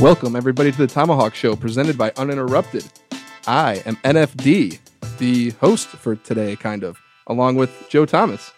Welcome, 0.00 0.36
everybody, 0.36 0.70
to 0.70 0.78
the 0.78 0.86
ThomaHawk 0.86 1.34
Show 1.34 1.56
presented 1.56 1.98
by 1.98 2.12
Uninterrupted. 2.16 2.84
I 3.48 3.82
am 3.84 3.96
NFD, 3.96 4.78
the 5.18 5.50
host 5.50 5.88
for 5.88 6.14
today, 6.14 6.54
kind 6.54 6.84
of, 6.84 7.00
along 7.26 7.56
with 7.56 7.88
Joe 7.88 8.06
Thomas. 8.06 8.52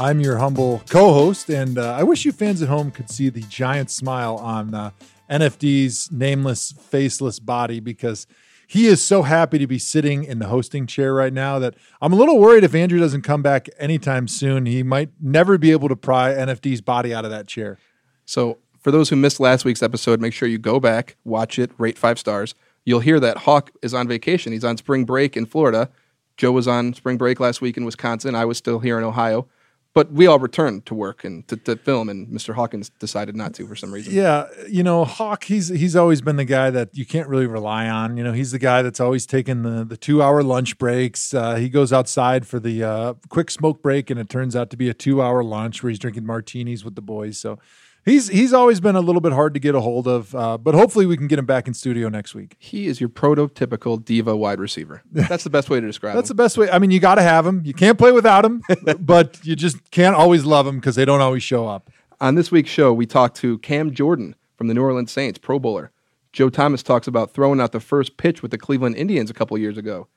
I'm 0.00 0.18
your 0.18 0.38
humble 0.38 0.82
co 0.88 1.12
host, 1.12 1.48
and 1.48 1.78
uh, 1.78 1.92
I 1.92 2.02
wish 2.02 2.24
you 2.24 2.32
fans 2.32 2.60
at 2.60 2.68
home 2.68 2.90
could 2.90 3.08
see 3.08 3.28
the 3.28 3.42
giant 3.42 3.88
smile 3.88 4.34
on 4.34 4.74
uh, 4.74 4.90
NFD's 5.30 6.10
nameless, 6.10 6.72
faceless 6.72 7.38
body 7.38 7.78
because 7.78 8.26
he 8.66 8.86
is 8.86 9.00
so 9.00 9.22
happy 9.22 9.58
to 9.58 9.68
be 9.68 9.78
sitting 9.78 10.24
in 10.24 10.40
the 10.40 10.48
hosting 10.48 10.88
chair 10.88 11.14
right 11.14 11.32
now 11.32 11.60
that 11.60 11.76
I'm 12.00 12.12
a 12.12 12.16
little 12.16 12.40
worried 12.40 12.64
if 12.64 12.74
Andrew 12.74 12.98
doesn't 12.98 13.22
come 13.22 13.42
back 13.42 13.68
anytime 13.78 14.26
soon, 14.26 14.66
he 14.66 14.82
might 14.82 15.10
never 15.20 15.56
be 15.56 15.70
able 15.70 15.88
to 15.88 15.94
pry 15.94 16.32
NFD's 16.32 16.80
body 16.80 17.14
out 17.14 17.24
of 17.24 17.30
that 17.30 17.46
chair. 17.46 17.78
So, 18.24 18.58
for 18.82 18.90
those 18.90 19.08
who 19.08 19.16
missed 19.16 19.40
last 19.40 19.64
week's 19.64 19.82
episode, 19.82 20.20
make 20.20 20.32
sure 20.32 20.48
you 20.48 20.58
go 20.58 20.80
back, 20.80 21.16
watch 21.24 21.58
it, 21.58 21.70
rate 21.78 21.98
five 21.98 22.18
stars. 22.18 22.54
You'll 22.84 23.00
hear 23.00 23.20
that 23.20 23.38
Hawk 23.38 23.70
is 23.80 23.94
on 23.94 24.08
vacation. 24.08 24.52
He's 24.52 24.64
on 24.64 24.76
spring 24.76 25.04
break 25.04 25.36
in 25.36 25.46
Florida. 25.46 25.88
Joe 26.36 26.52
was 26.52 26.66
on 26.66 26.94
spring 26.94 27.16
break 27.16 27.38
last 27.38 27.60
week 27.60 27.76
in 27.76 27.84
Wisconsin. 27.84 28.34
I 28.34 28.44
was 28.44 28.58
still 28.58 28.80
here 28.80 28.98
in 28.98 29.04
Ohio. 29.04 29.46
But 29.94 30.10
we 30.10 30.26
all 30.26 30.38
returned 30.38 30.86
to 30.86 30.94
work 30.94 31.22
and 31.22 31.46
to, 31.48 31.56
to 31.58 31.76
film, 31.76 32.08
and 32.08 32.26
Mr. 32.28 32.54
Hawkins 32.54 32.88
decided 32.98 33.36
not 33.36 33.52
to 33.54 33.66
for 33.66 33.76
some 33.76 33.92
reason. 33.92 34.14
Yeah, 34.14 34.46
you 34.66 34.82
know, 34.82 35.04
Hawk, 35.04 35.44
he's 35.44 35.68
he's 35.68 35.94
always 35.94 36.22
been 36.22 36.36
the 36.36 36.46
guy 36.46 36.70
that 36.70 36.96
you 36.96 37.04
can't 37.04 37.28
really 37.28 37.46
rely 37.46 37.90
on. 37.90 38.16
You 38.16 38.24
know, 38.24 38.32
he's 38.32 38.52
the 38.52 38.58
guy 38.58 38.80
that's 38.80 39.00
always 39.00 39.26
taken 39.26 39.64
the 39.64 39.84
the 39.84 39.98
two 39.98 40.22
hour 40.22 40.42
lunch 40.42 40.78
breaks. 40.78 41.34
Uh, 41.34 41.56
he 41.56 41.68
goes 41.68 41.92
outside 41.92 42.46
for 42.46 42.58
the 42.58 42.82
uh, 42.82 43.14
quick 43.28 43.50
smoke 43.50 43.82
break, 43.82 44.08
and 44.08 44.18
it 44.18 44.30
turns 44.30 44.56
out 44.56 44.70
to 44.70 44.78
be 44.78 44.88
a 44.88 44.94
two 44.94 45.20
hour 45.20 45.44
lunch 45.44 45.82
where 45.82 45.90
he's 45.90 45.98
drinking 45.98 46.24
martinis 46.24 46.86
with 46.86 46.94
the 46.94 47.02
boys. 47.02 47.36
So 47.36 47.58
he's 48.04 48.28
he's 48.28 48.52
always 48.52 48.80
been 48.80 48.96
a 48.96 49.00
little 49.00 49.20
bit 49.20 49.32
hard 49.32 49.54
to 49.54 49.60
get 49.60 49.74
a 49.74 49.80
hold 49.80 50.06
of, 50.06 50.34
uh, 50.34 50.58
but 50.58 50.74
hopefully 50.74 51.06
we 51.06 51.16
can 51.16 51.26
get 51.26 51.38
him 51.38 51.46
back 51.46 51.66
in 51.66 51.74
studio 51.74 52.08
next 52.08 52.34
week. 52.34 52.56
He 52.58 52.86
is 52.86 53.00
your 53.00 53.08
prototypical 53.08 54.02
diva 54.02 54.36
wide 54.36 54.60
receiver. 54.60 55.02
That's 55.12 55.44
the 55.44 55.50
best 55.50 55.70
way 55.70 55.80
to 55.80 55.86
describe 55.86 56.14
That's 56.14 56.30
him. 56.30 56.36
the 56.36 56.42
best 56.42 56.58
way. 56.58 56.70
I 56.70 56.78
mean, 56.78 56.90
you 56.90 57.00
got 57.00 57.16
to 57.16 57.22
have 57.22 57.46
him. 57.46 57.62
You 57.64 57.74
can't 57.74 57.98
play 57.98 58.12
without 58.12 58.44
him, 58.44 58.62
but 59.00 59.40
you 59.44 59.56
just 59.56 59.90
can't 59.90 60.16
always 60.16 60.44
love 60.44 60.66
him 60.66 60.76
because 60.76 60.96
they 60.96 61.04
don't 61.04 61.20
always 61.20 61.42
show 61.42 61.66
up. 61.68 61.90
On 62.20 62.34
this 62.34 62.50
week's 62.50 62.70
show, 62.70 62.92
we 62.92 63.06
talked 63.06 63.36
to 63.38 63.58
Cam 63.58 63.92
Jordan 63.92 64.36
from 64.56 64.68
the 64.68 64.74
New 64.74 64.82
Orleans 64.82 65.10
Saints, 65.10 65.38
Pro 65.38 65.58
Bowler. 65.58 65.90
Joe 66.32 66.48
Thomas 66.48 66.82
talks 66.82 67.06
about 67.06 67.34
throwing 67.34 67.60
out 67.60 67.72
the 67.72 67.80
first 67.80 68.16
pitch 68.16 68.42
with 68.42 68.50
the 68.52 68.58
Cleveland 68.58 68.96
Indians 68.96 69.28
a 69.30 69.34
couple 69.34 69.58
years 69.58 69.76
ago. 69.76 70.08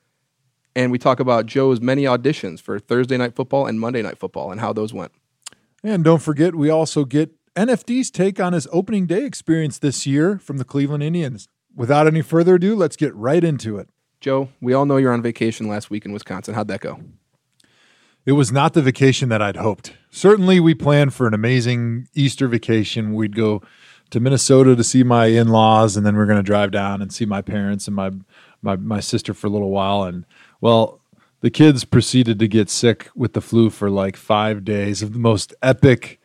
And 0.74 0.92
we 0.92 0.98
talk 0.98 1.20
about 1.20 1.46
Joe's 1.46 1.80
many 1.80 2.04
auditions 2.04 2.60
for 2.60 2.78
Thursday 2.78 3.16
night 3.16 3.34
football 3.34 3.66
and 3.66 3.80
Monday 3.80 4.02
night 4.02 4.18
football 4.18 4.50
and 4.50 4.60
how 4.60 4.72
those 4.72 4.92
went. 4.92 5.12
And 5.82 6.04
don't 6.04 6.22
forget, 6.22 6.54
we 6.54 6.70
also 6.70 7.04
get 7.04 7.32
NFD's 7.56 8.10
take 8.10 8.38
on 8.38 8.52
his 8.52 8.68
opening 8.70 9.06
day 9.06 9.24
experience 9.24 9.78
this 9.78 10.06
year 10.06 10.38
from 10.38 10.58
the 10.58 10.64
Cleveland 10.64 11.02
Indians. 11.02 11.48
Without 11.74 12.06
any 12.06 12.20
further 12.20 12.56
ado, 12.56 12.76
let's 12.76 12.96
get 12.96 13.14
right 13.14 13.42
into 13.42 13.78
it. 13.78 13.88
Joe, 14.20 14.50
we 14.60 14.74
all 14.74 14.84
know 14.84 14.98
you're 14.98 15.12
on 15.12 15.22
vacation 15.22 15.66
last 15.66 15.88
week 15.88 16.04
in 16.04 16.12
Wisconsin. 16.12 16.52
How'd 16.54 16.68
that 16.68 16.80
go? 16.80 17.00
It 18.26 18.32
was 18.32 18.52
not 18.52 18.74
the 18.74 18.82
vacation 18.82 19.30
that 19.30 19.40
I'd 19.40 19.56
hoped. 19.56 19.94
Certainly, 20.10 20.60
we 20.60 20.74
planned 20.74 21.14
for 21.14 21.26
an 21.26 21.32
amazing 21.32 22.08
Easter 22.14 22.46
vacation. 22.46 23.14
We'd 23.14 23.34
go 23.34 23.62
to 24.10 24.20
Minnesota 24.20 24.76
to 24.76 24.84
see 24.84 25.02
my 25.02 25.26
in 25.26 25.48
laws, 25.48 25.96
and 25.96 26.04
then 26.04 26.14
we 26.14 26.22
are 26.22 26.26
going 26.26 26.36
to 26.36 26.42
drive 26.42 26.72
down 26.72 27.00
and 27.00 27.10
see 27.10 27.24
my 27.24 27.40
parents 27.40 27.86
and 27.86 27.96
my, 27.96 28.10
my, 28.60 28.76
my 28.76 29.00
sister 29.00 29.32
for 29.32 29.46
a 29.46 29.50
little 29.50 29.70
while. 29.70 30.02
And 30.02 30.26
well, 30.60 31.00
the 31.40 31.50
kids 31.50 31.84
proceeded 31.84 32.38
to 32.38 32.48
get 32.48 32.68
sick 32.68 33.08
with 33.14 33.32
the 33.32 33.40
flu 33.40 33.70
for 33.70 33.88
like 33.88 34.16
five 34.16 34.62
days 34.62 35.02
of 35.02 35.14
the 35.14 35.18
most 35.18 35.54
epic 35.62 36.20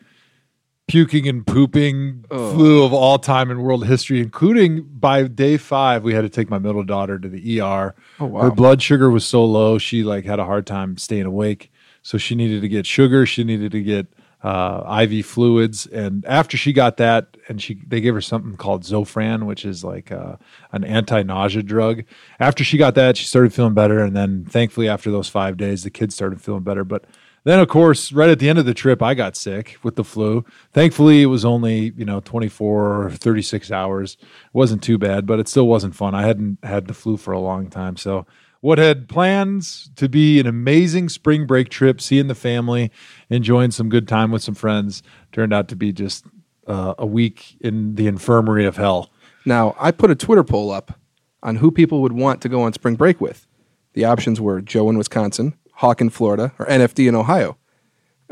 puking 0.91 1.25
and 1.27 1.47
pooping 1.47 2.25
Oh. 2.29 2.53
flu 2.53 2.83
of 2.83 2.91
all 2.93 3.17
time 3.17 3.49
in 3.49 3.61
world 3.61 3.85
history, 3.87 4.19
including 4.19 4.83
by 4.99 5.23
day 5.23 5.55
five, 5.55 6.03
we 6.03 6.13
had 6.13 6.21
to 6.21 6.29
take 6.29 6.49
my 6.49 6.59
middle 6.59 6.83
daughter 6.83 7.17
to 7.17 7.29
the 7.29 7.61
ER. 7.61 7.95
Oh, 8.19 8.25
wow. 8.25 8.41
Her 8.41 8.51
blood 8.51 8.81
sugar 8.81 9.09
was 9.09 9.25
so 9.25 9.43
low, 9.45 9.77
she 9.77 10.03
like 10.03 10.25
had 10.25 10.39
a 10.39 10.45
hard 10.45 10.67
time 10.67 10.97
staying 10.97 11.25
awake. 11.25 11.71
So 12.03 12.17
she 12.17 12.35
needed 12.35 12.61
to 12.61 12.67
get 12.67 12.85
sugar. 12.85 13.25
She 13.25 13.43
needed 13.43 13.71
to 13.71 13.81
get 13.81 14.07
uh, 14.43 15.05
IV 15.07 15.23
fluids, 15.27 15.85
and 15.85 16.25
after 16.25 16.57
she 16.57 16.73
got 16.73 16.97
that, 16.97 17.37
and 17.47 17.61
she 17.61 17.75
they 17.87 18.01
gave 18.01 18.15
her 18.15 18.21
something 18.21 18.57
called 18.57 18.81
Zofran, 18.83 19.45
which 19.45 19.63
is 19.63 19.83
like 19.83 20.11
uh, 20.11 20.37
an 20.71 20.83
anti-nausea 20.83 21.61
drug. 21.61 22.03
After 22.39 22.63
she 22.63 22.77
got 22.79 22.95
that, 22.95 23.17
she 23.17 23.25
started 23.25 23.53
feeling 23.53 23.75
better, 23.75 24.03
and 24.03 24.15
then 24.15 24.45
thankfully 24.45 24.89
after 24.89 25.11
those 25.11 25.29
five 25.29 25.57
days, 25.57 25.83
the 25.83 25.91
kids 25.91 26.15
started 26.15 26.41
feeling 26.41 26.63
better. 26.63 26.83
But 26.83 27.05
then, 27.43 27.59
of 27.59 27.67
course, 27.67 28.11
right 28.11 28.29
at 28.29 28.39
the 28.39 28.49
end 28.49 28.59
of 28.59 28.65
the 28.65 28.73
trip, 28.73 29.01
I 29.01 29.13
got 29.13 29.35
sick 29.35 29.77
with 29.81 29.95
the 29.95 30.03
flu. 30.03 30.45
Thankfully, 30.73 31.23
it 31.23 31.27
was 31.27 31.43
only, 31.43 31.93
you 31.97 32.05
know, 32.05 32.19
24 32.19 33.03
or 33.03 33.09
36 33.11 33.71
hours. 33.71 34.17
It 34.21 34.27
wasn't 34.53 34.83
too 34.83 34.97
bad, 34.97 35.25
but 35.25 35.39
it 35.39 35.47
still 35.47 35.67
wasn't 35.67 35.95
fun. 35.95 36.13
I 36.13 36.21
hadn't 36.21 36.59
had 36.63 36.87
the 36.87 36.93
flu 36.93 37.17
for 37.17 37.31
a 37.31 37.39
long 37.39 37.69
time. 37.69 37.97
So, 37.97 38.25
what 38.61 38.77
had 38.77 39.09
plans 39.09 39.89
to 39.95 40.07
be 40.07 40.39
an 40.39 40.45
amazing 40.45 41.09
spring 41.09 41.47
break 41.47 41.69
trip, 41.69 41.99
seeing 41.99 42.27
the 42.27 42.35
family, 42.35 42.91
enjoying 43.27 43.71
some 43.71 43.89
good 43.89 44.07
time 44.07 44.29
with 44.29 44.43
some 44.43 44.53
friends, 44.53 45.01
turned 45.31 45.51
out 45.51 45.67
to 45.69 45.75
be 45.75 45.91
just 45.91 46.25
uh, 46.67 46.93
a 46.99 47.05
week 47.07 47.57
in 47.59 47.95
the 47.95 48.05
infirmary 48.05 48.65
of 48.65 48.77
hell. 48.77 49.09
Now, 49.45 49.75
I 49.79 49.89
put 49.89 50.11
a 50.11 50.15
Twitter 50.15 50.43
poll 50.43 50.69
up 50.69 50.99
on 51.41 51.55
who 51.55 51.71
people 51.71 52.03
would 52.03 52.13
want 52.13 52.39
to 52.41 52.49
go 52.49 52.61
on 52.61 52.73
spring 52.73 52.95
break 52.95 53.19
with. 53.19 53.47
The 53.93 54.05
options 54.05 54.39
were 54.39 54.61
Joe 54.61 54.89
in 54.91 54.97
Wisconsin, 54.99 55.55
Hawk 55.81 55.99
in 56.01 56.09
Florida, 56.09 56.53
or 56.59 56.65
NFD 56.67 57.07
in 57.09 57.15
Ohio. 57.15 57.57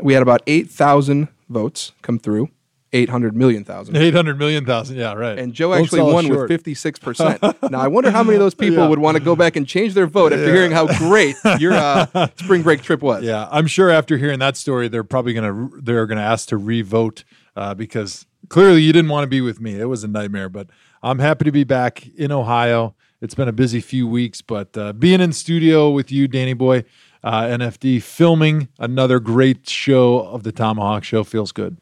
We 0.00 0.14
had 0.14 0.22
about 0.22 0.40
8,000 0.46 1.28
votes 1.48 1.92
come 2.00 2.18
through, 2.18 2.48
800 2.92 3.36
million 3.36 3.64
thousand. 3.64 3.96
800 3.96 4.38
million 4.38 4.64
thousand. 4.64 4.96
Yeah, 4.96 5.14
right. 5.14 5.38
And 5.38 5.52
Joe 5.52 5.72
Don't 5.74 5.82
actually 5.82 6.02
won 6.12 6.26
short. 6.26 6.48
with 6.48 6.64
56%. 6.64 7.70
now, 7.70 7.80
I 7.80 7.88
wonder 7.88 8.10
how 8.10 8.22
many 8.22 8.36
of 8.36 8.40
those 8.40 8.54
people 8.54 8.78
Yeah. 8.84 8.88
would 8.88 8.98
want 9.00 9.16
to 9.16 9.22
go 9.22 9.34
back 9.36 9.56
and 9.56 9.66
change 9.66 9.94
their 9.94 10.06
vote 10.06 10.32
after 10.32 10.52
hearing 10.52 10.70
how 10.72 10.86
great 10.98 11.36
your 11.58 11.72
uh, 11.72 12.28
spring 12.36 12.62
break 12.62 12.82
trip 12.82 13.02
was. 13.02 13.22
Yeah, 13.24 13.48
I'm 13.50 13.66
sure 13.66 13.90
after 13.90 14.16
hearing 14.16 14.38
that 14.38 14.56
story, 14.56 14.88
they're 14.88 15.04
probably 15.04 15.32
gonna 15.34 15.68
they're 15.82 16.06
gonna 16.06 16.20
ask 16.22 16.48
to 16.48 16.56
re-vote 16.56 17.24
uh, 17.56 17.74
because 17.74 18.26
clearly 18.48 18.82
you 18.82 18.92
didn't 18.92 19.10
want 19.10 19.24
to 19.24 19.28
be 19.28 19.40
with 19.40 19.60
me. 19.60 19.78
It 19.78 19.86
was 19.86 20.02
a 20.04 20.08
nightmare, 20.08 20.48
but 20.48 20.68
I'm 21.02 21.18
happy 21.18 21.44
to 21.44 21.52
be 21.52 21.64
back 21.64 22.06
in 22.16 22.30
Ohio. 22.32 22.94
It's 23.20 23.34
been 23.34 23.48
a 23.48 23.52
busy 23.52 23.80
few 23.82 24.08
weeks, 24.08 24.40
but 24.40 24.76
uh, 24.78 24.94
being 24.94 25.20
in 25.20 25.32
studio 25.34 25.90
with 25.90 26.10
you, 26.10 26.26
Danny 26.26 26.54
Boy, 26.54 26.84
uh, 27.22 27.42
NFD, 27.42 28.02
filming 28.02 28.68
another 28.78 29.20
great 29.20 29.68
show 29.68 30.20
of 30.20 30.42
the 30.42 30.52
ThomaHawk 30.52 31.02
Show 31.02 31.24
feels 31.24 31.52
good. 31.52 31.76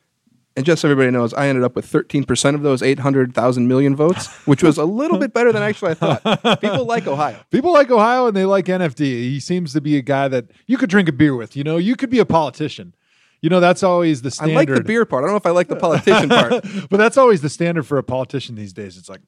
And 0.57 0.67
just 0.67 0.83
so 0.83 0.91
everybody 0.91 1.13
knows, 1.13 1.33
I 1.35 1.47
ended 1.47 1.63
up 1.63 1.77
with 1.77 1.87
13% 1.87 2.55
of 2.57 2.63
those 2.63 2.83
800,000 2.83 3.69
million 3.69 3.95
votes, 3.95 4.27
which 4.45 4.61
was 4.61 4.77
a 4.77 4.85
little 4.85 5.17
bit 5.17 5.33
better 5.33 5.53
than 5.53 5.63
actually 5.63 5.93
I 5.93 5.95
thought. 5.95 6.61
People 6.61 6.85
like 6.85 7.07
Ohio. 7.07 7.39
People 7.53 7.73
like 7.73 7.93
Ohio 7.93 8.27
and 8.27 8.37
they 8.37 8.45
like 8.45 8.67
NFD. 8.67 8.99
He 8.99 9.39
seems 9.39 9.73
to 9.75 9.81
be 9.81 9.97
a 9.97 10.03
guy 10.03 10.27
that 10.27 10.47
you 10.67 10.77
could 10.77 10.91
drink 10.91 11.09
a 11.09 11.13
beer 11.13 11.37
with. 11.37 11.57
You 11.57 11.63
know, 11.63 11.77
you 11.77 11.95
could 11.95 12.11
be 12.11 12.19
a 12.19 12.25
politician. 12.25 12.93
You 13.41 13.51
know, 13.51 13.61
that's 13.61 13.85
always 13.85 14.23
the 14.23 14.33
standard. 14.33 14.55
I 14.55 14.57
like 14.57 14.69
the 14.69 14.83
beer 14.83 15.05
part. 15.05 15.23
I 15.23 15.27
don't 15.29 15.35
know 15.35 15.37
if 15.37 15.47
I 15.47 15.51
like 15.51 15.69
the 15.69 15.77
politician 15.77 16.29
part. 16.29 16.65
but 16.91 16.97
that's 16.97 17.17
always 17.17 17.41
the 17.41 17.49
standard 17.49 17.87
for 17.87 17.97
a 17.97 18.03
politician 18.03 18.57
these 18.57 18.73
days. 18.73 18.99
It's 18.99 19.09
like, 19.09 19.21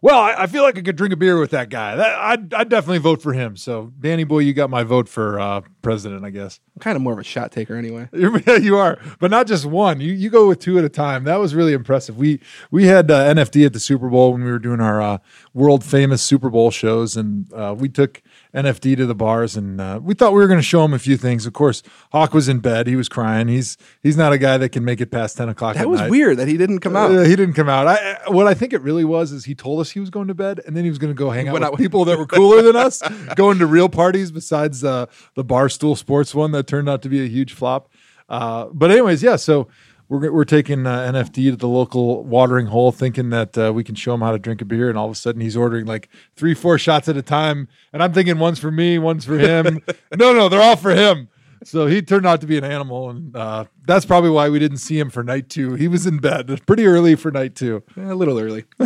well, 0.00 0.18
I, 0.18 0.42
I 0.42 0.46
feel 0.46 0.62
like 0.62 0.78
I 0.78 0.82
could 0.82 0.96
drink 0.96 1.12
a 1.12 1.16
beer 1.16 1.38
with 1.40 1.50
that 1.50 1.70
guy. 1.70 1.96
That, 1.96 2.18
I'd, 2.18 2.54
I'd 2.54 2.68
definitely 2.68 2.98
vote 2.98 3.22
for 3.22 3.32
him. 3.32 3.56
So, 3.56 3.92
Danny 3.98 4.24
boy, 4.24 4.40
you 4.40 4.52
got 4.52 4.70
my 4.70 4.82
vote 4.82 5.08
for 5.08 5.40
uh, 5.40 5.62
president, 5.82 6.24
I 6.24 6.30
guess. 6.30 6.60
I'm 6.76 6.80
kind 6.80 6.96
of 6.96 7.02
more 7.02 7.12
of 7.12 7.18
a 7.18 7.24
shot 7.24 7.52
taker 7.52 7.76
anyway. 7.76 8.08
You 8.58 8.76
are, 8.76 8.98
but 9.20 9.30
not 9.30 9.46
just 9.46 9.66
one. 9.66 10.00
You 10.00 10.12
you 10.12 10.30
go 10.30 10.48
with 10.48 10.58
two 10.58 10.78
at 10.78 10.84
a 10.84 10.88
time. 10.88 11.24
That 11.24 11.36
was 11.36 11.54
really 11.54 11.72
impressive. 11.72 12.16
We 12.16 12.40
we 12.70 12.86
had 12.86 13.10
uh, 13.10 13.34
NFD 13.34 13.66
at 13.66 13.72
the 13.72 13.80
Super 13.80 14.08
Bowl 14.08 14.32
when 14.32 14.42
we 14.42 14.50
were 14.50 14.58
doing 14.58 14.80
our 14.80 15.00
uh, 15.00 15.18
world 15.54 15.84
famous 15.84 16.22
Super 16.22 16.50
Bowl 16.50 16.70
shows, 16.70 17.16
and 17.16 17.52
uh, 17.52 17.74
we 17.78 17.88
took 17.88 18.22
NFD 18.54 18.96
to 18.96 19.06
the 19.06 19.14
bars, 19.14 19.56
and 19.56 19.80
uh, 19.80 20.00
we 20.02 20.14
thought 20.14 20.32
we 20.32 20.38
were 20.40 20.46
going 20.46 20.58
to 20.58 20.62
show 20.64 20.84
him 20.84 20.94
a 20.94 20.98
few 20.98 21.16
things. 21.16 21.44
Of 21.46 21.52
course, 21.52 21.82
Hawk 22.12 22.32
was 22.32 22.48
in 22.48 22.60
bed; 22.60 22.86
he 22.86 22.96
was 22.96 23.08
crying. 23.08 23.48
He's 23.48 23.76
he's 24.02 24.16
not 24.16 24.32
a 24.32 24.38
guy 24.38 24.56
that 24.58 24.70
can 24.70 24.84
make 24.84 25.00
it 25.00 25.10
past 25.10 25.36
ten 25.36 25.48
o'clock. 25.48 25.74
That 25.74 25.82
at 25.82 25.88
was 25.88 26.00
night. 26.00 26.10
weird 26.10 26.38
that 26.38 26.48
he 26.48 26.56
didn't 26.56 26.80
come 26.80 26.96
out. 26.96 27.10
Uh, 27.10 27.22
he 27.22 27.36
didn't 27.36 27.54
come 27.54 27.68
out. 27.68 27.86
I, 27.86 28.18
what 28.28 28.46
I 28.46 28.54
think 28.54 28.72
it 28.72 28.80
really 28.80 29.04
was 29.04 29.32
is 29.32 29.44
he 29.44 29.54
told 29.54 29.80
us 29.80 29.90
he 29.90 30.00
was 30.00 30.10
going 30.10 30.28
to 30.28 30.34
bed, 30.34 30.60
and 30.66 30.76
then 30.76 30.84
he 30.84 30.90
was 30.90 30.98
going 30.98 31.12
to 31.12 31.18
go 31.18 31.30
hang 31.30 31.48
out 31.48 31.52
went 31.52 31.62
with 31.62 31.66
out 31.66 31.72
with- 31.72 31.80
people 31.80 32.04
that 32.06 32.18
were 32.18 32.26
cooler 32.38 32.62
than 32.62 32.76
us, 32.76 33.02
going 33.36 33.58
to 33.58 33.66
real 33.66 33.88
parties 33.88 34.30
besides 34.30 34.82
uh, 34.82 35.06
the 35.34 35.44
Barstool 35.44 35.96
Sports 35.96 36.34
one 36.34 36.52
that 36.52 36.66
turned 36.66 36.88
out 36.88 37.02
to 37.02 37.08
be 37.08 37.22
a 37.22 37.28
huge 37.28 37.52
flop. 37.52 37.90
Uh, 38.30 38.66
but 38.72 38.90
anyways, 38.90 39.22
yeah. 39.22 39.36
So 39.36 39.68
we're 40.08 40.32
we're 40.32 40.44
taking 40.44 40.86
uh, 40.86 40.98
NFD 41.12 41.50
to 41.50 41.56
the 41.56 41.68
local 41.68 42.24
watering 42.24 42.66
hole, 42.66 42.92
thinking 42.92 43.30
that 43.30 43.56
uh, 43.58 43.72
we 43.72 43.84
can 43.84 43.94
show 43.94 44.14
him 44.14 44.20
how 44.20 44.32
to 44.32 44.38
drink 44.38 44.62
a 44.62 44.64
beer, 44.64 44.88
and 44.88 44.98
all 44.98 45.06
of 45.06 45.12
a 45.12 45.14
sudden 45.14 45.40
he's 45.40 45.56
ordering 45.56 45.86
like 45.86 46.08
three, 46.36 46.54
four 46.54 46.78
shots 46.78 47.08
at 47.08 47.16
a 47.16 47.22
time, 47.22 47.68
and 47.92 48.02
I'm 48.02 48.12
thinking 48.12 48.38
one's 48.38 48.58
for 48.58 48.70
me, 48.70 48.98
one's 48.98 49.24
for 49.24 49.38
him. 49.38 49.80
no, 50.16 50.32
no, 50.32 50.48
they're 50.48 50.62
all 50.62 50.76
for 50.76 50.90
him. 50.90 51.28
So 51.64 51.86
he 51.86 52.02
turned 52.02 52.26
out 52.26 52.40
to 52.40 52.46
be 52.46 52.56
an 52.56 52.64
animal, 52.64 53.10
and 53.10 53.36
uh, 53.36 53.64
that's 53.86 54.06
probably 54.06 54.30
why 54.30 54.48
we 54.48 54.58
didn't 54.58 54.78
see 54.78 54.98
him 54.98 55.10
for 55.10 55.24
night 55.24 55.48
two. 55.48 55.74
He 55.74 55.88
was 55.88 56.06
in 56.06 56.18
bed 56.18 56.60
pretty 56.66 56.86
early 56.86 57.16
for 57.16 57.30
night 57.30 57.54
two. 57.54 57.82
Eh, 57.96 58.12
a 58.12 58.14
little 58.14 58.38
early. 58.38 58.64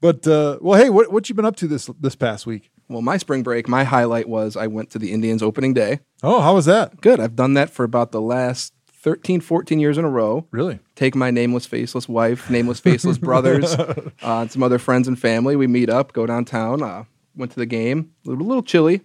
But 0.00 0.28
uh, 0.28 0.58
well, 0.60 0.80
hey, 0.80 0.90
what 0.90 1.12
what 1.12 1.28
you 1.28 1.34
been 1.34 1.44
up 1.44 1.56
to 1.56 1.66
this 1.66 1.90
this 1.98 2.14
past 2.14 2.46
week? 2.46 2.70
Well, 2.88 3.02
my 3.02 3.16
spring 3.16 3.42
break, 3.42 3.68
my 3.68 3.82
highlight 3.82 4.28
was 4.28 4.56
I 4.56 4.68
went 4.68 4.90
to 4.90 4.98
the 4.98 5.12
Indians 5.12 5.42
opening 5.42 5.74
day. 5.74 6.00
Oh, 6.22 6.40
how 6.40 6.54
was 6.54 6.66
that? 6.66 7.00
Good. 7.00 7.18
I've 7.18 7.34
done 7.34 7.54
that 7.54 7.68
for 7.70 7.84
about 7.84 8.12
the 8.12 8.20
last 8.20 8.72
13, 9.00 9.40
14 9.40 9.78
years 9.78 9.96
in 9.98 10.04
a 10.04 10.08
row. 10.10 10.46
Really? 10.50 10.80
Take 10.96 11.14
my 11.14 11.30
nameless, 11.30 11.66
faceless 11.66 12.08
wife, 12.08 12.50
nameless, 12.50 12.80
faceless 12.80 13.18
brothers, 13.18 13.72
uh, 13.74 14.10
and 14.22 14.50
some 14.50 14.62
other 14.62 14.78
friends 14.78 15.06
and 15.08 15.18
family. 15.18 15.56
We 15.56 15.66
meet 15.66 15.88
up, 15.88 16.12
go 16.12 16.26
downtown. 16.26 16.82
Uh, 16.82 17.04
went 17.36 17.52
to 17.52 17.58
the 17.58 17.66
game. 17.66 18.10
A 18.26 18.30
little, 18.30 18.46
little 18.46 18.62
chilly, 18.62 19.02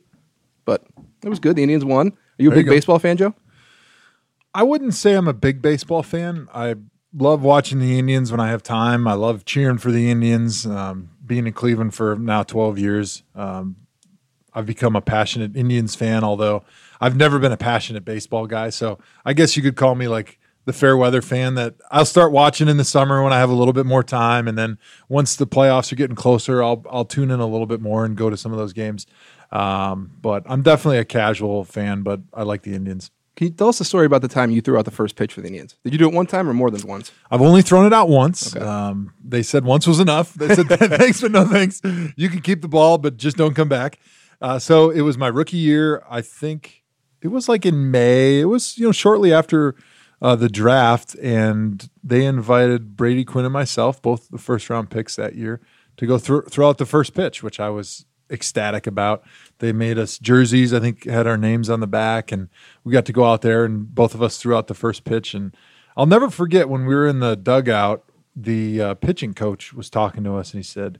but 0.65 0.83
it 1.23 1.29
was 1.29 1.39
good. 1.39 1.55
The 1.55 1.63
Indians 1.63 1.85
won. 1.85 2.07
Are 2.07 2.13
you 2.39 2.49
a 2.49 2.53
There 2.53 2.59
big 2.61 2.65
go. 2.65 2.71
baseball 2.71 2.99
fan, 2.99 3.17
Joe? 3.17 3.35
I 4.55 4.63
wouldn't 4.63 4.93
say 4.93 5.13
I'm 5.13 5.27
a 5.27 5.33
big 5.33 5.61
baseball 5.61 6.03
fan. 6.03 6.47
I 6.53 6.75
love 7.15 7.41
watching 7.43 7.79
the 7.79 7.97
Indians 7.97 8.31
when 8.31 8.39
I 8.39 8.49
have 8.49 8.63
time. 8.63 9.07
I 9.07 9.13
love 9.13 9.45
cheering 9.45 9.77
for 9.77 9.91
the 9.91 10.09
Indians. 10.09 10.65
Um, 10.65 11.11
being 11.25 11.47
in 11.47 11.53
Cleveland 11.53 11.93
for 11.93 12.15
now 12.15 12.43
12 12.43 12.77
years, 12.79 13.23
um, 13.35 13.75
I've 14.53 14.65
become 14.65 14.95
a 14.95 15.01
passionate 15.01 15.55
Indians 15.55 15.95
fan, 15.95 16.23
although 16.23 16.63
I've 17.03 17.17
never 17.17 17.37
been 17.37 17.51
a 17.51 17.57
passionate 17.57 18.05
baseball 18.05 18.47
guy. 18.47 18.69
So 18.69 18.97
I 19.25 19.33
guess 19.33 19.57
you 19.57 19.61
could 19.61 19.75
call 19.75 19.93
me 19.93 20.07
like 20.07 20.39
the 20.63 20.71
fair 20.71 20.95
weather 20.95 21.21
fan 21.21 21.55
that 21.55 21.75
I'll 21.91 22.05
start 22.05 22.31
watching 22.31 22.69
in 22.69 22.77
the 22.77 22.85
summer 22.85 23.21
when 23.21 23.33
I 23.33 23.39
have 23.39 23.49
a 23.49 23.53
little 23.53 23.73
bit 23.73 23.85
more 23.85 24.03
time. 24.03 24.47
And 24.47 24.57
then 24.57 24.77
once 25.09 25.35
the 25.35 25.45
playoffs 25.45 25.91
are 25.91 25.97
getting 25.97 26.15
closer, 26.15 26.63
I'll, 26.63 26.81
I'll 26.89 27.03
tune 27.03 27.29
in 27.29 27.41
a 27.41 27.45
little 27.45 27.65
bit 27.65 27.81
more 27.81 28.05
and 28.05 28.15
go 28.15 28.29
to 28.29 28.37
some 28.37 28.53
of 28.53 28.57
those 28.57 28.71
games. 28.71 29.05
Um, 29.51 30.11
but 30.21 30.43
I'm 30.45 30.61
definitely 30.61 30.99
a 30.99 31.03
casual 31.03 31.65
fan, 31.65 32.03
but 32.03 32.21
I 32.33 32.43
like 32.43 32.61
the 32.61 32.73
Indians. 32.73 33.11
Can 33.35 33.47
you 33.47 33.53
tell 33.53 33.67
us 33.67 33.79
the 33.79 33.85
story 33.85 34.05
about 34.05 34.21
the 34.21 34.29
time 34.29 34.51
you 34.51 34.61
threw 34.61 34.77
out 34.77 34.85
the 34.85 34.91
first 34.91 35.17
pitch 35.17 35.33
for 35.33 35.41
the 35.41 35.47
Indians? 35.47 35.75
Did 35.83 35.91
you 35.91 35.99
do 35.99 36.07
it 36.07 36.13
one 36.13 36.25
time 36.25 36.47
or 36.47 36.53
more 36.53 36.71
than 36.71 36.87
once? 36.87 37.11
I've 37.29 37.41
only 37.41 37.63
thrown 37.63 37.85
it 37.85 37.91
out 37.91 38.07
once. 38.07 38.55
Okay. 38.55 38.63
Um, 38.63 39.13
they 39.21 39.43
said 39.43 39.65
once 39.65 39.85
was 39.85 39.99
enough. 39.99 40.33
They 40.35 40.55
said 40.55 40.67
thanks, 40.69 41.19
but 41.19 41.31
no 41.31 41.45
thanks. 41.45 41.81
You 42.15 42.29
can 42.29 42.39
keep 42.39 42.61
the 42.61 42.69
ball, 42.69 42.97
but 42.97 43.17
just 43.17 43.35
don't 43.35 43.55
come 43.55 43.67
back. 43.67 43.99
Uh, 44.39 44.59
so 44.59 44.89
it 44.89 45.01
was 45.01 45.17
my 45.17 45.27
rookie 45.27 45.57
year. 45.57 46.03
I 46.09 46.21
think 46.21 46.82
it 47.23 47.29
was 47.31 47.47
like 47.47 47.65
in 47.65 47.89
May. 47.89 48.41
It 48.41 48.45
was 48.45 48.77
you 48.77 48.85
know 48.85 48.91
shortly 48.91 49.33
after 49.33 49.75
uh, 50.21 50.35
the 50.35 50.49
draft, 50.49 51.15
and 51.15 51.89
they 52.03 52.25
invited 52.25 52.95
Brady 52.95 53.25
Quinn 53.25 53.45
and 53.45 53.53
myself, 53.53 54.01
both 54.01 54.29
the 54.29 54.37
first 54.37 54.69
round 54.69 54.89
picks 54.89 55.15
that 55.15 55.35
year, 55.35 55.61
to 55.97 56.05
go 56.05 56.17
throw 56.17 56.69
out 56.69 56.77
the 56.77 56.85
first 56.85 57.13
pitch, 57.13 57.41
which 57.41 57.59
I 57.59 57.69
was 57.69 58.05
ecstatic 58.29 58.87
about. 58.87 59.23
They 59.59 59.71
made 59.71 59.97
us 59.97 60.17
jerseys. 60.19 60.73
I 60.73 60.79
think 60.79 61.05
had 61.05 61.27
our 61.27 61.37
names 61.37 61.69
on 61.69 61.79
the 61.79 61.87
back, 61.87 62.31
and 62.31 62.49
we 62.83 62.91
got 62.91 63.05
to 63.05 63.13
go 63.13 63.25
out 63.25 63.41
there, 63.41 63.63
and 63.63 63.93
both 63.93 64.13
of 64.13 64.21
us 64.21 64.37
threw 64.37 64.55
out 64.55 64.67
the 64.67 64.73
first 64.73 65.05
pitch. 65.05 65.33
And 65.33 65.55
I'll 65.95 66.05
never 66.05 66.29
forget 66.29 66.69
when 66.69 66.85
we 66.85 66.93
were 66.93 67.07
in 67.07 67.19
the 67.19 67.35
dugout. 67.35 68.03
The 68.35 68.81
uh, 68.81 68.93
pitching 68.95 69.33
coach 69.33 69.73
was 69.73 69.89
talking 69.89 70.23
to 70.23 70.35
us, 70.35 70.53
and 70.53 70.59
he 70.59 70.63
said, 70.63 70.99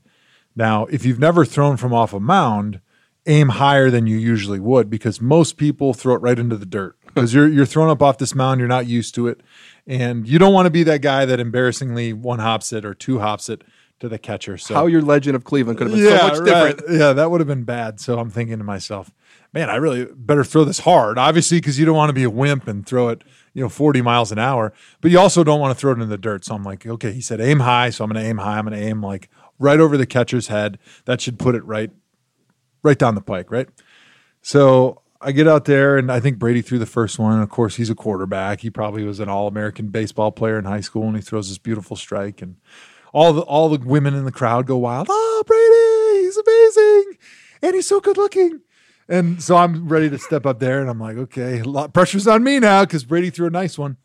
"Now, 0.56 0.86
if 0.86 1.06
you've 1.06 1.20
never 1.20 1.44
thrown 1.44 1.78
from 1.78 1.94
off 1.94 2.14
a 2.14 2.20
mound." 2.20 2.80
Aim 3.26 3.50
higher 3.50 3.90
than 3.90 4.08
you 4.08 4.18
usually 4.18 4.60
would 4.60 4.90
because 4.90 5.22
most 5.22 5.58
people 5.58 5.94
throw 5.94 6.16
it 6.16 6.22
right 6.22 6.38
into 6.38 6.58
the 6.58 6.66
dirt 6.66 6.98
because 7.06 7.34
you're 7.34 7.48
you're 7.48 7.66
thrown 7.66 7.90
up 7.90 8.02
off 8.02 8.18
this 8.18 8.36
mound. 8.36 8.60
You're 8.60 8.68
not 8.68 8.88
used 8.88 9.16
to 9.16 9.28
it. 9.28 9.42
And 9.86 10.28
you 10.28 10.40
don't 10.40 10.54
want 10.54 10.66
to 10.66 10.70
be 10.70 10.84
that 10.84 11.02
guy 11.02 11.26
that 11.26 11.40
embarrassingly 11.40 12.14
one 12.14 12.40
hops 12.40 12.72
it 12.72 12.86
or 12.86 12.94
two 12.94 13.20
hops 13.20 13.50
it 13.50 13.64
to 14.00 14.08
the 14.08 14.18
catcher. 14.18 14.58
So 14.58 14.74
How 14.74 14.86
your 14.86 15.02
legend 15.02 15.36
of 15.36 15.44
Cleveland 15.44 15.78
could 15.78 15.88
have 15.88 15.96
been 15.96 16.06
so 16.06 16.28
much 16.28 16.40
right. 16.40 16.78
different. 16.78 17.00
yeah 17.00 17.14
that 17.14 17.32
would 17.32 17.42
have 17.42 17.48
been 17.48 17.64
bad. 17.64 18.00
So 18.00 18.20
i'm 18.20 18.30
thinking 18.30 18.58
to 18.58 18.64
myself 18.64 19.12
man 19.54 19.70
i 19.70 19.76
really 19.76 20.06
better 20.16 20.44
throw 20.44 20.64
this 20.64 20.80
hard. 20.80 21.18
Obviously 21.18 21.58
because 21.58 21.80
you 21.80 21.86
don't 21.86 21.96
want 21.96 22.10
to 22.10 22.14
be 22.14 22.24
a 22.24 22.30
wimp 22.30 22.68
and 22.68 22.86
throw 22.86 23.10
it 23.10 23.24
you 23.54 23.62
know 23.62 23.70
40 23.70 24.02
miles 24.02 24.32
an 24.32 24.40
hour 24.40 24.74
but 25.00 25.12
you 25.12 25.20
also 25.20 25.44
don't 25.44 25.60
want 25.60 25.78
to 25.78 25.80
throw 25.80 25.92
it 25.92 26.00
in 26.02 26.10
the 26.10 26.18
dirt. 26.18 26.44
So 26.46 26.56
i'm 26.56 26.64
like 26.64 26.86
okay 26.86 27.12
he 27.12 27.22
said 27.22 27.40
aim 27.40 27.60
high. 27.60 27.90
So 27.90 28.04
i'm 28.04 28.10
going 28.12 28.22
to 28.24 28.30
aim 28.30 28.38
high. 28.38 28.58
I'm 28.58 28.66
going 28.66 28.80
to 28.80 28.86
aim 28.86 29.02
like 29.02 29.30
right 29.60 29.80
over 29.80 29.98
the 29.98 30.06
catcher's 30.06 30.48
head. 30.48 30.80
That 31.06 31.22
should 31.22 31.38
put 31.40 31.56
it 31.56 31.64
right 31.66 31.92
right 32.84 32.98
down 32.98 33.16
the 33.16 33.22
pike, 33.22 33.50
right? 33.50 33.68
So 34.42 35.02
I 35.22 35.32
get 35.32 35.48
out 35.48 35.66
there 35.66 35.98
and 35.98 36.12
I 36.12 36.20
think 36.20 36.38
Brady 36.38 36.62
threw 36.62 36.78
the 36.78 36.86
first 36.86 37.18
one. 37.18 37.42
Of 37.42 37.50
course, 37.50 37.78
he's 37.78 37.90
a 37.90 37.96
quarterback. 37.96 38.60
He 38.60 38.70
probably 38.70 39.04
was 39.04 39.20
an 39.20 39.30
all-American 39.30 39.88
baseball 39.88 40.32
player 40.32 40.60
in 40.60 40.66
high 40.66 40.82
school 40.82 41.08
and 41.08 41.16
he 41.16 41.22
throws 41.22 41.50
this 41.50 41.58
beautiful 41.58 41.96
strike 41.96 42.42
and 42.42 42.58
all 43.14 43.32
the 43.32 43.42
all 43.42 43.70
the 43.70 43.86
women 43.86 44.16
in 44.16 44.26
the 44.26 44.32
crowd 44.32 44.66
go 44.66 44.78
wild. 44.78 45.08
Oh, 45.10 45.44
Brady, 45.48 46.26
he's 46.26 46.38
amazing. 46.38 47.18
And 47.62 47.76
he's 47.76 47.88
so 47.88 48.02
good 48.02 48.18
looking. 48.18 48.62
And 49.08 49.42
so 49.42 49.56
I'm 49.56 49.88
ready 49.88 50.10
to 50.10 50.18
step 50.18 50.46
up 50.46 50.60
there 50.60 50.82
and 50.82 50.90
I'm 50.90 51.00
like, 51.00 51.18
okay, 51.18 51.60
a 51.60 51.64
lot 51.64 51.94
pressure's 51.94 52.28
on 52.28 52.44
me 52.44 52.60
now 52.60 52.84
because 52.84 53.04
Brady 53.06 53.30
threw 53.30 53.48
a 53.48 53.52
nice 53.52 53.78
one. 53.78 53.98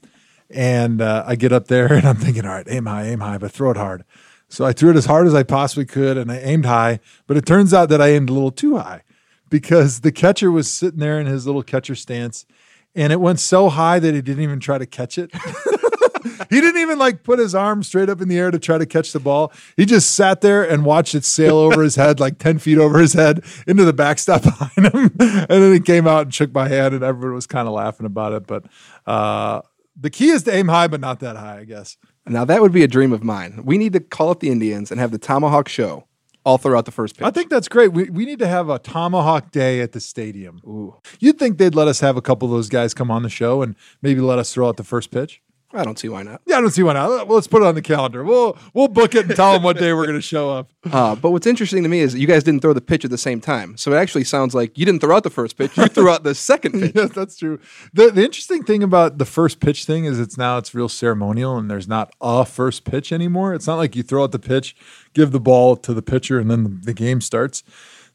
And 0.51 1.01
uh, 1.01 1.25
I 1.27 1.37
get 1.37 1.53
up 1.53 1.69
there 1.69 1.93
and 1.93 2.07
I'm 2.07 2.17
thinking, 2.17 2.45
all 2.45 2.53
right, 2.53 2.67
aim 2.69 2.87
high, 2.87 3.07
aim 3.07 3.21
high, 3.21 3.39
but 3.39 3.51
throw 3.53 3.71
it 3.71 3.77
hard. 3.77 4.05
So 4.49 4.65
I 4.65 4.73
threw 4.73 4.91
it 4.91 4.97
as 4.97 5.07
hard 5.07 5.27
as 5.27 5.35
I 5.35 5.43
possibly 5.43 5.85
could 5.85 6.17
and 6.17 6.33
I 6.33 6.39
aimed 6.39 6.67
high, 6.67 7.01
but 7.27 7.37
it 7.37 7.45
turns 7.45 7.75
out 7.75 7.91
that 7.91 8.01
I 8.01 8.09
aimed 8.09 8.31
a 8.31 8.33
little 8.33 8.51
too 8.51 8.79
high 8.79 9.03
because 9.51 10.01
the 10.01 10.13
catcher 10.13 10.51
was 10.51 10.71
sitting 10.71 11.01
there 11.01 11.21
in 11.21 11.27
his 11.27 11.47
little 11.47 11.63
catcher 11.63 11.95
stance 11.95 12.47
and 12.95 13.13
it 13.13 13.21
went 13.21 13.41
so 13.41 13.69
high 13.69 13.99
that 13.99 14.15
he 14.15 14.23
didn't 14.23 14.43
even 14.43 14.61
try 14.61 14.79
to 14.79 14.87
catch 14.87 15.19
it. 15.19 15.31
he 16.51 16.61
didn't 16.61 16.81
even 16.81 16.99
like 16.99 17.23
put 17.23 17.39
his 17.39 17.55
arm 17.55 17.83
straight 17.83 18.09
up 18.09 18.21
in 18.21 18.29
the 18.29 18.39
air 18.39 18.51
to 18.51 18.59
try 18.59 18.79
to 18.79 18.87
catch 18.87 19.13
the 19.13 19.21
ball. 19.21 19.53
He 19.77 19.85
just 19.85 20.15
sat 20.15 20.41
there 20.41 20.69
and 20.69 20.85
watched 20.85 21.15
it 21.15 21.25
sail 21.25 21.57
over 21.59 21.83
his 21.83 21.97
head, 21.97 22.21
like 22.21 22.39
10 22.39 22.59
feet 22.59 22.79
over 22.79 22.99
his 22.99 23.13
head 23.13 23.45
into 23.67 23.85
the 23.85 23.93
backstop 23.93 24.43
behind 24.43 24.95
him. 24.95 25.11
And 25.21 25.49
then 25.49 25.73
he 25.73 25.81
came 25.81 26.07
out 26.07 26.23
and 26.23 26.35
shook 26.35 26.53
my 26.53 26.69
hand 26.69 26.95
and 26.95 27.05
everyone 27.05 27.35
was 27.35 27.47
kind 27.47 27.69
of 27.69 27.75
laughing 27.75 28.07
about 28.07 28.33
it. 28.33 28.47
But 28.47 28.65
uh, 29.07 29.63
the 29.97 30.11
key 30.11 30.31
is 30.31 30.43
to 30.45 30.55
aim 30.55 30.69
high, 30.69 30.89
but 30.89 31.01
not 31.01 31.21
that 31.21 31.37
high, 31.37 31.59
I 31.59 31.65
guess. 31.65 31.97
Now 32.29 32.45
that 32.45 32.61
would 32.61 32.73
be 32.73 32.83
a 32.83 32.89
dream 32.89 33.13
of 33.13 33.23
mine. 33.25 33.63
We 33.65 33.79
need 33.79 33.93
to 33.95 34.01
call 34.01 34.31
up 34.31 34.41
the 34.41 34.51
Indians 34.51 34.91
and 34.91 35.01
have 35.01 35.11
the 35.11 35.19
ThomaHawk 35.19 35.69
Show 35.69 36.05
all 36.45 36.59
throughout 36.59 36.87
the 36.87 36.91
first 36.91 37.17
pitch. 37.17 37.27
I 37.27 37.31
think 37.31 37.51
that's 37.51 37.69
great. 37.69 37.93
We, 37.93 38.05
we 38.05 38.25
need 38.25 38.39
to 38.39 38.47
have 38.47 38.71
a 38.71 38.79
tomahawk 38.79 39.51
day 39.51 39.81
at 39.81 39.93
the 39.93 40.01
stadium. 40.01 40.61
Ooh, 40.67 40.97
You'd 41.21 41.39
think 41.39 41.59
they'd 41.59 41.75
let 41.75 41.89
us 41.89 42.01
have 42.01 42.17
a 42.17 42.23
couple 42.23 42.49
of 42.49 42.53
those 42.53 42.69
guys 42.69 42.95
come 42.95 43.11
on 43.11 43.23
the 43.23 43.29
show 43.29 43.61
and 43.61 43.75
maybe 44.01 44.21
let 44.21 44.39
us 44.39 44.55
throw 44.55 44.69
out 44.69 44.77
the 44.79 44.85
first 44.85 45.11
pitch. 45.11 45.43
I 45.79 45.85
don't 45.85 45.99
see 45.99 46.09
why 46.09 46.25
not. 46.25 46.41
Yeah, 46.45 46.59
I 46.59 46.61
don't 46.61 46.71
see 46.71 46.83
why 46.83 46.95
not. 46.95 47.29
Well, 47.29 47.37
let's 47.37 47.47
put 47.47 47.63
it 47.63 47.67
on 47.67 47.77
the 47.77 47.83
calendar. 47.83 48.25
We'll 48.25 48.59
we'll 48.75 48.89
book 48.89 49.15
it 49.15 49.27
and 49.27 49.37
tell 49.37 49.53
them 49.53 49.63
what 49.63 49.79
day 49.79 49.93
we're 49.93 50.07
going 50.07 50.19
to 50.19 50.23
show 50.23 50.51
up. 50.51 50.73
Uh, 50.89 51.15
but 51.15 51.33
what's 51.33 51.47
interesting 51.47 51.83
to 51.83 51.89
me 51.89 52.01
is 52.01 52.15
you 52.15 52.27
guys 52.27 52.43
didn't 52.43 52.61
throw 52.61 52.73
the 52.73 52.81
pitch 52.81 53.05
at 53.05 53.11
the 53.11 53.19
same 53.19 53.43
time. 53.43 53.77
So 53.77 53.93
it 53.93 53.97
actually 53.97 54.25
sounds 54.25 54.55
like 54.55 54.79
you 54.79 54.87
didn't 54.87 55.03
throw 55.03 55.15
out 55.15 55.23
the 55.23 55.29
first 55.29 55.59
pitch. 55.59 55.77
You 55.77 55.87
threw 55.87 56.09
out 56.09 56.23
the 56.23 56.35
second 56.35 56.73
pitch. 56.81 56.93
yes, 56.95 57.11
that's 57.11 57.37
true. 57.37 57.61
The 57.93 58.11
the 58.11 58.25
interesting 58.25 58.63
thing 58.65 58.83
about 58.83 59.19
the 59.19 59.27
first 59.27 59.61
pitch 59.61 59.85
thing 59.85 60.07
is 60.07 60.19
it's 60.19 60.39
now 60.39 60.57
it's 60.57 60.75
real 60.75 60.89
ceremonial 60.89 61.59
and 61.59 61.71
there's 61.71 61.89
not 61.89 62.11
a 62.23 62.47
first 62.47 62.85
pitch 62.85 63.13
anymore. 63.13 63.53
It's 63.53 63.67
not 63.67 63.77
like 63.77 63.95
you 63.97 64.03
throw 64.03 64.23
out 64.25 64.33
the 64.33 64.39
pitch, 64.39 64.75
give 65.13 65.31
the 65.31 65.41
ball 65.41 65.77
to 65.77 65.93
the 65.93 66.01
pitcher, 66.03 66.39
and 66.39 66.51
then 66.51 66.65
the, 66.65 66.71
the 66.87 66.95
game 66.95 67.21
starts. 67.21 67.63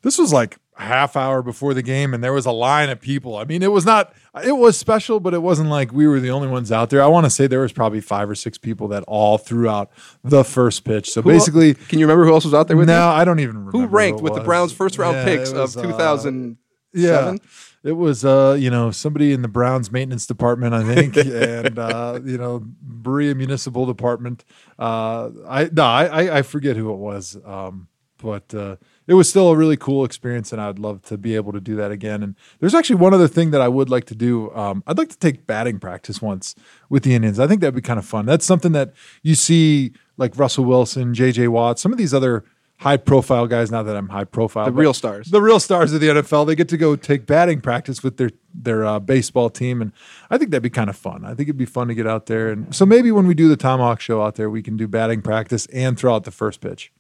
This 0.01 0.17
was 0.17 0.33
like 0.33 0.57
half 0.75 1.15
hour 1.15 1.41
before 1.41 1.73
the 1.73 1.81
game, 1.81 2.13
and 2.13 2.23
there 2.23 2.33
was 2.33 2.45
a 2.45 2.51
line 2.51 2.89
of 2.89 2.99
people. 2.99 3.35
I 3.37 3.43
mean, 3.45 3.61
it 3.63 3.71
was 3.71 3.85
not 3.85 4.13
it 4.43 4.57
was 4.57 4.77
special, 4.77 5.19
but 5.19 5.33
it 5.33 5.41
wasn't 5.41 5.69
like 5.69 5.91
we 5.91 6.07
were 6.07 6.19
the 6.19 6.31
only 6.31 6.47
ones 6.47 6.71
out 6.71 6.89
there. 6.89 7.01
I 7.01 7.07
want 7.07 7.25
to 7.25 7.29
say 7.29 7.47
there 7.47 7.61
was 7.61 7.73
probably 7.73 8.01
five 8.01 8.29
or 8.29 8.35
six 8.35 8.57
people 8.57 8.87
that 8.89 9.03
all 9.07 9.37
threw 9.37 9.69
out 9.69 9.91
the 10.23 10.43
first 10.43 10.83
pitch. 10.83 11.11
So 11.11 11.21
Who 11.21 11.29
basically, 11.29 11.73
can 11.75 11.99
you 11.99 12.05
remember 12.05 12.25
who 12.25 12.33
else 12.33 12.45
was 12.45 12.53
out 12.53 12.67
there 12.67 12.77
with 12.77 12.87
no, 12.87 12.93
you? 12.95 13.13
I 13.15 13.25
don't 13.25 13.39
even 13.39 13.57
remember 13.57 13.77
Who 13.77 13.85
ranked 13.87 14.19
it 14.19 14.23
with 14.23 14.33
the. 14.33 14.41
Browns' 14.41 14.73
first 14.73 14.97
round 14.97 15.17
Yeah, 15.17 15.25
picks 15.25 15.49
it 15.51 15.57
of 15.57 15.75
was, 15.75 15.77
uh, 16.25 16.53
yeah. 16.93 17.35
It 17.83 17.91
was 17.91 18.23
uh, 18.23 18.55
you 18.57 18.69
know, 18.69 18.91
somebody 18.91 19.33
in 19.33 19.41
the 19.41 19.47
Browns 19.49 19.91
maintenance 19.91 20.25
department, 20.25 20.73
I 20.73 20.83
think, 20.83 21.17
and 21.17 21.77
uh, 21.77 22.19
you 22.23 22.37
know, 22.37 22.63
Berea 22.81 23.35
Municipal 23.35 23.85
Department. 23.85 24.45
Uh 24.79 25.29
I 25.47 25.69
no, 25.71 25.83
I 25.83 26.05
I- 26.05 26.37
I 26.37 26.41
forget 26.43 26.77
who 26.77 26.91
it 26.93 26.97
was. 26.97 27.37
Um, 27.45 27.87
but 28.21 28.53
uh 28.55 28.77
it 29.07 29.13
was 29.15 29.29
still 29.29 29.49
a 29.49 29.55
really 29.55 29.77
cool 29.77 30.05
experience 30.05 30.51
and 30.51 30.61
I'd 30.61 30.79
love 30.79 31.01
to 31.03 31.17
be 31.17 31.35
able 31.35 31.51
to 31.53 31.59
do 31.59 31.75
that 31.75 31.91
again. 31.91 32.23
And 32.23 32.35
there's 32.59 32.73
actually 32.75 32.97
one 32.97 33.13
other 33.13 33.27
thing 33.27 33.51
that 33.51 33.61
I 33.61 33.67
would 33.67 33.89
like 33.89 34.05
to 34.05 34.15
do. 34.15 34.51
Um, 34.55 34.83
I'd 34.87 34.97
like 34.97 35.09
to 35.09 35.17
take 35.17 35.45
batting 35.45 35.79
practice 35.79 36.21
once 36.21 36.55
with 36.89 37.03
the 37.03 37.13
Indians. 37.15 37.39
I 37.39 37.47
think 37.47 37.61
that'd 37.61 37.75
be 37.75 37.81
kind 37.81 37.99
of 37.99 38.05
fun. 38.05 38.25
That's 38.25 38.45
something 38.45 38.71
that 38.73 38.93
you 39.21 39.35
see 39.35 39.91
like 40.17 40.37
Russell 40.37 40.65
Wilson, 40.65 41.13
JJ 41.13 41.49
Watt, 41.49 41.79
some 41.79 41.91
of 41.91 41.97
these 41.97 42.13
other 42.13 42.45
high 42.77 42.97
profile 42.97 43.47
guys, 43.47 43.71
not 43.71 43.83
that 43.83 43.95
I'm 43.95 44.09
high 44.09 44.25
profile, 44.25 44.65
The 44.65 44.71
real 44.73 44.93
stars. 44.93 45.29
the 45.31 45.41
real 45.41 45.59
stars 45.59 45.93
of 45.93 46.01
the 46.01 46.07
NFL. 46.07 46.45
They 46.45 46.55
get 46.55 46.67
to 46.69 46.77
go 46.77 46.95
take 46.95 47.25
batting 47.25 47.61
practice 47.61 48.03
with 48.03 48.17
their 48.17 48.31
their 48.53 48.83
uh, 48.85 48.99
baseball 48.99 49.49
team, 49.49 49.81
and 49.81 49.91
I 50.29 50.37
think 50.37 50.51
that'd 50.51 50.61
be 50.63 50.69
kind 50.69 50.89
of 50.89 50.95
fun. 50.97 51.23
I 51.23 51.29
think 51.29 51.47
it'd 51.49 51.57
be 51.57 51.65
fun 51.65 51.87
to 51.87 51.95
get 51.95 52.05
out 52.07 52.25
there, 52.25 52.49
and 52.49 52.75
so 52.75 52.85
maybe 52.85 53.11
when 53.11 53.25
we 53.25 53.33
do 53.35 53.47
the 53.47 53.57
ThomaHawk 53.57 53.99
show 53.99 54.21
out 54.21 54.35
there, 54.35 54.49
we 54.49 54.61
can 54.61 54.75
do 54.77 54.87
batting 54.87 55.21
practice 55.21 55.65
and 55.67 55.97
throw 55.97 56.13
out 56.15 56.23
the 56.25 56.31
first 56.31 56.59
pitch. 56.61 56.91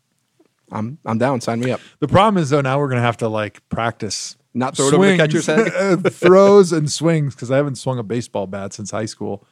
I'm 0.71 0.97
I'm 1.05 1.17
down. 1.17 1.41
Sign 1.41 1.59
me 1.59 1.71
up. 1.71 1.81
The 1.99 2.07
problem 2.07 2.41
is 2.41 2.49
though, 2.49 2.61
now 2.61 2.79
we're 2.79 2.89
gonna 2.89 3.01
have 3.01 3.17
to 3.17 3.27
like 3.27 3.67
practice. 3.69 4.37
Not 4.55 4.77
throw 4.77 4.87
it 4.87 4.93
over 4.93 5.07
the 5.07 5.17
catcher's 5.17 5.47
head. 5.47 6.13
throws 6.13 6.71
and 6.71 6.91
swings 6.91 7.33
because 7.33 7.49
I 7.49 7.57
haven't 7.57 7.75
swung 7.75 7.97
a 7.97 8.03
baseball 8.03 8.45
bat 8.45 8.73
since 8.73 8.91
high 8.91 9.05
school. 9.05 9.47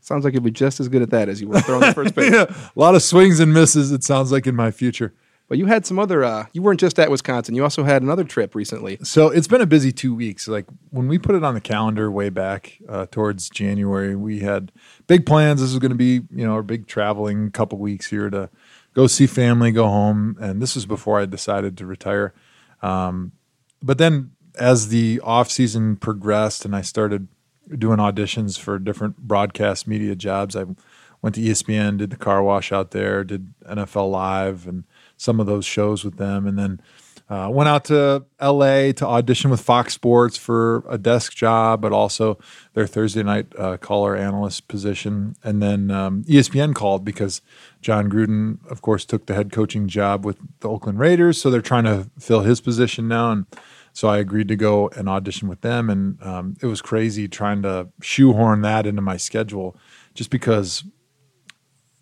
Sounds 0.00 0.24
like 0.24 0.32
you'll 0.32 0.44
be 0.44 0.52
just 0.52 0.78
as 0.78 0.88
good 0.88 1.02
at 1.02 1.10
that 1.10 1.28
as 1.28 1.40
you 1.40 1.48
were 1.48 1.60
throwing 1.60 1.80
the 1.80 1.92
first 1.92 2.14
pitch. 2.16 2.32
yeah, 2.32 2.44
a 2.44 2.78
lot 2.78 2.94
of 2.94 3.02
swings 3.02 3.40
and 3.40 3.52
misses. 3.52 3.90
It 3.90 4.04
sounds 4.04 4.30
like 4.30 4.46
in 4.46 4.54
my 4.54 4.70
future. 4.70 5.12
But 5.48 5.56
you 5.56 5.64
had 5.66 5.86
some 5.86 5.98
other. 5.98 6.22
Uh, 6.22 6.46
you 6.52 6.60
weren't 6.60 6.78
just 6.78 6.98
at 6.98 7.10
Wisconsin. 7.10 7.54
You 7.54 7.62
also 7.62 7.82
had 7.82 8.02
another 8.02 8.22
trip 8.22 8.54
recently. 8.54 8.98
So 9.02 9.28
it's 9.28 9.48
been 9.48 9.62
a 9.62 9.66
busy 9.66 9.92
two 9.92 10.14
weeks. 10.14 10.46
Like 10.46 10.66
when 10.90 11.08
we 11.08 11.18
put 11.18 11.34
it 11.34 11.42
on 11.42 11.54
the 11.54 11.60
calendar 11.60 12.10
way 12.10 12.28
back 12.28 12.78
uh, 12.88 13.06
towards 13.10 13.48
January, 13.48 14.14
we 14.14 14.40
had 14.40 14.70
big 15.06 15.24
plans. 15.24 15.60
This 15.62 15.70
was 15.70 15.78
going 15.78 15.90
to 15.90 15.96
be, 15.96 16.20
you 16.30 16.46
know, 16.46 16.52
our 16.52 16.62
big 16.62 16.86
traveling 16.86 17.50
couple 17.50 17.78
weeks 17.78 18.06
here 18.10 18.28
to 18.28 18.50
go 18.98 19.06
see 19.06 19.28
family, 19.28 19.70
go 19.70 19.86
home, 19.86 20.36
and 20.40 20.60
this 20.60 20.74
was 20.74 20.84
before 20.84 21.20
I 21.20 21.24
decided 21.24 21.78
to 21.78 21.86
retire. 21.86 22.34
Um, 22.82 23.30
but 23.80 23.96
then 23.96 24.32
as 24.58 24.88
the 24.88 25.20
off 25.22 25.52
season 25.52 25.94
progressed 25.94 26.64
and 26.64 26.74
I 26.74 26.82
started 26.82 27.28
doing 27.78 27.98
auditions 27.98 28.58
for 28.58 28.76
different 28.80 29.18
broadcast 29.18 29.86
media 29.86 30.16
jobs. 30.16 30.56
I 30.56 30.64
went 31.22 31.36
to 31.36 31.40
ESPN, 31.40 31.98
did 31.98 32.10
the 32.10 32.16
car 32.16 32.42
wash 32.42 32.72
out 32.72 32.90
there, 32.90 33.22
did 33.22 33.54
NFL 33.62 34.10
Live, 34.10 34.66
and 34.66 34.82
some 35.16 35.38
of 35.38 35.46
those 35.46 35.64
shows 35.64 36.04
with 36.04 36.16
them, 36.16 36.44
and 36.44 36.58
then 36.58 36.80
uh, 37.30 37.48
went 37.50 37.68
out 37.68 37.84
to 37.84 38.24
LA 38.40 38.92
to 38.92 39.06
audition 39.06 39.50
with 39.50 39.60
Fox 39.60 39.92
Sports 39.92 40.38
for 40.38 40.82
a 40.88 40.96
desk 40.96 41.34
job, 41.34 41.82
but 41.82 41.92
also 41.92 42.38
their 42.72 42.86
Thursday 42.86 43.22
night 43.22 43.46
uh, 43.58 43.76
caller 43.76 44.16
analyst 44.16 44.66
position. 44.66 45.36
And 45.44 45.62
then 45.62 45.90
um, 45.90 46.24
ESPN 46.24 46.74
called 46.74 47.04
because 47.04 47.42
Jon 47.82 48.08
Gruden, 48.08 48.58
of 48.70 48.80
course, 48.80 49.04
took 49.04 49.26
the 49.26 49.34
head 49.34 49.52
coaching 49.52 49.88
job 49.88 50.24
with 50.24 50.38
the 50.60 50.70
Oakland 50.70 50.98
Raiders. 50.98 51.40
So 51.40 51.50
they're 51.50 51.60
trying 51.60 51.84
to 51.84 52.10
fill 52.18 52.40
his 52.40 52.62
position 52.62 53.08
now. 53.08 53.30
And 53.30 53.46
so 53.92 54.08
I 54.08 54.18
agreed 54.18 54.48
to 54.48 54.56
go 54.56 54.88
and 54.96 55.06
audition 55.06 55.48
with 55.48 55.60
them. 55.60 55.90
And 55.90 56.22
um, 56.22 56.56
it 56.62 56.66
was 56.66 56.80
crazy 56.80 57.28
trying 57.28 57.60
to 57.62 57.88
shoehorn 58.00 58.62
that 58.62 58.86
into 58.86 59.02
my 59.02 59.18
schedule 59.18 59.76
just 60.14 60.30
because 60.30 60.82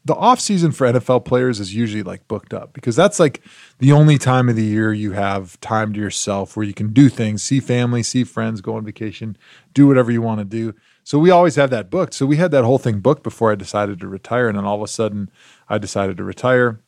the 0.06 0.14
off 0.14 0.38
season 0.38 0.70
for 0.70 0.86
NFL 0.86 1.24
players 1.24 1.58
is 1.58 1.74
usually 1.74 2.04
like 2.04 2.28
booked 2.28 2.54
up 2.54 2.72
because 2.72 2.94
that's 2.94 3.18
like 3.18 3.42
the 3.80 3.90
only 3.90 4.18
time 4.18 4.48
of 4.48 4.54
the 4.54 4.64
year 4.64 4.92
you 4.92 5.12
have 5.12 5.58
time 5.60 5.92
to 5.92 6.00
yourself 6.00 6.56
where 6.56 6.64
you 6.64 6.72
can 6.72 6.92
do 6.92 7.08
things, 7.08 7.42
see 7.42 7.58
family, 7.58 8.04
see 8.04 8.22
friends, 8.22 8.60
go 8.60 8.76
on 8.76 8.84
vacation, 8.84 9.36
do 9.74 9.88
whatever 9.88 10.12
you 10.12 10.22
want 10.22 10.38
to 10.38 10.44
do. 10.44 10.72
So 11.02 11.18
we 11.18 11.32
always 11.32 11.56
have 11.56 11.70
that 11.70 11.90
booked. 11.90 12.14
So 12.14 12.24
we 12.24 12.36
had 12.36 12.52
that 12.52 12.62
whole 12.62 12.78
thing 12.78 13.00
booked 13.00 13.24
before 13.24 13.50
I 13.50 13.56
decided 13.56 13.98
to 13.98 14.06
retire, 14.06 14.48
and 14.48 14.56
then 14.56 14.64
all 14.64 14.76
of 14.76 14.82
a 14.82 14.88
sudden 14.88 15.28
I 15.68 15.78
decided 15.78 16.16
to 16.18 16.24
retire. 16.24 16.80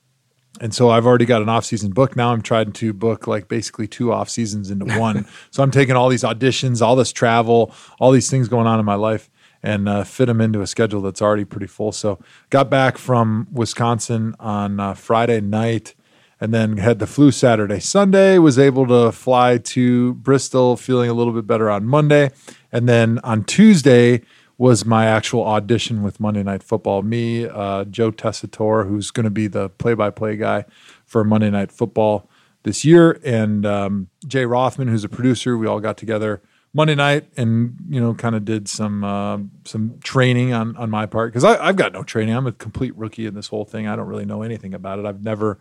And 0.61 0.73
so 0.73 0.91
I've 0.91 1.07
already 1.07 1.25
got 1.25 1.43
an 1.43 1.49
off 1.49 1.65
season 1.65 1.91
book. 1.91 2.15
Now 2.15 2.33
I'm 2.33 2.43
trying 2.43 2.71
to 2.71 2.93
book 2.93 3.27
like 3.27 3.49
basically 3.49 3.89
two 3.89 4.13
off 4.13 4.29
seasons 4.29 4.71
into 4.71 4.87
one. 4.97 5.27
so 5.51 5.65
I'm 5.65 5.73
taking 5.73 5.97
all 5.97 6.09
these 6.09 6.23
auditions, 6.23 6.83
all 6.83 6.95
this 6.95 7.13
travel, 7.13 7.75
all 7.99 8.13
these 8.13 8.31
things 8.31 8.49
going 8.49 8.69
on 8.69 8.79
in 8.79 8.85
my 8.85 8.95
life 8.95 9.29
and 9.63 9.89
uh, 9.89 10.05
fit 10.05 10.27
them 10.27 10.41
into 10.41 10.61
a 10.61 10.67
schedule 10.67 11.03
that's 11.03 11.23
already 11.23 11.45
pretty 11.45 11.67
full. 11.67 11.93
So 11.93 12.19
got 12.51 12.71
back 12.71 12.99
from 12.99 13.49
Wisconsin 13.53 14.35
on 14.39 14.81
uh, 14.81 14.95
Friday 14.95 15.41
night 15.41 15.95
and 16.41 16.55
then 16.55 16.77
had 16.77 16.99
the 17.01 17.07
flu 17.07 17.31
Saturday, 17.31 17.81
Sunday, 17.81 18.39
was 18.39 18.59
able 18.59 18.87
to 18.87 19.11
fly 19.11 19.59
to 19.59 20.15
Bristol 20.15 20.77
feeling 20.77 21.11
a 21.11 21.15
little 21.15 21.33
bit 21.33 21.47
better 21.47 21.69
on 21.69 21.85
Monday. 21.85 22.31
And 22.71 22.89
then 22.89 23.19
on 23.25 23.45
Tuesday 23.45 24.23
was 24.57 24.85
my 24.85 25.07
actual 25.07 25.45
audition 25.45 26.03
with 26.03 26.21
Monday 26.21 26.43
Night 26.43 26.63
Football. 26.63 27.03
Me, 27.03 27.47
uh, 27.47 27.85
Joe 27.85 28.11
Tessitore, 28.11 28.89
who's 28.89 29.11
going 29.11 29.25
to 29.25 29.31
be 29.31 29.47
the 29.47 29.69
play 29.69 29.95
by 29.95 30.11
play 30.11 30.37
guy 30.37 30.65
for 31.05 31.25
Monday 31.25 31.51
Night 31.51 31.73
Football 31.73 32.29
this 32.65 32.85
year, 32.85 33.21
and 33.25 33.65
um, 33.65 34.09
Jay 34.27 34.45
Rothman, 34.45 34.89
who's 34.89 35.05
a 35.05 35.09
producer. 35.09 35.57
We 35.57 35.69
all 35.69 35.79
got 35.79 35.97
together 35.97 36.43
Monday 36.75 36.95
night 36.95 37.27
and 37.37 37.77
you 37.89 38.01
know 38.01 38.15
kind 38.15 38.35
of 38.35 38.45
did 38.45 38.69
some 38.69 39.03
uh, 39.03 39.39
some 39.65 39.99
training 40.03 40.53
on 40.53 40.77
on 40.77 40.91
my 40.91 41.07
part 41.07 41.33
because 41.33 41.45
I've 41.45 41.77
got 41.77 41.93
no 41.93 42.03
training. 42.03 42.35
I'm 42.35 42.47
a 42.47 42.53
complete 42.53 42.97
rookie 42.97 43.27
in 43.27 43.35
this 43.35 43.49
whole 43.49 43.65
thing. 43.65 43.87
I 43.87 43.97
don't 43.97 44.07
really 44.07 44.27
know 44.27 44.43
anything 44.43 44.75
about 44.75 44.99
it. 44.99 45.07
I've 45.07 45.23
never 45.23 45.59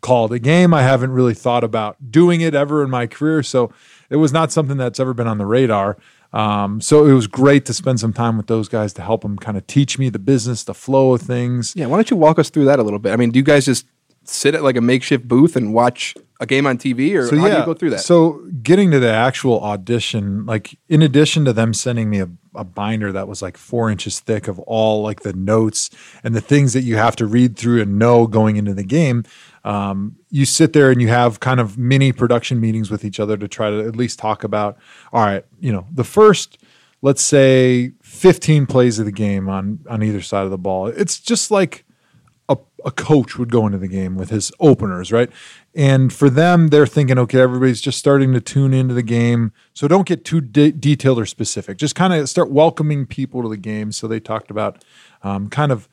called 0.00 0.32
a 0.32 0.38
game. 0.38 0.72
I 0.72 0.82
haven't 0.82 1.12
really 1.12 1.34
thought 1.34 1.64
about 1.64 2.10
doing 2.10 2.40
it 2.40 2.54
ever 2.54 2.82
in 2.82 2.90
my 2.90 3.06
career, 3.06 3.42
so 3.42 3.72
it 4.08 4.16
was 4.16 4.32
not 4.32 4.52
something 4.52 4.76
that's 4.76 5.00
ever 5.00 5.14
been 5.14 5.26
on 5.26 5.38
the 5.38 5.46
radar. 5.46 5.96
Um, 6.32 6.80
so 6.80 7.06
it 7.06 7.12
was 7.12 7.26
great 7.26 7.64
to 7.66 7.74
spend 7.74 7.98
some 7.98 8.12
time 8.12 8.36
with 8.36 8.46
those 8.46 8.68
guys 8.68 8.92
to 8.94 9.02
help 9.02 9.22
them 9.22 9.36
kind 9.36 9.56
of 9.56 9.66
teach 9.66 9.98
me 9.98 10.10
the 10.10 10.18
business, 10.18 10.62
the 10.62 10.74
flow 10.74 11.12
of 11.12 11.22
things. 11.22 11.74
Yeah, 11.74 11.86
why 11.86 11.96
don't 11.96 12.10
you 12.10 12.16
walk 12.16 12.38
us 12.38 12.50
through 12.50 12.66
that 12.66 12.78
a 12.78 12.82
little 12.82 13.00
bit? 13.00 13.12
I 13.12 13.16
mean, 13.16 13.30
do 13.30 13.38
you 13.38 13.44
guys 13.44 13.64
just 13.64 13.86
sit 14.24 14.54
at 14.54 14.62
like 14.62 14.76
a 14.76 14.80
makeshift 14.80 15.26
booth 15.26 15.56
and 15.56 15.74
watch 15.74 16.14
a 16.40 16.46
game 16.46 16.66
on 16.66 16.78
TV, 16.78 17.14
or 17.14 17.26
so, 17.26 17.36
how 17.36 17.46
yeah, 17.46 17.54
do 17.54 17.60
you 17.60 17.66
go 17.66 17.74
through 17.74 17.90
that? 17.90 18.00
So 18.00 18.42
getting 18.62 18.90
to 18.92 18.98
the 18.98 19.12
actual 19.12 19.60
audition, 19.60 20.46
like 20.46 20.76
in 20.88 21.02
addition 21.02 21.44
to 21.44 21.52
them 21.52 21.74
sending 21.74 22.08
me 22.08 22.20
a, 22.20 22.30
a, 22.54 22.64
binder 22.64 23.12
that 23.12 23.28
was 23.28 23.42
like 23.42 23.58
four 23.58 23.90
inches 23.90 24.20
thick 24.20 24.48
of 24.48 24.58
all 24.60 25.02
like 25.02 25.20
the 25.20 25.34
notes 25.34 25.90
and 26.24 26.34
the 26.34 26.40
things 26.40 26.72
that 26.72 26.80
you 26.80 26.96
have 26.96 27.14
to 27.16 27.26
read 27.26 27.58
through 27.58 27.82
and 27.82 27.98
know 27.98 28.26
going 28.26 28.56
into 28.56 28.72
the 28.72 28.82
game, 28.82 29.22
um, 29.64 30.16
you 30.30 30.46
sit 30.46 30.72
there 30.72 30.90
and 30.90 31.02
you 31.02 31.08
have 31.08 31.40
kind 31.40 31.60
of 31.60 31.76
mini 31.76 32.10
production 32.10 32.58
meetings 32.58 32.90
with 32.90 33.04
each 33.04 33.20
other 33.20 33.36
to 33.36 33.46
try 33.46 33.68
to 33.68 33.86
at 33.86 33.94
least 33.94 34.18
talk 34.18 34.42
about, 34.42 34.78
all 35.12 35.24
right, 35.24 35.44
you 35.60 35.70
know, 35.70 35.86
the 35.92 36.04
first 36.04 36.58
let's 37.02 37.22
say 37.22 37.92
15 38.02 38.66
plays 38.66 38.98
of 38.98 39.06
the 39.06 39.12
game 39.12 39.48
on 39.48 39.80
on 39.88 40.02
either 40.02 40.22
side 40.22 40.44
of 40.44 40.50
the 40.50 40.58
ball. 40.58 40.86
It's 40.86 41.20
just 41.20 41.50
like 41.50 41.84
a, 42.50 42.58
a 42.84 42.90
coach 42.90 43.38
would 43.38 43.50
go 43.50 43.64
into 43.64 43.78
the 43.78 43.88
game 43.88 44.16
with 44.16 44.28
his 44.28 44.50
openers, 44.58 45.12
right? 45.12 45.30
And 45.74 46.12
for 46.12 46.28
them, 46.28 46.68
they're 46.68 46.86
thinking, 46.86 47.16
okay, 47.16 47.40
everybody's 47.40 47.80
just 47.80 47.98
starting 47.98 48.32
to 48.34 48.40
tune 48.40 48.74
into 48.74 48.92
the 48.92 49.04
game. 49.04 49.52
So 49.72 49.86
don't 49.86 50.06
get 50.06 50.24
too 50.24 50.40
de- 50.40 50.72
detailed 50.72 51.18
or 51.18 51.26
specific. 51.26 51.78
Just 51.78 51.94
kind 51.94 52.12
of 52.12 52.28
start 52.28 52.50
welcoming 52.50 53.06
people 53.06 53.42
to 53.42 53.48
the 53.48 53.56
game. 53.56 53.92
So 53.92 54.08
they 54.08 54.18
talked 54.18 54.50
about 54.50 54.84
um, 55.22 55.48
kind 55.48 55.70
of 55.70 55.88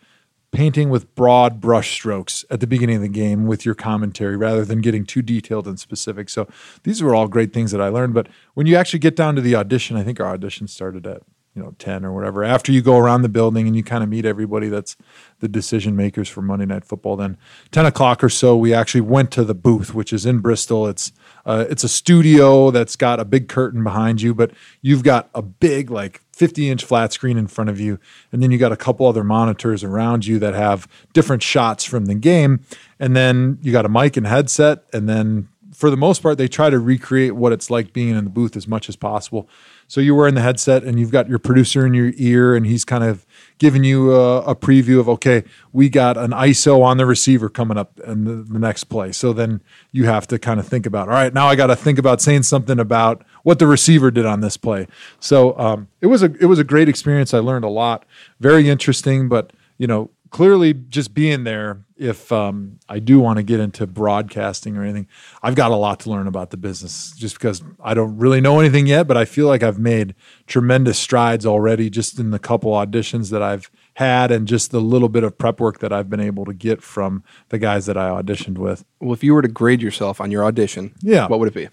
painting 0.52 0.90
with 0.90 1.14
broad 1.14 1.62
brush 1.62 1.92
strokes 1.92 2.44
at 2.50 2.60
the 2.60 2.68
beginning 2.68 2.96
of 2.96 3.02
the 3.04 3.08
game 3.10 3.46
with 3.46 3.64
your 3.64 3.76
commentary 3.76 4.36
rather 4.36 4.66
than 4.66 4.82
getting 4.82 5.06
too 5.06 5.22
detailed 5.22 5.68
and 5.68 5.80
specific. 5.80 6.30
So 6.30 6.48
these 6.84 7.04
were 7.04 7.14
all 7.14 7.28
great 7.28 7.54
things 7.54 7.72
that 7.72 7.82
I 7.82 7.90
learned. 7.90 8.16
But 8.16 8.28
when 8.56 8.66
you 8.66 8.76
actually 8.76 9.00
get 9.00 9.16
down 9.16 9.36
to 9.36 9.42
the 9.42 9.56
audition, 9.56 9.96
I 9.98 10.04
think 10.04 10.20
our 10.20 10.34
audition 10.34 10.68
started 10.68 11.06
at 11.06 11.22
you 11.58 11.64
know 11.64 11.76
10 11.80 12.06
or 12.06 12.14
whatever 12.14 12.44
after 12.44 12.72
you 12.72 12.82
go 12.84 12.98
around 12.98 13.24
the 13.24 13.30
building 13.30 13.66
and 13.66 13.76
you 13.76 13.84
kind 13.84 14.04
of 14.04 14.10
meet 14.10 14.26
everybody 14.26 14.70
that's 14.70 14.96
the 15.40 15.48
decision 15.48 15.96
makers 15.96 16.30
for 16.30 16.44
monday 16.44 16.68
night 16.68 16.86
football 16.86 17.18
then 17.18 17.36
10 17.72 17.88
o'clock 17.88 18.24
or 18.24 18.30
so 18.30 18.56
we 18.56 18.74
actually 18.74 19.02
went 19.02 19.32
to 19.32 19.44
the 19.44 19.56
booth 19.56 19.94
which 19.94 20.14
is 20.14 20.26
in 20.26 20.40
bristol. 20.40 20.88
It's 20.88 21.12
uh, 21.46 21.66
it's 21.70 21.84
a 21.84 21.90
studio 21.90 22.72
that's 22.72 22.96
got 22.96 23.20
a 23.20 23.26
big 23.26 23.50
curtain 23.50 23.84
behind 23.84 24.22
you 24.22 24.36
but 24.36 24.52
you've 24.82 25.04
got 25.04 25.30
a 25.34 25.42
big 25.42 25.90
like 25.90 26.22
50 26.32 26.70
inch 26.70 26.86
flat 26.86 27.12
screen 27.12 27.38
in 27.38 27.48
front 27.48 27.72
of 27.72 27.80
you 27.80 28.00
and 28.32 28.44
then 28.44 28.52
you 28.52 28.60
got 28.60 28.72
a 28.72 28.78
couple 28.78 29.08
other 29.08 29.24
monitors 29.24 29.84
around 29.84 30.28
you 30.28 30.38
that 30.38 30.54
have 30.54 30.88
different 31.14 31.42
shots 31.42 31.84
from 31.84 32.06
the 32.06 32.16
game 32.16 32.60
and 33.00 33.16
then 33.16 33.58
you 33.62 33.72
got 33.72 33.86
a 33.86 33.90
mic 33.90 34.16
and 34.16 34.28
headset 34.28 34.84
and 34.94 35.10
then 35.10 35.50
for 35.74 35.90
the 35.90 35.98
most 35.98 36.22
part 36.22 36.38
they 36.38 36.48
try 36.48 36.70
to 36.70 36.80
recreate 36.80 37.36
what 37.36 37.52
it's 37.52 37.72
like 37.72 37.94
being 37.94 38.16
in 38.16 38.24
the 38.24 38.30
booth 38.30 38.56
as 38.56 38.68
much 38.68 38.90
as 38.90 38.96
possible 38.96 39.50
so 39.88 40.01
you're 40.01 40.15
wearing 40.15 40.36
the 40.36 40.41
headset 40.41 40.84
and 40.84 41.00
you've 41.00 41.12
got 41.12 41.29
your 41.29 41.39
producer 41.39 41.86
in 41.86 41.94
your 41.94 42.12
ear, 42.17 42.56
and 42.56 42.65
he's 42.65 42.84
kind 42.84 43.03
of 43.03 43.25
giving 43.58 43.84
you 43.84 44.13
a, 44.13 44.41
a 44.41 44.56
preview 44.56 45.00
of, 45.00 45.08
okay, 45.08 45.44
we 45.72 45.89
got 45.89 46.17
an 46.17 46.32
ISO 46.32 46.84
on 46.84 46.98
the 46.98 47.06
receiver 47.06 47.50
coming 47.50 47.77
up 47.77 48.00
in 48.01 48.25
the, 48.25 48.36
the 48.36 48.60
next 48.60 48.86
play. 48.86 49.13
So 49.13 49.32
then 49.32 49.62
you 49.91 50.06
have 50.06 50.27
to 50.27 50.38
kind 50.38 50.60
of 50.60 50.67
think 50.67 50.86
about, 50.86 51.08
all 51.08 51.13
right, 51.13 51.34
now 51.34 51.48
I 51.48 51.56
got 51.56 51.67
to 51.67 51.75
think 51.75 51.98
about 51.98 52.22
saying 52.22 52.44
something 52.44 52.79
about 52.79 53.24
what 53.44 53.60
the 53.60 53.67
receiver 53.67 54.12
did 54.12 54.25
on 54.25 54.41
this 54.41 54.58
play. 54.58 54.88
So 55.20 55.58
um, 55.58 55.88
it 56.01 56.08
was 56.08 56.22
a 56.22 56.34
it 56.39 56.46
was 56.46 56.60
a 56.60 56.63
great 56.65 56.89
experience. 56.89 57.34
I 57.34 57.39
learned 57.39 57.65
a 57.65 57.70
lot. 57.70 58.06
Very 58.39 58.70
interesting, 58.70 59.29
but 59.29 59.53
you 59.77 59.88
know, 59.88 60.10
clearly 60.29 60.74
just 60.74 61.13
being 61.13 61.43
there 61.43 61.84
if 61.96 62.31
um, 62.31 62.79
i 62.89 63.00
do 63.00 63.19
want 63.19 63.38
to 63.38 63.43
get 63.43 63.60
into 63.60 63.88
broadcasting 63.88 64.77
or 64.77 64.84
anything 64.84 65.07
i've 65.41 65.55
got 65.55 65.72
a 65.72 65.75
lot 65.75 66.00
to 66.00 66.10
learn 66.10 66.27
about 66.27 66.50
the 66.51 66.57
business 66.57 67.13
just 67.17 67.36
because 67.36 67.63
i 67.84 67.93
don't 67.93 68.17
really 68.17 68.41
know 68.41 68.60
anything 68.60 68.88
yet 68.88 69.07
but 69.07 69.17
i 69.17 69.25
feel 69.25 69.48
like 69.48 69.63
i've 69.63 69.79
made 69.79 70.13
tremendous 70.46 70.98
strides 70.98 71.46
already 71.46 71.89
just 71.89 72.19
in 72.19 72.31
the 72.31 72.39
couple 72.39 72.72
auditions 72.72 73.31
that 73.31 73.41
i've 73.41 73.72
had 73.96 74.31
and 74.31 74.48
just 74.48 74.72
the 74.72 74.81
little 74.81 75.10
bit 75.10 75.24
of 75.24 75.38
prep 75.38 75.60
work 75.60 75.79
that 75.79 75.91
i've 75.91 76.10
been 76.10 76.19
able 76.19 76.46
to 76.46 76.53
get 76.53 76.81
from 76.81 77.24
the 77.50 77.57
guys 77.57 77.86
that 77.86 77.98
i 77.98 78.10
auditioned 78.10 78.57
with 78.57 78.86
well 79.00 79.13
if 79.13 79.24
you 79.24 79.34
were 79.34 79.41
to 79.41 79.48
grade 79.48 79.81
yourself 79.81 80.22
on 80.22 80.31
your 80.31 80.43
audition 80.43 80.93
yeah 81.01 81.27
what 81.27 81.39
would 81.39 81.48
it 81.48 81.53
be 81.53 81.67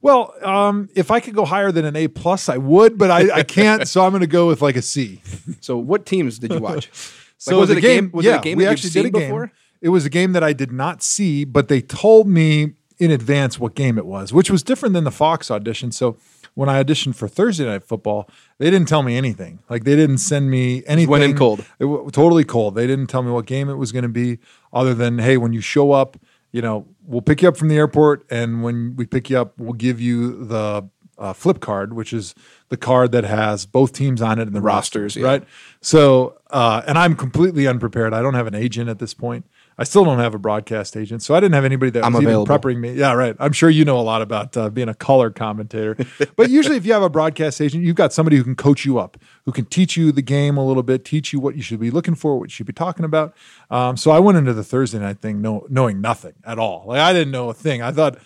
well, 0.00 0.32
um, 0.42 0.88
if 0.94 1.10
I 1.10 1.18
could 1.18 1.34
go 1.34 1.44
higher 1.44 1.72
than 1.72 1.84
an 1.84 1.96
A 1.96 2.06
plus, 2.08 2.48
I 2.48 2.56
would, 2.56 2.98
but 2.98 3.10
I, 3.10 3.38
I 3.38 3.42
can't. 3.42 3.88
so 3.88 4.04
I'm 4.04 4.12
going 4.12 4.20
to 4.20 4.28
go 4.28 4.46
with 4.46 4.62
like 4.62 4.76
a 4.76 4.82
C. 4.82 5.20
So, 5.60 5.76
what 5.76 6.06
teams 6.06 6.38
did 6.38 6.52
you 6.52 6.60
watch? 6.60 6.90
So 7.38 7.52
like, 7.52 7.60
was 7.60 7.70
it 7.70 7.78
a 7.78 7.80
game? 7.80 8.04
game 8.04 8.12
was 8.12 8.26
yeah, 8.26 8.34
it 8.34 8.38
a 8.38 8.42
game 8.42 8.58
we 8.58 8.66
actually 8.66 8.90
did 8.90 9.06
a 9.06 9.10
game. 9.10 9.28
Before? 9.28 9.52
It 9.80 9.88
was 9.88 10.04
a 10.04 10.10
game 10.10 10.32
that 10.32 10.44
I 10.44 10.52
did 10.52 10.72
not 10.72 11.02
see, 11.02 11.44
but 11.44 11.68
they 11.68 11.80
told 11.80 12.28
me 12.28 12.74
in 12.98 13.10
advance 13.10 13.60
what 13.60 13.74
game 13.74 13.96
it 13.96 14.06
was, 14.06 14.32
which 14.32 14.50
was 14.50 14.62
different 14.62 14.92
than 14.92 15.04
the 15.04 15.12
Fox 15.12 15.50
audition. 15.50 15.92
So 15.92 16.18
when 16.54 16.68
I 16.68 16.82
auditioned 16.82 17.14
for 17.14 17.28
Thursday 17.28 17.64
Night 17.64 17.84
Football, 17.84 18.28
they 18.58 18.70
didn't 18.70 18.88
tell 18.88 19.04
me 19.04 19.16
anything. 19.16 19.60
Like 19.70 19.84
they 19.84 19.94
didn't 19.94 20.18
send 20.18 20.50
me 20.50 20.82
anything. 20.86 21.10
Went 21.10 21.22
in 21.22 21.36
cold. 21.36 21.64
It 21.78 21.84
was 21.84 22.10
totally 22.12 22.44
cold. 22.44 22.74
They 22.74 22.88
didn't 22.88 23.06
tell 23.06 23.22
me 23.22 23.30
what 23.30 23.46
game 23.46 23.68
it 23.68 23.76
was 23.76 23.92
going 23.92 24.02
to 24.02 24.08
be, 24.08 24.38
other 24.72 24.94
than 24.94 25.18
hey, 25.18 25.36
when 25.36 25.52
you 25.52 25.60
show 25.60 25.92
up, 25.92 26.16
you 26.50 26.60
know, 26.60 26.88
we'll 27.04 27.22
pick 27.22 27.42
you 27.42 27.48
up 27.48 27.56
from 27.56 27.68
the 27.68 27.76
airport, 27.76 28.26
and 28.30 28.62
when 28.62 28.96
we 28.96 29.06
pick 29.06 29.30
you 29.30 29.38
up, 29.38 29.58
we'll 29.58 29.74
give 29.74 30.00
you 30.00 30.44
the 30.44 30.88
uh, 31.18 31.32
flip 31.32 31.60
card, 31.60 31.92
which 31.92 32.12
is 32.12 32.34
the 32.68 32.76
card 32.76 33.12
that 33.12 33.24
has 33.24 33.66
both 33.66 33.92
teams 33.92 34.22
on 34.22 34.38
it 34.38 34.42
and 34.42 34.54
the 34.54 34.60
rosters, 34.60 35.16
yeah. 35.16 35.26
right? 35.26 35.44
So, 35.80 36.38
uh, 36.50 36.82
and 36.86 36.98
I'm 36.98 37.16
completely 37.16 37.66
unprepared. 37.66 38.14
I 38.14 38.22
don't 38.22 38.34
have 38.34 38.46
an 38.46 38.54
agent 38.54 38.88
at 38.88 38.98
this 38.98 39.14
point. 39.14 39.44
I 39.80 39.84
still 39.84 40.04
don't 40.04 40.18
have 40.18 40.34
a 40.34 40.38
broadcast 40.38 40.96
agent, 40.96 41.22
so 41.22 41.36
I 41.36 41.40
didn't 41.40 41.54
have 41.54 41.64
anybody 41.64 41.90
that 41.92 42.04
I'm 42.04 42.12
was 42.12 42.24
available. 42.24 42.52
even 42.52 42.60
prepping 42.60 42.80
me. 42.80 42.92
Yeah, 42.94 43.12
right. 43.12 43.36
I'm 43.38 43.52
sure 43.52 43.70
you 43.70 43.84
know 43.84 43.98
a 43.98 44.02
lot 44.02 44.22
about 44.22 44.56
uh, 44.56 44.70
being 44.70 44.88
a 44.88 44.94
color 44.94 45.30
commentator, 45.30 45.96
but 46.36 46.50
usually, 46.50 46.76
if 46.76 46.84
you 46.84 46.92
have 46.92 47.02
a 47.02 47.08
broadcast 47.08 47.60
agent, 47.60 47.84
you've 47.84 47.94
got 47.94 48.12
somebody 48.12 48.36
who 48.36 48.42
can 48.42 48.56
coach 48.56 48.84
you 48.84 48.98
up, 48.98 49.16
who 49.44 49.52
can 49.52 49.66
teach 49.66 49.96
you 49.96 50.10
the 50.10 50.22
game 50.22 50.56
a 50.56 50.66
little 50.66 50.82
bit, 50.82 51.04
teach 51.04 51.32
you 51.32 51.38
what 51.38 51.54
you 51.54 51.62
should 51.62 51.78
be 51.78 51.92
looking 51.92 52.16
for, 52.16 52.36
what 52.40 52.48
you 52.48 52.54
should 52.54 52.66
be 52.66 52.72
talking 52.72 53.04
about. 53.04 53.36
Um, 53.70 53.96
so 53.96 54.10
I 54.10 54.18
went 54.18 54.36
into 54.36 54.52
the 54.52 54.64
Thursday 54.64 54.98
night 54.98 55.20
thing 55.20 55.40
know, 55.40 55.64
knowing 55.70 56.00
nothing 56.00 56.34
at 56.44 56.58
all. 56.58 56.86
Like 56.88 56.98
I 56.98 57.12
didn't 57.12 57.30
know 57.30 57.48
a 57.48 57.54
thing. 57.54 57.80
I 57.80 57.92
thought 57.92 58.18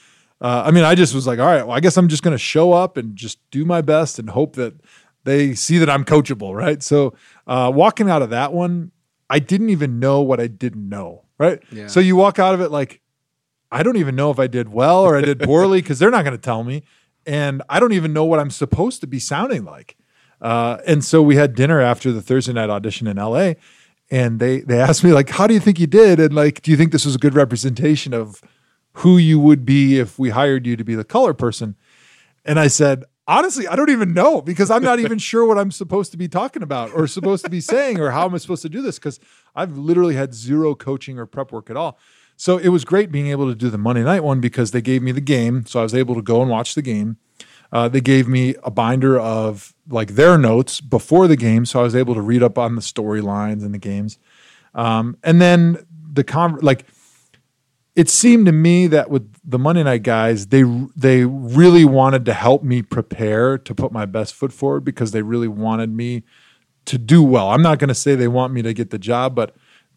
uh, 0.42 0.64
I 0.66 0.72
mean, 0.72 0.82
I 0.82 0.96
just 0.96 1.14
was 1.14 1.24
like, 1.24 1.38
all 1.38 1.46
right, 1.46 1.64
well, 1.64 1.76
I 1.76 1.78
guess 1.78 1.96
I'm 1.96 2.08
just 2.08 2.24
going 2.24 2.34
to 2.34 2.38
show 2.38 2.72
up 2.72 2.96
and 2.96 3.14
just 3.14 3.38
do 3.52 3.64
my 3.64 3.80
best 3.80 4.18
and 4.18 4.28
hope 4.28 4.56
that 4.56 4.74
they 5.22 5.54
see 5.54 5.78
that 5.78 5.88
I'm 5.88 6.04
coachable, 6.04 6.52
right? 6.52 6.82
So 6.82 7.14
uh, 7.46 7.70
walking 7.72 8.10
out 8.10 8.22
of 8.22 8.30
that 8.30 8.52
one, 8.52 8.90
I 9.30 9.38
didn't 9.38 9.70
even 9.70 10.00
know 10.00 10.20
what 10.20 10.40
I 10.40 10.48
didn't 10.48 10.88
know, 10.88 11.22
right? 11.38 11.62
Yeah. 11.70 11.86
So 11.86 12.00
you 12.00 12.16
walk 12.16 12.40
out 12.40 12.54
of 12.54 12.60
it 12.60 12.72
like, 12.72 13.00
I 13.70 13.84
don't 13.84 13.96
even 13.96 14.16
know 14.16 14.32
if 14.32 14.40
I 14.40 14.48
did 14.48 14.68
well 14.68 15.04
or 15.04 15.16
I 15.16 15.20
did 15.20 15.38
poorly 15.44 15.80
because 15.80 16.00
they're 16.00 16.10
not 16.10 16.24
going 16.24 16.36
to 16.36 16.42
tell 16.42 16.64
me, 16.64 16.82
and 17.24 17.62
I 17.68 17.78
don't 17.78 17.92
even 17.92 18.12
know 18.12 18.24
what 18.24 18.40
I'm 18.40 18.50
supposed 18.50 19.00
to 19.02 19.06
be 19.06 19.20
sounding 19.20 19.64
like. 19.64 19.96
Uh, 20.40 20.78
and 20.88 21.04
so 21.04 21.22
we 21.22 21.36
had 21.36 21.54
dinner 21.54 21.80
after 21.80 22.10
the 22.10 22.20
Thursday 22.20 22.52
night 22.52 22.68
audition 22.68 23.06
in 23.06 23.16
LA, 23.16 23.52
and 24.10 24.40
they 24.40 24.60
they 24.60 24.80
asked 24.80 25.04
me 25.04 25.12
like, 25.12 25.30
"How 25.30 25.46
do 25.46 25.54
you 25.54 25.60
think 25.60 25.78
you 25.78 25.86
did?" 25.86 26.18
And 26.18 26.34
like, 26.34 26.62
"Do 26.62 26.72
you 26.72 26.76
think 26.76 26.90
this 26.90 27.06
was 27.06 27.14
a 27.14 27.18
good 27.18 27.34
representation 27.34 28.12
of 28.12 28.42
who 28.94 29.16
you 29.16 29.40
would 29.40 29.64
be 29.64 29.98
if 29.98 30.18
we 30.18 30.30
hired 30.30 30.66
you 30.66 30.76
to 30.76 30.84
be 30.84 30.94
the 30.94 31.04
color 31.04 31.34
person?" 31.34 31.76
And 32.44 32.58
I 32.58 32.66
said, 32.66 33.04
honestly, 33.26 33.68
I 33.68 33.76
don't 33.76 33.90
even 33.90 34.12
know 34.12 34.42
because 34.42 34.70
I'm 34.70 34.82
not 34.82 34.98
even 35.00 35.18
sure 35.30 35.46
what 35.46 35.58
I'm 35.58 35.70
supposed 35.70 36.10
to 36.12 36.16
be 36.16 36.28
talking 36.28 36.62
about 36.62 36.92
or 36.92 37.06
supposed 37.06 37.44
to 37.44 37.50
be 37.50 37.60
saying 37.60 38.00
or 38.00 38.10
how 38.10 38.26
I'm 38.26 38.34
I 38.34 38.38
supposed 38.38 38.62
to 38.62 38.68
do 38.68 38.82
this 38.82 38.98
because 38.98 39.20
I've 39.54 39.76
literally 39.76 40.14
had 40.14 40.34
zero 40.34 40.74
coaching 40.74 41.18
or 41.18 41.26
prep 41.26 41.52
work 41.52 41.70
at 41.70 41.76
all. 41.76 41.98
So 42.36 42.58
it 42.58 42.68
was 42.68 42.84
great 42.84 43.12
being 43.12 43.28
able 43.28 43.48
to 43.48 43.54
do 43.54 43.70
the 43.70 43.78
Monday 43.78 44.02
night 44.02 44.24
one 44.24 44.40
because 44.40 44.72
they 44.72 44.80
gave 44.80 45.02
me 45.02 45.12
the 45.12 45.20
game. 45.20 45.66
So 45.66 45.80
I 45.80 45.82
was 45.82 45.94
able 45.94 46.14
to 46.14 46.22
go 46.22 46.40
and 46.40 46.50
watch 46.50 46.74
the 46.74 46.82
game. 46.82 47.18
Uh, 47.70 47.88
they 47.88 48.00
gave 48.00 48.28
me 48.28 48.54
a 48.64 48.70
binder 48.70 49.18
of 49.18 49.74
like 49.88 50.10
their 50.10 50.36
notes 50.36 50.80
before 50.80 51.26
the 51.26 51.36
game. 51.36 51.64
So 51.64 51.80
I 51.80 51.82
was 51.82 51.96
able 51.96 52.14
to 52.14 52.20
read 52.20 52.42
up 52.42 52.58
on 52.58 52.74
the 52.74 52.82
storylines 52.82 53.64
and 53.64 53.72
the 53.72 53.78
games. 53.78 54.18
Um, 54.74 55.16
and 55.22 55.40
then 55.40 55.86
the 56.12 56.24
con 56.24 56.58
like 56.60 56.86
it 57.94 58.08
seemed 58.08 58.46
to 58.46 58.52
me 58.52 58.86
that 58.86 59.10
with 59.10 59.30
the 59.44 59.58
Monday 59.58 59.82
night 59.82 60.02
guys, 60.02 60.46
they 60.48 60.62
they 60.96 61.24
really 61.24 61.84
wanted 61.84 62.24
to 62.26 62.32
help 62.32 62.62
me 62.62 62.82
prepare 62.82 63.58
to 63.58 63.74
put 63.74 63.92
my 63.92 64.06
best 64.06 64.34
foot 64.34 64.52
forward 64.52 64.80
because 64.84 65.10
they 65.12 65.22
really 65.22 65.48
wanted 65.48 65.90
me 65.90 66.22
to 66.86 66.98
do 66.98 67.22
well. 67.22 67.50
I'm 67.50 67.62
not 67.62 67.78
going 67.78 67.88
to 67.88 67.94
say 67.94 68.14
they 68.14 68.28
want 68.28 68.52
me 68.52 68.62
to 68.62 68.72
get 68.72 68.90
the 68.90 68.98
job, 68.98 69.34
but 69.34 69.54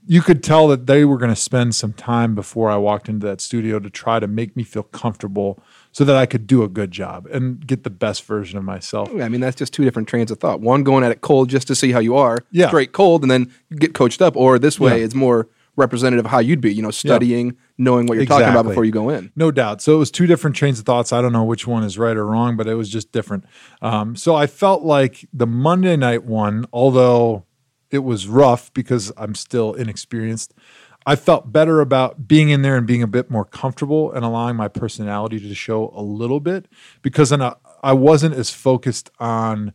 you 0.08 0.22
could 0.22 0.44
tell 0.44 0.68
that 0.68 0.86
they 0.86 1.04
were 1.04 1.18
going 1.18 1.32
to 1.32 1.36
spend 1.36 1.74
some 1.74 1.92
time 1.94 2.36
before 2.36 2.70
I 2.70 2.78
walked 2.78 3.10
into 3.10 3.25
that 3.25 3.42
studio 3.42 3.80
to 3.80 3.90
try 3.90 4.20
to 4.20 4.28
make 4.28 4.56
me 4.56 4.62
feel 4.64 4.84
comfortable 4.84 5.58
so 5.92 6.04
that 6.04 6.16
I 6.16 6.28
could 6.28 6.46
do 6.46 6.62
a 6.62 6.68
good 6.68 6.92
job 6.92 7.25
and 7.32 7.66
get 7.66 7.84
the 7.84 7.90
best 7.90 8.24
version 8.25 8.60
of 8.60 8.64
myself. 8.64 9.10
I 9.20 9.30
mean, 9.30 9.42
that's 9.42 9.56
just 9.56 9.74
two 9.74 9.84
different 9.84 10.08
trains 10.08 10.30
of 10.30 10.38
thought. 10.40 10.62
One 10.62 10.84
going 10.84 11.04
at 11.04 11.12
it 11.12 11.22
cold 11.22 11.50
just 11.50 11.66
to 11.70 11.75
see 11.75 11.92
how 11.92 11.98
you 12.00 12.16
are, 12.18 12.38
Yeah. 12.52 12.68
straight 12.68 12.92
cold, 12.92 13.24
and 13.24 13.32
then 13.32 13.52
you 13.72 13.78
get 13.78 13.96
coached 13.96 14.22
up. 14.22 14.36
Or 14.36 14.60
this 14.60 14.80
way, 14.80 15.00
Yeah. 15.00 15.06
it's 15.06 15.16
more 15.16 15.48
representative 15.75 16.25
of 16.25 16.32
how 16.32 16.39
you'd 16.39 16.62
be. 16.62 16.74
You 16.74 16.82
know, 16.82 16.91
studying, 16.91 17.58
knowing 17.77 18.08
what 18.08 18.15
you're 18.17 18.25
talking 18.25 18.50
about 18.50 18.65
before 18.65 18.86
you 18.86 18.91
go 18.91 19.10
in. 19.10 19.32
No 19.36 19.51
doubt. 19.51 19.82
So 19.82 19.96
it 19.96 19.98
was 19.98 20.12
two 20.12 20.27
different 20.27 20.55
trains 20.55 20.79
of 20.79 20.86
thoughts. 20.86 21.12
I 21.13 21.22
don't 21.22 21.34
know 21.34 21.44
which 21.44 21.67
one 21.67 21.84
is 21.84 21.98
right 21.98 22.15
or 22.15 22.25
wrong, 22.25 22.58
but 22.58 22.67
it 22.67 22.75
was 22.75 22.89
just 22.89 23.12
different. 23.12 23.46
Um, 23.82 24.15
so 24.15 24.36
I 24.36 24.48
felt 24.48 24.84
like 24.84 25.27
the 25.34 25.48
Monday 25.48 25.96
night 25.96 26.24
one, 26.24 26.65
although 26.74 27.46
it 27.91 28.00
was 28.00 28.27
rough 28.27 28.74
because 28.74 29.12
I'm 29.17 29.36
still 29.36 29.74
inexperienced, 29.74 30.53
I 31.05 31.15
felt 31.15 31.51
better 31.51 31.82
about 31.82 32.27
being 32.27 32.50
in 32.50 32.63
there 32.63 32.77
and 32.77 32.88
being 32.88 33.03
a 33.03 33.08
bit 33.08 33.29
more 33.29 33.46
comfortable 33.46 34.12
and 34.12 34.25
allowing 34.25 34.55
my 34.55 34.67
personality 34.67 35.39
to 35.39 35.53
show 35.53 35.94
a 35.96 36.01
little 36.01 36.39
bit 36.39 36.67
because 37.03 37.29
then 37.29 37.41
I, 37.41 37.55
I 37.84 37.94
wasn't 37.94 38.34
as 38.36 38.50
focused 38.50 39.12
on 39.20 39.74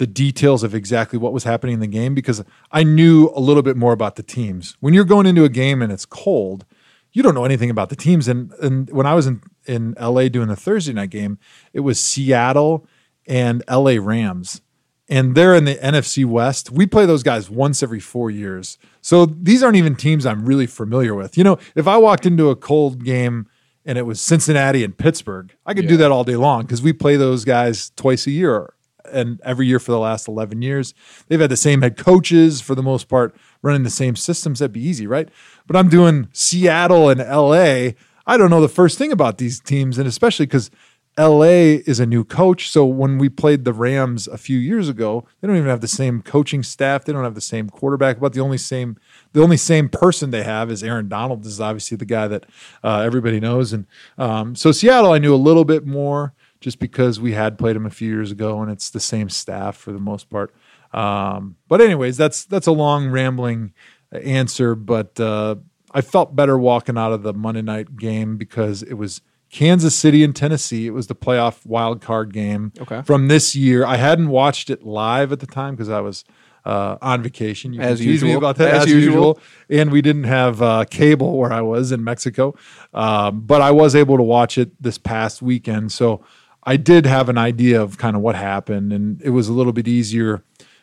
the 0.00 0.06
details 0.06 0.62
of 0.62 0.74
exactly 0.74 1.18
what 1.18 1.30
was 1.30 1.44
happening 1.44 1.74
in 1.74 1.80
the 1.80 1.86
game 1.86 2.14
because 2.14 2.42
I 2.72 2.84
knew 2.84 3.30
a 3.36 3.38
little 3.38 3.62
bit 3.62 3.76
more 3.76 3.92
about 3.92 4.16
the 4.16 4.22
teams. 4.22 4.74
When 4.80 4.94
you're 4.94 5.04
going 5.04 5.26
into 5.26 5.44
a 5.44 5.50
game 5.50 5.82
and 5.82 5.92
it's 5.92 6.06
cold, 6.06 6.64
you 7.12 7.22
don't 7.22 7.34
know 7.34 7.44
anything 7.44 7.68
about 7.68 7.90
the 7.90 7.96
teams. 7.96 8.26
And 8.26 8.50
and 8.54 8.88
when 8.90 9.04
I 9.04 9.12
was 9.12 9.26
in 9.26 9.42
in 9.66 9.94
LA 10.00 10.28
doing 10.28 10.48
the 10.48 10.56
Thursday 10.56 10.94
night 10.94 11.10
game, 11.10 11.38
it 11.74 11.80
was 11.80 12.00
Seattle 12.00 12.86
and 13.26 13.62
LA 13.70 13.96
Rams. 14.00 14.62
And 15.06 15.34
they're 15.34 15.54
in 15.54 15.66
the 15.66 15.74
NFC 15.74 16.24
West. 16.24 16.70
We 16.70 16.86
play 16.86 17.04
those 17.04 17.22
guys 17.22 17.50
once 17.50 17.82
every 17.82 18.00
four 18.00 18.30
years. 18.30 18.78
So 19.02 19.26
these 19.26 19.62
aren't 19.62 19.76
even 19.76 19.96
teams 19.96 20.24
I'm 20.24 20.46
really 20.46 20.66
familiar 20.66 21.14
with. 21.14 21.36
You 21.36 21.44
know, 21.44 21.58
if 21.74 21.86
I 21.86 21.98
walked 21.98 22.24
into 22.24 22.48
a 22.48 22.56
cold 22.56 23.04
game 23.04 23.48
and 23.84 23.98
it 23.98 24.06
was 24.06 24.18
Cincinnati 24.18 24.82
and 24.82 24.96
Pittsburgh, 24.96 25.54
I 25.66 25.74
could 25.74 25.88
do 25.88 25.98
that 25.98 26.10
all 26.10 26.24
day 26.24 26.36
long 26.36 26.62
because 26.62 26.80
we 26.80 26.94
play 26.94 27.16
those 27.16 27.44
guys 27.44 27.90
twice 27.96 28.26
a 28.26 28.30
year 28.30 28.72
and 29.12 29.40
every 29.44 29.66
year 29.66 29.78
for 29.78 29.92
the 29.92 29.98
last 29.98 30.28
11 30.28 30.62
years. 30.62 30.94
They've 31.28 31.40
had 31.40 31.50
the 31.50 31.56
same 31.56 31.82
head 31.82 31.96
coaches 31.96 32.60
for 32.60 32.74
the 32.74 32.82
most 32.82 33.08
part, 33.08 33.34
running 33.62 33.82
the 33.82 33.90
same 33.90 34.16
systems. 34.16 34.58
That'd 34.58 34.72
be 34.72 34.86
easy, 34.86 35.06
right? 35.06 35.28
But 35.66 35.76
I'm 35.76 35.88
doing 35.88 36.28
Seattle 36.32 37.08
and 37.08 37.20
LA. 37.20 37.92
I 38.26 38.36
don't 38.36 38.50
know 38.50 38.60
the 38.60 38.68
first 38.68 38.98
thing 38.98 39.12
about 39.12 39.38
these 39.38 39.60
teams, 39.60 39.98
and 39.98 40.06
especially 40.06 40.46
because 40.46 40.70
LA 41.18 41.82
is 41.86 42.00
a 42.00 42.06
new 42.06 42.24
coach. 42.24 42.70
So 42.70 42.86
when 42.86 43.18
we 43.18 43.28
played 43.28 43.64
the 43.64 43.72
Rams 43.72 44.26
a 44.28 44.38
few 44.38 44.58
years 44.58 44.88
ago, 44.88 45.26
they 45.40 45.48
don't 45.48 45.56
even 45.56 45.68
have 45.68 45.80
the 45.80 45.88
same 45.88 46.22
coaching 46.22 46.62
staff. 46.62 47.04
They 47.04 47.12
don't 47.12 47.24
have 47.24 47.34
the 47.34 47.40
same 47.40 47.68
quarterback. 47.68 48.20
But 48.20 48.32
the 48.32 48.40
only 48.40 48.58
same, 48.58 48.96
the 49.32 49.42
only 49.42 49.56
same 49.56 49.88
person 49.88 50.30
they 50.30 50.44
have 50.44 50.70
is 50.70 50.82
Aaron 50.82 51.08
Donald. 51.08 51.42
This 51.42 51.52
is 51.52 51.60
obviously 51.60 51.96
the 51.96 52.04
guy 52.04 52.28
that 52.28 52.46
uh, 52.82 53.00
everybody 53.00 53.40
knows. 53.40 53.72
And 53.72 53.86
um, 54.16 54.54
so 54.54 54.72
Seattle, 54.72 55.12
I 55.12 55.18
knew 55.18 55.34
a 55.34 55.36
little 55.36 55.64
bit 55.64 55.84
more 55.84 56.32
just 56.60 56.78
because 56.78 57.20
we 57.20 57.32
had 57.32 57.58
played 57.58 57.76
them 57.76 57.86
a 57.86 57.90
few 57.90 58.08
years 58.08 58.30
ago, 58.30 58.60
and 58.62 58.70
it's 58.70 58.90
the 58.90 59.00
same 59.00 59.28
staff 59.28 59.76
for 59.76 59.92
the 59.92 59.98
most 59.98 60.28
part. 60.30 60.54
Um, 60.92 61.56
but 61.68 61.80
anyways, 61.80 62.16
that's 62.16 62.44
that's 62.44 62.66
a 62.66 62.72
long 62.72 63.08
rambling 63.10 63.72
answer, 64.12 64.74
but 64.74 65.18
uh, 65.20 65.56
I 65.92 66.00
felt 66.00 66.34
better 66.34 66.58
walking 66.58 66.98
out 66.98 67.12
of 67.12 67.22
the 67.22 67.32
Monday 67.32 67.62
night 67.62 67.96
game 67.96 68.36
because 68.36 68.82
it 68.82 68.94
was 68.94 69.20
Kansas 69.50 69.94
City 69.94 70.22
and 70.24 70.34
Tennessee. 70.34 70.86
It 70.86 70.90
was 70.90 71.06
the 71.06 71.14
playoff 71.14 71.64
wild 71.64 72.00
card 72.00 72.32
game 72.32 72.72
Okay. 72.80 73.02
from 73.02 73.28
this 73.28 73.54
year. 73.56 73.84
I 73.86 73.96
hadn't 73.96 74.28
watched 74.28 74.70
it 74.70 74.82
live 74.84 75.32
at 75.32 75.40
the 75.40 75.46
time 75.46 75.74
because 75.74 75.88
I 75.88 76.00
was 76.00 76.24
uh, 76.64 76.96
on 77.00 77.22
vacation. 77.22 77.72
You 77.72 77.80
As 77.80 77.98
can 77.98 78.06
tease 78.08 78.22
me 78.22 78.28
usual. 78.30 78.38
about 78.38 78.56
that 78.56 78.74
As 78.74 78.82
as, 78.84 78.90
usual. 78.92 79.06
usual. 79.14 79.40
and 79.70 79.90
we 79.90 80.02
didn't 80.02 80.24
have 80.24 80.60
uh, 80.60 80.84
cable 80.90 81.38
where 81.38 81.52
I 81.52 81.62
was 81.62 81.90
in 81.92 82.04
Mexico, 82.04 82.54
um, 82.92 83.40
but 83.40 83.60
I 83.62 83.70
was 83.70 83.94
able 83.96 84.16
to 84.16 84.22
watch 84.22 84.58
it 84.58 84.70
this 84.82 84.98
past 84.98 85.40
weekend. 85.40 85.90
So 85.92 86.22
I 86.70 86.76
did 86.76 87.04
have 87.06 87.28
an 87.28 87.36
idea 87.38 87.82
of 87.82 87.98
kind 87.98 88.14
of 88.14 88.22
what 88.22 88.36
happened, 88.36 88.92
and 88.92 89.20
it 89.22 89.30
was 89.30 89.48
a 89.48 89.52
little 89.52 89.72
bit 89.72 89.88
easier 89.88 90.42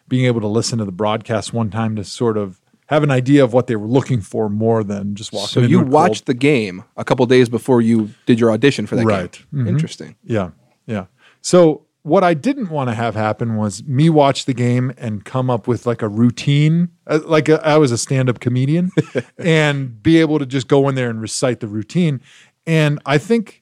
being 0.10 0.26
able 0.26 0.42
to 0.42 0.48
listen 0.48 0.80
to 0.80 0.86
the 0.86 0.92
broadcast 0.92 1.54
one 1.54 1.70
time 1.70 1.96
to 1.96 2.04
sort 2.04 2.38
of 2.38 2.60
have 2.88 3.04
an 3.04 3.12
idea 3.12 3.44
of 3.44 3.54
what 3.54 3.68
they 3.68 3.76
were 3.76 3.88
looking 3.88 4.20
for 4.22 4.50
more 4.50 4.84
than 4.84 5.16
just 5.16 5.32
walking. 5.34 5.48
So 5.48 5.60
you 5.62 5.80
a 5.80 5.82
cold- 5.84 5.94
watched 5.94 6.26
the 6.26 6.34
game 6.34 6.84
a 6.98 7.04
couple 7.06 7.26
days 7.26 7.48
before 7.50 7.82
you 7.82 8.10
did 8.26 8.40
your 8.40 8.52
audition 8.52 8.86
for 8.86 8.96
that 8.98 9.06
Right. 9.06 9.32
game. 9.54 9.66
Mhm. 9.66 9.70
Interesting. 9.70 10.16
Yeah, 10.26 10.50
yeah. 10.88 11.06
So 11.42 11.84
what 12.04 12.24
I 12.24 12.34
didn't 12.34 12.70
want 12.70 12.90
to 12.90 12.94
have 12.94 13.16
happen 13.16 13.56
was 13.58 13.84
me 13.86 14.10
watch 14.10 14.44
the 14.46 14.54
game 14.54 14.94
and 14.98 15.24
come 15.26 15.50
up 15.50 15.68
with 15.68 15.86
like 15.86 16.02
a 16.02 16.08
routine, 16.10 16.90
uh, 17.08 17.20
like 17.26 17.48
a, 17.50 17.66
I 17.66 17.78
was 17.78 17.92
a 17.92 17.98
stand-up 17.98 18.40
comedian, 18.42 18.92
and 19.38 20.02
be 20.04 20.20
able 20.22 20.40
to 20.40 20.46
just 20.46 20.68
go 20.70 20.88
in 20.90 20.96
there 20.96 21.10
and 21.10 21.22
recite 21.22 21.60
the 21.62 21.68
routine. 21.68 22.20
And 22.66 23.00
I 23.06 23.18
think 23.18 23.62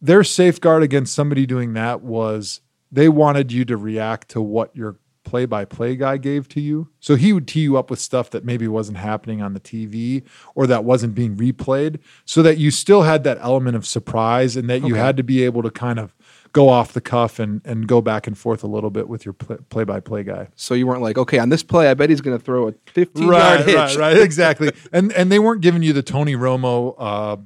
their 0.00 0.24
safeguard 0.24 0.82
against 0.82 1.14
somebody 1.14 1.46
doing 1.46 1.74
that 1.74 2.02
was 2.02 2.60
they 2.90 3.08
wanted 3.08 3.52
you 3.52 3.64
to 3.66 3.76
react 3.76 4.28
to 4.30 4.40
what 4.40 4.74
your 4.74 4.96
play-by-play 5.22 5.96
guy 5.96 6.16
gave 6.16 6.48
to 6.48 6.60
you. 6.60 6.88
So 6.98 7.14
he 7.14 7.32
would 7.32 7.46
tee 7.46 7.60
you 7.60 7.76
up 7.76 7.90
with 7.90 8.00
stuff 8.00 8.30
that 8.30 8.44
maybe 8.44 8.66
wasn't 8.66 8.98
happening 8.98 9.42
on 9.42 9.52
the 9.52 9.60
TV 9.60 10.24
or 10.54 10.66
that 10.66 10.82
wasn't 10.82 11.14
being 11.14 11.36
replayed 11.36 12.00
so 12.24 12.42
that 12.42 12.58
you 12.58 12.70
still 12.70 13.02
had 13.02 13.22
that 13.24 13.38
element 13.40 13.76
of 13.76 13.86
surprise 13.86 14.56
and 14.56 14.68
that 14.70 14.82
you 14.82 14.94
had 14.94 15.16
to 15.18 15.22
be 15.22 15.44
able 15.44 15.62
to 15.62 15.70
kind 15.70 15.98
of 15.98 16.14
go 16.52 16.68
off 16.68 16.92
the 16.92 17.00
cuff 17.00 17.38
and, 17.38 17.60
and 17.64 17.86
go 17.86 18.00
back 18.00 18.26
and 18.26 18.36
forth 18.36 18.64
a 18.64 18.66
little 18.66 18.90
bit 18.90 19.08
with 19.08 19.24
your 19.24 19.34
play-by-play 19.34 20.24
guy. 20.24 20.48
So 20.56 20.74
you 20.74 20.86
weren't 20.86 21.02
like, 21.02 21.16
okay, 21.16 21.38
on 21.38 21.48
this 21.48 21.62
play, 21.62 21.88
I 21.88 21.94
bet 21.94 22.10
he's 22.10 22.20
going 22.20 22.36
to 22.36 22.44
throw 22.44 22.68
a 22.68 22.72
15 22.86 23.28
yard 23.28 23.60
hitch. 23.60 23.76
right, 23.76 23.96
right, 23.96 24.16
exactly. 24.16 24.72
and 24.92 25.12
and 25.12 25.30
they 25.30 25.38
weren't 25.38 25.60
giving 25.60 25.82
you 25.82 25.92
the 25.92 26.02
Tony 26.02 26.34
Romo 26.34 26.96
uh, 26.98 27.36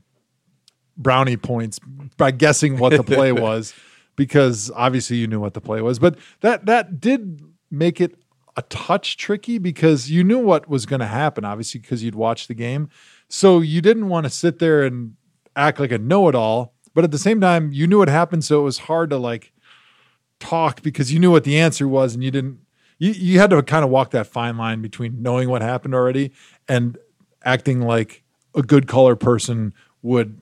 brownie 0.97 1.37
points 1.37 1.79
by 2.17 2.31
guessing 2.31 2.79
what 2.79 2.91
the 2.91 3.03
play 3.03 3.33
was, 3.49 3.75
because 4.17 4.71
obviously 4.75 5.17
you 5.17 5.27
knew 5.27 5.41
what 5.41 5.55
the 5.55 5.61
play 5.61 5.81
was. 5.81 5.99
But 5.99 6.17
that 6.41 6.67
that 6.67 7.01
did 7.01 7.41
make 7.71 8.01
it 8.01 8.17
a 8.57 8.63
touch 8.63 9.17
tricky 9.17 9.59
because 9.59 10.11
you 10.11 10.23
knew 10.23 10.39
what 10.39 10.69
was 10.69 10.87
going 10.87 11.01
to 11.01 11.07
happen, 11.07 11.45
obviously, 11.45 11.81
because 11.81 12.05
you'd 12.05 12.15
watched 12.15 12.49
the 12.49 12.55
game. 12.55 12.89
So 13.29 13.61
you 13.61 13.81
didn't 13.81 14.09
want 14.09 14.25
to 14.25 14.31
sit 14.31 14.61
there 14.61 14.85
and 14.85 15.17
act 15.57 15.81
like 15.81 15.91
a 15.91 15.99
know-it-all, 15.99 16.73
but 16.95 17.03
at 17.03 17.11
the 17.11 17.19
same 17.19 17.41
time, 17.41 17.73
you 17.73 17.87
knew 17.87 17.99
what 17.99 18.09
happened, 18.09 18.45
so 18.45 18.61
it 18.61 18.63
was 18.63 18.79
hard 18.79 19.11
to 19.11 19.17
like 19.17 19.53
talk 20.39 20.83
because 20.83 21.13
you 21.13 21.19
knew 21.19 21.31
what 21.31 21.45
the 21.45 21.59
answer 21.59 21.89
was 21.89 22.15
and 22.15 22.23
you 22.23 22.31
didn't 22.31 22.59
you, 22.99 23.13
you 23.13 23.39
had 23.39 23.51
to 23.51 23.63
kind 23.63 23.85
of 23.85 23.91
walk 23.91 24.11
that 24.11 24.27
fine 24.27 24.57
line 24.57 24.83
between 24.83 25.23
knowing 25.23 25.49
what 25.49 25.63
happened 25.63 25.95
already 25.95 26.33
and 26.69 26.99
acting 27.45 27.81
like 27.81 28.23
a 28.55 28.63
good 28.63 28.87
color 28.87 29.17
person 29.17 29.73
would 30.03 30.41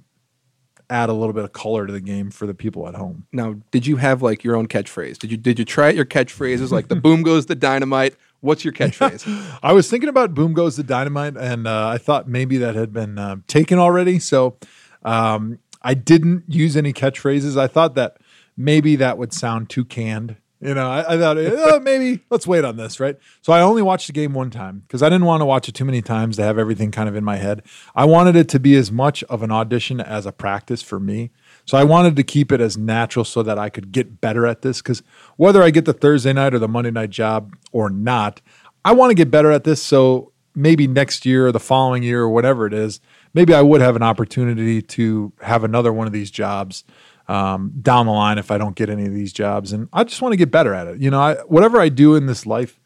add 0.93 1.09
a 1.09 1.13
little 1.13 1.33
bit 1.33 1.45
of 1.45 1.53
color 1.53 1.87
to 1.87 1.93
the 1.93 2.01
game 2.01 2.31
for 2.31 2.47
the 2.47 2.55
people 2.55 2.87
at 2.87 2.95
home. 2.95 3.27
Now, 3.33 3.57
did 3.71 3.87
you 3.87 3.97
have 3.97 4.23
like 4.23 4.45
your 4.45 4.57
own 4.57 4.69
catchphrase? 4.69 5.19
Did 5.19 5.31
you 5.31 5.37
did 5.37 5.59
you 5.59 5.65
try 5.65 5.89
out 5.89 5.95
your 5.95 6.05
catchphrases 6.05 6.71
like 6.71 6.89
the 6.89 6.97
boom 6.97 7.23
goes 7.23 7.47
the 7.47 7.55
dynamite? 7.55 8.17
What's 8.41 8.65
your 8.65 8.75
catchphrase? 8.75 9.59
I 9.63 9.73
was 9.73 9.89
thinking 9.89 10.09
about 10.09 10.35
Boom 10.35 10.53
Goes 10.53 10.77
the 10.77 10.83
Dynamite, 10.83 11.37
and 11.37 11.69
uh, 11.69 11.87
I 11.87 11.99
thought 11.99 12.27
maybe 12.27 12.59
that 12.59 12.75
had 12.75 12.93
been 12.93 13.17
uh, 13.17 13.37
taken 13.47 13.79
already. 13.79 14.19
So 14.19 14.57
um, 15.05 15.61
I 15.81 15.95
didn't 15.95 16.45
use 16.49 16.77
any 16.77 16.93
catchphrases. 16.93 17.57
I 17.57 17.69
thought 17.69 17.95
that 17.95 18.17
maybe 18.57 18.97
that 18.97 19.17
would 19.17 19.33
sound 19.33 19.71
too 19.71 19.85
canned 19.85 20.37
You 20.63 20.75
know, 20.75 20.89
I, 20.89 21.15
I 21.15 21.19
thought 21.19 21.39
eh, 21.39 21.51
oh, 21.53 21.81
maybe 21.81 22.23
let's 22.31 22.47
wait 22.47 22.65
on 22.65 22.77
this, 22.77 23.01
right? 23.01 23.17
So 23.41 23.53
I 23.53 23.63
only 23.63 23.83
watched 23.83 24.07
the 24.07 24.13
game 24.13 24.33
one 24.33 24.49
time 24.51 24.85
because 24.87 25.03
I 25.03 25.09
didn't 25.09 25.25
want 25.25 25.41
to 25.41 25.45
watch 25.45 25.69
it 25.69 25.75
too 25.75 25.85
many 25.85 26.01
times 26.03 26.37
to 26.37 26.45
have 26.45 26.57
everything 26.57 26.93
kind 26.93 27.09
of 27.09 27.17
in 27.17 27.25
my 27.25 27.37
head. 27.37 27.63
I 27.97 28.05
wanted 28.05 28.37
it 28.37 28.49
to 28.51 28.61
be 28.61 28.77
as 28.77 28.93
much 28.93 29.25
of 29.25 29.43
an 29.43 29.51
audition 29.51 30.01
as 30.01 30.25
a 30.25 30.31
practice 30.31 30.81
for 30.81 31.01
me. 31.01 31.33
So 31.65 31.77
I 31.77 31.83
wanted 31.83 32.15
to 32.15 32.23
keep 32.23 32.53
it 32.53 32.61
as 32.61 32.79
natural 32.79 33.25
so 33.25 33.43
that 33.43 33.59
I 33.59 33.71
could 33.71 33.91
get 33.91 34.21
better 34.21 34.47
at 34.47 34.63
this 34.63 34.81
because 34.81 35.03
whether 35.37 35.65
I 35.65 35.71
get 35.71 35.85
the 35.85 35.93
Thursday 35.93 36.33
night 36.33 36.55
or 36.55 36.61
the 36.61 36.69
Monday 36.69 36.93
night 36.93 37.11
job 37.11 37.57
or 37.73 37.91
not, 37.91 38.41
I 38.85 38.93
want 38.93 39.11
to 39.11 39.17
get 39.17 39.33
better 39.33 39.51
at 39.51 39.65
this. 39.65 39.83
So 39.83 40.31
maybe 40.55 40.87
next 40.87 41.27
year 41.27 41.49
or 41.49 41.53
the 41.53 41.59
following 41.59 42.05
year 42.05 42.23
or 42.23 42.31
whatever 42.31 42.67
it 42.67 42.75
is, 42.75 43.01
maybe 43.35 43.53
I 43.53 43.63
would 43.63 43.81
have 43.81 43.97
an 43.97 44.03
opportunity 44.03 44.81
to 44.81 45.33
have 45.41 45.65
another 45.65 45.93
one 45.93 46.07
of 46.07 46.13
these 46.13 46.31
jobs 46.31 46.85
um, 47.33 47.73
down 47.81 48.05
the 48.05 48.13
line 48.13 48.37
if 48.37 48.51
I 48.51 48.59
don't 48.59 48.77
get 48.77 48.91
any 48.91 49.07
of 49.07 49.15
these 49.15 49.33
jobs. 49.33 49.73
And 49.73 49.89
I 49.91 50.05
just 50.05 50.21
want 50.21 50.35
to 50.35 50.37
get 50.37 50.51
better 50.51 50.75
at 50.75 50.87
it. 50.87 51.01
You 51.01 51.11
know, 51.11 51.21
I, 51.21 51.37
whatever 51.47 51.81
I 51.81 51.89
do 51.89 52.15
in 52.15 52.27
this 52.27 52.45
life 52.45 52.79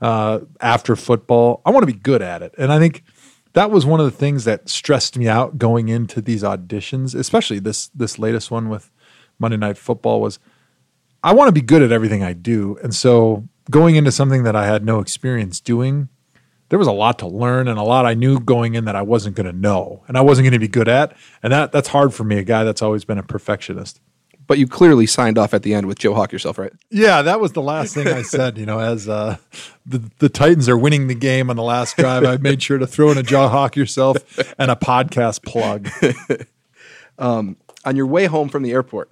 uh, 0.00 0.40
after 0.58 0.96
football, 0.96 1.60
I 1.66 1.70
want 1.70 1.82
to 1.82 1.92
be 1.92 1.98
good 1.98 2.22
at 2.22 2.40
it. 2.42 2.54
And 2.56 2.72
I 2.72 2.78
think 2.78 3.04
that 3.52 3.70
was 3.70 3.84
one 3.84 4.00
of 4.00 4.06
the 4.06 4.16
things 4.16 4.44
that 4.44 4.70
stressed 4.70 5.18
me 5.18 5.28
out 5.28 5.58
going 5.58 5.90
into 5.90 6.22
these 6.22 6.42
auditions, 6.42 7.14
especially 7.14 7.58
this 7.58 7.88
this 7.88 8.18
latest 8.18 8.50
one 8.50 8.70
with 8.70 8.90
Monday 9.38 9.58
Night 9.58 9.76
Football 9.76 10.22
was 10.22 10.38
I 11.22 11.34
want 11.34 11.48
to 11.48 11.52
be 11.52 11.60
good 11.60 11.82
at 11.82 11.92
everything 11.92 12.22
I 12.22 12.32
do. 12.32 12.78
And 12.82 12.94
so 12.94 13.48
going 13.70 13.96
into 13.96 14.12
something 14.12 14.44
that 14.44 14.56
I 14.56 14.64
had 14.64 14.82
no 14.82 15.00
experience 15.00 15.60
doing, 15.60 16.08
there 16.70 16.78
was 16.78 16.88
a 16.88 16.92
lot 16.92 17.18
to 17.18 17.26
learn 17.26 17.68
and 17.68 17.78
a 17.78 17.82
lot 17.82 18.06
I 18.06 18.14
knew 18.14 18.40
going 18.40 18.74
in 18.74 18.86
that 18.86 18.96
I 18.96 19.02
wasn't 19.02 19.36
going 19.36 19.46
to 19.46 19.52
know 19.52 20.02
and 20.08 20.16
I 20.16 20.22
wasn't 20.22 20.44
going 20.44 20.52
to 20.52 20.58
be 20.58 20.68
good 20.68 20.88
at. 20.88 21.14
And 21.42 21.52
that 21.52 21.72
that's 21.72 21.88
hard 21.88 22.14
for 22.14 22.24
me, 22.24 22.38
a 22.38 22.44
guy 22.44 22.64
that's 22.64 22.80
always 22.80 23.04
been 23.04 23.18
a 23.18 23.22
perfectionist. 23.22 24.00
But 24.46 24.58
you 24.58 24.66
clearly 24.66 25.06
signed 25.06 25.38
off 25.38 25.54
at 25.54 25.62
the 25.62 25.74
end 25.74 25.86
with 25.86 25.98
Joe 25.98 26.14
Hawk 26.14 26.32
yourself, 26.32 26.58
right? 26.58 26.72
Yeah, 26.90 27.22
that 27.22 27.40
was 27.40 27.52
the 27.52 27.62
last 27.62 27.94
thing 27.94 28.08
I 28.08 28.22
said. 28.22 28.58
You 28.58 28.66
know, 28.66 28.80
as 28.80 29.08
uh, 29.08 29.36
the 29.86 30.10
the 30.18 30.28
Titans 30.28 30.68
are 30.68 30.78
winning 30.78 31.06
the 31.06 31.14
game 31.14 31.50
on 31.50 31.56
the 31.56 31.62
last 31.62 31.96
drive, 31.96 32.24
I 32.24 32.36
made 32.36 32.62
sure 32.62 32.78
to 32.78 32.86
throw 32.86 33.10
in 33.10 33.18
a 33.18 33.22
Joe 33.22 33.48
Hawk 33.48 33.76
yourself 33.76 34.16
and 34.58 34.70
a 34.70 34.76
podcast 34.76 35.44
plug. 35.44 35.88
um, 37.18 37.56
on 37.84 37.94
your 37.94 38.06
way 38.06 38.26
home 38.26 38.48
from 38.48 38.64
the 38.64 38.72
airport, 38.72 39.10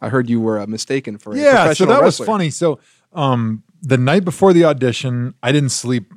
I 0.00 0.10
heard 0.10 0.30
you 0.30 0.40
were 0.40 0.60
uh, 0.60 0.66
mistaken 0.66 1.18
for 1.18 1.32
a 1.32 1.38
yeah. 1.38 1.72
So 1.72 1.86
that 1.86 2.00
wrestler. 2.00 2.04
was 2.04 2.18
funny. 2.20 2.50
So 2.50 2.78
um, 3.12 3.64
the 3.82 3.98
night 3.98 4.24
before 4.24 4.52
the 4.52 4.64
audition, 4.64 5.34
I 5.42 5.50
didn't 5.50 5.70
sleep 5.70 6.12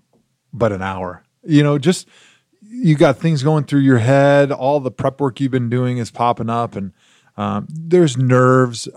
but 0.53 0.71
an 0.71 0.81
hour. 0.81 1.23
You 1.43 1.63
know, 1.63 1.77
just 1.77 2.07
you 2.61 2.95
got 2.95 3.17
things 3.17 3.43
going 3.43 3.63
through 3.65 3.79
your 3.81 3.97
head. 3.97 4.51
All 4.51 4.79
the 4.79 4.91
prep 4.91 5.19
work 5.19 5.39
you've 5.39 5.51
been 5.51 5.69
doing 5.69 5.97
is 5.97 6.11
popping 6.11 6.49
up, 6.49 6.75
and 6.75 6.93
um, 7.37 7.67
there's 7.69 8.17
nerves, 8.17 8.87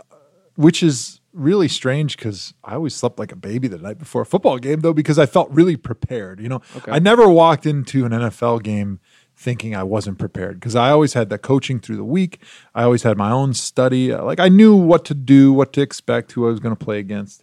which 0.57 0.83
is 0.83 1.21
really 1.33 1.67
strange 1.67 2.17
because 2.17 2.55
I 2.62 2.75
always 2.75 2.95
slept 2.95 3.19
like 3.19 3.33
a 3.33 3.37
baby 3.37 3.67
the 3.67 3.79
night 3.79 3.99
before 3.99 4.23
a 4.23 4.27
football 4.27 4.59
game, 4.59 4.81
though, 4.81 4.93
because 4.93 5.19
I 5.19 5.27
felt 5.27 5.51
really 5.51 5.77
prepared. 5.77 6.38
You 6.40 6.49
know, 6.49 6.62
Okay. 6.77 6.93
I 6.93 6.99
never 7.01 7.29
walked 7.29 7.67
into 7.67 8.05
an 8.05 8.12
NFL 8.12 8.62
game 8.62 9.01
thinking 9.37 9.75
I 9.75 9.83
wasn't 9.83 10.19
prepared 10.19 10.61
because 10.61 10.77
I 10.77 10.90
always 10.90 11.14
had 11.14 11.29
the 11.29 11.38
coaching 11.38 11.81
through 11.81 11.97
the 11.97 12.05
week. 12.05 12.40
I 12.73 12.85
always 12.85 13.03
had 13.03 13.17
my 13.19 13.33
own 13.33 13.53
study. 13.53 14.14
Like 14.14 14.38
I 14.38 14.49
knew 14.49 14.77
what 14.77 15.05
to 15.07 15.14
do, 15.14 15.53
what 15.53 15.73
to 15.73 15.81
expect, 15.81 16.31
who 16.33 16.47
I 16.47 16.51
was 16.51 16.61
going 16.61 16.77
to 16.77 16.85
play 16.85 17.01
against. 17.01 17.43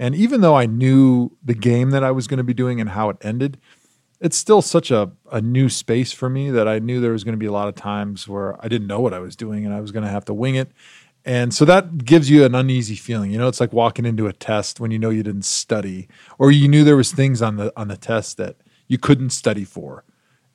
And 0.00 0.14
even 0.14 0.40
though 0.40 0.56
I 0.56 0.64
knew 0.64 1.36
the 1.44 1.54
game 1.54 1.90
that 1.90 2.02
I 2.02 2.10
was 2.10 2.26
going 2.26 2.38
to 2.38 2.44
be 2.44 2.54
doing 2.54 2.80
and 2.80 2.88
how 2.88 3.10
it 3.10 3.18
ended, 3.20 3.58
it's 4.18 4.36
still 4.36 4.62
such 4.62 4.90
a, 4.90 5.12
a 5.30 5.42
new 5.42 5.68
space 5.68 6.10
for 6.10 6.30
me 6.30 6.50
that 6.50 6.66
I 6.66 6.78
knew 6.78 7.02
there 7.02 7.12
was 7.12 7.22
going 7.22 7.34
to 7.34 7.38
be 7.38 7.44
a 7.44 7.52
lot 7.52 7.68
of 7.68 7.74
times 7.74 8.26
where 8.26 8.56
I 8.64 8.68
didn't 8.68 8.86
know 8.86 9.00
what 9.00 9.12
I 9.12 9.18
was 9.18 9.36
doing 9.36 9.66
and 9.66 9.74
I 9.74 9.80
was 9.80 9.92
going 9.92 10.04
to 10.04 10.10
have 10.10 10.24
to 10.24 10.34
wing 10.34 10.54
it. 10.54 10.72
And 11.26 11.52
so 11.52 11.66
that 11.66 12.06
gives 12.06 12.30
you 12.30 12.46
an 12.46 12.54
uneasy 12.54 12.96
feeling. 12.96 13.30
You 13.30 13.36
know, 13.36 13.46
it's 13.46 13.60
like 13.60 13.74
walking 13.74 14.06
into 14.06 14.26
a 14.26 14.32
test 14.32 14.80
when 14.80 14.90
you 14.90 14.98
know 14.98 15.10
you 15.10 15.22
didn't 15.22 15.44
study 15.44 16.08
or 16.38 16.50
you 16.50 16.66
knew 16.66 16.82
there 16.82 16.96
was 16.96 17.12
things 17.12 17.42
on 17.42 17.56
the 17.56 17.70
on 17.76 17.88
the 17.88 17.98
test 17.98 18.38
that 18.38 18.56
you 18.88 18.96
couldn't 18.96 19.30
study 19.30 19.64
for 19.64 20.04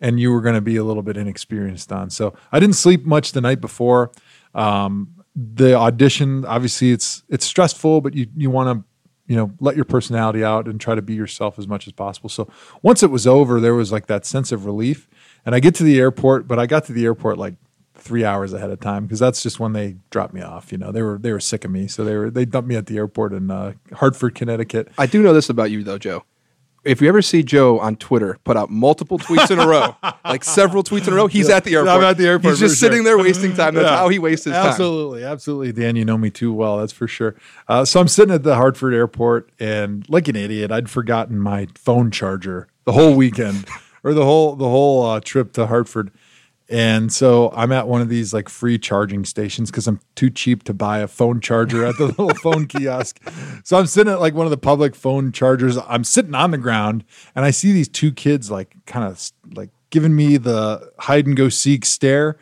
and 0.01 0.19
you 0.19 0.31
were 0.31 0.41
going 0.41 0.55
to 0.55 0.61
be 0.61 0.75
a 0.75 0.83
little 0.83 1.03
bit 1.03 1.17
inexperienced 1.17 1.91
on. 1.91 2.09
So 2.09 2.33
I 2.51 2.59
didn't 2.59 2.75
sleep 2.75 3.05
much 3.05 3.33
the 3.33 3.41
night 3.41 3.61
before. 3.61 4.11
Um, 4.55 5.23
the 5.35 5.75
audition, 5.75 6.45
obviously, 6.45 6.91
it's 6.91 7.21
it's 7.29 7.45
stressful, 7.45 8.01
but 8.01 8.15
you 8.15 8.27
you 8.35 8.49
want 8.49 8.79
to 8.79 8.85
you 9.27 9.35
know 9.35 9.51
let 9.59 9.75
your 9.75 9.85
personality 9.85 10.43
out 10.43 10.67
and 10.67 10.79
try 10.79 10.95
to 10.95 11.01
be 11.01 11.13
yourself 11.13 11.57
as 11.59 11.67
much 11.67 11.87
as 11.87 11.93
possible. 11.93 12.29
So 12.29 12.47
once 12.81 13.03
it 13.03 13.09
was 13.11 13.25
over, 13.25 13.59
there 13.59 13.75
was 13.75 13.91
like 13.91 14.07
that 14.07 14.25
sense 14.25 14.51
of 14.51 14.65
relief. 14.65 15.07
And 15.45 15.53
I 15.53 15.59
get 15.59 15.75
to 15.75 15.83
the 15.83 15.99
airport, 15.99 16.47
but 16.47 16.57
I 16.57 16.65
got 16.65 16.85
to 16.85 16.93
the 16.93 17.05
airport 17.05 17.37
like 17.37 17.53
three 17.93 18.25
hours 18.25 18.53
ahead 18.53 18.69
of 18.69 18.79
time 18.79 19.05
because 19.05 19.19
that's 19.19 19.41
just 19.41 19.59
when 19.59 19.73
they 19.73 19.97
dropped 20.09 20.33
me 20.33 20.41
off. 20.41 20.71
You 20.71 20.77
know, 20.77 20.91
they 20.91 21.01
were 21.01 21.17
they 21.17 21.31
were 21.31 21.39
sick 21.39 21.65
of 21.65 21.71
me, 21.71 21.87
so 21.87 22.03
they 22.03 22.15
were 22.15 22.29
they 22.29 22.45
dumped 22.45 22.69
me 22.69 22.75
at 22.75 22.85
the 22.85 22.97
airport 22.97 23.33
in 23.33 23.49
uh, 23.49 23.73
Hartford, 23.93 24.35
Connecticut. 24.35 24.89
I 24.97 25.05
do 25.07 25.21
know 25.21 25.33
this 25.33 25.49
about 25.49 25.71
you, 25.71 25.83
though, 25.83 25.97
Joe. 25.97 26.23
If 26.85 27.01
you 27.01 27.07
ever 27.09 27.21
see 27.21 27.41
Joe 27.43 27.79
on 27.79 27.95
Twitter 27.95 28.37
put 28.43 28.55
out 28.55 28.69
multiple 28.69 29.17
tweets 29.17 29.49
in 29.51 29.59
a 29.59 29.67
row, 29.67 29.95
like 30.25 30.43
several 30.43 30.83
tweets 30.83 31.07
in 31.07 31.13
a 31.13 31.15
row, 31.15 31.27
he's 31.27 31.49
at 31.49 31.63
the 31.63 31.73
airport. 31.75 31.97
I'm 31.97 32.03
at 32.03 32.17
the 32.17 32.27
airport 32.27 32.51
He's 32.53 32.59
just 32.59 32.77
sure. 32.79 32.89
sitting 32.89 33.03
there 33.03 33.17
wasting 33.17 33.55
time. 33.55 33.73
That's 33.73 33.85
Yeah. 33.89 33.97
how 33.97 34.07
he 34.09 34.19
wastes 34.19 34.45
his 34.45 34.53
time. 34.53 34.67
absolutely, 34.67 35.23
absolutely, 35.23 35.71
Dan. 35.71 35.95
You 35.95 36.05
know 36.05 36.17
me 36.17 36.29
too 36.29 36.53
well. 36.53 36.77
That's 36.77 36.93
for 36.93 37.07
sure. 37.07 37.35
Uh, 37.67 37.85
so 37.85 37.99
I'm 37.99 38.07
sitting 38.07 38.33
at 38.33 38.43
the 38.43 38.55
Hartford 38.55 38.93
airport, 38.93 39.49
and 39.59 40.07
like 40.09 40.27
an 40.27 40.35
idiot, 40.35 40.71
I'd 40.71 40.89
forgotten 40.89 41.39
my 41.39 41.67
phone 41.75 42.11
charger 42.11 42.67
the 42.85 42.91
whole 42.91 43.15
weekend, 43.15 43.65
or 44.03 44.13
the 44.13 44.23
whole 44.23 44.55
the 44.55 44.69
whole 44.69 45.03
uh, 45.05 45.19
trip 45.19 45.53
to 45.53 45.65
Hartford. 45.65 46.11
And 46.67 47.13
so 47.13 47.51
I'm 47.55 47.71
at 47.71 47.87
one 47.87 48.01
of 48.01 48.09
these 48.09 48.33
like 48.33 48.49
free 48.49 48.79
charging 48.79 49.23
stations 49.23 49.69
because 49.69 49.87
I'm 49.87 49.99
too 50.15 50.31
cheap 50.31 50.63
to 50.63 50.73
buy 50.73 50.99
a 50.99 51.07
phone 51.07 51.39
charger 51.39 51.85
at 51.85 51.97
the 51.97 52.05
little 52.17 52.33
phone 52.35 52.65
kiosk. 52.65 53.19
So 53.63 53.77
I'm 53.77 53.85
sitting 53.85 54.11
at 54.11 54.19
like 54.19 54.33
one 54.33 54.47
of 54.47 54.51
the 54.51 54.57
public 54.57 54.95
phone 54.95 55.31
chargers. 55.31 55.77
I'm 55.77 56.03
sitting 56.03 56.33
on 56.33 56.51
the 56.51 56.57
ground 56.57 57.03
and 57.35 57.45
I 57.45 57.51
see 57.51 57.71
these 57.71 57.87
two 57.87 58.11
kids 58.11 58.49
like 58.49 58.75
kind 58.87 59.05
of 59.05 59.31
like 59.55 59.69
giving 59.91 60.15
me 60.15 60.37
the 60.37 60.91
hide 60.99 61.27
and 61.27 61.37
go 61.37 61.49
seek 61.49 61.85
stare. 61.85 62.37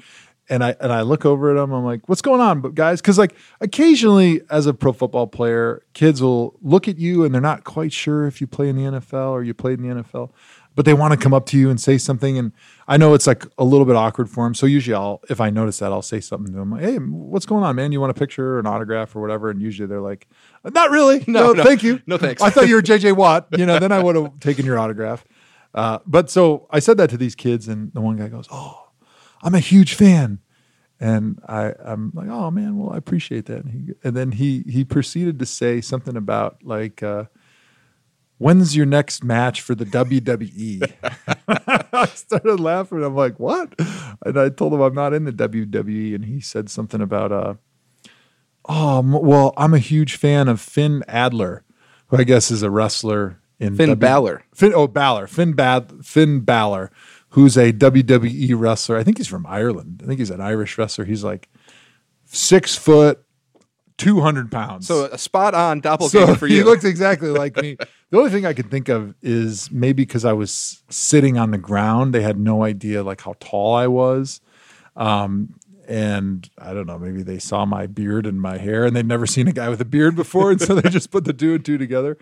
And 0.50 0.64
I 0.64 0.76
and 0.82 0.92
I 0.92 1.02
look 1.02 1.26
over 1.26 1.52
at 1.52 1.60
them. 1.60 1.72
I'm 1.72 1.86
like, 1.86 2.08
"What's 2.10 2.22
going 2.22 2.42
on, 2.42 2.60
but 2.60 2.76
guys?" 2.76 3.00
Because 3.00 3.18
like 3.18 3.34
occasionally, 3.62 4.42
as 4.50 4.68
a 4.68 4.74
pro 4.74 4.92
football 4.92 5.26
player, 5.26 5.84
kids 5.94 6.22
will 6.22 6.60
look 6.62 6.90
at 6.90 6.98
you 6.98 7.24
and 7.24 7.34
they're 7.34 7.42
not 7.42 7.64
quite 7.64 7.94
sure 7.94 8.28
if 8.28 8.42
you 8.42 8.46
play 8.46 8.68
in 8.68 8.76
the 8.76 8.84
NFL 8.84 9.32
or 9.32 9.42
you 9.42 9.54
played 9.54 9.80
in 9.80 9.88
the 9.88 10.04
NFL, 10.04 10.32
but 10.76 10.86
they 10.86 10.94
want 10.94 11.12
to 11.14 11.18
come 11.18 11.34
up 11.34 11.46
to 11.48 11.58
you 11.58 11.70
and 11.70 11.80
say 11.80 11.98
something. 11.98 12.38
And 12.38 12.52
I 12.88 12.98
know 12.98 13.14
it's 13.14 13.28
like 13.28 13.46
a 13.58 13.64
little 13.64 13.86
bit 13.86 13.96
awkward 13.96 14.30
for 14.30 14.46
them. 14.46 14.54
So 14.54 14.66
usually, 14.66 14.96
I'll 14.96 15.22
if 15.30 15.40
I 15.42 15.50
notice 15.50 15.80
that, 15.80 15.92
I'll 15.92 16.02
say 16.02 16.20
something 16.20 16.54
to 16.54 16.60
them. 16.60 16.72
Like, 16.72 16.82
hey, 16.82 16.98
what's 16.98 17.46
going 17.46 17.64
on, 17.64 17.76
man? 17.76 17.92
You 17.92 18.02
want 18.02 18.12
a 18.12 18.20
picture 18.20 18.56
or 18.56 18.60
an 18.60 18.66
autograph 18.68 19.16
or 19.16 19.22
whatever? 19.22 19.50
And 19.50 19.62
usually 19.62 19.88
they're 19.88 20.02
like, 20.02 20.28
"Not 20.64 20.90
really. 20.92 21.24
No, 21.28 21.48
No, 21.48 21.54
no. 21.54 21.64
thank 21.64 21.84
you. 21.84 22.02
No, 22.08 22.18
thanks." 22.18 22.42
I 22.42 22.50
thought 22.50 22.68
you 22.68 22.76
were 22.76 22.82
JJ 22.82 23.16
Watt. 23.16 23.48
You 23.58 23.66
know, 23.66 23.80
then 23.80 23.92
I 23.92 24.02
would 24.02 24.16
have 24.16 24.40
taken 24.40 24.66
your 24.66 24.80
autograph. 24.80 25.24
Uh, 25.74 26.00
but 26.06 26.30
so 26.30 26.68
I 26.70 26.80
said 26.80 26.98
that 26.98 27.10
to 27.12 27.18
these 27.18 27.36
kids, 27.36 27.68
and 27.68 27.92
the 27.94 28.02
one 28.02 28.18
guy 28.18 28.28
goes, 28.28 28.48
"Oh, 28.52 28.88
I'm 29.42 29.56
a 29.56 29.60
huge 29.60 29.94
fan." 29.96 30.40
And 31.00 31.42
I, 31.50 31.74
I'm 31.84 32.12
like, 32.16 32.30
oh 32.30 32.50
man, 32.50 32.78
well, 32.78 32.94
I 32.94 32.98
appreciate 32.98 33.48
that. 33.48 33.66
And, 33.66 33.72
he, 33.72 33.94
and 34.06 34.16
then 34.16 34.32
he 34.32 34.64
he 34.70 34.86
proceeded 34.86 35.38
to 35.40 35.46
say 35.46 35.82
something 35.82 36.16
about 36.16 36.64
like, 36.64 37.04
uh, 37.04 37.26
when's 38.38 38.76
your 38.76 38.86
next 38.86 39.24
match 39.24 39.62
for 39.62 39.76
the 39.76 39.86
WWE? 39.86 40.92
I 41.94 42.06
started 42.08 42.60
laughing. 42.60 43.04
I'm 43.04 43.16
like, 43.16 43.40
what? 43.40 43.74
And 44.26 44.38
I 44.40 44.50
told 44.50 44.74
him 44.74 44.82
I'm 44.82 44.94
not 44.96 45.14
in 45.14 45.26
the 45.26 45.32
WWE, 45.32 46.16
and 46.16 46.26
he 46.26 46.40
said 46.40 46.70
something 46.70 47.02
about, 47.02 47.32
uh, 47.32 47.54
oh, 48.68 49.02
well, 49.02 49.54
I'm 49.58 49.74
a 49.74 49.80
huge 49.80 50.16
fan 50.16 50.48
of 50.48 50.60
Finn 50.62 51.04
Adler, 51.08 51.64
who 52.08 52.18
I 52.18 52.24
guess 52.24 52.52
is 52.52 52.64
a 52.64 52.70
wrestler 52.72 53.40
in 53.60 53.76
Finn 53.76 53.90
W- 53.90 53.96
Balor. 53.96 54.44
Finn, 54.54 54.74
oh, 54.76 54.88
Balor, 54.88 55.28
Finn 55.28 55.54
Bad, 55.54 55.92
Finn 56.04 56.42
Balor, 56.42 56.92
who's 57.30 57.58
a 57.58 57.72
WWE 57.74 58.54
wrestler. 58.58 58.98
I 58.98 59.04
think 59.04 59.18
he's 59.18 59.28
from 59.28 59.46
Ireland. 59.46 60.02
I 60.04 60.08
think 60.08 60.20
he's 60.20 60.30
an 60.32 60.42
Irish 60.42 60.78
wrestler. 60.78 61.06
He's 61.06 61.24
like 61.24 61.50
six 62.26 62.76
foot, 62.76 63.24
two 63.98 64.22
hundred 64.22 64.52
pounds. 64.52 64.88
So 64.88 65.06
a 65.06 65.18
spot 65.18 65.54
on 65.54 65.80
doppelganger 65.82 66.28
So 66.34 66.36
for 66.36 66.48
you. 66.48 66.58
he 66.58 66.64
looks 66.64 66.84
exactly 66.84 67.30
like 67.30 67.56
me. 67.58 67.78
The 68.14 68.20
only 68.20 68.30
thing 68.30 68.46
I 68.46 68.54
could 68.54 68.70
think 68.70 68.90
of 68.90 69.16
is 69.24 69.72
maybe 69.72 70.04
because 70.04 70.24
I 70.24 70.34
was 70.34 70.84
sitting 70.88 71.40
on 71.40 71.50
the 71.50 71.58
ground, 71.58 72.14
they 72.14 72.22
had 72.22 72.38
no 72.38 72.64
idea 72.64 73.02
like 73.02 73.22
how 73.22 73.34
tall 73.40 73.74
I 73.74 73.88
was. 73.88 74.40
Um, 74.96 75.56
and 75.88 76.48
I 76.60 76.76
don't 76.76 76.86
know, 76.86 77.00
maybe 77.00 77.24
they 77.24 77.40
saw 77.40 77.66
my 77.66 77.88
beard 77.88 78.28
and 78.28 78.40
my 78.40 78.60
hair, 78.60 78.86
and 78.86 78.96
they'd 78.96 79.08
never 79.08 79.26
seen 79.26 79.48
a 79.48 79.52
guy 79.52 79.68
with 79.68 79.82
a 79.82 79.86
beard 79.86 80.16
before, 80.16 80.52
and 80.52 80.62
so 80.62 80.76
they 80.76 80.92
just 80.92 81.10
put 81.10 81.26
the 81.26 81.34
two 81.34 81.56
and 81.56 81.66
two 81.66 81.80
together. 81.80 82.20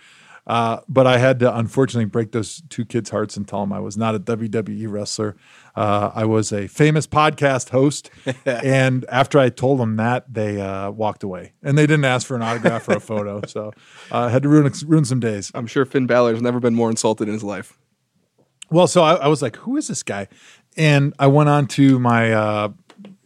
Uh, 0.48 0.80
but 0.88 1.06
I 1.06 1.18
had 1.18 1.40
to 1.40 1.56
unfortunately 1.56 2.06
break 2.06 2.32
those 2.32 2.64
two 2.70 2.84
kids' 2.84 3.10
hearts 3.10 3.38
and 3.38 3.48
tell 3.48 3.62
them 3.62 3.72
I 3.72 3.80
was 3.80 3.96
not 3.96 4.16
a 4.16 4.20
WWE 4.20 4.92
wrestler. 4.92 5.36
Uh, 5.76 6.12
I 6.14 6.26
was 6.26 6.52
a 6.52 6.68
famous 6.68 7.06
podcast 7.08 7.70
host. 7.70 8.10
and 8.46 9.06
after 9.10 9.40
I 9.40 9.50
told 9.50 9.80
them 9.80 9.98
that, 9.98 10.34
they 10.34 10.60
uh, 10.60 10.92
walked 10.92 11.24
away 11.24 11.54
and 11.62 11.78
they 11.78 11.86
didn't 11.86 12.06
ask 12.06 12.26
for 12.26 12.36
an 12.36 12.42
autograph 12.42 12.88
or 12.90 12.94
a 12.94 13.00
photo. 13.00 13.42
So 13.52 13.74
I 14.12 14.26
uh, 14.26 14.30
had 14.30 14.44
to 14.44 14.50
ruin, 14.50 14.72
ruin 14.86 15.04
some 15.04 15.20
days. 15.20 15.52
I'm 15.54 15.68
sure 15.68 15.84
Finn 15.84 16.08
Balor's 16.08 16.42
never 16.42 16.60
been 16.60 16.74
more 16.74 16.90
insulted 16.90 17.28
in 17.28 17.34
his 17.34 17.44
life. 17.44 17.78
Well, 18.70 18.88
so 18.88 19.04
I, 19.04 19.16
I 19.16 19.28
was 19.28 19.42
like, 19.42 19.58
who 19.58 19.76
is 19.76 19.90
this 19.90 20.04
guy? 20.04 20.30
And 20.78 21.14
I 21.20 21.28
went 21.28 21.50
on 21.50 21.68
to 21.68 22.00
my 22.00 22.32
uh, 22.32 22.70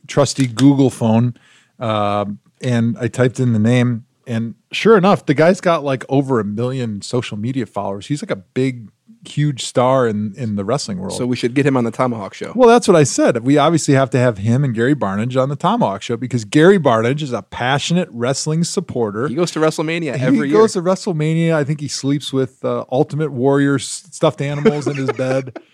trusty 0.08 0.48
Google 0.48 0.90
phone 0.90 1.36
uh, 1.80 2.26
and 2.62 2.98
I 2.98 3.08
typed 3.08 3.40
in 3.40 3.54
the 3.54 3.60
name 3.60 4.05
And 4.28 4.56
sure 4.72 4.98
enough, 4.98 5.26
the 5.26 5.34
guy's 5.34 5.62
got 5.62 5.84
like 5.84 6.04
over 6.10 6.40
a 6.40 6.44
million 6.44 7.02
social 7.02 7.38
media 7.38 7.66
followers. 7.66 8.08
He's 8.08 8.24
like 8.24 8.32
a 8.32 8.36
big, 8.36 8.90
huge 9.28 9.64
star 9.64 10.08
in 10.08 10.34
in 10.36 10.56
the 10.56 10.66
wrestling 10.66 11.00
world. 11.00 11.14
So 11.14 11.26
we 11.26 11.36
should 11.36 11.54
get 11.54 11.66
him 11.66 11.78
on 11.78 11.84
the 11.84 11.92
ThomaHawk 11.92 12.34
show. 12.34 12.52
Well, 12.56 12.70
that's 12.70 12.88
what 12.88 12.96
I 12.96 13.04
said. 13.04 13.44
We 13.44 13.58
obviously 13.58 13.94
have 13.94 14.10
to 14.12 14.18
have 14.18 14.40
him 14.40 14.64
and 14.64 14.74
Gary 14.74 14.96
Barnidge 14.96 15.40
on 15.42 15.50
the 15.50 15.58
ThomaHawk 15.58 16.02
Show 16.02 16.18
because 16.18 16.46
Gary 16.46 16.80
Barnidge 16.80 17.22
is 17.22 17.34
a 17.34 17.42
passionate 17.42 18.10
wrestling 18.12 18.64
supporter. 18.64 19.28
He 19.28 19.36
goes 19.36 19.52
to 19.52 19.60
WrestleMania 19.60 20.14
every 20.14 20.26
he 20.26 20.36
year. 20.36 20.46
He 20.46 20.52
goes 20.52 20.74
to 20.74 20.82
WrestleMania. 20.82 21.54
I 21.54 21.64
think 21.64 21.80
he 21.80 21.88
sleeps 21.88 22.34
with 22.34 22.64
uh, 22.66 22.86
Ultimate 22.92 23.32
Warrior 23.32 23.80
stuffed 23.80 24.42
animals 24.42 24.88
in 24.88 24.96
his 24.96 25.12
bed. 25.12 25.58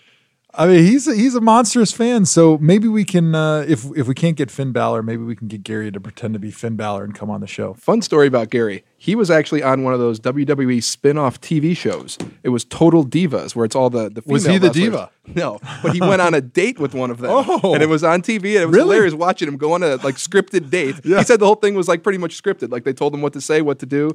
I 0.54 0.66
mean, 0.66 0.84
he's 0.84 1.08
a, 1.08 1.14
he's 1.14 1.34
a 1.34 1.40
monstrous 1.40 1.92
fan. 1.92 2.26
So 2.26 2.58
maybe 2.58 2.86
we 2.86 3.04
can, 3.04 3.34
uh, 3.34 3.64
if 3.66 3.86
if 3.96 4.06
we 4.06 4.14
can't 4.14 4.36
get 4.36 4.50
Finn 4.50 4.70
Balor, 4.70 5.02
maybe 5.02 5.22
we 5.22 5.34
can 5.34 5.48
get 5.48 5.62
Gary 5.62 5.90
to 5.90 5.98
pretend 6.00 6.34
to 6.34 6.38
be 6.40 6.50
Finn 6.50 6.76
Balor 6.76 7.04
and 7.04 7.14
come 7.14 7.30
on 7.30 7.40
the 7.40 7.46
show. 7.46 7.72
Fun 7.74 8.02
story 8.02 8.26
about 8.26 8.50
Gary. 8.50 8.84
He 8.98 9.14
was 9.14 9.30
actually 9.30 9.62
on 9.62 9.82
one 9.82 9.94
of 9.94 9.98
those 9.98 10.20
WWE 10.20 10.82
spin-off 10.82 11.40
TV 11.40 11.76
shows. 11.76 12.18
It 12.44 12.50
was 12.50 12.64
Total 12.66 13.04
Divas, 13.04 13.56
where 13.56 13.64
it's 13.64 13.74
all 13.74 13.88
the 13.90 14.10
the 14.10 14.20
female 14.22 14.32
Was 14.34 14.44
he 14.46 14.58
the 14.58 14.66
wrestlers. 14.68 14.84
diva? 14.84 15.10
No, 15.36 15.60
but 15.84 15.92
he 15.94 16.00
went 16.00 16.20
on 16.20 16.34
a 16.34 16.40
date 16.40 16.80
with 16.80 16.94
one 16.94 17.08
of 17.10 17.18
them, 17.18 17.30
Oh. 17.32 17.74
and 17.74 17.82
it 17.82 17.88
was 17.88 18.02
on 18.02 18.22
TV, 18.22 18.54
and 18.56 18.64
it 18.64 18.66
was 18.66 18.74
Really? 18.74 18.88
hilarious 18.96 19.14
watching 19.14 19.46
him 19.48 19.56
go 19.56 19.72
on 19.72 19.82
a 19.84 19.96
like 19.96 20.16
scripted 20.16 20.68
date. 20.68 20.96
Yeah. 21.04 21.18
He 21.18 21.24
said 21.24 21.38
the 21.40 21.46
whole 21.46 21.54
thing 21.54 21.74
was 21.76 21.86
like 21.88 22.02
pretty 22.02 22.18
much 22.18 22.40
scripted. 22.42 22.70
Like 22.72 22.82
they 22.84 22.92
told 22.92 23.14
him 23.14 23.22
what 23.22 23.32
to 23.34 23.40
say, 23.40 23.62
what 23.62 23.78
to 23.78 23.86
do. 23.86 24.10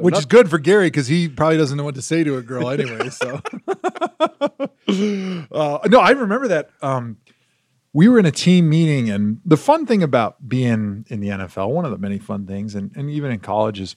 So 0.00 0.04
Which 0.04 0.12
not- 0.12 0.20
is 0.20 0.26
good 0.26 0.48
for 0.48 0.58
Gary 0.58 0.86
because 0.86 1.08
he 1.08 1.28
probably 1.28 1.58
doesn't 1.58 1.76
know 1.76 1.84
what 1.84 1.94
to 1.96 2.02
say 2.02 2.24
to 2.24 2.38
a 2.38 2.42
girl 2.42 2.70
anyway. 2.70 3.10
So, 3.20 3.40
uh, 5.52 5.78
no, 5.88 6.00
I 6.00 6.10
remember 6.10 6.48
that. 6.48 6.70
Um, 6.80 7.18
we 7.92 8.08
were 8.08 8.18
in 8.18 8.26
a 8.26 8.30
team 8.30 8.68
meeting, 8.68 9.10
and 9.10 9.40
the 9.44 9.56
fun 9.56 9.84
thing 9.84 10.02
about 10.02 10.48
being 10.48 11.04
in 11.08 11.20
the 11.20 11.28
NFL, 11.28 11.70
one 11.70 11.84
of 11.84 11.90
the 11.90 11.98
many 11.98 12.18
fun 12.18 12.46
things, 12.46 12.74
and, 12.74 12.90
and 12.96 13.10
even 13.10 13.30
in 13.30 13.40
college, 13.40 13.78
is 13.80 13.96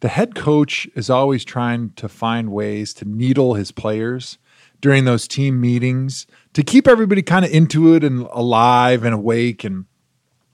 the 0.00 0.08
head 0.08 0.34
coach 0.34 0.88
is 0.94 1.10
always 1.10 1.44
trying 1.44 1.90
to 1.94 2.08
find 2.08 2.52
ways 2.52 2.94
to 2.94 3.04
needle 3.04 3.54
his 3.54 3.72
players 3.72 4.38
during 4.80 5.04
those 5.04 5.26
team 5.26 5.60
meetings 5.60 6.26
to 6.54 6.62
keep 6.62 6.86
everybody 6.86 7.22
kind 7.22 7.44
of 7.44 7.50
into 7.50 7.94
it 7.94 8.04
and 8.04 8.26
alive 8.32 9.04
and 9.04 9.14
awake. 9.14 9.64
And 9.64 9.86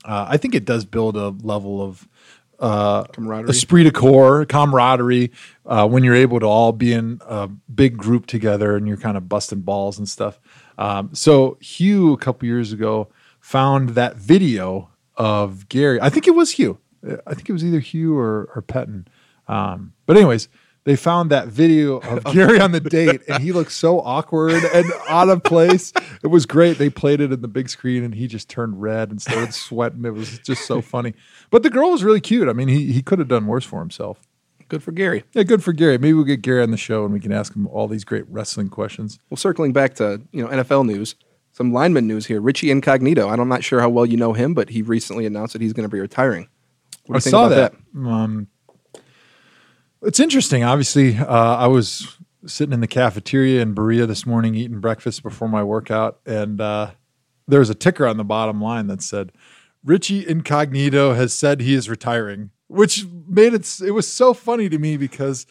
uh, 0.05 0.27
I 0.29 0.37
think 0.37 0.55
it 0.55 0.65
does 0.65 0.85
build 0.85 1.17
a 1.17 1.29
level 1.29 1.83
of 1.83 2.09
uh, 2.59 3.05
Camaraderie. 3.05 3.51
esprit 3.51 3.85
de 3.85 3.91
corps, 3.91 4.45
camaraderie, 4.47 5.31
uh, 5.67 5.87
when 5.87 6.05
you're 6.05 6.15
able 6.15 6.41
to 6.41 6.47
all 6.47 6.73
be 6.73 6.93
in 6.93 7.21
a 7.27 7.49
big 7.73 7.97
group 7.97 8.27
together 8.27 8.77
and 8.77 8.87
you're 8.89 8.97
kind 8.97 9.17
of 9.17 9.29
busting 9.29 9.61
balls 9.61 9.99
and 9.99 10.09
stuff. 10.09 10.41
Um, 10.77 11.11
so 11.13 11.57
Hue, 11.61 12.13
a 12.13 12.17
couple 12.17 12.47
years 12.47 12.73
ago, 12.73 13.09
found 13.41 13.91
that 13.91 14.17
video 14.17 14.91
of 15.17 15.69
Gary. 15.69 16.01
I 16.01 16.11
think 16.11 16.27
it 16.27 16.35
was 16.35 16.53
Hue. 16.53 16.79
I 17.27 17.35
think 17.35 17.49
it 17.49 17.53
was 17.53 17.65
either 17.65 17.81
Hue 17.81 18.17
or, 18.17 18.51
or 18.55 18.63
Pettine. 18.63 19.07
Um, 19.47 19.93
but 20.07 20.17
anyways, 20.17 20.49
they 20.89 20.97
found 20.97 21.31
that 21.31 21.49
video 21.49 21.99
of 21.99 22.25
Gary 22.33 22.59
on 22.61 22.73
the 22.73 22.81
date, 22.81 23.21
and 23.29 23.43
he 23.43 23.53
looked 23.53 23.73
so 23.73 24.01
awkward 24.01 24.55
and 24.55 24.91
out 25.07 25.29
of 25.29 25.43
place. 25.43 25.93
It 26.23 26.29
was 26.29 26.47
great. 26.47 26.79
They 26.79 26.89
played 26.89 27.21
it 27.21 27.31
in 27.31 27.43
the 27.43 27.49
big 27.49 27.69
screen, 27.69 28.03
and 28.05 28.15
he 28.15 28.27
just 28.27 28.49
turned 28.49 28.81
red 28.81 29.11
and 29.11 29.21
started 29.21 29.53
sweating. 29.53 30.07
It 30.07 30.15
was 30.15 30.39
just 30.39 30.67
so 30.67 30.81
funny. 30.81 31.13
But 31.51 31.63
the 31.63 31.69
girl 31.69 31.91
was 31.91 32.03
really 32.03 32.23
cute. 32.23 32.49
I 32.49 32.55
mean, 32.55 32.69
he 32.69 32.91
he 32.91 33.03
could 33.03 33.19
have 33.19 33.29
done 33.29 33.47
worse 33.47 33.67
for 33.67 33.81
himself. 33.81 34.27
good 34.69 34.83
for 34.83 34.93
Gary. 34.93 35.25
Yeah, 35.35 35.43
good 35.43 35.63
for 35.63 35.75
Gary. 35.75 35.99
Maybe 35.99 36.15
we'll 36.15 36.25
get 36.25 36.41
Gary 36.41 36.63
on 36.63 36.71
the 36.71 36.79
show 36.79 37.05
and 37.05 37.13
we 37.13 37.21
can 37.21 37.33
ask 37.33 37.55
him 37.55 37.67
all 37.67 37.87
these 37.87 38.05
great 38.05 38.25
wrestling 38.27 38.71
questions. 38.71 39.19
Well, 39.29 39.37
circling 39.37 39.75
back 39.75 39.95
to 39.97 40.23
you 40.33 40.43
know 40.43 40.49
NFL 40.49 40.87
news, 40.87 41.17
some 41.53 41.71
lineman 41.71 42.07
news 42.07 42.25
here. 42.25 42.41
Richie 42.41 42.71
Incognito. 42.71 43.29
I'm 43.29 43.49
not 43.49 43.63
sure 43.63 43.81
how 43.81 43.91
well 43.91 44.07
you 44.07 44.17
know 44.17 44.33
him, 44.33 44.55
but 44.55 44.71
he 44.71 44.81
recently 44.81 45.27
announced 45.27 45.53
that 45.53 45.61
he's 45.61 45.75
going 45.75 45.89
to 45.89 45.93
be 45.95 46.01
retiring. 46.01 46.49
What 47.05 47.15
do 47.15 47.19
I 47.19 47.21
think 47.21 47.31
saw 47.31 47.47
about 47.47 47.73
that. 47.73 48.09
Um, 48.09 48.49
it's 50.03 50.21
interesting. 50.21 50.65
Obviously, 50.65 51.17
uh, 51.17 51.57
I 51.57 51.67
was 51.67 52.19
sitting 52.47 52.73
in 52.73 52.81
the 52.81 52.87
cafeteria 52.87 53.61
in 53.61 53.75
Berea 53.75 54.07
this 54.07 54.25
morning 54.25 54.55
eating 54.55 54.81
breakfast 54.81 55.23
before 55.23 55.49
my 55.49 55.63
workout, 55.63 56.21
and 56.25 56.61
uh, 56.61 56.91
there 57.47 57.61
was 57.61 57.71
a 57.71 57.75
ticker 57.75 58.07
on 58.07 58.17
the 58.17 58.25
bottom 58.25 58.61
line 58.61 58.87
that 58.87 59.03
said, 59.03 59.33
"Richie 59.85 60.27
Incognito 60.27 61.15
has 61.15 61.33
said 61.33 61.61
he 61.61 61.75
is 61.75 61.89
retiring," 61.89 62.51
which 62.69 63.07
made 63.27 63.55
it. 63.55 63.81
It 63.85 63.93
was 63.93 64.11
so 64.11 64.35
funny 64.35 64.69
to 64.69 64.79
me 64.79 64.97
because 64.97 65.47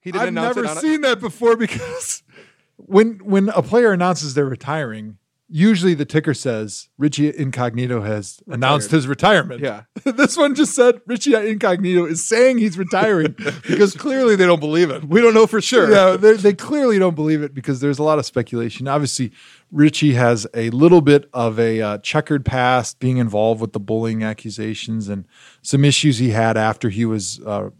He 0.00 0.12
didn't 0.12 0.38
I've 0.38 0.54
never 0.56 0.64
it 0.64 0.78
seen 0.78 1.00
that 1.02 1.20
before 1.20 1.56
because 1.56 2.22
when 2.76 3.18
when 3.24 3.48
a 3.50 3.62
player 3.62 3.92
announces 3.92 4.34
they're 4.34 4.44
retiring, 4.44 5.18
usually 5.48 5.94
the 5.94 6.04
ticker 6.04 6.34
says 6.34 6.88
Richie 6.98 7.34
Incognito 7.36 8.02
has 8.02 8.40
announced 8.46 8.90
his 8.90 9.08
retirement. 9.08 9.60
Yeah. 9.60 9.84
this 10.04 10.36
one 10.36 10.54
just 10.54 10.74
said 10.74 11.00
Richie 11.06 11.34
Incognito 11.34 12.04
is 12.04 12.26
saying 12.26 12.58
he's 12.58 12.76
retiring 12.76 13.32
because 13.66 13.94
clearly 13.94 14.36
they 14.36 14.46
don't 14.46 14.60
believe 14.60 14.90
it. 14.90 15.04
We 15.04 15.20
don't 15.20 15.34
know 15.34 15.46
for 15.46 15.60
sure. 15.60 15.90
Yeah, 15.90 16.16
they, 16.16 16.34
they 16.34 16.52
clearly 16.52 16.98
don't 16.98 17.14
believe 17.14 17.42
it 17.42 17.54
because 17.54 17.80
there's 17.80 17.98
a 17.98 18.02
lot 18.02 18.18
of 18.18 18.26
speculation. 18.26 18.86
Obviously, 18.88 19.32
Richie 19.72 20.14
has 20.14 20.46
a 20.54 20.70
little 20.70 21.00
bit 21.00 21.28
of 21.32 21.58
a 21.58 21.80
uh, 21.80 21.98
checkered 21.98 22.44
past, 22.44 22.98
being 22.98 23.16
involved 23.16 23.60
with 23.60 23.72
the 23.72 23.80
bullying 23.80 24.22
accusations 24.22 25.08
and 25.08 25.26
some 25.62 25.84
issues 25.84 26.18
he 26.18 26.30
had 26.30 26.56
after 26.56 26.90
he 26.90 27.04
was 27.04 27.40
uh, 27.46 27.70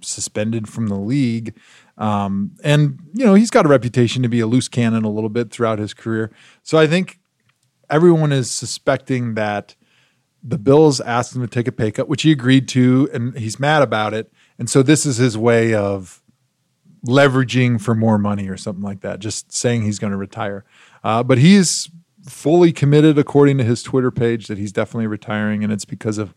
suspended 0.00 0.68
from 0.68 0.88
the 0.88 0.98
league. 0.98 1.56
Um, 1.98 2.52
and 2.64 2.98
you 3.12 3.24
know 3.24 3.34
he's 3.34 3.50
got 3.50 3.66
a 3.66 3.68
reputation 3.68 4.22
to 4.22 4.28
be 4.28 4.40
a 4.40 4.46
loose 4.46 4.68
cannon 4.68 5.04
a 5.04 5.10
little 5.10 5.30
bit 5.30 5.50
throughout 5.50 5.78
his 5.78 5.94
career. 5.94 6.32
So 6.62 6.78
I 6.78 6.86
think 6.86 7.20
everyone 7.90 8.32
is 8.32 8.50
suspecting 8.50 9.34
that 9.34 9.76
the 10.42 10.58
Bills 10.58 11.00
asked 11.00 11.36
him 11.36 11.42
to 11.42 11.48
take 11.48 11.68
a 11.68 11.72
pay 11.72 11.92
cut, 11.92 12.08
which 12.08 12.22
he 12.22 12.32
agreed 12.32 12.66
to, 12.68 13.08
and 13.12 13.36
he's 13.38 13.60
mad 13.60 13.82
about 13.82 14.12
it. 14.14 14.32
And 14.58 14.68
so 14.68 14.82
this 14.82 15.06
is 15.06 15.18
his 15.18 15.38
way 15.38 15.74
of 15.74 16.22
leveraging 17.06 17.80
for 17.80 17.94
more 17.94 18.18
money 18.18 18.48
or 18.48 18.56
something 18.56 18.82
like 18.82 19.00
that, 19.00 19.20
just 19.20 19.52
saying 19.52 19.82
he's 19.82 19.98
going 19.98 20.10
to 20.10 20.16
retire. 20.16 20.64
Uh, 21.04 21.22
but 21.22 21.38
he's 21.38 21.90
fully 22.26 22.72
committed, 22.72 23.18
according 23.18 23.58
to 23.58 23.64
his 23.64 23.82
Twitter 23.82 24.10
page, 24.10 24.46
that 24.46 24.58
he's 24.58 24.72
definitely 24.72 25.06
retiring, 25.06 25.62
and 25.62 25.72
it's 25.72 25.84
because 25.84 26.18
of 26.18 26.34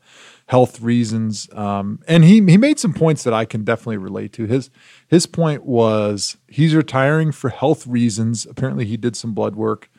health 0.47 0.79
reasons. 0.79 1.49
Um, 1.53 1.99
and 2.08 2.23
he 2.23 2.36
he 2.36 2.58
made 2.58 2.79
some 2.79 2.93
points 2.93 3.23
that 3.23 3.34
I 3.34 3.45
can 3.45 3.63
definitely 3.63 3.97
relate 3.97 4.34
to. 4.34 4.45
His 4.45 4.69
his 5.08 5.25
point 5.25 5.65
was 5.65 6.38
he's 6.47 6.75
retiring 6.75 7.31
for 7.31 7.49
health 7.49 7.88
reasons. 7.88 8.45
Apparently, 8.45 8.86
he 8.86 8.97
did 8.97 9.15
some 9.15 9.34
blood 9.34 9.55
work 9.55 9.89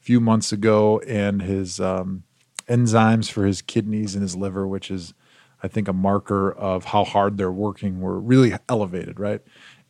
a 0.00 0.04
few 0.04 0.20
months 0.20 0.52
ago, 0.52 1.00
and 1.00 1.42
his 1.42 1.80
um, 1.80 2.22
enzymes 2.68 3.30
for 3.30 3.44
his 3.44 3.62
kidneys 3.62 4.14
and 4.14 4.22
his 4.22 4.36
liver, 4.36 4.66
which 4.66 4.90
is 4.90 5.14
I 5.62 5.68
think 5.68 5.88
a 5.88 5.92
marker 5.92 6.52
of 6.52 6.86
how 6.86 7.04
hard 7.04 7.38
they're 7.38 7.50
working, 7.50 8.00
were 8.00 8.20
really 8.20 8.54
elevated, 8.68 9.18
right? 9.18 9.40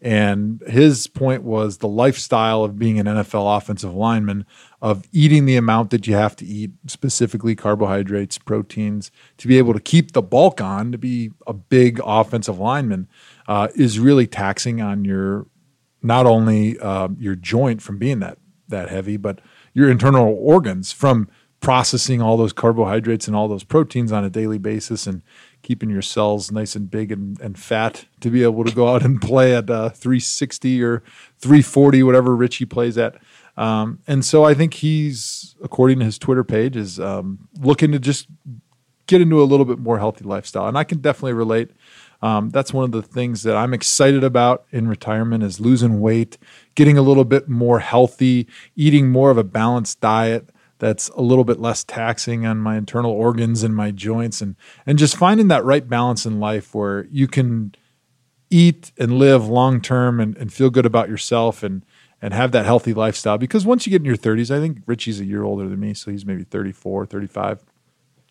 And 0.00 0.62
his 0.66 1.06
point 1.06 1.42
was 1.42 1.78
the 1.78 1.88
lifestyle 1.88 2.64
of 2.64 2.78
being 2.78 2.98
an 2.98 3.06
NFL 3.06 3.56
offensive 3.56 3.94
lineman, 3.94 4.44
of 4.82 5.06
eating 5.12 5.46
the 5.46 5.56
amount 5.56 5.90
that 5.90 6.06
you 6.06 6.14
have 6.14 6.36
to 6.36 6.44
eat, 6.44 6.70
specifically 6.86 7.54
carbohydrates, 7.54 8.38
proteins, 8.38 9.10
to 9.38 9.48
be 9.48 9.58
able 9.58 9.72
to 9.72 9.80
keep 9.80 10.12
the 10.12 10.22
bulk 10.22 10.60
on, 10.60 10.92
to 10.92 10.98
be 10.98 11.30
a 11.46 11.52
big 11.52 12.00
offensive 12.04 12.58
lineman, 12.58 13.08
uh, 13.48 13.68
is 13.74 13.98
really 13.98 14.26
taxing 14.26 14.80
on 14.80 15.04
your 15.04 15.46
not 16.02 16.26
only 16.26 16.78
uh, 16.78 17.08
your 17.18 17.34
joint 17.34 17.82
from 17.82 17.98
being 17.98 18.20
that 18.20 18.38
that 18.68 18.88
heavy, 18.88 19.16
but 19.16 19.40
your 19.72 19.90
internal 19.90 20.36
organs 20.40 20.92
from 20.92 21.28
processing 21.60 22.20
all 22.20 22.36
those 22.36 22.52
carbohydrates 22.52 23.26
and 23.26 23.36
all 23.36 23.48
those 23.48 23.64
proteins 23.64 24.12
on 24.12 24.24
a 24.24 24.30
daily 24.30 24.58
basis 24.58 25.06
and 25.06 25.22
keeping 25.62 25.90
your 25.90 26.02
cells 26.02 26.52
nice 26.52 26.76
and 26.76 26.90
big 26.90 27.10
and, 27.10 27.40
and 27.40 27.58
fat 27.58 28.06
to 28.20 28.30
be 28.30 28.42
able 28.42 28.62
to 28.64 28.74
go 28.74 28.88
out 28.88 29.04
and 29.04 29.20
play 29.20 29.54
at 29.54 29.68
uh, 29.70 29.88
360 29.88 30.82
or 30.82 31.02
340, 31.38 32.02
whatever 32.02 32.36
Richie 32.36 32.66
plays 32.66 32.98
at. 32.98 33.16
Um, 33.56 34.00
and 34.06 34.24
so 34.24 34.44
I 34.44 34.54
think 34.54 34.74
he's, 34.74 35.56
according 35.62 35.98
to 36.00 36.04
his 36.04 36.18
Twitter 36.18 36.44
page, 36.44 36.76
is 36.76 37.00
um, 37.00 37.48
looking 37.58 37.92
to 37.92 37.98
just 37.98 38.28
get 39.06 39.20
into 39.20 39.42
a 39.42 39.44
little 39.44 39.64
bit 39.64 39.78
more 39.78 39.98
healthy 39.98 40.24
lifestyle. 40.24 40.66
And 40.66 40.76
I 40.76 40.84
can 40.84 40.98
definitely 40.98 41.32
relate. 41.32 41.70
Um, 42.22 42.50
that's 42.50 42.72
one 42.72 42.84
of 42.84 42.92
the 42.92 43.02
things 43.02 43.42
that 43.44 43.56
I'm 43.56 43.74
excited 43.74 44.24
about 44.24 44.64
in 44.72 44.88
retirement 44.88 45.42
is 45.44 45.60
losing 45.60 46.00
weight, 46.00 46.38
getting 46.74 46.98
a 46.98 47.02
little 47.02 47.24
bit 47.24 47.48
more 47.48 47.78
healthy, 47.78 48.48
eating 48.74 49.10
more 49.10 49.30
of 49.30 49.38
a 49.38 49.44
balanced 49.44 50.00
diet 50.00 50.50
that's 50.78 51.08
a 51.10 51.20
little 51.20 51.44
bit 51.44 51.58
less 51.58 51.84
taxing 51.84 52.46
on 52.46 52.58
my 52.58 52.76
internal 52.76 53.10
organs 53.10 53.62
and 53.62 53.74
my 53.74 53.90
joints 53.90 54.42
and 54.42 54.56
and 54.84 54.98
just 54.98 55.16
finding 55.16 55.48
that 55.48 55.64
right 55.64 55.88
balance 55.88 56.26
in 56.26 56.38
life 56.38 56.74
where 56.74 57.06
you 57.10 57.26
can 57.26 57.74
eat 58.50 58.92
and 58.98 59.18
live 59.18 59.48
long 59.48 59.80
term 59.80 60.20
and, 60.20 60.36
and 60.36 60.52
feel 60.52 60.70
good 60.70 60.86
about 60.86 61.08
yourself 61.08 61.62
and 61.62 61.84
and 62.22 62.32
have 62.34 62.52
that 62.52 62.64
healthy 62.64 62.94
lifestyle 62.94 63.38
because 63.38 63.64
once 63.66 63.86
you 63.86 63.90
get 63.90 64.00
in 64.00 64.06
your 64.06 64.16
30s 64.16 64.50
i 64.54 64.58
think 64.60 64.78
richie's 64.86 65.20
a 65.20 65.24
year 65.24 65.42
older 65.42 65.68
than 65.68 65.78
me 65.78 65.92
so 65.94 66.10
he's 66.10 66.24
maybe 66.24 66.44
34 66.44 67.06
35 67.06 67.64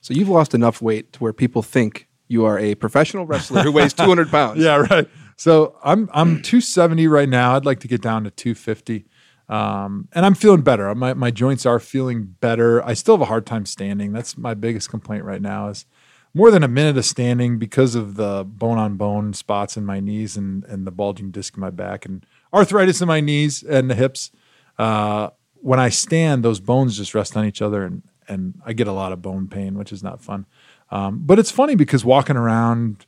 So 0.02 0.14
you've 0.14 0.30
lost 0.30 0.54
enough 0.54 0.82
weight 0.82 1.14
to 1.14 1.20
where 1.20 1.34
people 1.34 1.62
think 1.62 2.08
you 2.28 2.46
are 2.46 2.58
a 2.60 2.76
professional 2.76 3.26
wrestler 3.26 3.62
who 3.62 3.72
weighs 3.72 3.94
200 3.94 4.30
pounds. 4.30 4.60
Yeah, 4.64 4.78
right. 4.90 5.08
So 5.38 5.76
I'm 5.84 6.10
I'm 6.14 6.42
270 6.42 7.08
right 7.08 7.30
now. 7.30 7.56
I'd 7.56 7.66
like 7.66 7.80
to 7.82 7.88
get 7.88 8.02
down 8.02 8.24
to 8.24 8.32
250. 8.32 9.06
Um, 9.48 10.08
and 10.14 10.26
I'm 10.26 10.34
feeling 10.34 10.62
better. 10.62 10.94
My 10.96 11.14
my 11.14 11.30
joints 11.30 11.66
are 11.66 11.80
feeling 11.80 12.36
better. 12.40 12.84
I 12.84 12.94
still 12.96 13.16
have 13.16 13.22
a 13.22 13.26
hard 13.26 13.46
time 13.46 13.66
standing. 13.66 14.12
That's 14.14 14.38
my 14.38 14.54
biggest 14.56 14.90
complaint 14.90 15.24
right 15.24 15.42
now 15.42 15.68
is 15.70 15.86
more 16.34 16.52
than 16.52 16.64
a 16.64 16.68
minute 16.68 16.98
of 16.98 17.06
standing 17.06 17.60
because 17.60 17.96
of 17.96 18.16
the 18.16 18.44
bone 18.46 18.78
on 18.78 18.96
bone 18.98 19.34
spots 19.34 19.78
in 19.78 19.86
my 19.86 20.00
knees 20.00 20.36
and, 20.36 20.64
and 20.66 20.86
the 20.86 20.92
bulging 20.92 21.32
disc 21.32 21.56
in 21.56 21.62
my 21.62 21.70
back 21.70 22.06
and 22.06 22.26
arthritis 22.56 23.02
in 23.02 23.08
my 23.08 23.20
knees 23.20 23.62
and 23.62 23.90
the 23.90 23.96
hips. 23.96 24.32
Uh, 24.78 25.30
when 25.56 25.80
I 25.80 25.90
stand, 25.90 26.44
those 26.44 26.60
bones 26.60 26.98
just 26.98 27.14
rest 27.14 27.36
on 27.36 27.46
each 27.46 27.62
other 27.62 27.84
and, 27.84 28.04
and 28.28 28.60
I 28.66 28.74
get 28.74 28.88
a 28.88 28.92
lot 28.92 29.12
of 29.12 29.22
bone 29.22 29.48
pain, 29.48 29.78
which 29.78 29.92
is 29.92 30.02
not 30.02 30.22
fun. 30.22 30.46
Um, 30.90 31.22
but 31.24 31.40
it's 31.40 31.52
funny 31.52 31.76
because 31.76 32.06
walking 32.06 32.38
around, 32.38 33.06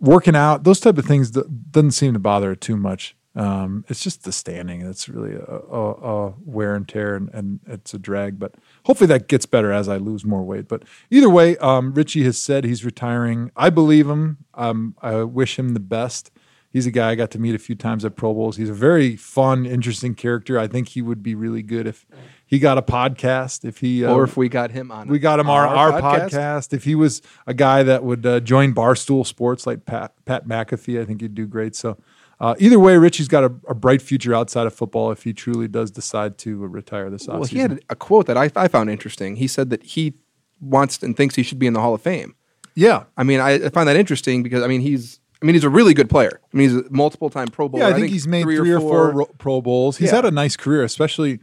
working 0.00 0.36
out, 0.36 0.64
those 0.64 0.80
type 0.80 0.98
of 0.98 1.04
things 1.04 1.30
doesn't 1.30 1.92
seem 1.92 2.12
to 2.12 2.18
bother 2.18 2.52
it 2.52 2.60
too 2.60 2.76
much. 2.76 3.16
Um, 3.34 3.84
it's 3.88 4.02
just 4.02 4.24
the 4.24 4.32
standing. 4.32 4.82
It's 4.82 5.08
really 5.08 5.34
a, 5.34 5.44
a, 5.44 5.90
a 5.92 6.34
wear 6.44 6.74
and 6.74 6.88
tear, 6.88 7.14
and, 7.14 7.30
and, 7.32 7.60
it's 7.66 7.94
a 7.94 7.98
drag. 7.98 8.38
But 8.38 8.56
hopefully 8.84 9.06
that 9.08 9.28
gets 9.28 9.46
better 9.46 9.70
as 9.70 9.88
I 9.88 9.96
lose 9.96 10.24
more 10.24 10.42
weight. 10.42 10.66
But 10.66 10.82
either 11.08 11.30
way, 11.30 11.56
um, 11.58 11.94
Richie 11.94 12.24
has 12.24 12.36
said 12.36 12.64
he's 12.64 12.84
retiring. 12.84 13.52
I 13.54 13.70
believe 13.70 14.08
him. 14.08 14.38
Um, 14.54 14.96
I 15.02 15.22
wish 15.22 15.56
him 15.56 15.74
the 15.74 15.80
best. 15.80 16.32
He's 16.70 16.86
a 16.86 16.90
guy 16.90 17.10
I 17.10 17.14
got 17.14 17.30
to 17.30 17.38
meet 17.38 17.54
a 17.54 17.58
few 17.58 17.74
times 17.74 18.04
at 18.04 18.14
Pro 18.14 18.34
Bowls. 18.34 18.58
He's 18.58 18.68
a 18.68 18.74
very 18.74 19.16
fun, 19.16 19.64
interesting 19.64 20.14
character. 20.14 20.58
I 20.58 20.66
think 20.66 20.88
he 20.88 21.00
would 21.00 21.22
be 21.22 21.34
really 21.34 21.62
good 21.62 21.86
if 21.86 22.06
he 22.44 22.58
got 22.58 22.76
a 22.76 22.82
podcast. 22.82 23.64
If 23.64 23.78
he 23.78 24.04
uh, 24.04 24.12
or 24.12 24.24
if 24.24 24.36
we 24.36 24.50
got 24.50 24.70
him 24.70 24.90
on, 24.90 25.08
we 25.08 25.18
got 25.18 25.40
him 25.40 25.48
our, 25.48 25.66
our, 25.66 25.92
our 25.92 26.00
podcast. 26.00 26.30
podcast. 26.30 26.74
If 26.74 26.84
he 26.84 26.94
was 26.94 27.22
a 27.46 27.54
guy 27.54 27.82
that 27.84 28.04
would 28.04 28.26
uh, 28.26 28.40
join 28.40 28.74
Barstool 28.74 29.26
Sports 29.26 29.66
like 29.66 29.86
Pat 29.86 30.12
Pat 30.26 30.46
McAfee, 30.46 31.00
I 31.00 31.04
think 31.06 31.22
he'd 31.22 31.34
do 31.34 31.46
great. 31.46 31.74
So 31.74 31.96
uh, 32.40 32.54
either 32.58 32.78
way, 32.78 32.96
Richie's 32.96 33.28
got 33.28 33.44
a, 33.44 33.52
a, 33.68 33.74
bright 33.74 34.00
future 34.00 34.32
outside 34.32 34.66
of 34.66 34.74
football 34.74 35.10
if 35.10 35.24
he 35.24 35.32
truly 35.32 35.66
does 35.66 35.90
decide 35.90 36.38
to 36.38 36.56
retire 36.66 37.10
this 37.10 37.26
offseason. 37.26 37.38
Well, 37.38 37.44
he 37.44 37.58
had 37.58 37.80
a 37.90 37.96
quote 37.96 38.26
that 38.26 38.36
I, 38.36 38.50
I, 38.54 38.68
found 38.68 38.90
interesting. 38.90 39.36
He 39.36 39.48
said 39.48 39.70
that 39.70 39.82
he 39.82 40.14
wants 40.60 41.02
and 41.02 41.16
thinks 41.16 41.34
he 41.34 41.42
should 41.42 41.58
be 41.58 41.66
in 41.66 41.72
the 41.72 41.80
Hall 41.80 41.94
of 41.94 42.02
Fame. 42.02 42.36
Yeah, 42.76 43.04
I 43.16 43.24
mean, 43.24 43.40
I, 43.40 43.54
I 43.54 43.68
find 43.70 43.88
that 43.88 43.96
interesting 43.96 44.42
because 44.42 44.62
I 44.62 44.68
mean 44.68 44.80
he's. 44.80 45.20
I 45.40 45.46
mean, 45.46 45.54
he's 45.54 45.64
a 45.64 45.70
really 45.70 45.94
good 45.94 46.10
player. 46.10 46.40
I 46.52 46.56
mean, 46.56 46.68
he's 46.68 46.78
a 46.78 46.90
multiple 46.90 47.30
time 47.30 47.48
Pro 47.48 47.68
Bowler. 47.68 47.84
Yeah, 47.84 47.88
I 47.88 47.92
think, 47.92 47.98
I 47.98 48.00
think 48.02 48.12
he's 48.12 48.26
made 48.26 48.42
three, 48.42 48.56
three 48.56 48.72
or, 48.72 48.80
four, 48.80 49.08
or 49.08 49.12
four 49.12 49.26
Pro 49.38 49.60
Bowls. 49.60 49.96
He's 49.96 50.10
yeah. 50.10 50.16
had 50.16 50.24
a 50.24 50.30
nice 50.30 50.56
career, 50.56 50.82
especially 50.82 51.40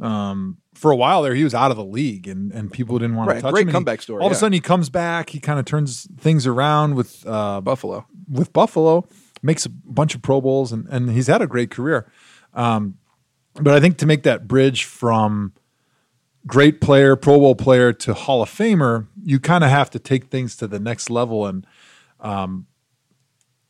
um, 0.00 0.58
for 0.74 0.90
a 0.90 0.96
while 0.96 1.22
there. 1.22 1.34
He 1.34 1.44
was 1.44 1.54
out 1.54 1.70
of 1.70 1.76
the 1.76 1.84
league, 1.84 2.26
and, 2.26 2.52
and 2.52 2.72
people 2.72 2.98
didn't 2.98 3.16
want 3.16 3.28
right. 3.28 3.36
to 3.36 3.42
touch 3.42 3.52
Great 3.52 3.62
him. 3.62 3.66
Great 3.66 3.72
comeback 3.72 4.02
story. 4.02 4.20
All 4.20 4.26
yeah. 4.26 4.32
of 4.32 4.36
a 4.36 4.40
sudden, 4.40 4.54
he 4.54 4.60
comes 4.60 4.88
back. 4.88 5.30
He 5.30 5.40
kind 5.40 5.58
of 5.58 5.66
turns 5.66 6.08
things 6.18 6.46
around 6.46 6.94
with 6.94 7.26
uh, 7.26 7.60
Buffalo. 7.60 8.06
With 8.30 8.52
Buffalo, 8.52 9.06
makes 9.42 9.66
a 9.66 9.70
bunch 9.70 10.14
of 10.14 10.22
Pro 10.22 10.40
Bowls, 10.40 10.72
and, 10.72 10.86
and 10.88 11.10
he's 11.10 11.26
had 11.26 11.42
a 11.42 11.46
great 11.46 11.70
career. 11.70 12.10
Um, 12.54 12.98
but 13.54 13.74
I 13.74 13.80
think 13.80 13.98
to 13.98 14.06
make 14.06 14.22
that 14.22 14.48
bridge 14.48 14.84
from 14.84 15.52
great 16.46 16.80
player, 16.80 17.14
Pro 17.16 17.38
Bowl 17.38 17.54
player 17.54 17.92
to 17.92 18.14
Hall 18.14 18.42
of 18.42 18.48
Famer, 18.48 19.06
you 19.22 19.38
kind 19.38 19.64
of 19.64 19.70
have 19.70 19.90
to 19.90 19.98
take 19.98 20.26
things 20.26 20.56
to 20.56 20.66
the 20.66 20.78
next 20.78 21.10
level. 21.10 21.46
And 21.46 21.66
um, 22.20 22.66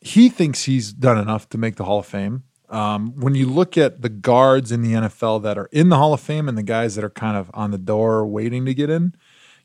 he 0.00 0.28
thinks 0.28 0.64
he's 0.64 0.92
done 0.92 1.18
enough 1.18 1.48
to 1.50 1.58
make 1.58 1.76
the 1.76 1.84
Hall 1.84 2.00
of 2.00 2.06
Fame. 2.06 2.44
Um, 2.68 3.14
when 3.16 3.34
you 3.34 3.46
look 3.46 3.78
at 3.78 4.02
the 4.02 4.08
guards 4.08 4.70
in 4.70 4.82
the 4.82 4.92
NFL 4.92 5.42
that 5.42 5.56
are 5.56 5.68
in 5.72 5.88
the 5.88 5.96
Hall 5.96 6.12
of 6.12 6.20
Fame 6.20 6.48
and 6.48 6.58
the 6.58 6.62
guys 6.62 6.94
that 6.96 7.04
are 7.04 7.11
kind 7.11 7.37
of 7.37 7.50
on 7.54 7.70
the 7.70 7.78
door 7.78 8.26
waiting 8.26 8.66
to 8.66 8.74
get 8.74 8.90
in, 8.90 9.14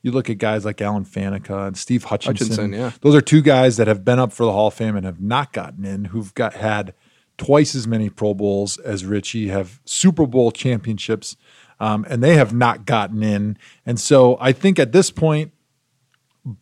you 0.01 0.11
look 0.11 0.29
at 0.29 0.37
guys 0.37 0.65
like 0.65 0.81
Alan 0.81 1.05
Faneca 1.05 1.67
and 1.67 1.77
Steve 1.77 2.05
Hutchinson. 2.05 2.47
Hutchinson 2.47 2.73
yeah. 2.73 2.91
Those 3.01 3.15
are 3.15 3.21
two 3.21 3.41
guys 3.41 3.77
that 3.77 3.87
have 3.87 4.05
been 4.05 4.19
up 4.19 4.31
for 4.31 4.45
the 4.45 4.51
Hall 4.51 4.67
of 4.67 4.73
Fame 4.73 4.95
and 4.95 5.05
have 5.05 5.21
not 5.21 5.53
gotten 5.53 5.85
in, 5.85 6.05
who've 6.05 6.33
got 6.33 6.53
had 6.53 6.93
twice 7.37 7.75
as 7.75 7.87
many 7.87 8.09
Pro 8.09 8.33
Bowls 8.33 8.77
as 8.79 9.05
Richie, 9.05 9.47
have 9.47 9.81
Super 9.85 10.25
Bowl 10.25 10.51
championships, 10.51 11.35
um, 11.79 12.05
and 12.09 12.23
they 12.23 12.35
have 12.35 12.53
not 12.53 12.85
gotten 12.85 13.23
in. 13.23 13.57
And 13.85 13.99
so 13.99 14.37
I 14.39 14.51
think 14.51 14.79
at 14.79 14.91
this 14.91 15.09
point, 15.09 15.51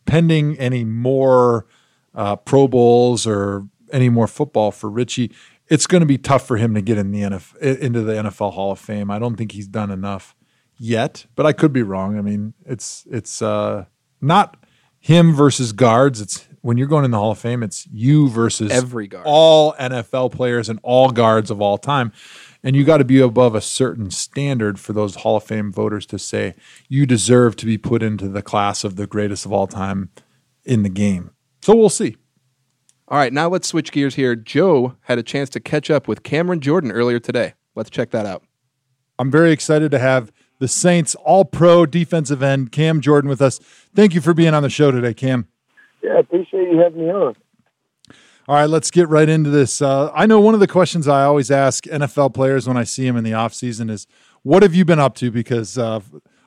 pending 0.06 0.58
any 0.58 0.84
more 0.84 1.66
uh, 2.14 2.36
Pro 2.36 2.68
Bowls 2.68 3.26
or 3.26 3.66
any 3.92 4.08
more 4.08 4.26
football 4.26 4.70
for 4.70 4.88
Richie, 4.90 5.32
it's 5.68 5.86
going 5.86 6.00
to 6.00 6.06
be 6.06 6.18
tough 6.18 6.46
for 6.46 6.56
him 6.56 6.74
to 6.74 6.82
get 6.82 6.98
in 6.98 7.12
the 7.12 7.22
NFL, 7.22 7.78
into 7.78 8.02
the 8.02 8.14
NFL 8.14 8.52
Hall 8.52 8.72
of 8.72 8.78
Fame. 8.78 9.10
I 9.10 9.18
don't 9.18 9.36
think 9.36 9.52
he's 9.52 9.68
done 9.68 9.90
enough 9.90 10.34
yet, 10.76 11.26
but 11.34 11.46
I 11.46 11.52
could 11.52 11.72
be 11.72 11.82
wrong. 11.82 12.18
I 12.18 12.22
mean, 12.22 12.54
it's 12.66 13.06
it's 13.10 13.40
uh, 13.40 13.86
not 14.20 14.56
him 14.98 15.34
versus 15.34 15.72
guards. 15.72 16.20
It's 16.20 16.46
when 16.60 16.76
you're 16.76 16.88
going 16.88 17.04
in 17.04 17.10
the 17.10 17.18
Hall 17.18 17.32
of 17.32 17.38
Fame, 17.38 17.62
it's 17.62 17.86
you 17.92 18.28
versus 18.28 18.70
every 18.70 19.06
guard, 19.06 19.24
all 19.26 19.74
NFL 19.74 20.32
players 20.32 20.68
and 20.68 20.78
all 20.82 21.10
guards 21.10 21.50
of 21.50 21.60
all 21.60 21.78
time. 21.78 22.12
And 22.64 22.76
you 22.76 22.84
got 22.84 22.98
to 22.98 23.04
be 23.04 23.18
above 23.20 23.56
a 23.56 23.60
certain 23.60 24.10
standard 24.12 24.78
for 24.78 24.92
those 24.92 25.16
Hall 25.16 25.36
of 25.36 25.44
Fame 25.44 25.72
voters 25.72 26.06
to 26.06 26.18
say 26.18 26.54
you 26.88 27.06
deserve 27.06 27.56
to 27.56 27.66
be 27.66 27.76
put 27.76 28.02
into 28.02 28.28
the 28.28 28.42
class 28.42 28.84
of 28.84 28.94
the 28.94 29.06
greatest 29.06 29.44
of 29.44 29.52
all 29.52 29.66
time 29.66 30.10
in 30.64 30.84
the 30.84 30.88
game. 30.88 31.30
So 31.62 31.76
we'll 31.76 31.88
see. 31.88 32.16
All 33.08 33.18
right, 33.18 33.32
now 33.32 33.48
let's 33.48 33.68
switch 33.68 33.92
gears 33.92 34.14
here. 34.14 34.34
Joe 34.34 34.96
had 35.02 35.18
a 35.18 35.22
chance 35.22 35.48
to 35.50 35.60
catch 35.60 35.90
up 35.90 36.08
with 36.08 36.22
Cameron 36.22 36.60
Jordan 36.60 36.90
earlier 36.90 37.20
today. 37.20 37.54
Let's 37.74 37.90
check 37.90 38.10
that 38.10 38.26
out. 38.26 38.42
I'm 39.18 39.30
very 39.30 39.52
excited 39.52 39.90
to 39.92 39.98
have 39.98 40.32
the 40.58 40.68
Saints 40.68 41.14
All 41.16 41.44
Pro 41.44 41.86
defensive 41.86 42.42
end, 42.42 42.72
Cam 42.72 43.00
Jordan, 43.00 43.28
with 43.28 43.40
us. 43.42 43.58
Thank 43.94 44.14
you 44.14 44.20
for 44.20 44.34
being 44.34 44.54
on 44.54 44.62
the 44.62 44.70
show 44.70 44.90
today, 44.90 45.14
Cam. 45.14 45.46
Yeah, 46.02 46.14
I 46.14 46.18
appreciate 46.20 46.70
you 46.70 46.78
having 46.78 47.02
me 47.02 47.10
on. 47.10 47.36
All 48.48 48.56
right, 48.56 48.68
let's 48.68 48.90
get 48.90 49.08
right 49.08 49.28
into 49.28 49.50
this. 49.50 49.80
Uh, 49.80 50.10
I 50.14 50.26
know 50.26 50.40
one 50.40 50.54
of 50.54 50.60
the 50.60 50.66
questions 50.66 51.06
I 51.06 51.24
always 51.24 51.50
ask 51.50 51.84
NFL 51.84 52.34
players 52.34 52.66
when 52.66 52.76
I 52.76 52.82
see 52.82 53.06
them 53.06 53.16
in 53.16 53.22
the 53.24 53.30
offseason 53.30 53.88
is, 53.88 54.06
What 54.42 54.64
have 54.64 54.74
you 54.74 54.84
been 54.84 54.98
up 54.98 55.14
to? 55.16 55.30
Because 55.30 55.78
uh, 55.78 56.00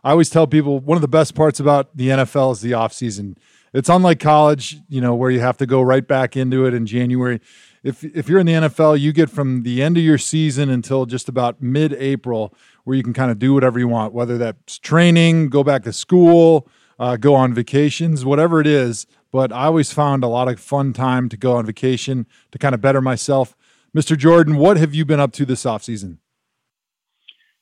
I 0.03 0.11
always 0.11 0.29
tell 0.29 0.45
people 0.45 0.79
one 0.79 0.97
of 0.97 1.01
the 1.01 1.07
best 1.07 1.35
parts 1.35 1.59
about 1.59 1.95
the 1.95 2.09
NFL 2.09 2.51
is 2.51 2.61
the 2.61 2.71
offseason. 2.71 3.37
It's 3.75 3.89
unlike 3.89 4.21
college, 4.21 4.77
you 4.87 5.01
know, 5.01 5.15
where 5.15 5.29
you 5.29 5.41
have 5.41 5.57
to 5.57 5.65
go 5.65 5.81
right 5.81 6.07
back 6.07 6.37
into 6.37 6.65
it 6.65 6.73
in 6.73 6.85
January. 6.85 7.41
If, 7.83 8.05
if 8.05 8.29
you're 8.29 8.39
in 8.39 8.45
the 8.45 8.53
NFL, 8.53 8.97
you 9.01 9.11
get 9.11 9.29
from 9.29 9.63
the 9.63 9.83
end 9.83 9.97
of 9.97 10.03
your 10.03 10.17
season 10.17 10.69
until 10.69 11.05
just 11.05 11.27
about 11.27 11.61
mid 11.61 11.91
April 11.91 12.53
where 12.85 12.95
you 12.95 13.03
can 13.03 13.11
kind 13.11 13.31
of 13.31 13.37
do 13.37 13.53
whatever 13.53 13.77
you 13.77 13.89
want, 13.89 14.13
whether 14.13 14.37
that's 14.37 14.79
training, 14.79 15.49
go 15.49 15.61
back 15.61 15.83
to 15.83 15.91
school, 15.91 16.69
uh, 16.99 17.17
go 17.17 17.35
on 17.35 17.53
vacations, 17.53 18.23
whatever 18.23 18.61
it 18.61 18.67
is. 18.67 19.07
But 19.29 19.51
I 19.51 19.65
always 19.65 19.91
found 19.91 20.23
a 20.23 20.27
lot 20.27 20.47
of 20.47 20.57
fun 20.57 20.93
time 20.93 21.27
to 21.27 21.35
go 21.35 21.57
on 21.57 21.65
vacation 21.65 22.27
to 22.53 22.57
kind 22.57 22.73
of 22.73 22.79
better 22.79 23.01
myself. 23.01 23.57
Mr. 23.93 24.17
Jordan, 24.17 24.55
what 24.55 24.77
have 24.77 24.95
you 24.95 25.03
been 25.03 25.19
up 25.19 25.33
to 25.33 25.45
this 25.45 25.65
offseason? 25.65 26.19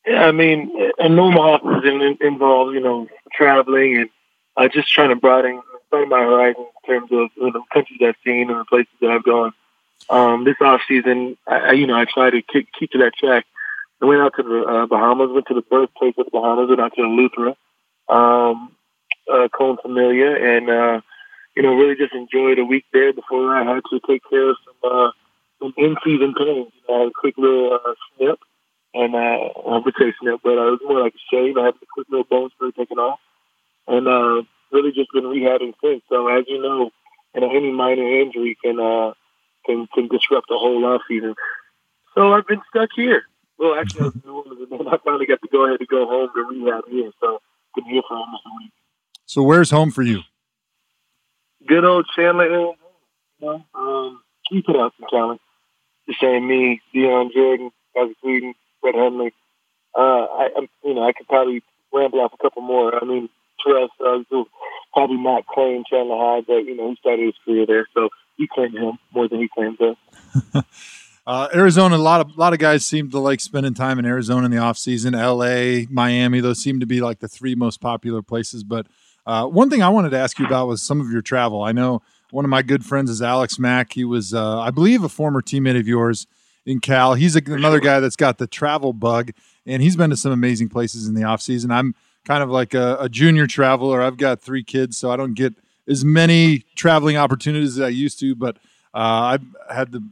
Yeah, 0.06 0.26
I 0.26 0.32
mean, 0.32 0.72
a 1.00 1.10
normal 1.10 1.42
offseason 1.42 2.22
involves, 2.22 2.76
you 2.76 2.82
know, 2.82 3.08
traveling 3.32 3.98
and 3.98 4.10
uh, 4.58 4.68
just 4.68 4.90
trying 4.90 5.10
to 5.10 5.16
broaden, 5.16 5.62
broaden 5.94 6.10
my 6.10 6.24
horizon 6.24 6.66
in 6.66 6.90
terms 6.90 7.12
of 7.12 7.30
you 7.36 7.52
know, 7.52 7.64
countries 7.72 8.00
I've 8.04 8.16
seen 8.26 8.50
and 8.50 8.60
the 8.60 8.66
places 8.66 8.94
that 9.02 9.12
I've 9.12 9.24
gone. 9.24 9.54
Um, 10.10 10.44
this 10.44 10.56
off 10.60 10.82
season, 10.88 11.38
I, 11.48 11.74
you 11.74 11.88
know, 11.88 11.96
I 11.96 12.06
try 12.06 12.30
to 12.30 12.42
keep, 12.42 12.68
keep 12.78 12.92
to 12.92 12.98
that 13.00 13.14
track 13.16 13.46
I 14.04 14.06
went 14.06 14.22
out 14.22 14.34
to 14.36 14.44
the 14.44 14.64
uh, 14.64 14.86
Bahamas, 14.86 15.30
went 15.32 15.48
to 15.48 15.54
the 15.54 15.62
birthplace 15.62 16.16
of 16.18 16.26
the 16.26 16.32
Bahamas, 16.32 16.68
went 16.68 16.82
out 16.82 16.94
to 16.96 17.02
Eleuthera, 17.02 17.56
um, 18.10 18.76
uh, 19.32 19.48
Colin 19.48 19.78
Familia, 19.82 20.36
and, 20.36 20.70
uh, 20.70 21.02
you 21.56 21.64
know, 21.64 21.74
really 21.74 21.96
just 21.96 22.14
enjoyed 22.14 22.60
a 22.60 22.66
week 22.66 22.84
there 22.92 23.14
before 23.14 23.56
I 23.56 23.64
had 23.64 23.82
to 23.92 24.02
take 24.06 24.22
care 24.30 24.50
of 24.50 24.58
some, 24.66 24.92
uh, 24.92 25.12
some 25.62 25.74
in-season 25.78 26.34
pains. 26.34 26.74
You 26.76 26.84
know, 26.90 26.96
I 26.96 27.00
had 27.00 27.08
a 27.08 27.12
quick 27.18 27.38
little 27.38 27.76
uh, 27.76 27.94
snip, 28.18 28.40
and 28.94 29.16
uh, 29.16 29.18
I 29.18 29.78
would 29.78 29.96
say 29.98 30.14
snip, 30.20 30.42
but 30.44 30.58
uh, 30.58 30.68
it 30.68 30.72
was 30.72 30.80
more 30.84 31.00
like 31.00 31.16
a 31.16 31.24
shave. 31.32 31.58
I 31.58 31.66
had 31.66 31.76
a 31.76 31.86
quick 31.94 32.08
little 32.10 32.26
bone 32.26 32.50
spur 32.50 32.72
taken 32.72 33.00
off, 33.00 33.20
and 33.88 34.06
uh, 34.06 34.44
really 34.74 34.92
just 34.92 35.12
been 35.14 35.24
rehabbing 35.24 35.74
since. 35.82 36.04
So 36.10 36.28
as 36.28 36.46
you 36.48 36.62
know, 36.62 36.92
you 37.34 37.42
know, 37.42 37.56
any 37.56 37.72
minor 37.72 38.22
injury 38.22 38.58
can 38.64 38.80
uh, 38.80 39.14
can 39.66 39.88
can 39.94 40.08
disrupt 40.08 40.48
the 40.50 40.58
whole 40.58 40.84
off 40.86 41.02
season. 41.08 41.36
So 42.16 42.34
I've 42.34 42.48
been 42.48 42.62
stuck 42.70 42.90
here. 42.96 43.24
Well, 43.58 43.76
actually, 43.76 44.02
I 44.02 44.06
was 44.06 44.16
in 44.16 44.22
New 44.26 44.34
Orleans, 44.34 44.68
and 44.70 44.80
then 44.80 44.88
I 44.88 44.98
finally 45.04 45.26
got 45.26 45.42
to 45.42 45.48
go 45.48 45.66
ahead 45.66 45.80
and 45.80 45.88
go 45.88 46.06
home 46.06 46.30
to 46.36 46.44
rehab 46.44 46.84
here. 46.90 47.12
So 47.22 47.40
been 47.76 47.86
here 47.86 48.02
for 48.08 48.18
almost 48.18 48.44
a 48.46 48.52
week. 48.58 48.72
So 49.26 49.44
where's 49.44 49.72
home 49.72 49.92
for 49.92 50.04
you? 50.04 50.22
Good 51.68 51.86
old 51.86 52.08
Chandler, 52.16 52.44
Arizona. 52.44 52.74
You 53.40 53.48
know, 53.48 53.66
um, 53.74 54.22
we 54.52 54.62
put 54.62 54.76
out 54.76 54.94
some 55.00 55.08
talent. 55.10 55.42
The 56.08 56.16
same 56.20 56.48
me, 56.48 56.82
Dion 56.94 57.32
Jordan, 57.34 57.72
Isaac 57.98 58.18
Weeden, 58.24 58.54
Brett 58.82 58.96
Hundley. 58.96 59.34
Uh, 59.96 60.26
I, 60.26 60.50
I'm, 60.58 60.68
you 60.84 60.94
know, 60.94 61.08
I 61.08 61.14
could 61.14 61.28
probably 61.28 61.64
ramble 61.94 62.20
off 62.20 62.34
a 62.34 62.38
couple 62.38 62.62
more. 62.62 63.02
I 63.02 63.06
mean, 63.06 63.30
Terrell 63.64 63.90
Suggs 63.98 64.26
will 64.32 64.48
probably 64.94 65.18
not 65.18 65.48
claim 65.48 65.84
Chandler 65.90 66.18
High, 66.18 66.42
but 66.42 66.58
you 66.60 66.76
know, 66.76 66.90
he 66.90 66.96
started 66.98 67.26
his 67.26 67.36
career 67.46 67.66
there, 67.66 67.88
so 67.94 68.10
he 68.38 68.48
claimed 68.48 68.76
him 68.76 68.98
more 69.14 69.28
than 69.28 69.40
he 69.40 69.50
claimed 69.54 69.80
us. 69.82 70.64
Uh, 71.26 71.48
Arizona, 71.56 71.96
a 71.96 71.98
lot 71.98 72.20
of 72.20 72.36
a 72.36 72.40
lot 72.40 72.52
of 72.52 72.60
guys 72.60 72.86
seem 72.86 73.10
to 73.10 73.18
like 73.18 73.40
spending 73.40 73.74
time 73.74 73.98
in 73.98 74.06
Arizona 74.06 74.44
in 74.44 74.52
the 74.52 74.58
off 74.58 74.78
season. 74.78 75.16
L.A., 75.16 75.88
Miami, 75.90 76.42
those 76.42 76.62
seem 76.62 76.82
to 76.82 76.86
be 76.86 77.00
like 77.00 77.20
the 77.20 77.30
three 77.30 77.56
most 77.56 77.80
popular 77.80 78.22
places. 78.22 78.66
But 78.66 78.88
uh, 79.26 79.46
one 79.46 79.70
thing 79.70 79.82
I 79.82 79.88
wanted 79.88 80.10
to 80.10 80.18
ask 80.18 80.38
you 80.38 80.46
about 80.46 80.68
was 80.68 80.82
some 80.82 81.00
of 81.00 81.10
your 81.10 81.22
travel. 81.22 81.64
I 81.64 81.72
know 81.72 82.02
one 82.32 82.44
of 82.44 82.50
my 82.50 82.62
good 82.62 82.84
friends 82.84 83.10
is 83.10 83.22
Alex 83.22 83.58
Mack. 83.58 83.94
He 83.94 84.04
was, 84.04 84.34
uh, 84.34 84.60
I 84.60 84.70
believe, 84.72 85.04
a 85.04 85.10
former 85.10 85.42
teammate 85.42 85.80
of 85.80 85.88
yours 85.88 86.28
in 86.66 86.80
Cal. 86.82 87.14
He's 87.14 87.38
a, 87.38 87.42
another 87.46 87.80
guy 87.80 88.02
that's 88.02 88.18
got 88.18 88.38
the 88.38 88.48
travel 88.48 88.92
bug, 88.92 89.32
and 89.66 89.82
he's 89.82 89.96
been 89.96 90.10
to 90.10 90.18
some 90.18 90.34
amazing 90.34 90.68
places 90.68 91.08
in 91.08 91.14
the 91.14 91.24
off 91.24 91.42
season. 91.42 91.72
I'm 91.72 91.96
kind 92.26 92.44
of 92.44 92.50
like 92.50 92.74
a, 92.74 92.98
a 93.00 93.10
junior 93.10 93.48
traveler. 93.48 94.02
I've 94.02 94.18
got 94.18 94.42
three 94.42 94.64
kids, 94.64 94.98
so 94.98 95.12
I 95.12 95.18
don't 95.18 95.34
get 95.34 95.54
as 95.88 96.06
many 96.06 96.66
traveling 96.76 97.18
opportunities 97.18 97.78
as 97.78 97.82
I 97.82 97.90
used 97.90 98.20
to, 98.20 98.36
but 98.36 98.58
uh, 98.94 99.38
I've 99.38 99.46
had 99.70 99.92
the 99.92 100.08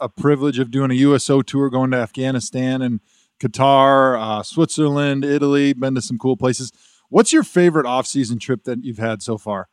a 0.00 0.08
privilege 0.08 0.58
of 0.58 0.70
doing 0.70 0.90
a 0.90 0.94
USO 0.94 1.42
tour, 1.42 1.70
going 1.70 1.90
to 1.92 1.96
Afghanistan 1.96 2.82
and 2.82 3.00
Qatar, 3.40 4.18
uh, 4.20 4.42
Switzerland, 4.42 5.24
Italy. 5.24 5.72
Been 5.72 5.94
to 5.94 6.02
some 6.02 6.18
cool 6.18 6.36
places. 6.36 6.72
What's 7.08 7.32
your 7.32 7.42
favorite 7.42 7.86
off-season 7.86 8.38
trip 8.38 8.64
that 8.64 8.84
you've 8.84 8.98
had 8.98 9.22
so 9.22 9.38
far? 9.38 9.68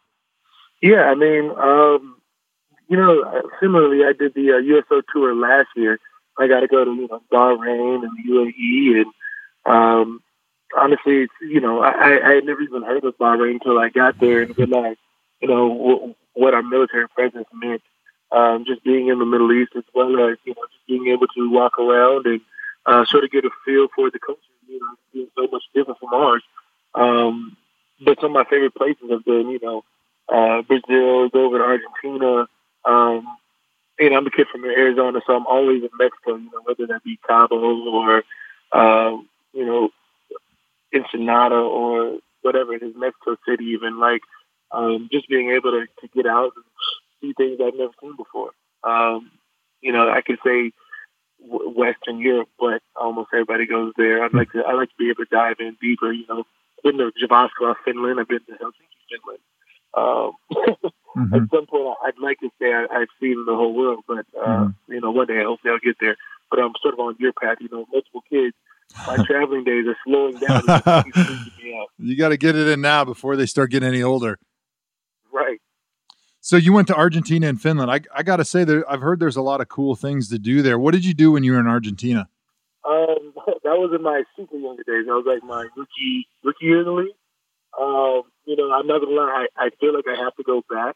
Yeah, 0.82 1.04
I 1.04 1.16
mean, 1.16 1.50
um, 1.58 2.18
you 2.90 2.98
know, 2.98 3.24
similarly, 3.62 4.04
I 4.06 4.14
did 4.14 4.34
the 4.34 4.54
uh, 4.54 4.58
USO 4.58 5.02
tour 5.14 5.34
last 5.36 5.70
year. 5.76 6.00
I 6.38 6.48
got 6.48 6.62
to 6.62 6.68
go 6.68 6.84
to 6.84 6.92
you 6.92 7.08
know 7.08 7.22
Bahrain 7.32 8.04
and 8.04 8.12
the 8.18 8.32
UAE, 8.32 9.02
and 9.02 9.14
um, 9.66 10.20
honestly, 10.78 11.28
you 11.42 11.62
know, 11.62 11.82
I, 11.82 12.20
I 12.24 12.34
had 12.36 12.46
never 12.46 12.62
even 12.62 12.84
heard 12.84 13.04
of 13.04 13.18
Bahrain 13.18 13.54
until 13.54 13.80
I 13.80 13.90
got 13.90 14.20
there 14.20 14.42
and 14.42 14.58
realized, 14.58 15.00
you 15.42 15.48
know, 15.48 15.70
w- 15.70 16.16
what 16.34 16.54
our 16.54 16.64
military 16.64 17.08
presence 17.10 17.48
meant. 17.54 17.82
Um, 18.32 18.66
just 18.66 18.84
being 18.84 19.10
in 19.10 19.20
the 19.20 19.26
Middle 19.26 19.52
East, 19.52 19.74
as 19.78 19.84
well 19.94 20.08
as 20.28 20.38
you 20.44 20.56
know, 20.56 20.64
just 20.72 20.88
being 20.88 21.08
able 21.08 21.28
to 21.28 21.52
walk 21.52 21.78
around 21.78 22.26
and 22.26 22.42
uh, 22.86 23.06
sort 23.06 23.24
of 23.24 23.32
get 23.32 23.46
a 23.46 23.52
feel 23.64 23.88
for 23.96 24.10
the 24.10 24.18
culture. 24.20 24.42
You 24.68 24.80
know, 24.80 24.96
being 25.14 25.28
so 25.36 25.48
much 25.52 25.64
different 25.76 26.00
from 26.00 26.14
ours. 26.14 26.44
Um, 26.96 27.56
but 28.04 28.20
some 28.20 28.32
of 28.32 28.34
my 28.34 28.44
favorite 28.50 28.74
places 28.74 29.04
have 29.12 29.24
been, 29.24 29.50
you 29.50 29.60
know, 29.62 29.84
uh, 30.30 30.64
Brazil, 30.64 31.30
over 31.34 31.58
to 31.60 31.64
Argentina. 31.64 32.48
Um, 32.86 33.28
you 34.00 34.10
know, 34.10 34.18
I'm 34.18 34.28
a 34.28 34.32
kid 34.32 34.48
from 34.52 34.66
Arizona, 34.66 35.22
so 35.26 35.36
I'm 35.36 35.46
always 35.46 35.84
in 35.84 35.90
Mexico. 36.00 36.36
You 36.38 36.50
know, 36.52 36.62
whether 36.64 36.88
that 36.88 37.04
be 37.04 37.20
Cabo 37.28 37.56
or, 37.56 38.24
uh, 38.72 39.18
you 39.54 39.66
know, 39.66 39.90
Ensenada 40.94 41.56
or 41.56 42.20
whatever 42.42 42.74
it 42.74 42.84
is, 42.84 42.94
Mexico 42.96 43.38
City, 43.48 43.66
even 43.66 44.00
like 44.00 44.22
um, 44.72 45.10
just 45.12 45.28
being 45.28 45.52
able 45.52 45.72
to, 45.72 45.86
to 46.02 46.08
get 46.14 46.26
out 46.26 46.52
and 46.56 46.66
see 47.22 47.34
things 47.34 47.60
I've 47.64 47.76
never 47.76 47.94
seen 48.02 48.16
before. 48.16 48.52
Um, 48.84 49.32
you 49.82 49.92
know, 49.92 50.10
I 50.10 50.22
could 50.22 50.40
say 50.46 50.72
w- 51.42 51.70
Western 51.70 52.20
Europe, 52.20 52.50
but 52.60 52.82
almost 52.96 53.30
everybody 53.34 53.66
goes 53.66 53.94
there. 53.98 54.24
I'd 54.24 54.34
like 54.34 54.52
to 54.52 54.60
I 54.60 54.74
like 54.74 54.90
to 54.90 54.96
be 55.00 55.10
able 55.10 55.26
to 55.26 55.32
dive 55.32 55.58
in 55.60 55.78
deeper. 55.82 56.12
You 56.12 56.26
know, 56.28 56.40
I've 56.40 56.84
been 56.84 56.98
to 56.98 57.12
Jyväskylä, 57.22 57.76
Finland. 57.86 58.20
I've 58.20 58.28
been 58.28 58.46
to 58.46 58.52
Helsinki, 58.54 59.00
Finland. 59.10 59.44
Um, 59.96 60.34
mm-hmm. 61.18 61.36
At 61.36 61.50
some 61.52 61.66
point, 61.68 61.98
I'd 62.04 62.20
like 62.20 62.40
to 62.40 62.50
say 62.60 62.74
I, 62.74 63.00
have 63.00 63.08
seen 63.20 63.46
the 63.46 63.56
whole 63.56 63.74
world, 63.74 64.04
but 64.08 64.26
uh, 64.40 64.48
mm-hmm. 64.48 64.94
you 64.94 65.02
know, 65.02 65.12
one 65.12 65.28
day 65.28 65.44
hopefully 65.44 65.72
I'll 65.72 65.80
get 65.80 65.98
there. 66.00 66.18
But 66.50 66.60
I'm 66.60 66.74
sort 66.82 66.94
of 66.94 67.00
on 67.00 67.16
your 67.20 67.34
path. 67.34 67.58
You 67.62 67.70
know, 67.72 67.86
multiple 67.92 68.24
kids 68.30 68.56
my 69.08 69.18
traveling 69.26 69.64
days 69.64 69.86
are 69.88 69.98
slowing 70.06 70.38
down. 70.38 70.64
you 71.98 72.18
got 72.18 72.30
to 72.30 72.38
get 72.38 72.56
it 72.56 72.68
in 72.68 72.82
now 72.82 73.04
before 73.06 73.36
they 73.36 73.46
start 73.46 73.72
getting 73.72 73.90
any 73.90 74.04
older. 74.04 74.40
Right. 75.32 75.60
So 76.42 76.58
you 76.58 76.74
went 76.74 76.88
to 76.90 76.96
Argentina 76.96 77.48
and 77.48 77.62
Finland. 77.62 77.90
I, 77.90 78.02
I 78.14 78.24
got 78.24 78.38
to 78.38 78.46
say 78.46 78.64
that 78.64 78.84
I've 78.88 79.02
heard 79.02 79.20
there's 79.20 79.38
a 79.38 79.42
lot 79.42 79.62
of 79.62 79.70
cool 79.70 79.96
things 79.96 80.30
to 80.30 80.40
do 80.40 80.62
there. 80.62 80.78
What 80.78 80.92
did 80.92 81.06
you 81.06 81.14
do 81.14 81.32
when 81.32 81.44
you 81.44 81.54
were 81.54 81.60
in 81.60 81.68
Argentina? 81.68 82.28
Um, 82.86 83.34
that 83.64 83.78
was 83.80 83.92
in 83.96 84.04
my 84.04 84.24
super 84.36 84.58
younger 84.58 84.84
days. 84.84 85.08
I 85.10 85.14
was 85.14 85.26
like 85.26 85.44
my 85.44 85.68
rookie 85.76 86.28
rookie 86.44 86.66
year 86.66 86.80
in 86.80 86.86
the 86.86 86.92
league. 86.92 87.16
Um, 87.80 88.24
you 88.46 88.56
know, 88.56 88.72
I'm 88.72 88.86
not 88.88 89.02
gonna 89.02 89.16
lie. 89.16 89.48
I, 89.58 89.66
I 89.66 89.70
feel 89.80 89.96
like 89.96 90.06
I 90.08 90.22
have 90.22 90.36
to 90.36 90.44
go 90.44 90.62
back 90.70 90.96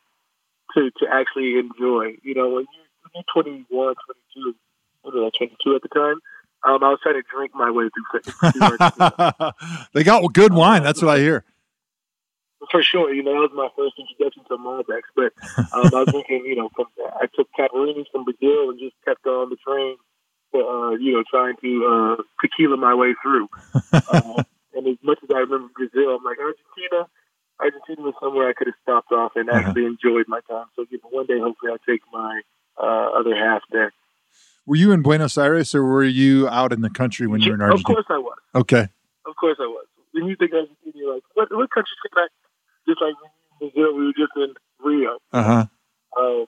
to 0.75 0.91
to 0.99 1.05
actually 1.11 1.57
enjoy. 1.57 2.17
You 2.23 2.35
know, 2.35 2.49
when 2.49 2.65
you 2.67 2.83
when 3.01 3.23
you're 3.35 3.43
21, 3.43 3.67
22, 3.69 4.55
what 5.01 5.13
was 5.13 5.31
I, 5.33 5.37
22 5.37 5.75
at 5.75 5.81
the 5.81 5.87
time? 5.87 6.19
Um, 6.67 6.83
I 6.83 6.89
was 6.89 6.99
trying 7.01 7.15
to 7.15 7.23
drink 7.33 7.55
my 7.55 7.71
way 7.71 7.87
through. 7.87 8.51
they 9.93 10.03
got 10.03 10.33
good 10.33 10.53
wine. 10.53 10.83
That's 10.83 11.01
what 11.01 11.15
I 11.15 11.19
hear. 11.19 11.45
For 12.69 12.83
sure, 12.83 13.13
you 13.13 13.23
know 13.23 13.31
that 13.33 13.53
was 13.53 13.55
my 13.55 13.69
first 13.77 13.95
introduction 13.97 14.43
to 14.49 14.57
Malbecs. 14.57 15.07
But 15.15 15.31
um, 15.71 15.95
I 15.95 16.03
was 16.03 16.07
drinking, 16.11 16.43
you 16.45 16.57
know, 16.57 16.69
from, 16.75 16.87
I 17.21 17.27
took 17.33 17.47
Caipirinhas 17.57 18.11
from 18.11 18.25
Brazil 18.25 18.71
and 18.71 18.79
just 18.79 18.95
kept 19.05 19.25
on 19.25 19.49
the 19.49 19.55
train, 19.65 19.95
to, 20.53 20.59
uh, 20.59 20.91
you 20.99 21.13
know, 21.13 21.23
trying 21.29 21.55
to 21.61 22.17
uh, 22.19 22.23
tequila 22.41 22.75
my 22.75 22.93
way 22.93 23.15
through. 23.23 23.47
uh, 23.93 24.43
and 24.75 24.87
as 24.87 24.97
much 25.03 25.19
as 25.23 25.29
I 25.33 25.39
remember 25.39 25.69
Brazil, 25.73 26.17
I'm 26.19 26.23
like 26.25 26.37
Argentina. 26.39 27.07
Argentina 27.61 28.01
was 28.01 28.13
somewhere 28.19 28.49
I 28.49 28.53
could 28.53 28.67
have 28.67 28.81
stopped 28.83 29.11
off 29.13 29.31
and 29.35 29.49
uh-huh. 29.49 29.59
actually 29.59 29.85
enjoyed 29.85 30.25
my 30.27 30.41
time. 30.49 30.67
So, 30.75 30.85
you 30.89 30.99
know, 31.01 31.09
one 31.09 31.27
day 31.27 31.39
hopefully 31.39 31.71
I'll 31.71 31.87
take 31.87 32.01
my 32.11 32.41
uh, 32.77 33.17
other 33.17 33.35
half 33.35 33.61
there. 33.71 33.93
Were 34.67 34.75
you 34.75 34.91
in 34.91 35.01
Buenos 35.01 35.37
Aires 35.37 35.73
or 35.73 35.83
were 35.85 36.03
you 36.03 36.49
out 36.49 36.73
in 36.73 36.81
the 36.81 36.89
country 36.89 37.25
when 37.25 37.39
you 37.39 37.51
were 37.51 37.55
in 37.55 37.61
Argentina? 37.61 37.99
Of 37.99 38.05
course 38.05 38.05
I 38.09 38.19
was. 38.19 38.37
Okay. 38.53 38.87
Of 39.25 39.35
course 39.37 39.57
I 39.61 39.65
was. 39.65 39.87
When 40.11 40.25
you 40.25 40.35
think 40.35 40.51
Argentina, 40.51 40.91
you're 40.93 41.13
like, 41.15 41.23
what, 41.35 41.47
what 41.55 41.71
country 41.71 41.95
can 42.03 42.11
I? 42.19 42.27
Just 42.85 43.01
like 43.01 43.15
Brazil, 43.59 43.95
we 43.95 44.07
were 44.07 44.11
just 44.11 44.35
in 44.35 44.53
Rio. 44.83 45.19
Uh-huh. 45.31 45.65
Uh, 46.19 46.45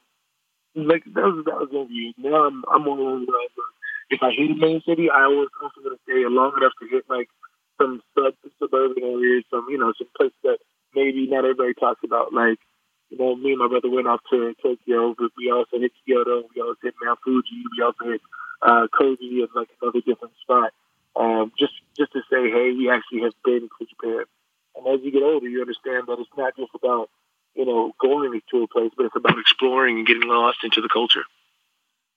like 0.76 1.04
that 1.16 1.24
was 1.24 1.46
that 1.46 1.56
was 1.56 1.70
gonna 1.72 1.88
be. 1.88 2.14
Now 2.18 2.44
I'm 2.46 2.64
I'm 2.68 2.88
on 2.88 3.00
one 3.00 3.26
where 3.26 3.48
if 4.10 4.20
I 4.22 4.32
hit 4.36 4.52
a 4.52 4.56
main 4.56 4.82
city, 4.86 5.10
I 5.10 5.24
always 5.24 5.50
also 5.64 5.80
gonna 5.82 6.00
stay 6.04 6.24
long 6.28 6.54
enough 6.58 6.74
to 6.82 6.88
hit 6.92 7.06
like 7.10 7.28
some 7.80 8.02
sub 8.16 8.36
suburban 8.60 9.04
areas, 9.04 9.46
some 9.50 9.68
you 9.70 9.78
know 9.78 9.94
some 9.98 10.08
places 10.16 10.38
that 10.44 10.60
maybe 10.94 11.28
not 11.28 11.46
everybody 11.46 11.74
talks 11.74 12.02
about, 12.04 12.34
like 12.34 12.60
you 13.10 13.18
know, 13.18 13.36
me 13.36 13.52
and 13.52 13.60
my 13.60 13.68
brother 13.68 13.90
went 13.90 14.08
off 14.08 14.22
to 14.30 14.54
Tokyo, 14.62 15.16
but 15.18 15.32
we 15.38 15.52
also 15.52 15.80
hit 15.80 15.92
Kyoto, 16.06 16.44
we 16.56 16.62
also 16.62 16.78
hit 16.82 16.94
Mount 17.04 17.20
Fuji, 17.24 17.64
we 17.76 17.84
also 17.84 18.06
hit 18.06 18.22
uh, 18.62 18.88
Kobe 18.96 19.18
and 19.22 19.50
like 19.56 19.70
another 19.82 20.02
different 20.02 20.34
spot. 20.42 20.72
Um, 21.16 21.52
just 21.58 21.74
just 21.98 22.14
to 22.14 22.20
say, 22.30 22.50
hey, 22.50 22.72
we 22.72 22.90
actually 22.90 23.22
have 23.22 23.34
been 23.44 23.62
to 23.62 23.86
Japan. 23.86 24.24
And 24.76 24.88
as 24.88 25.04
you 25.04 25.12
get 25.12 25.24
older, 25.24 25.48
you 25.48 25.60
understand 25.60 26.06
that 26.08 26.20
it's 26.20 26.30
not 26.38 26.56
just 26.56 26.72
about 26.76 27.10
you 27.56 27.66
know 27.66 27.94
going 28.00 28.40
to 28.52 28.64
a 28.64 28.68
place, 28.68 28.92
but 28.96 29.08
it's 29.08 29.16
about 29.16 29.40
exploring 29.40 29.98
and 29.98 30.08
getting 30.08 30.28
lost 30.28 30.60
into 30.64 30.82
the 30.82 30.90
culture. 30.90 31.24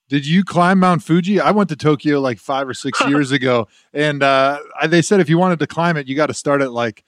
Did 0.08 0.26
you 0.26 0.44
climb 0.44 0.80
Mount 0.80 1.02
Fuji? 1.02 1.40
I 1.40 1.52
went 1.52 1.70
to 1.70 1.76
Tokyo 1.76 2.20
like 2.20 2.38
five 2.38 2.68
or 2.68 2.74
six 2.74 3.00
years 3.08 3.32
ago, 3.32 3.66
and 3.94 4.22
uh, 4.22 4.58
they 4.86 5.00
said 5.00 5.20
if 5.20 5.30
you 5.30 5.38
wanted 5.38 5.58
to 5.60 5.66
climb 5.66 5.96
it, 5.96 6.06
you 6.06 6.14
got 6.14 6.26
to 6.26 6.34
start 6.34 6.60
at 6.60 6.70
like 6.70 7.02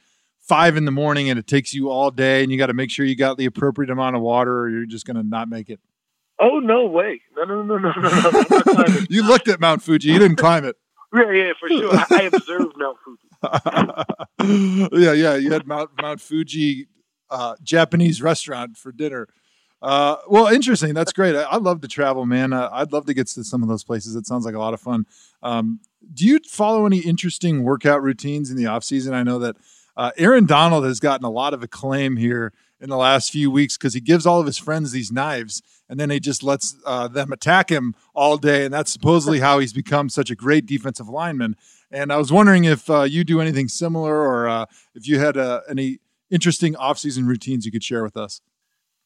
five 0.46 0.76
in 0.76 0.84
the 0.84 0.90
morning 0.90 1.30
and 1.30 1.38
it 1.38 1.46
takes 1.46 1.72
you 1.72 1.90
all 1.90 2.10
day 2.10 2.42
and 2.42 2.52
you 2.52 2.58
got 2.58 2.66
to 2.66 2.74
make 2.74 2.90
sure 2.90 3.06
you 3.06 3.16
got 3.16 3.38
the 3.38 3.46
appropriate 3.46 3.90
amount 3.90 4.16
of 4.16 4.22
water 4.22 4.60
or 4.60 4.70
you're 4.70 4.86
just 4.86 5.06
going 5.06 5.16
to 5.16 5.22
not 5.22 5.48
make 5.48 5.70
it. 5.70 5.80
Oh, 6.40 6.58
no 6.58 6.86
way. 6.86 7.20
No, 7.36 7.44
no, 7.44 7.62
no, 7.62 7.78
no, 7.78 7.92
no, 7.92 8.62
no. 8.66 8.84
you 9.08 9.26
looked 9.26 9.48
at 9.48 9.60
Mount 9.60 9.82
Fuji. 9.82 10.08
You 10.08 10.18
didn't 10.18 10.36
climb 10.36 10.64
it. 10.64 10.76
Yeah, 11.14 11.30
yeah, 11.30 11.52
for 11.58 11.68
sure. 11.68 11.90
I, 11.94 12.06
I 12.10 12.22
observed 12.22 12.74
Mount 12.76 12.98
Fuji. 13.04 14.90
yeah, 15.02 15.12
yeah. 15.12 15.36
You 15.36 15.52
had 15.52 15.66
Mount, 15.66 15.90
Mount 16.00 16.20
Fuji 16.20 16.88
uh, 17.30 17.54
Japanese 17.62 18.20
restaurant 18.20 18.76
for 18.76 18.90
dinner. 18.90 19.28
Uh, 19.80 20.16
well, 20.28 20.46
interesting. 20.46 20.92
That's 20.92 21.12
great. 21.12 21.36
I, 21.36 21.42
I 21.42 21.56
love 21.56 21.82
to 21.82 21.88
travel, 21.88 22.26
man. 22.26 22.52
Uh, 22.52 22.68
I'd 22.72 22.92
love 22.92 23.06
to 23.06 23.14
get 23.14 23.28
to 23.28 23.44
some 23.44 23.62
of 23.62 23.68
those 23.68 23.84
places. 23.84 24.16
It 24.16 24.26
sounds 24.26 24.44
like 24.44 24.54
a 24.54 24.58
lot 24.58 24.74
of 24.74 24.80
fun. 24.80 25.06
Um, 25.42 25.80
do 26.12 26.26
you 26.26 26.40
follow 26.48 26.84
any 26.86 26.98
interesting 26.98 27.62
workout 27.62 28.02
routines 28.02 28.50
in 28.50 28.56
the 28.56 28.66
off 28.66 28.82
season? 28.82 29.14
I 29.14 29.22
know 29.22 29.38
that 29.38 29.56
uh, 29.96 30.10
Aaron 30.16 30.46
Donald 30.46 30.84
has 30.84 31.00
gotten 31.00 31.24
a 31.24 31.30
lot 31.30 31.54
of 31.54 31.62
acclaim 31.62 32.16
here 32.16 32.52
in 32.80 32.90
the 32.90 32.96
last 32.96 33.30
few 33.30 33.50
weeks 33.50 33.76
because 33.76 33.94
he 33.94 34.00
gives 34.00 34.26
all 34.26 34.40
of 34.40 34.46
his 34.46 34.58
friends 34.58 34.92
these 34.92 35.12
knives 35.12 35.62
and 35.88 36.00
then 36.00 36.10
he 36.10 36.20
just 36.20 36.42
lets 36.42 36.76
uh, 36.84 37.08
them 37.08 37.32
attack 37.32 37.70
him 37.70 37.94
all 38.14 38.36
day. 38.36 38.64
And 38.64 38.74
that's 38.74 38.92
supposedly 38.92 39.40
how 39.40 39.58
he's 39.58 39.72
become 39.72 40.08
such 40.08 40.30
a 40.30 40.34
great 40.34 40.66
defensive 40.66 41.08
lineman. 41.08 41.56
And 41.90 42.12
I 42.12 42.16
was 42.16 42.32
wondering 42.32 42.64
if 42.64 42.90
uh, 42.90 43.02
you 43.02 43.24
do 43.24 43.40
anything 43.40 43.68
similar 43.68 44.14
or 44.14 44.48
uh, 44.48 44.66
if 44.94 45.06
you 45.06 45.18
had 45.18 45.36
uh, 45.36 45.60
any 45.68 45.98
interesting 46.30 46.74
offseason 46.74 47.26
routines 47.26 47.64
you 47.64 47.72
could 47.72 47.84
share 47.84 48.02
with 48.02 48.16
us. 48.16 48.40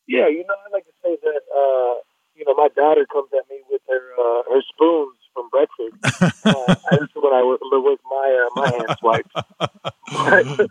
Yeah, 0.07 0.29
you 0.29 0.45
know, 0.49 0.55
I 0.67 0.73
like 0.73 0.87
to 0.87 0.93
say 1.03 1.17
that, 1.21 1.43
uh, 1.53 2.01
you 2.35 2.45
know, 2.47 2.55
my 2.55 2.69
daughter 2.75 3.05
comes 3.13 3.29
at 3.37 3.49
me 3.51 3.61
with 3.69 3.83
her, 3.89 4.45
her 4.51 4.63
spoons 4.73 5.18
from 5.39 5.49
breakfast. 5.51 5.95
uh, 6.45 6.75
this 6.99 7.09
is 7.09 7.15
when 7.15 7.33
I 7.33 7.43
was, 7.43 7.59
was 7.63 7.99
my 8.11 8.29
uh, 8.43 8.61
my 8.61 8.71
hand 8.71 8.99
swiped. 8.99 9.33
But 9.59 10.71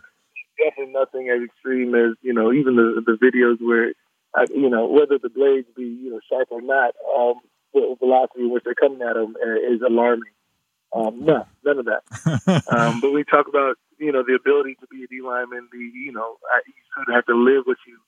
definitely 0.58 0.92
nothing 0.92 1.30
as 1.30 1.42
extreme 1.42 1.94
as 1.94 2.16
you 2.22 2.34
know, 2.34 2.52
even 2.52 2.76
the 2.76 3.02
the 3.04 3.16
videos 3.16 3.56
where 3.60 3.92
uh, 4.34 4.46
you 4.50 4.68
know 4.68 4.86
whether 4.86 5.18
the 5.18 5.30
blades 5.30 5.68
be 5.76 5.84
you 5.84 6.10
know 6.10 6.20
sharp 6.28 6.48
or 6.50 6.60
not, 6.60 6.94
um, 7.16 7.40
the 7.72 7.96
velocity 7.98 8.46
which 8.46 8.64
they're 8.64 8.74
coming 8.74 9.02
at 9.02 9.14
them 9.14 9.36
uh, 9.40 9.74
is 9.74 9.80
alarming. 9.80 10.32
Um, 10.94 11.24
no, 11.24 11.46
none 11.64 11.78
of 11.78 11.86
that. 11.86 12.02
um, 12.68 13.00
but 13.00 13.12
we 13.12 13.24
talk 13.24 13.48
about 13.48 13.76
you 13.98 14.12
know 14.12 14.22
the 14.26 14.34
ability 14.34 14.76
to 14.80 14.86
be 14.90 15.04
a 15.04 15.06
D 15.06 15.22
lineman. 15.22 15.68
The 15.72 15.78
you 15.78 16.12
know 16.12 16.36
you 16.66 16.72
sort 16.94 17.08
of 17.08 17.14
have 17.14 17.26
to 17.26 17.34
live 17.34 17.64
what 17.64 17.78
you 17.86 17.98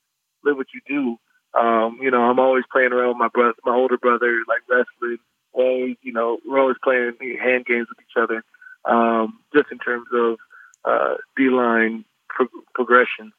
live 0.45 0.57
what 0.57 0.69
you 0.75 0.81
do. 0.87 1.17
Um, 1.53 1.99
you 2.01 2.13
know, 2.13 2.23
I'm 2.23 2.39
always 2.39 2.63
playing 2.71 2.93
around 2.93 3.09
with 3.09 3.17
my 3.17 3.29
brother, 3.29 3.55
my 3.65 3.75
older 3.75 3.99
brother, 3.99 4.39
like 4.47 4.63
wrestling, 4.71 5.19
always, 5.53 5.96
you 6.03 6.12
know, 6.12 6.38
we're 6.46 6.61
always 6.61 6.76
playing 6.82 7.14
hand 7.42 7.66
games 7.66 7.88
with 7.88 7.98
each 8.01 8.16
other, 8.20 8.44
um, 8.84 9.40
just 9.55 9.70
in 9.70 9.78
terms 9.78 10.07
of 10.12 10.36
uh, 10.84 11.14
D 11.36 11.51
line 11.51 12.05
pro- 12.28 12.46
progression. 12.74 13.32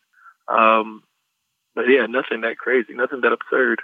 Um, 0.48 1.04
but 1.76 1.86
yeah, 1.88 2.06
nothing 2.06 2.42
that 2.42 2.58
crazy, 2.58 2.94
nothing 2.94 3.22
that 3.22 3.32
absurd. 3.32 3.82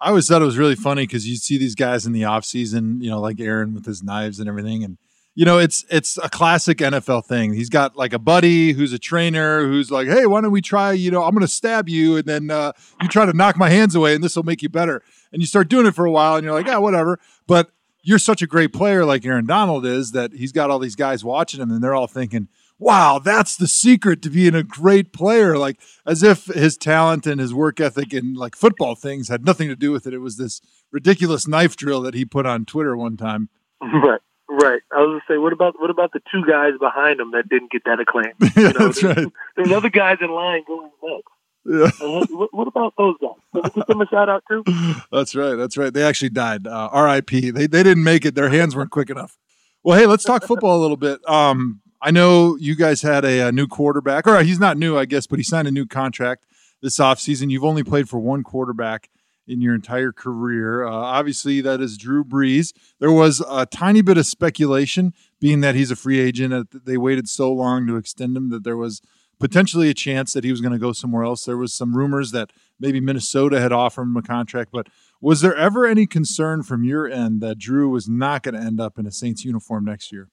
I 0.00 0.08
always 0.08 0.28
thought 0.28 0.42
it 0.42 0.46
was 0.46 0.58
really 0.58 0.74
funny 0.74 1.04
because 1.04 1.26
you 1.26 1.36
see 1.36 1.56
these 1.56 1.74
guys 1.74 2.06
in 2.06 2.12
the 2.12 2.24
off 2.24 2.44
season, 2.44 3.00
you 3.00 3.10
know, 3.10 3.20
like 3.20 3.40
Aaron 3.40 3.74
with 3.74 3.86
his 3.86 4.02
knives 4.02 4.38
and 4.38 4.48
everything, 4.48 4.84
and 4.84 4.98
you 5.36 5.44
know, 5.44 5.58
it's 5.58 5.84
it's 5.90 6.16
a 6.16 6.30
classic 6.30 6.78
NFL 6.78 7.26
thing. 7.26 7.52
He's 7.52 7.68
got 7.68 7.94
like 7.94 8.14
a 8.14 8.18
buddy 8.18 8.72
who's 8.72 8.94
a 8.94 8.98
trainer 8.98 9.66
who's 9.66 9.90
like, 9.90 10.08
"Hey, 10.08 10.24
why 10.24 10.40
don't 10.40 10.50
we 10.50 10.62
try? 10.62 10.92
You 10.92 11.10
know, 11.10 11.22
I'm 11.22 11.32
going 11.32 11.42
to 11.42 11.48
stab 11.48 11.90
you, 11.90 12.16
and 12.16 12.24
then 12.24 12.50
uh, 12.50 12.72
you 13.02 13.08
try 13.08 13.26
to 13.26 13.34
knock 13.34 13.58
my 13.58 13.68
hands 13.68 13.94
away, 13.94 14.14
and 14.14 14.24
this 14.24 14.34
will 14.34 14.44
make 14.44 14.62
you 14.62 14.70
better." 14.70 15.02
And 15.32 15.42
you 15.42 15.46
start 15.46 15.68
doing 15.68 15.84
it 15.84 15.94
for 15.94 16.06
a 16.06 16.10
while, 16.10 16.36
and 16.36 16.44
you're 16.44 16.54
like, 16.54 16.66
"Yeah, 16.66 16.78
whatever." 16.78 17.20
But 17.46 17.70
you're 18.02 18.18
such 18.18 18.40
a 18.40 18.46
great 18.46 18.72
player, 18.72 19.04
like 19.04 19.26
Aaron 19.26 19.44
Donald 19.44 19.84
is, 19.84 20.12
that 20.12 20.32
he's 20.32 20.52
got 20.52 20.70
all 20.70 20.78
these 20.78 20.96
guys 20.96 21.22
watching 21.22 21.60
him, 21.60 21.70
and 21.70 21.84
they're 21.84 21.94
all 21.94 22.06
thinking, 22.06 22.48
"Wow, 22.78 23.20
that's 23.22 23.58
the 23.58 23.68
secret 23.68 24.22
to 24.22 24.30
being 24.30 24.54
a 24.54 24.62
great 24.62 25.12
player." 25.12 25.58
Like 25.58 25.78
as 26.06 26.22
if 26.22 26.46
his 26.46 26.78
talent 26.78 27.26
and 27.26 27.38
his 27.38 27.52
work 27.52 27.78
ethic 27.78 28.14
and 28.14 28.38
like 28.38 28.56
football 28.56 28.94
things 28.94 29.28
had 29.28 29.44
nothing 29.44 29.68
to 29.68 29.76
do 29.76 29.92
with 29.92 30.06
it. 30.06 30.14
It 30.14 30.20
was 30.20 30.38
this 30.38 30.62
ridiculous 30.90 31.46
knife 31.46 31.76
drill 31.76 32.00
that 32.00 32.14
he 32.14 32.24
put 32.24 32.46
on 32.46 32.64
Twitter 32.64 32.96
one 32.96 33.18
time. 33.18 33.50
Right. 33.82 34.20
Right. 34.48 34.80
I 34.92 35.00
was 35.00 35.08
gonna 35.08 35.20
say, 35.28 35.38
what 35.38 35.52
about 35.52 35.80
what 35.80 35.90
about 35.90 36.12
the 36.12 36.20
two 36.30 36.44
guys 36.46 36.72
behind 36.78 37.18
him 37.20 37.32
that 37.32 37.48
didn't 37.48 37.70
get 37.72 37.82
that 37.84 37.98
acclaim? 38.00 38.32
yeah, 38.40 38.50
You 38.56 38.62
know, 38.64 38.86
that's 38.86 39.00
there's, 39.02 39.16
right. 39.16 39.26
there's 39.56 39.72
other 39.72 39.90
guys 39.90 40.18
in 40.20 40.30
line 40.30 40.62
going 40.66 40.90
next. 41.02 41.28
Yeah. 41.68 41.90
What, 42.06 42.54
what 42.54 42.68
about 42.68 42.94
those 42.96 43.16
guys? 43.20 43.32
Can 43.52 43.62
we 43.64 43.70
give 43.80 43.86
them 43.86 44.00
a 44.00 44.06
shout 44.06 44.28
out 44.28 44.44
too? 44.48 44.62
That's 45.10 45.34
right. 45.34 45.56
That's 45.56 45.76
right. 45.76 45.92
They 45.92 46.04
actually 46.04 46.28
died. 46.30 46.64
Uh, 46.68 46.88
R.I.P. 46.92 47.50
They 47.50 47.66
they 47.66 47.82
didn't 47.82 48.04
make 48.04 48.24
it. 48.24 48.36
Their 48.36 48.50
hands 48.50 48.76
weren't 48.76 48.92
quick 48.92 49.10
enough. 49.10 49.36
Well, 49.82 49.98
hey, 49.98 50.06
let's 50.06 50.22
talk 50.22 50.44
football 50.44 50.78
a 50.78 50.80
little 50.82 50.96
bit. 50.96 51.28
Um, 51.28 51.80
I 52.00 52.12
know 52.12 52.56
you 52.56 52.76
guys 52.76 53.02
had 53.02 53.24
a, 53.24 53.48
a 53.48 53.52
new 53.52 53.66
quarterback, 53.66 54.28
or 54.28 54.40
he's 54.44 54.60
not 54.60 54.76
new, 54.76 54.96
I 54.96 55.06
guess, 55.06 55.26
but 55.26 55.40
he 55.40 55.42
signed 55.42 55.66
a 55.66 55.72
new 55.72 55.86
contract 55.86 56.44
this 56.82 56.98
offseason. 56.98 57.50
You've 57.50 57.64
only 57.64 57.82
played 57.82 58.08
for 58.08 58.20
one 58.20 58.44
quarterback 58.44 59.10
in 59.46 59.60
your 59.60 59.74
entire 59.74 60.12
career. 60.12 60.84
Uh, 60.84 60.90
obviously, 60.90 61.60
that 61.60 61.80
is 61.80 61.96
Drew 61.96 62.24
Brees. 62.24 62.72
There 62.98 63.12
was 63.12 63.42
a 63.48 63.66
tiny 63.66 64.02
bit 64.02 64.18
of 64.18 64.26
speculation, 64.26 65.12
being 65.40 65.60
that 65.60 65.74
he's 65.74 65.90
a 65.90 65.96
free 65.96 66.18
agent, 66.18 66.70
that 66.72 66.84
they 66.86 66.96
waited 66.96 67.28
so 67.28 67.52
long 67.52 67.86
to 67.86 67.96
extend 67.96 68.36
him, 68.36 68.50
that 68.50 68.64
there 68.64 68.76
was 68.76 69.00
potentially 69.38 69.90
a 69.90 69.94
chance 69.94 70.32
that 70.32 70.44
he 70.44 70.50
was 70.50 70.60
going 70.60 70.72
to 70.72 70.78
go 70.78 70.92
somewhere 70.92 71.24
else. 71.24 71.44
There 71.44 71.56
was 71.56 71.74
some 71.74 71.96
rumors 71.96 72.30
that 72.32 72.50
maybe 72.80 73.00
Minnesota 73.00 73.60
had 73.60 73.72
offered 73.72 74.02
him 74.02 74.16
a 74.16 74.22
contract, 74.22 74.70
but 74.72 74.88
was 75.20 75.40
there 75.40 75.54
ever 75.54 75.86
any 75.86 76.06
concern 76.06 76.62
from 76.62 76.84
your 76.84 77.06
end 77.06 77.40
that 77.40 77.58
Drew 77.58 77.88
was 77.88 78.08
not 78.08 78.42
going 78.42 78.54
to 78.54 78.60
end 78.60 78.80
up 78.80 78.98
in 78.98 79.06
a 79.06 79.12
Saints 79.12 79.44
uniform 79.44 79.84
next 79.84 80.12
year? 80.12 80.28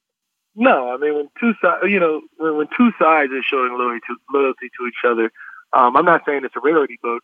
No, 0.56 0.90
I 0.90 0.96
mean 0.98 1.14
when 1.14 1.28
two 1.40 1.52
sides, 1.60 1.82
you 1.88 1.98
know, 1.98 2.22
when, 2.36 2.56
when 2.56 2.66
two 2.76 2.90
sides 2.98 3.32
are 3.32 3.42
showing 3.42 3.76
loyalty 3.76 4.00
to, 4.06 4.16
loyalty 4.32 4.70
to 4.78 4.86
each 4.86 5.04
other, 5.04 5.32
um, 5.72 5.96
I'm 5.96 6.04
not 6.04 6.22
saying 6.24 6.42
it's 6.44 6.54
a 6.56 6.60
rarity, 6.60 6.98
but 7.02 7.18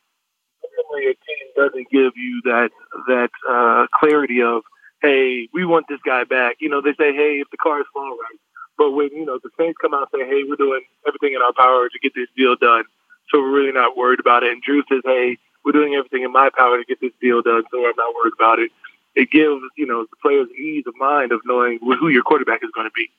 doesn't 1.57 1.91
give 1.91 2.13
you 2.17 2.41
that 2.45 2.71
that 3.09 3.31
uh, 3.49 3.87
clarity 3.99 4.43
of, 4.43 4.63
hey, 5.03 5.49
we 5.53 5.65
want 5.65 5.87
this 5.89 6.01
guy 6.05 6.25
back. 6.25 6.57
You 6.61 6.69
know, 6.69 6.81
they 6.81 6.93
say, 6.93 7.13
hey, 7.15 7.41
if 7.41 7.51
the 7.51 7.57
cars 7.57 7.87
fall 7.93 8.11
right, 8.11 8.41
but 8.79 8.93
when 8.93 9.09
you 9.13 9.25
know 9.25 9.39
the 9.43 9.51
Saints 9.59 9.79
come 9.81 9.95
out 9.95 10.09
and 10.13 10.21
say, 10.21 10.27
hey, 10.27 10.43
we're 10.49 10.57
doing 10.57 10.83
everything 11.07 11.35
in 11.35 11.43
our 11.43 11.53
power 11.53 11.89
to 11.89 11.99
get 12.03 12.15
this 12.15 12.29
deal 12.37 12.57
done, 12.57 12.85
so 13.31 13.41
we're 13.41 13.51
really 13.53 13.73
not 13.73 13.97
worried 13.97 14.21
about 14.21 14.43
it. 14.43 14.53
And 14.53 14.63
Drew 14.63 14.83
says, 14.91 15.03
hey, 15.05 15.37
we're 15.65 15.73
doing 15.73 15.95
everything 15.95 16.23
in 16.23 16.33
my 16.33 16.51
power 16.57 16.79
to 16.79 16.85
get 16.85 17.01
this 17.01 17.13
deal 17.21 17.43
done, 17.43 17.65
so 17.71 17.79
I'm 17.85 17.97
not 17.97 18.15
worried 18.15 18.35
about 18.39 18.59
it. 18.59 18.71
It 19.15 19.31
gives 19.31 19.61
you 19.77 19.87
know 19.87 20.07
the 20.09 20.17
players 20.23 20.49
ease 20.51 20.85
of 20.87 20.95
mind 20.97 21.33
of 21.33 21.41
knowing 21.45 21.79
who 21.81 22.09
your 22.09 22.23
quarterback 22.23 22.61
is 22.63 22.71
going 22.75 22.87
to 22.87 22.95
be. 22.95 23.11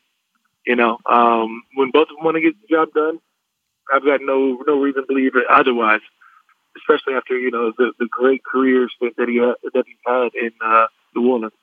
You 0.66 0.76
know, 0.76 1.00
um, 1.06 1.64
when 1.76 1.92
both 1.92 2.10
of 2.10 2.16
them 2.16 2.24
want 2.24 2.36
to 2.36 2.42
get 2.42 2.54
the 2.62 2.68
job 2.68 2.94
done, 2.94 3.20
I've 3.92 4.06
got 4.06 4.22
no 4.22 4.58
no 4.66 4.80
reason 4.80 5.04
to 5.04 5.08
believe 5.08 5.36
it 5.36 5.46
otherwise. 5.50 6.02
Especially 6.78 7.14
after 7.14 7.38
you 7.38 7.52
know 7.52 7.74
the, 7.78 7.92
the 8.00 8.08
great 8.10 8.44
career 8.44 8.88
stint 8.96 9.16
that 9.18 9.28
he 9.28 9.38
had, 9.38 9.56
that 9.74 9.84
he 9.86 9.96
had 10.06 10.30
in 10.34 10.52
uh, 10.64 10.88
New 11.16 11.30
Orleans. 11.30 11.54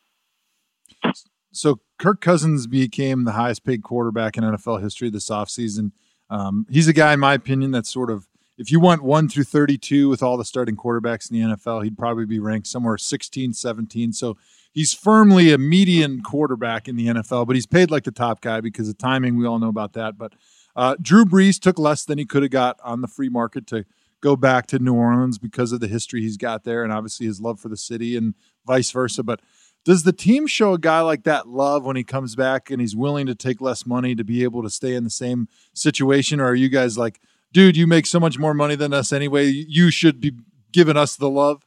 So 1.53 1.81
Kirk 1.99 2.21
Cousins 2.21 2.67
became 2.67 3.25
the 3.25 3.33
highest 3.33 3.65
paid 3.65 3.83
quarterback 3.83 4.37
in 4.37 4.45
NFL 4.45 4.83
history 4.83 5.11
this 5.11 5.31
offseason. 5.31 5.93
Um, 6.31 6.67
he's 6.71 6.89
a 6.89 6.93
guy, 6.93 7.15
in 7.15 7.21
my 7.21 7.35
opinion, 7.35 7.71
that's 7.71 7.91
sort 7.91 8.11
of 8.11 8.29
if 8.59 8.73
you 8.73 8.81
went 8.81 9.03
1 9.03 9.29
through 9.29 9.45
32 9.45 10.09
with 10.09 10.23
all 10.23 10.37
the 10.37 10.45
starting 10.45 10.77
quarterbacks 10.77 11.31
in 11.31 11.39
the 11.39 11.55
NFL, 11.55 11.85
he'd 11.85 11.97
probably 11.97 12.27
be 12.27 12.41
ranked 12.41 12.67
somewhere 12.67 12.99
16, 12.99 13.53
17. 13.53 14.13
So 14.13 14.37
he's 14.73 14.93
firmly 14.93 15.53
a 15.53 15.59
median 15.59 16.23
quarterback 16.23 16.89
in 16.89 16.97
the 16.97 17.07
NFL, 17.07 17.47
but 17.47 17.55
he's 17.55 17.67
paid 17.67 17.91
like 17.91 18.03
the 18.03 18.11
top 18.11 18.41
guy 18.41 18.61
because 18.61 18.89
of 18.89 18.99
timing. 18.99 19.37
We 19.37 19.47
all 19.47 19.61
know 19.61 19.69
about 19.69 19.93
that. 19.93 20.19
But 20.19 20.33
uh, 20.75 20.97
Drew 21.01 21.25
Brees 21.25 21.61
took 21.61 21.79
less 21.79 22.05
than 22.05 22.19
he 22.19 22.27
could 22.27 22.43
have 22.43 22.51
got 22.51 22.79
on 22.83 23.01
the 23.01 23.09
free 23.09 23.29
market 23.29 23.67
to 23.69 23.85
go 24.21 24.37
back 24.37 24.67
to 24.69 24.79
New 24.79 24.95
Orleans 24.95 25.39
because 25.39 25.73
of 25.73 25.81
the 25.81 25.89
history 25.89 26.23
he's 26.23 26.37
got 26.37 26.65
there 26.65 26.83
and 26.83 26.93
obviously 26.93 27.27
his 27.27 27.41
love 27.41 27.61
for 27.61 27.69
the 27.69 27.77
city 27.77 28.17
and 28.17 28.35
vice 28.67 28.91
versa. 28.91 29.23
But 29.23 29.41
does 29.85 30.03
the 30.03 30.13
team 30.13 30.47
show 30.47 30.75
a 30.75 30.79
guy 30.79 31.01
like 31.01 31.25
that 31.25 31.49
love 31.49 31.85
when 31.85 31.97
he 31.97 32.05
comes 32.05 32.35
back 32.35 32.71
and 32.71 32.81
he's 32.81 32.97
willing 32.97 33.27
to 33.27 33.35
take 33.35 33.61
less 33.61 33.87
money 33.87 34.15
to 34.15 34.25
be 34.25 34.43
able 34.43 34.63
to 34.63 34.71
stay 34.71 34.95
in 34.95 35.05
the 35.05 35.11
same 35.11 35.49
situation? 35.73 36.41
Or 36.41 36.47
are 36.47 36.55
you 36.55 36.69
guys 36.69 36.99
like, 36.99 37.21
dude, 37.53 37.77
you 37.77 37.87
make 37.87 38.07
so 38.07 38.21
much 38.21 38.39
more 38.39 38.55
money 38.55 38.75
than 38.75 38.93
us 38.93 39.13
anyway. 39.13 39.47
You 39.47 39.91
should 39.91 40.21
be 40.21 40.33
giving 40.73 40.97
us 40.97 41.17
the 41.17 41.31
love. 41.31 41.63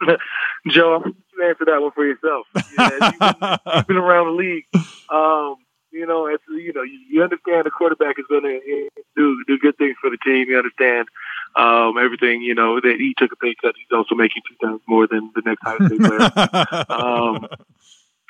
Joe, 0.68 1.02
I'm 1.04 1.14
answer 1.42 1.64
that 1.66 1.80
one 1.80 1.90
for 1.92 2.06
yourself. 2.06 2.46
Yeah, 2.54 2.90
you've, 3.02 3.18
been, 3.18 3.58
you've 3.76 3.86
been 3.86 3.96
around 3.96 4.26
the 4.26 4.38
league. 4.38 4.64
Um, 5.10 5.56
you 5.90 6.06
know, 6.06 6.26
it's, 6.26 6.42
you 6.48 6.72
know, 6.72 6.82
you, 6.82 6.98
you 7.10 7.22
understand 7.22 7.66
the 7.66 7.70
quarterback 7.70 8.18
is 8.18 8.24
going 8.28 8.44
to 8.44 8.88
do 9.16 9.44
do 9.46 9.58
good 9.58 9.76
things 9.76 9.96
for 10.00 10.08
the 10.08 10.18
team. 10.24 10.46
You 10.48 10.56
understand 10.56 11.08
um, 11.56 11.98
everything. 11.98 12.42
You 12.42 12.54
know 12.54 12.80
that 12.80 12.96
he 12.98 13.14
took 13.16 13.32
a 13.32 13.36
pay 13.36 13.54
cut. 13.60 13.74
He's 13.76 13.96
also 13.96 14.14
making 14.14 14.42
two 14.48 14.66
times 14.66 14.80
more 14.86 15.06
than 15.06 15.30
the 15.34 15.42
next 15.44 15.62
highest 15.62 15.90
paid 15.90 16.00
player. 16.00 16.84
um, 16.88 17.48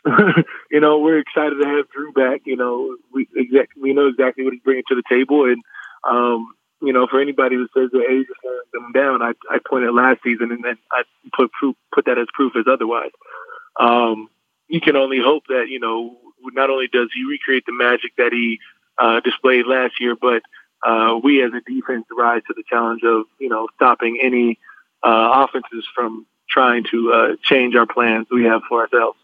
you 0.70 0.80
know, 0.80 0.98
we're 0.98 1.18
excited 1.18 1.56
to 1.60 1.68
have 1.68 1.90
Drew 1.90 2.12
back. 2.12 2.42
You 2.44 2.56
know, 2.56 2.96
we 3.12 3.28
exactly 3.36 3.82
we 3.82 3.92
know 3.92 4.08
exactly 4.08 4.44
what 4.44 4.52
he's 4.52 4.62
bringing 4.62 4.84
to 4.88 4.96
the 4.96 5.02
table, 5.08 5.44
and 5.44 5.62
um, 6.04 6.54
you 6.80 6.92
know, 6.92 7.06
for 7.06 7.20
anybody 7.20 7.56
who 7.56 7.68
says 7.74 7.90
that 7.92 8.06
age 8.10 8.26
is 8.28 8.36
slowing 8.42 8.60
them 8.72 8.92
down, 8.92 9.22
I 9.22 9.32
I 9.48 9.58
pointed 9.64 9.94
last 9.94 10.20
season, 10.24 10.50
and 10.50 10.64
then 10.64 10.76
I 10.90 11.02
put 11.36 11.52
proof, 11.52 11.76
put 11.94 12.06
that 12.06 12.18
as 12.18 12.26
proof 12.34 12.54
as 12.56 12.64
otherwise. 12.70 13.12
Um, 13.78 14.28
you 14.68 14.80
can 14.80 14.96
only 14.96 15.20
hope 15.20 15.44
that 15.48 15.66
you 15.68 15.78
know 15.78 16.16
not 16.52 16.70
only 16.70 16.88
does 16.88 17.08
he 17.14 17.24
recreate 17.24 17.64
the 17.66 17.72
magic 17.72 18.16
that 18.18 18.32
he 18.32 18.58
uh, 18.98 19.20
displayed 19.20 19.66
last 19.66 20.00
year, 20.00 20.16
but 20.20 20.42
uh, 20.82 21.18
we 21.22 21.42
as 21.42 21.50
a 21.52 21.60
defense 21.70 22.06
rise 22.16 22.42
to 22.46 22.54
the 22.54 22.62
challenge 22.68 23.02
of 23.04 23.24
you 23.38 23.48
know 23.48 23.68
stopping 23.76 24.18
any 24.22 24.58
uh, 25.02 25.46
offenses 25.46 25.86
from 25.94 26.26
trying 26.48 26.84
to 26.90 27.12
uh, 27.12 27.36
change 27.42 27.74
our 27.74 27.86
plans 27.86 28.26
we 28.30 28.44
have 28.44 28.62
for 28.68 28.82
ourselves. 28.82 29.18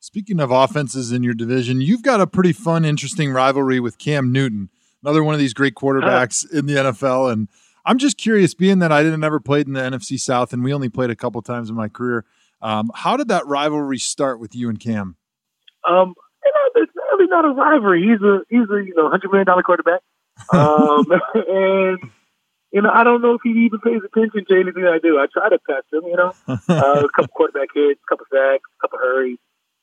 Speaking 0.00 0.40
of 0.40 0.50
offenses 0.50 1.12
in 1.12 1.22
your 1.22 1.34
division, 1.34 1.80
you've 1.80 2.02
got 2.02 2.20
a 2.20 2.26
pretty 2.26 2.52
fun, 2.52 2.84
interesting 2.84 3.30
rivalry 3.30 3.80
with 3.80 3.98
Cam 3.98 4.32
Newton, 4.32 4.70
another 5.02 5.22
one 5.24 5.34
of 5.34 5.40
these 5.40 5.52
great 5.52 5.74
quarterbacks 5.74 6.50
in 6.50 6.66
the 6.66 6.74
NFL. 6.74 7.32
And 7.32 7.48
I'm 7.84 7.98
just 7.98 8.16
curious, 8.16 8.54
being 8.54 8.78
that 8.78 8.92
I 8.92 9.02
didn't 9.02 9.24
ever 9.24 9.40
played 9.40 9.66
in 9.66 9.72
the 9.72 9.80
NFC 9.80 10.18
South 10.18 10.52
and 10.52 10.62
we 10.62 10.72
only 10.72 10.88
played 10.88 11.10
a 11.10 11.16
couple 11.16 11.42
times 11.42 11.68
in 11.68 11.74
my 11.74 11.88
career, 11.88 12.24
um, 12.62 12.90
how 12.94 13.16
did 13.16 13.28
that 13.28 13.46
rivalry 13.46 13.98
start 13.98 14.40
with 14.40 14.54
you 14.54 14.68
and 14.68 14.78
Cam? 14.78 15.16
Um, 15.88 16.14
you 16.44 16.52
know, 16.54 16.82
it's 16.82 16.92
really 16.94 17.26
not 17.26 17.44
a 17.44 17.48
rivalry. 17.48 18.02
He's 18.02 18.22
a 18.22 18.40
he's 18.48 18.68
a 18.70 18.84
you 18.84 18.94
know 18.96 19.08
hundred 19.08 19.30
million 19.30 19.46
dollar 19.46 19.62
quarterback, 19.62 20.00
um, 20.52 21.06
and 21.34 21.98
you 22.72 22.82
know 22.82 22.90
I 22.92 23.04
don't 23.04 23.22
know 23.22 23.34
if 23.34 23.40
he 23.42 23.50
even 23.66 23.80
pays 23.80 24.00
attention 24.04 24.44
to 24.48 24.60
anything 24.60 24.84
I 24.84 24.98
do. 24.98 25.18
I 25.18 25.26
try 25.32 25.48
to 25.48 25.58
test 25.68 25.92
him, 25.92 26.04
you 26.06 26.16
know, 26.16 26.32
uh, 26.48 27.04
a 27.04 27.08
couple 27.14 27.28
quarterback 27.34 27.68
hits, 27.74 28.00
a 28.02 28.08
couple 28.08 28.26
sacks, 28.30 28.64
a 28.64 28.80
couple 28.80 28.98
hurries, 28.98 29.38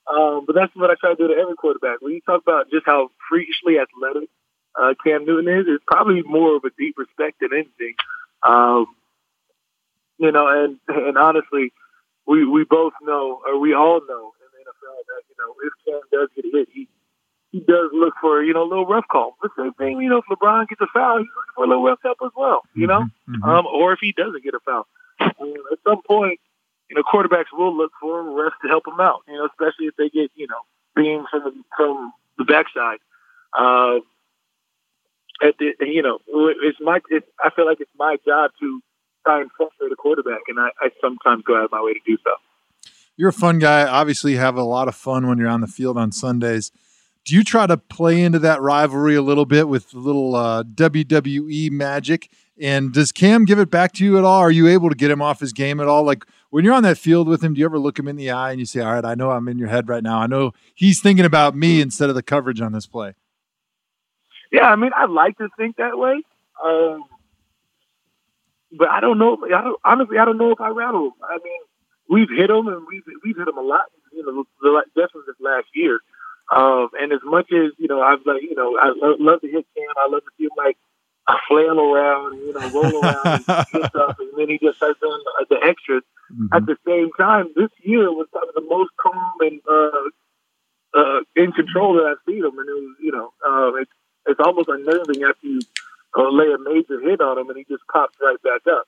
um, 0.08 0.46
but 0.46 0.56
that's 0.56 0.76
what 0.76 0.92
I 0.92 0.96
try 1.00 1.12
to 1.12 1.16
do 1.16 1.28
to 1.28 1.40
every 1.40 1.56
quarterback. 1.56 2.02
When 2.02 2.14
you 2.14 2.22
talk 2.22 2.42
about 2.42 2.70
just 2.70 2.86
how 2.86 3.10
freakishly 3.30 3.80
athletic 3.80 4.30
uh, 4.80 4.94
Cam 5.04 5.26
Newton 5.26 5.48
is, 5.48 5.66
it's 5.68 5.84
probably 5.88 6.22
more 6.24 6.56
of 6.56 6.64
a 6.64 6.70
deep 6.78 6.96
respect 6.98 7.40
than 7.42 7.54
anything. 7.54 7.96
Um, 8.46 8.86
you 10.18 10.32
know, 10.32 10.48
and 10.48 10.78
and 10.88 11.18
honestly, 11.18 11.74
we 12.28 12.46
we 12.46 12.66
both 12.70 12.94
know, 13.02 13.42
or 13.46 13.60
we 13.60 13.74
all 13.74 14.02
know 14.08 14.32
in 14.38 14.50
the 14.54 14.62
NFL 14.62 15.00
that 15.10 15.24
you 15.30 15.36
know 15.40 15.56
if 15.66 15.74
Cam 15.86 16.02
does 16.12 16.30
get 16.36 16.46
hit, 16.54 16.70
he 16.72 16.88
he 17.56 17.62
does 17.62 17.90
look 17.94 18.14
for 18.20 18.44
you 18.44 18.54
know 18.54 18.64
a 18.64 18.70
little 18.70 18.86
rough 18.86 19.08
call. 19.10 19.38
The 19.42 19.50
same 19.58 19.74
thing, 19.74 20.02
you 20.02 20.10
know, 20.10 20.18
if 20.18 20.26
LeBron 20.30 20.68
gets 20.68 20.82
a 20.82 20.88
foul, 20.94 21.20
he's 21.20 21.28
looking 21.36 21.54
for 21.56 21.64
a 21.64 21.68
little 21.68 21.84
rough 21.86 22.02
call 22.02 22.16
as 22.26 22.32
well. 22.36 22.62
You 22.74 22.88
know, 22.88 23.06
Mhm. 23.30 23.44
um, 23.48 23.66
or 23.68 23.94
if 23.94 24.00
he 24.02 24.12
doesn't 24.12 24.44
get 24.44 24.54
a 24.54 24.60
foul, 24.60 24.86
um, 25.22 25.54
at 25.72 25.80
some 25.88 26.02
point, 26.02 26.40
you 26.90 26.96
know, 26.96 27.04
quarterbacks 27.04 27.52
will 27.54 27.76
look 27.76 27.94
for 28.02 28.24
refs 28.24 28.60
to 28.62 28.68
help 28.68 28.84
them 28.86 29.00
out. 29.00 29.22
You 29.28 29.36
know, 29.38 29.46
especially 29.46 29.86
if 29.88 29.96
they 29.96 30.10
get 30.10 30.32
you 30.36 30.48
know 30.48 30.62
beams 30.96 31.28
from 31.32 31.44
the 31.46 31.54
from 31.78 32.14
the 32.38 32.44
backside. 32.44 33.00
Uh, 33.58 34.00
at 35.42 35.58
the, 35.60 35.74
you 35.82 36.02
know, 36.02 36.20
it's 36.62 36.80
my. 36.82 37.00
It's, 37.10 37.28
I 37.44 37.50
feel 37.52 37.66
like 37.66 37.80
it's 37.80 37.92
my 37.98 38.18
job 38.26 38.52
to 38.60 38.82
try 39.26 39.42
and 39.42 39.50
frustrate 39.58 39.92
a 39.92 39.96
quarterback, 39.96 40.42
and 40.48 40.60
I, 40.60 40.70
I 40.82 40.90
sometimes 41.02 41.44
go 41.44 41.58
out 41.58 41.66
of 41.66 41.72
my 41.72 41.82
way 41.82 41.94
to 41.94 42.00
do 42.06 42.18
so. 42.24 42.32
You're 43.18 43.30
a 43.30 43.34
fun 43.34 43.60
guy. 43.60 43.88
Obviously, 43.88 44.34
you 44.34 44.38
have 44.40 44.56
a 44.56 44.64
lot 44.64 44.88
of 44.88 44.96
fun 44.96 45.28
when 45.28 45.38
you're 45.38 45.50
on 45.50 45.62
the 45.62 45.68
field 45.68 45.98
on 45.98 46.12
Sundays. 46.12 46.72
Do 47.26 47.34
you 47.34 47.44
try 47.44 47.66
to 47.66 47.76
play 47.76 48.22
into 48.22 48.38
that 48.40 48.62
rivalry 48.62 49.16
a 49.16 49.22
little 49.22 49.48
bit 49.48 49.68
with 49.68 49.94
a 49.96 49.98
little 49.98 50.36
uh, 50.36 50.62
WWE 50.64 51.72
magic? 51.72 52.30
And 52.62 52.94
does 52.94 53.12
Cam 53.12 53.46
give 53.46 53.58
it 53.58 53.72
back 53.72 53.94
to 53.94 54.06
you 54.06 54.20
at 54.20 54.24
all? 54.24 54.40
Are 54.40 54.52
you 54.52 54.68
able 54.68 54.90
to 54.90 54.96
get 54.96 55.10
him 55.10 55.24
off 55.24 55.40
his 55.40 55.52
game 55.52 55.80
at 55.80 55.88
all? 55.88 56.04
Like 56.04 56.24
when 56.52 56.64
you're 56.64 56.76
on 56.76 56.84
that 56.84 57.00
field 57.00 57.28
with 57.28 57.44
him, 57.44 57.56
do 57.56 57.60
you 57.60 57.66
ever 57.66 57.80
look 57.80 57.98
him 57.98 58.08
in 58.08 58.16
the 58.16 58.30
eye 58.30 58.52
and 58.52 58.60
you 58.60 58.66
say, 58.66 58.80
"All 58.80 58.94
right, 58.94 59.04
I 59.04 59.16
know 59.16 59.32
I'm 59.32 59.48
in 59.48 59.58
your 59.58 59.68
head 59.70 59.90
right 59.90 60.04
now. 60.04 60.20
I 60.20 60.28
know 60.28 60.54
he's 60.76 61.02
thinking 61.02 61.26
about 61.26 61.56
me 61.56 61.82
instead 61.82 62.10
of 62.10 62.16
the 62.16 62.24
coverage 62.24 62.62
on 62.62 62.72
this 62.72 62.86
play." 62.86 63.16
Yeah, 64.52 64.66
I 64.70 64.76
mean, 64.76 64.92
I 64.96 65.06
like 65.06 65.38
to 65.40 65.50
think 65.58 65.78
that 65.78 65.98
way, 65.98 66.22
um, 66.64 67.04
but 68.72 68.88
I 68.88 69.02
don't 69.02 69.18
know. 69.18 69.38
I 69.46 69.64
don't, 69.64 69.80
honestly, 69.84 70.18
I 70.18 70.26
don't 70.26 70.38
know 70.38 70.52
if 70.52 70.62
I 70.62 70.70
rattle 70.70 71.08
him. 71.08 71.14
I 71.24 71.40
mean, 71.44 71.60
we've 72.08 72.30
hit 72.30 72.50
him 72.50 72.68
and 72.68 72.86
we've 72.88 73.04
we've 73.24 73.36
hit 73.36 73.48
him 73.48 73.58
a 73.58 73.62
lot. 73.62 73.86
You 74.14 74.24
know, 74.64 74.82
definitely 74.96 75.24
this 75.28 75.42
last 75.42 75.68
year. 75.74 76.00
Um, 76.54 76.90
and 77.00 77.12
as 77.12 77.22
much 77.24 77.52
as 77.52 77.72
you 77.78 77.88
know, 77.88 78.02
I've 78.02 78.26
like 78.26 78.42
you 78.42 78.56
know, 78.56 78.78
I 78.80 78.88
love, 78.96 79.18
love 79.20 79.42
to 79.42 79.48
hit 79.48 79.66
Cam. 79.76 79.88
I 79.98 80.08
love 80.10 80.24
to 80.24 80.32
see 80.38 80.46
him 80.46 80.52
like 80.58 80.78
I 81.28 81.40
flail 81.48 81.80
around, 81.80 82.34
and, 82.34 82.42
you 82.42 82.54
know, 82.54 82.70
roll 82.70 83.04
around 83.04 83.26
and 83.26 83.44
stuff, 83.90 84.18
and 84.20 84.32
then 84.38 84.50
he 84.50 84.60
just 84.62 84.78
starts 84.78 85.00
doing 85.00 85.20
the 85.50 85.60
extras. 85.64 86.04
Mm-hmm. 86.32 86.54
At 86.54 86.66
the 86.66 86.78
same 86.86 87.10
time, 87.18 87.52
this 87.56 87.70
year 87.82 88.12
was 88.12 88.28
probably 88.32 88.54
the 88.54 88.70
most 88.70 88.92
calm 89.02 89.34
and 89.40 89.60
uh, 89.70 90.10
uh, 90.94 91.20
in 91.36 91.52
control 91.52 91.96
that 91.96 92.06
I've 92.06 92.24
seen 92.28 92.46
him, 92.46 92.58
and 92.58 92.70
it 92.70 92.74
was, 92.74 92.96
you 93.02 93.12
know, 93.12 93.34
uh, 93.46 93.82
it's 93.82 93.92
it's 94.28 94.40
almost 94.40 94.70
unnerving 94.70 95.24
after 95.24 95.48
you 95.48 95.60
uh, 96.18 96.30
lay 96.30 96.52
a 96.54 96.58
major 96.58 97.00
hit 97.02 97.22
on 97.22 97.38
him 97.38 97.50
and 97.50 97.58
he 97.58 97.66
just 97.70 97.84
pops 97.92 98.16
right 98.22 98.42
back 98.42 98.62
up. 98.68 98.88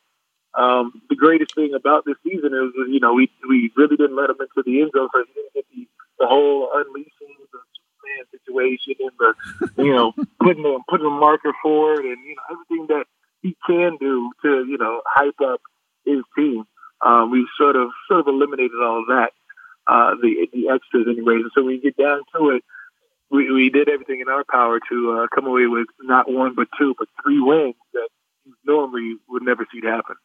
Um, 0.57 1.01
the 1.09 1.15
greatest 1.15 1.53
thing 1.53 1.75
about 1.75 2.05
this 2.05 2.15
season 2.23 2.53
is, 2.53 2.73
you 2.89 2.99
know, 2.99 3.13
we 3.13 3.29
we 3.47 3.71
really 3.75 3.97
didn't 3.97 4.15
let 4.15 4.29
him 4.29 4.37
into 4.39 4.63
the 4.65 4.81
end 4.81 4.91
zone, 4.95 5.09
so 5.13 5.23
he 5.25 5.33
didn't 5.33 5.53
get 5.53 5.65
the, 5.69 5.87
the 6.19 6.25
whole 6.25 6.57
Superman 6.73 7.16
situation 8.47 8.95
and 8.99 9.11
the, 9.19 9.83
you 9.83 9.93
know, 9.93 10.13
putting 10.41 10.65
a 10.65 10.77
putting 10.89 11.05
a 11.05 11.09
marker 11.09 11.53
forward 11.61 12.05
and 12.05 12.17
you 12.25 12.35
know 12.35 12.41
everything 12.51 12.87
that 12.87 13.05
he 13.41 13.55
can 13.65 13.97
do 13.99 14.31
to 14.41 14.65
you 14.67 14.77
know 14.77 15.01
hype 15.05 15.39
up 15.43 15.61
his 16.05 16.23
team. 16.35 16.65
Um, 17.05 17.31
we 17.31 17.47
sort 17.57 17.75
of 17.75 17.89
sort 18.07 18.21
of 18.21 18.27
eliminated 18.27 18.81
all 18.81 19.05
that, 19.09 19.31
uh, 19.85 20.15
the 20.21 20.47
the 20.53 20.69
extras 20.69 21.07
anyways. 21.07 21.41
And 21.43 21.51
so 21.53 21.63
when 21.63 21.75
you 21.75 21.81
get 21.81 21.97
down 21.97 22.21
to 22.35 22.49
it, 22.51 22.63
we, 23.29 23.51
we 23.51 23.69
did 23.69 23.89
everything 23.89 24.21
in 24.21 24.29
our 24.29 24.43
power 24.49 24.79
to 24.89 25.11
uh, 25.11 25.27
come 25.33 25.45
away 25.45 25.67
with 25.67 25.87
not 26.01 26.31
one 26.31 26.55
but 26.55 26.67
two, 26.77 26.95
but 26.97 27.07
three 27.23 27.39
wins 27.39 27.75
that 27.93 28.09
you 28.45 28.53
normally 28.65 29.17
would 29.29 29.43
never 29.43 29.65
see 29.71 29.85
happen. 29.85 30.15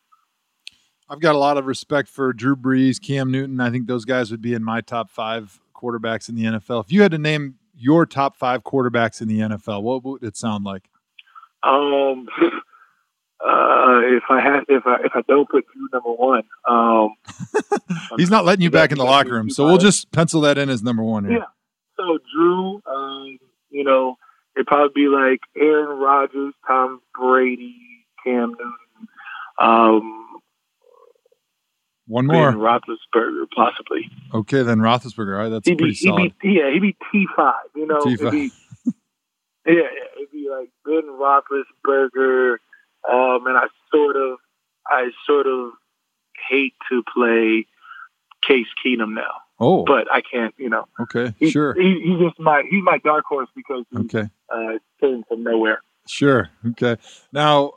I've 1.09 1.21
got 1.21 1.35
a 1.35 1.39
lot 1.39 1.59
of 1.59 1.67
respect 1.67 2.09
for 2.09 2.33
Drew 2.33 2.57
Brees, 2.57 3.01
Cam 3.01 3.31
Newton. 3.31 3.61
I 3.61 3.71
think 3.71 3.87
those 3.87 4.07
guys 4.07 4.31
would 4.31 4.41
be 4.41 4.55
in 4.55 4.65
my 4.65 4.81
top 4.81 5.11
five 5.11 5.61
quarterbacks 5.75 6.29
in 6.29 6.37
the 6.37 6.45
NFL. 6.45 6.85
If 6.85 6.93
you 6.93 7.03
had 7.03 7.11
to 7.11 7.19
name 7.19 7.57
your 7.83 8.07
top 8.07 8.37
five 8.37 8.63
quarterbacks 8.63 9.21
in 9.21 9.29
the 9.29 9.41
NFL, 9.41 9.83
what 9.83 10.05
would 10.05 10.23
it 10.23 10.37
sound 10.37 10.65
like? 10.65 10.89
Um, 11.63 12.29
uh, 13.45 14.01
if 14.05 14.25
I 14.31 14.41
had, 14.41 14.61
if 14.69 14.87
I 14.87 14.97
if 15.05 15.13
I 15.15 15.23
don't 15.29 15.49
put 15.49 15.65
Drew 15.73 15.89
number 15.93 16.13
one, 16.13 16.45
um, 16.69 17.15
he's 18.17 18.31
not 18.31 18.45
letting 18.45 18.63
you 18.63 18.71
back 18.71 18.93
in 18.93 18.99
the 18.99 19.05
locker 19.05 19.33
room, 19.33 19.51
so 19.51 19.65
we'll 19.67 19.79
just 19.79 20.11
pencil 20.13 20.41
that 20.43 20.59
in 20.59 20.69
as 20.71 20.83
number 20.83 21.03
one 21.03 21.25
here. 21.25 21.39
Yeah, 21.39 21.45
so 21.97 22.19
Drew, 22.35 22.83
um, 22.87 23.39
you 23.71 23.85
know, 23.85 24.17
it'd 24.57 24.67
probably 24.67 24.93
be 24.95 25.09
like 25.09 25.41
Aaron 25.57 25.99
Rodgers, 25.99 26.55
Tom 26.67 27.01
Brady, 27.19 27.77
Cam 28.25 28.51
Newton, 28.51 29.09
um, 29.59 30.22
one 32.07 32.27
more, 32.27 32.53
Roethlisberger, 32.53 33.47
possibly. 33.55 34.11
Okay, 34.35 34.63
then 34.63 34.79
Roethlisberger. 34.79 35.37
All 35.37 35.43
right, 35.43 35.49
that's 35.49 35.67
he'd 35.67 35.79
pretty 35.79 35.93
be, 35.93 35.97
solid. 35.97 36.23
He'd 36.23 36.39
be, 36.41 36.49
yeah, 36.49 36.73
he'd 36.73 36.83
be 36.83 36.97
T 37.11 37.27
five. 37.37 37.55
You 37.75 37.87
know, 37.87 38.01
T5. 38.01 38.13
It'd 38.13 38.31
be, 38.31 38.51
yeah, 39.67 39.73
yeah, 39.75 39.83
it'd 40.17 40.33
be 40.33 40.49
like 40.51 40.71
Ben 40.85 41.03
Roethlisberger. 41.09 42.57
Um, 43.09 43.47
and 43.47 43.57
I 43.57 43.67
sort 43.93 44.17
of, 44.17 44.39
I 44.87 45.11
sort 45.27 45.47
of 45.47 45.73
hate 46.49 46.75
to 46.91 47.03
play 47.15 47.67
Case 48.47 48.67
Keenum 48.85 49.15
now. 49.15 49.33
Oh, 49.59 49.85
but 49.85 50.11
I 50.13 50.23
can't. 50.23 50.55
You 50.59 50.71
know. 50.71 50.87
Okay, 51.01 51.35
he, 51.39 51.51
sure. 51.51 51.75
He, 51.75 52.01
he's 52.05 52.19
just 52.19 52.39
my 52.41 52.63
he's 52.69 52.83
my 52.83 52.99
dark 52.99 53.25
horse 53.25 53.49
because 53.55 53.85
he, 53.91 53.99
okay 53.99 54.29
uh, 54.53 54.79
came 55.01 55.25
from 55.29 55.43
nowhere. 55.43 55.81
Sure. 56.07 56.51
Okay. 56.71 56.97
Now, 57.33 57.73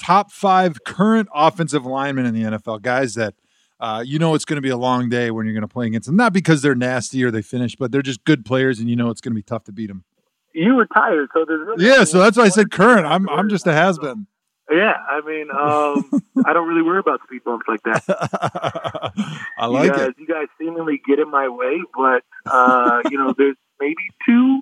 top 0.00 0.32
five 0.32 0.84
current 0.84 1.28
offensive 1.34 1.84
linemen 1.84 2.26
in 2.26 2.34
the 2.34 2.42
NFL, 2.42 2.82
guys 2.82 3.14
that. 3.14 3.34
Uh, 3.80 4.04
you 4.06 4.18
know 4.18 4.34
it's 4.34 4.44
going 4.44 4.56
to 4.56 4.62
be 4.62 4.68
a 4.68 4.76
long 4.76 5.08
day 5.08 5.30
when 5.30 5.46
you're 5.46 5.54
going 5.54 5.62
to 5.62 5.68
play 5.68 5.86
against 5.86 6.06
them. 6.06 6.16
Not 6.16 6.32
because 6.32 6.60
they're 6.60 6.74
nasty 6.74 7.24
or 7.24 7.30
they 7.30 7.42
finish, 7.42 7.76
but 7.76 7.90
they're 7.90 8.02
just 8.02 8.24
good 8.24 8.44
players, 8.44 8.78
and 8.78 8.90
you 8.90 8.96
know 8.96 9.08
it's 9.08 9.22
going 9.22 9.32
to 9.32 9.36
be 9.36 9.42
tough 9.42 9.64
to 9.64 9.72
beat 9.72 9.86
them. 9.86 10.04
You 10.52 10.78
retired, 10.78 11.28
so 11.32 11.44
there's 11.46 11.66
really 11.66 11.86
yeah. 11.86 12.04
So 12.04 12.18
that's 12.18 12.36
why 12.36 12.44
I 12.44 12.48
said 12.50 12.70
current. 12.70 13.06
I'm 13.06 13.28
I'm 13.28 13.48
just 13.48 13.66
a 13.66 13.72
has 13.72 13.98
been. 13.98 14.26
Yeah, 14.70 14.94
I 15.08 15.20
mean, 15.22 15.48
um, 15.50 16.22
I 16.46 16.52
don't 16.52 16.68
really 16.68 16.82
worry 16.82 17.00
about 17.00 17.20
speed 17.24 17.42
bumps 17.44 17.66
like 17.66 17.82
that. 17.82 18.04
I 19.58 19.66
like 19.66 19.86
you 19.86 19.90
guys, 19.90 20.08
it. 20.08 20.14
You 20.18 20.26
guys 20.26 20.46
seemingly 20.58 21.00
get 21.04 21.18
in 21.18 21.30
my 21.30 21.48
way, 21.48 21.80
but 21.96 22.22
uh, 22.46 23.02
you 23.10 23.18
know, 23.18 23.34
there's 23.36 23.56
maybe 23.80 24.02
two. 24.26 24.60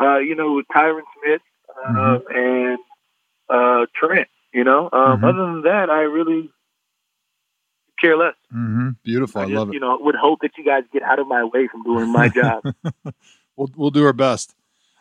Uh, 0.00 0.18
you 0.18 0.34
know, 0.34 0.52
with 0.52 0.66
Tyron 0.74 1.00
Smith 1.18 1.40
uh, 1.70 1.90
mm-hmm. 1.90 2.36
and 2.36 2.78
uh, 3.48 3.86
Trent. 3.94 4.28
You 4.52 4.64
know, 4.64 4.88
um, 4.90 4.90
mm-hmm. 4.92 5.24
other 5.24 5.52
than 5.52 5.62
that, 5.62 5.90
I 5.90 6.02
really 6.02 6.50
care 8.06 8.16
less. 8.16 8.34
Mm-hmm. 8.54 8.88
Beautiful. 9.02 9.40
I, 9.40 9.44
I 9.44 9.46
just, 9.46 9.56
love 9.56 9.68
it. 9.68 9.74
You 9.74 9.80
know, 9.80 9.98
would 10.00 10.14
hope 10.14 10.40
that 10.42 10.52
you 10.56 10.64
guys 10.64 10.84
get 10.92 11.02
out 11.02 11.18
of 11.18 11.26
my 11.26 11.44
way 11.44 11.68
from 11.68 11.82
doing 11.82 12.12
my 12.12 12.28
job. 12.28 12.62
we'll 13.56 13.70
we'll 13.76 13.90
do 13.90 14.04
our 14.04 14.12
best. 14.12 14.54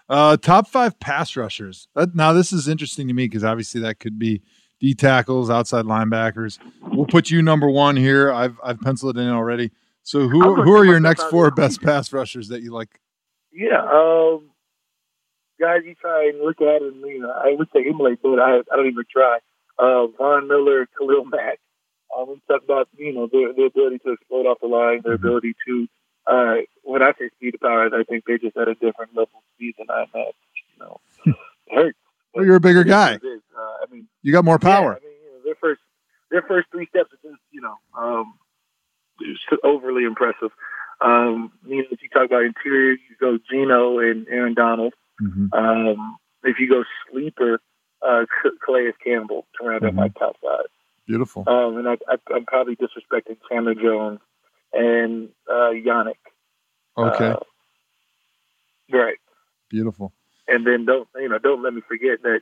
Uh, 0.08 0.38
top 0.38 0.68
five 0.68 1.00
pass 1.00 1.36
rushers. 1.36 1.88
Uh, 1.96 2.08
now 2.14 2.34
this 2.34 2.54
is 2.54 2.68
interesting 2.68 3.08
to 3.08 3.14
me 3.14 3.26
because 3.26 3.44
obviously 3.44 3.82
that 3.82 4.00
could 4.00 4.20
be 4.20 4.42
D 4.80 4.94
tackles, 4.94 5.50
outside 5.50 5.86
linebackers. 5.86 6.60
We'll 6.82 7.08
put 7.08 7.32
you 7.32 7.42
number 7.42 7.70
one 7.70 7.96
here. 7.96 8.32
I've 8.32 8.60
I've 8.64 8.80
penciled 8.82 9.18
it 9.18 9.22
in 9.22 9.30
already. 9.30 9.72
So 10.04 10.28
who 10.28 10.62
who 10.62 10.76
are 10.76 10.86
your 10.86 11.00
next 11.00 11.24
four 11.24 11.50
best 11.52 11.82
pass 11.82 12.14
rushers 12.14 12.50
that 12.50 12.62
you 12.62 12.72
like? 12.72 13.00
Yeah, 13.52 13.82
um, 13.82 14.50
guys, 15.60 15.82
you 15.86 15.96
try 15.96 16.28
and 16.28 16.40
look 16.44 16.62
at 16.62 16.82
and 16.82 17.02
you 17.02 17.22
know 17.22 17.32
I 17.32 17.56
would 17.58 17.70
say 17.74 17.80
emulate, 17.88 18.22
but 18.22 18.40
I 18.40 18.60
I 18.60 18.76
don't 18.76 18.88
even 18.88 19.06
try. 19.12 19.40
Uh, 19.78 20.08
Von 20.18 20.48
Miller, 20.48 20.88
Khalil 20.98 21.26
Mack. 21.26 21.60
Um, 22.16 22.30
we 22.30 22.42
talk 22.48 22.64
about 22.64 22.90
you 22.98 23.14
know 23.14 23.28
their, 23.32 23.54
their 23.54 23.68
ability 23.68 24.00
to 24.00 24.12
explode 24.12 24.46
off 24.46 24.60
the 24.62 24.68
line, 24.68 25.02
their 25.04 25.18
mm-hmm. 25.18 25.26
ability 25.26 25.56
to 25.68 25.88
uh, 26.28 26.56
when 26.84 27.02
I 27.02 27.12
say 27.20 27.30
speed 27.36 27.52
to 27.52 27.58
power, 27.60 27.88
I 27.94 28.04
think 28.04 28.24
they're 28.26 28.38
just 28.38 28.58
at 28.58 28.68
a 28.68 28.74
different 28.76 29.12
level 29.12 29.30
of 29.36 29.44
speed 29.56 29.76
than 29.78 29.88
I'm 29.90 30.08
at. 30.14 30.34
You 30.74 30.80
know, 30.80 31.00
it 31.26 31.36
hurts. 31.72 31.98
Well, 32.34 32.46
you're 32.46 32.56
a 32.56 32.62
bigger 32.62 32.84
guy. 32.84 33.14
Uh, 33.14 33.58
I 33.58 33.86
mean, 33.92 34.08
you 34.22 34.34
got 34.34 34.44
more 34.44 34.60
power. 34.60 35.00
Yeah, 35.02 35.08
I 35.08 35.12
mean, 35.12 35.20
you 35.24 35.32
know, 35.32 35.44
their 35.46 35.56
first 35.56 35.82
their 36.32 36.42
first 36.42 36.68
three 36.72 36.88
steps 36.88 37.12
are 37.14 37.30
just 37.30 37.42
you 37.52 37.62
know 37.62 37.76
um, 37.98 38.34
overly 39.64 40.04
impressive. 40.04 40.52
Um, 41.02 41.52
you 41.66 41.78
know, 41.78 41.84
if 41.92 42.02
you 42.02 42.10
talk 42.10 42.26
about 42.26 42.44
interior, 42.44 42.94
you 42.94 43.16
go 43.20 43.38
Geno 43.50 44.00
and 44.00 44.28
Aaron 44.28 44.54
Donald. 44.54 44.94
Mm-hmm. 45.22 45.54
Um, 45.54 46.18
if 46.44 46.60
you 46.60 46.70
go 46.70 46.84
sleeper, 47.12 47.60
uh, 48.02 48.26
Calais 48.66 48.94
Campbell 49.04 49.46
to 49.60 49.68
round 49.68 49.84
mm-hmm. 49.84 49.96
my 49.96 50.08
top 50.10 50.36
five. 50.42 50.66
Beautiful. 51.08 51.44
Um, 51.48 51.78
and 51.78 51.88
I, 51.88 51.98
I, 52.08 52.18
I'm 52.34 52.46
probably 52.46 52.76
disrespecting 52.76 53.38
Chandler 53.50 53.76
Jones 53.76 54.20
and 54.74 55.30
uh, 55.50 55.72
Yannick. 55.72 56.16
Okay. 56.98 57.28
Uh, 57.28 57.40
right. 58.92 59.18
Beautiful. 59.70 60.14
And 60.48 60.66
then 60.66 60.86
don't 60.86 61.08
you 61.16 61.30
know? 61.30 61.40
Don't 61.40 61.64
let 61.64 61.74
me 61.74 61.82
forget 61.88 62.22
that 62.24 62.42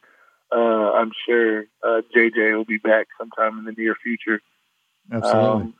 uh, 0.51 0.91
I'm 0.93 1.11
sure 1.25 1.65
uh, 1.83 2.01
JJ 2.15 2.55
will 2.55 2.65
be 2.65 2.77
back 2.77 3.07
sometime 3.17 3.59
in 3.59 3.65
the 3.65 3.71
near 3.71 3.95
future. 3.95 4.41
Absolutely. 5.11 5.61
Um, 5.61 5.73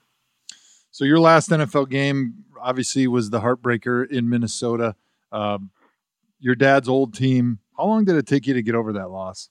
so 0.92 1.06
your 1.06 1.20
last 1.20 1.50
NFL 1.50 1.90
game 1.90 2.46
obviously 2.62 3.08
was 3.08 3.30
the 3.30 3.42
heartbreaker 3.42 4.10
in 4.10 4.30
Minnesota. 4.30 4.96
Um, 5.32 5.72
your 6.40 6.56
dad's 6.56 6.88
old 6.88 7.14
team. 7.14 7.60
How 7.78 7.86
long 7.86 8.06
did 8.06 8.16
it 8.16 8.28
take 8.28 8.48
you 8.48 8.54
to 8.54 8.62
get 8.62 8.76
over 8.76 8.94
that 8.94 9.10
loss? 9.10 9.50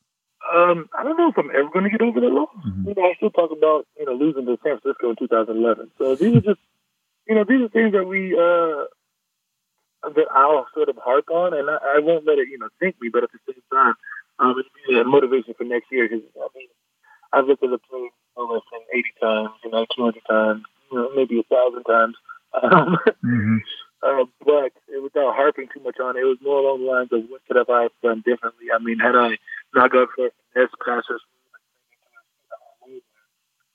Um, 0.52 0.88
I 0.96 1.02
don't 1.02 1.16
know 1.16 1.28
if 1.28 1.38
I'm 1.38 1.50
ever 1.50 1.70
going 1.70 1.84
to 1.84 1.90
get 1.90 2.02
over 2.02 2.20
that 2.20 2.28
loss. 2.28 2.48
Mm-hmm. 2.66 2.88
You 2.88 2.94
know, 2.94 3.02
I 3.02 3.14
still 3.16 3.30
talk 3.30 3.50
about 3.50 3.86
you 3.98 4.04
know 4.04 4.12
losing 4.12 4.44
to 4.46 4.58
San 4.62 4.78
Francisco 4.78 5.10
in 5.10 5.16
2011. 5.16 5.90
So 5.98 6.14
these 6.14 6.36
are 6.36 6.40
just 6.40 6.60
you 7.26 7.34
know, 7.34 7.44
these 7.44 7.62
are 7.62 7.68
things 7.68 7.92
that 7.92 8.04
we 8.04 8.34
uh, 8.34 8.86
that 10.10 10.26
I'll 10.34 10.66
sort 10.74 10.88
of 10.88 10.96
harp 10.96 11.30
on, 11.30 11.54
and 11.54 11.70
I, 11.70 11.96
I 11.96 11.98
won't 12.00 12.26
let 12.26 12.38
it, 12.38 12.48
you 12.48 12.58
know, 12.58 12.68
sink 12.80 12.96
me. 13.00 13.08
But 13.12 13.24
at 13.24 13.30
the 13.32 13.38
same 13.46 13.62
time, 13.72 13.94
um, 14.38 14.50
it'll 14.58 14.88
be 14.88 15.00
a 15.00 15.04
motivation 15.04 15.54
for 15.54 15.64
next 15.64 15.86
year 15.92 16.08
because 16.08 16.24
I 16.36 16.48
mean, 16.56 16.68
I've 17.32 17.46
looked 17.46 17.62
at 17.62 17.70
the 17.70 17.78
play 17.78 18.10
less 18.36 18.62
than 18.72 18.80
eighty 18.92 19.12
times, 19.20 19.50
you 19.64 19.70
know, 19.70 19.86
two 19.94 20.02
hundred 20.02 20.22
times, 20.28 20.62
you 20.90 20.98
know, 20.98 21.10
maybe 21.14 21.38
a 21.38 21.42
thousand 21.44 21.84
times. 21.84 22.16
Um, 22.60 22.98
mm-hmm. 23.24 23.56
uh, 24.02 24.24
but 24.44 24.72
without 25.02 25.34
harping 25.36 25.68
too 25.72 25.80
much 25.84 25.98
on 26.00 26.16
it, 26.16 26.20
it 26.20 26.24
was 26.24 26.38
more 26.42 26.58
along 26.58 26.80
the 26.80 26.90
lines 26.90 27.12
of 27.12 27.30
what 27.30 27.40
could 27.46 27.56
have 27.56 27.70
I 27.70 27.88
done 28.02 28.22
differently. 28.26 28.66
I 28.74 28.82
mean, 28.82 28.98
had 28.98 29.14
I 29.14 29.38
not 29.74 29.90
gone 29.92 30.06
for 30.14 30.30
S 30.56 30.68
passers, 30.84 31.22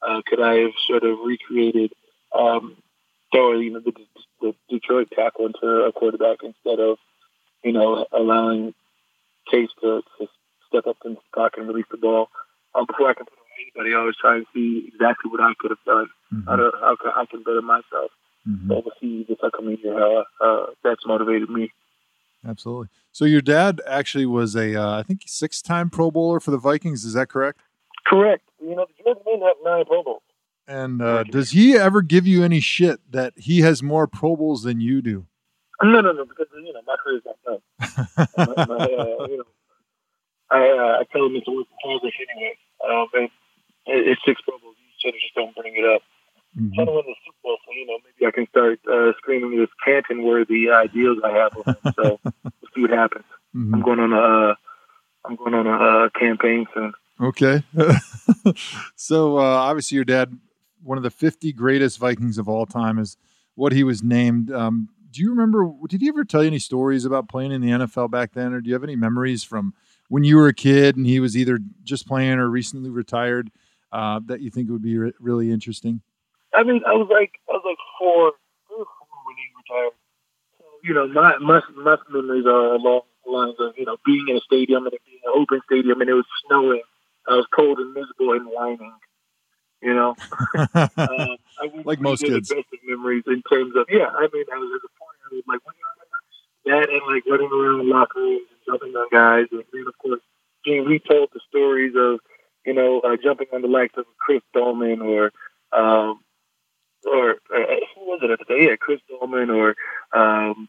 uh, 0.07 0.21
could 0.25 0.41
I 0.41 0.55
have 0.59 0.71
sort 0.87 1.03
of 1.03 1.17
recreated 1.25 1.91
um, 2.37 2.77
throw 3.31 3.59
you 3.59 3.71
know 3.71 3.79
the, 3.79 3.93
the 4.41 4.55
Detroit 4.69 5.09
tackle 5.15 5.47
into 5.47 5.67
a 5.67 5.91
quarterback 5.91 6.37
instead 6.43 6.79
of 6.79 6.97
you 7.63 7.73
know, 7.73 8.05
allowing 8.11 8.73
Case 9.51 9.69
to, 9.81 10.01
to 10.19 10.27
step 10.67 10.87
up 10.87 10.97
in 11.05 11.13
the 11.13 11.19
pocket 11.33 11.59
and 11.59 11.69
release 11.69 11.85
the 11.89 11.95
ball. 11.97 12.27
Um, 12.75 12.85
before 12.85 13.09
I 13.09 13.13
can 13.13 13.25
put 13.25 13.33
on 13.33 13.79
anybody, 13.79 13.95
I 13.95 13.99
always 13.99 14.15
try 14.17 14.35
and 14.35 14.45
see 14.53 14.83
exactly 14.93 15.31
what 15.31 15.39
I 15.41 15.53
could 15.57 15.71
have 15.71 15.83
done, 15.85 16.07
Mm-hmm. 16.33 16.49
how, 16.49 16.55
to, 16.57 16.71
how 16.81 16.95
can, 17.01 17.11
I 17.15 17.25
can 17.25 17.43
better 17.43 17.61
myself. 17.61 18.11
Mhm. 18.45 18.67
So 18.67 18.83
this 19.29 19.37
upcoming 19.41 19.77
year 19.81 19.97
how 19.97 20.25
uh, 20.43 20.65
that's 20.83 21.05
motivated 21.05 21.49
me. 21.49 21.71
Absolutely. 22.45 22.87
So 23.11 23.25
your 23.25 23.41
dad 23.41 23.81
actually 23.87 24.25
was 24.25 24.55
a, 24.55 24.75
uh, 24.75 24.99
I 24.99 25.03
think, 25.03 25.21
six-time 25.25 25.89
Pro 25.89 26.11
Bowler 26.11 26.39
for 26.39 26.51
the 26.51 26.57
Vikings. 26.57 27.03
Is 27.03 27.13
that 27.13 27.29
correct? 27.29 27.61
Correct. 28.05 28.43
You 28.61 28.75
know, 28.75 28.85
the 28.85 29.03
Jordan 29.03 29.23
men 29.25 29.41
have 29.41 29.57
nine 29.63 29.85
Pro 29.85 30.03
Bowls. 30.03 30.21
And 30.67 31.01
uh, 31.01 31.23
does 31.23 31.51
he 31.51 31.77
ever 31.77 32.01
give 32.01 32.27
you 32.27 32.43
any 32.43 32.59
shit 32.59 32.99
that 33.11 33.33
he 33.37 33.61
has 33.61 33.81
more 33.81 34.05
Pro 34.05 34.35
Bowls 34.35 34.63
than 34.63 34.81
you 34.81 35.01
do? 35.01 35.25
No, 35.81 36.01
no, 36.01 36.11
no, 36.11 36.25
because 36.25 36.47
you 36.53 36.73
know 36.73 36.81
my 36.85 36.95
career's 37.01 37.21
not 37.23 37.37
done. 37.45 37.61
my, 38.35 38.65
my, 38.65 38.85
uh, 38.85 39.27
you 39.27 39.37
know, 39.37 39.43
I 40.49 40.69
uh, 40.69 40.99
I 40.99 41.03
tell 41.13 41.25
him 41.25 41.35
it's 41.35 41.47
a 41.47 41.51
work 41.51 41.67
in 41.69 41.77
progress 41.83 42.13
anyway. 42.17 42.57
Um, 42.83 43.29
it's 43.85 44.21
six 44.25 44.41
Pro 44.41 44.57
Bowls. 44.57 44.75
You 44.75 44.91
should 44.99 45.13
have 45.13 45.21
just 45.21 45.35
don't 45.35 45.55
bring 45.55 45.75
it 45.77 45.85
up. 45.85 46.01
Mhm. 46.55 46.73
trying 46.75 46.87
to 46.87 46.93
win 46.93 47.03
the 47.05 47.15
Super 47.25 47.37
Bowl, 47.43 47.57
so 47.65 47.71
you 47.73 47.85
know 47.87 47.97
maybe 48.05 48.27
I 48.27 48.31
can 48.31 48.47
start 48.47 48.79
uh, 48.91 49.13
screaming 49.17 49.57
this 49.59 49.69
Canton-worthy 49.85 50.69
ideals 50.69 51.19
I 51.23 51.31
have. 51.31 51.55
With 51.55 51.67
him. 51.67 51.93
So 51.95 52.19
we'll 52.43 52.71
see 52.75 52.81
what 52.81 52.91
happens. 52.91 53.25
Mhm. 53.55 53.73
I'm 53.73 53.81
going 53.81 53.99
on 53.99 54.13
a 54.13 54.19
uh, 54.51 54.55
I'm 55.25 55.35
going 55.35 55.53
on 55.53 55.67
a 55.67 56.05
uh, 56.05 56.09
campaign 56.17 56.65
soon. 56.73 56.93
Okay. 57.19 57.63
so 58.95 59.37
uh, 59.37 59.41
obviously, 59.41 59.95
your 59.95 60.05
dad, 60.05 60.37
one 60.83 60.97
of 60.97 61.03
the 61.03 61.09
50 61.09 61.51
greatest 61.53 61.97
Vikings 61.99 62.37
of 62.37 62.47
all 62.47 62.65
time, 62.65 62.99
is 62.99 63.17
what 63.55 63.71
he 63.73 63.83
was 63.83 64.03
named. 64.03 64.51
Um, 64.51 64.89
do 65.11 65.21
you 65.21 65.29
remember? 65.31 65.69
Did 65.89 66.01
he 66.01 66.09
ever 66.09 66.23
tell 66.23 66.43
you 66.43 66.47
any 66.47 66.59
stories 66.59 67.05
about 67.05 67.27
playing 67.29 67.51
in 67.51 67.61
the 67.61 67.69
NFL 67.69 68.11
back 68.11 68.33
then, 68.33 68.53
or 68.53 68.61
do 68.61 68.67
you 68.69 68.73
have 68.73 68.83
any 68.83 68.95
memories 68.95 69.43
from 69.43 69.73
when 70.09 70.23
you 70.23 70.37
were 70.37 70.47
a 70.47 70.53
kid 70.53 70.95
and 70.95 71.05
he 71.05 71.19
was 71.19 71.35
either 71.35 71.59
just 71.83 72.07
playing 72.07 72.37
or 72.39 72.49
recently 72.49 72.89
retired 72.89 73.49
uh, 73.91 74.19
that 74.25 74.41
you 74.41 74.49
think 74.49 74.69
would 74.69 74.81
be 74.81 74.97
re- 74.97 75.13
really 75.19 75.51
interesting? 75.51 76.01
I 76.57 76.63
mean, 76.63 76.81
I 76.87 76.93
was 76.97 77.07
like 77.11 77.37
I 77.47 77.53
was 77.53 77.61
like 77.61 77.77
four, 77.99 78.33
four 78.67 78.85
when 79.29 79.35
he 79.37 79.45
retired. 79.61 79.93
So 80.57 80.65
you 80.81 80.93
know, 80.93 81.07
my 81.07 81.37
my 81.37 81.61
my 81.77 81.97
memories 82.09 82.45
are 82.47 82.73
along 82.73 83.01
the 83.23 83.31
lines 83.31 83.55
of 83.59 83.77
you 83.77 83.85
know 83.85 83.97
being 84.03 84.25
in 84.27 84.37
a 84.37 84.41
stadium 84.41 84.85
and 84.85 84.93
it 84.93 85.01
being 85.05 85.21
an 85.23 85.33
open 85.37 85.61
stadium 85.69 86.01
and 86.01 86.09
it 86.09 86.17
was 86.17 86.25
snowing. 86.47 86.81
I 87.29 87.35
was 87.35 87.45
cold 87.53 87.77
and 87.77 87.93
miserable 87.93 88.33
and 88.33 88.47
whining. 88.47 88.97
You 89.81 89.93
know, 89.93 90.15
um, 90.57 90.65
I 90.97 91.69
Like 91.85 92.01
most 92.01 92.23
kids. 92.23 92.49
The 92.49 92.55
best 92.55 92.73
of 92.73 92.79
memories 92.83 93.23
in 93.27 93.43
terms 93.45 93.75
of 93.77 93.85
yeah. 93.89 94.09
I 94.09 94.25
mean, 94.33 94.45
I 94.49 94.57
was 94.57 94.71
at 94.73 94.81
the 94.81 94.89
point 94.97 95.17
I 95.29 95.35
was 95.35 95.43
like, 95.45 95.61
what 95.61 95.75
do 95.75 95.77
you 95.77 95.85
remember? 95.93 96.17
That 96.65 96.89
and 96.89 97.05
like 97.05 97.23
running 97.29 97.53
around 97.53 97.87
locker 97.87 98.19
rooms 98.19 98.49
and 98.49 98.61
jumping 98.65 98.95
on 98.97 99.07
guys, 99.11 99.45
and 99.51 99.63
then 99.71 99.85
of 99.87 99.97
course 99.99 100.21
being 100.65 100.85
retold 100.85 101.29
the 101.33 101.39
stories 101.47 101.93
of 101.95 102.19
you 102.65 102.73
know 102.73 103.01
uh, 103.01 103.15
jumping 103.21 103.47
on 103.53 103.61
the 103.61 103.67
likes 103.67 103.93
of 103.97 104.05
Chris 104.17 104.41
Doleman 104.55 105.01
or 105.01 105.31
um, 105.71 106.19
or 107.07 107.31
uh, 107.31 107.75
who 107.95 108.01
was 108.01 108.19
it 108.23 108.31
at 108.31 108.39
the 108.39 108.45
time? 108.45 108.61
Yeah, 108.61 108.75
Chris 108.75 108.99
Doleman 109.09 109.49
or 109.49 109.75
um, 110.13 110.67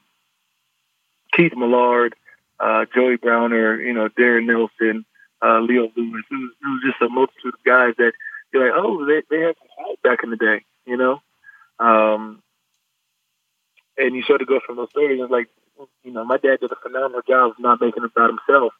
Keith 1.34 1.53
Millard, 1.57 2.14
uh, 2.61 2.86
Joey 2.95 3.16
Browner, 3.16 3.80
you 3.80 3.93
know, 3.93 4.09
Darrin 4.09 4.47
Nelson, 4.47 5.05
uh, 5.43 5.61
Leo 5.61 5.91
Lewis. 5.97 6.24
It 6.30 6.34
was, 6.34 6.51
it 6.61 6.66
was 6.66 6.82
just 6.84 7.03
a 7.03 7.09
multitude 7.09 7.55
of 7.55 7.64
guys 7.64 7.95
that 7.99 8.12
you're 8.53 8.64
like, 8.64 8.80
oh, 8.82 9.07
they 9.07 9.22
they 9.30 9.43
had 9.43 9.57
some 9.59 9.68
fight 9.76 10.03
back 10.03 10.24
in 10.24 10.30
the 10.30 10.36
day, 10.36 10.64
you 10.86 10.97
know. 10.97 11.20
Um, 11.78 12.43
and 13.97 14.14
you 14.14 14.22
sort 14.22 14.43
of 14.43 14.49
go 14.49 14.61
from 14.64 14.76
those 14.76 14.91
stories 14.91 15.20
and 15.20 15.30
like, 15.30 15.49
you 16.03 16.12
know, 16.12 16.24
my 16.24 16.39
dad 16.39 16.61
did 16.61 16.72
a 16.72 16.76
phenomenal 16.76 17.22
job 17.26 17.51
of 17.53 17.59
not 17.59 17.80
making 17.80 18.03
it 18.03 18.11
about 18.14 18.30
himself. 18.30 18.72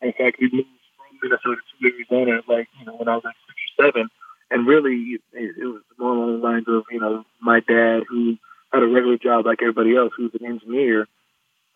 In 0.00 0.12
fact, 0.12 0.36
he 0.38 0.48
moved 0.52 0.68
from 0.96 1.18
Minnesota 1.22 1.60
to 1.60 1.86
Arizona, 1.86 2.42
like 2.48 2.68
you 2.78 2.86
know, 2.86 2.96
when 2.96 3.08
I 3.08 3.14
was 3.14 3.24
like 3.24 3.36
six 3.46 3.56
or 3.78 3.86
seven 3.86 4.10
and 4.52 4.66
really 4.66 5.18
it, 5.18 5.22
it 5.32 5.64
was 5.64 5.82
more 5.98 6.14
along 6.14 6.40
the 6.40 6.46
lines 6.46 6.64
of 6.68 6.84
you 6.90 7.00
know 7.00 7.24
my 7.40 7.60
dad 7.60 8.02
who 8.08 8.36
had 8.72 8.82
a 8.82 8.86
regular 8.86 9.18
job 9.18 9.46
like 9.46 9.58
everybody 9.62 9.96
else 9.96 10.12
who's 10.16 10.34
an 10.38 10.46
engineer 10.46 11.06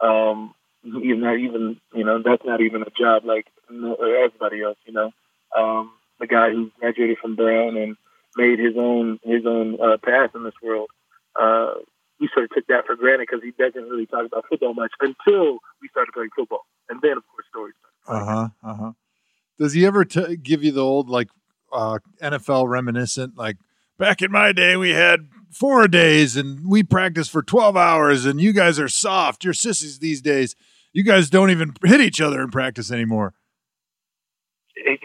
um 0.01 0.55
even 0.85 1.21
not 1.21 1.39
even 1.39 1.81
you 1.95 2.05
know 2.05 2.23
that's 2.23 2.45
not 2.45 2.61
even 2.61 2.83
a 2.83 2.91
job 2.91 3.25
like 3.25 3.47
everybody 3.71 4.63
else 4.63 4.79
you 4.87 4.93
know 4.93 5.11
um 5.57 5.91
the 6.21 6.27
guy 6.27 6.51
who 6.51 6.71
graduated 6.79 7.19
from 7.19 7.35
brown 7.35 7.77
and 7.77 7.97
made 8.37 8.59
his 8.59 8.75
own 8.77 9.19
his 9.25 9.45
own 9.47 9.79
uh, 9.81 9.97
path 10.05 10.31
in 10.35 10.45
this 10.45 10.55
world 10.63 10.91
uh 11.41 11.73
we 12.21 12.29
sort 12.33 12.45
of 12.45 12.51
took 12.51 12.67
that 12.67 12.87
for 12.87 12.97
granted 12.97 13.27
because 13.31 13.43
he 13.43 13.51
doesn't 13.53 13.91
really 13.91 14.07
talk 14.07 14.25
about 14.27 14.45
football 14.49 14.75
much 14.75 14.93
until 15.01 15.59
we 15.83 15.89
started 15.89 16.13
playing 16.13 16.31
football 16.37 16.65
and 16.89 17.01
then 17.03 17.13
of 17.13 17.25
course 17.29 17.47
stories 17.51 17.75
started 18.05 18.23
Uh 18.23 18.25
huh. 18.25 18.49
Uh 18.63 18.75
huh. 18.75 18.93
Does 19.59 19.73
he 19.73 19.87
ever 19.87 20.05
t- 20.05 20.37
give 20.37 20.63
you 20.63 20.73
the 20.73 20.85
old 20.85 21.09
like 21.09 21.29
uh, 21.73 21.99
NFL 22.23 22.69
reminiscent? 22.69 23.37
Like 23.37 23.57
back 23.99 24.23
in 24.23 24.31
my 24.33 24.53
day, 24.53 24.77
we 24.77 24.91
had 24.91 25.29
four 25.51 25.89
days 25.89 26.37
and 26.37 26.69
we 26.69 26.83
practiced 26.83 27.31
for 27.31 27.43
twelve 27.43 27.77
hours, 27.77 28.25
and 28.25 28.41
you 28.41 28.53
guys 28.53 28.79
are 28.79 28.89
soft. 28.89 29.45
You're 29.45 29.55
sissies 29.55 29.99
these 29.99 30.21
days. 30.21 30.55
You 30.93 31.03
guys 31.05 31.29
don't 31.31 31.51
even 31.51 31.75
hit 31.85 32.01
each 32.01 32.21
other 32.21 32.41
in 32.43 32.51
practice 32.51 32.91
anymore. 32.91 33.35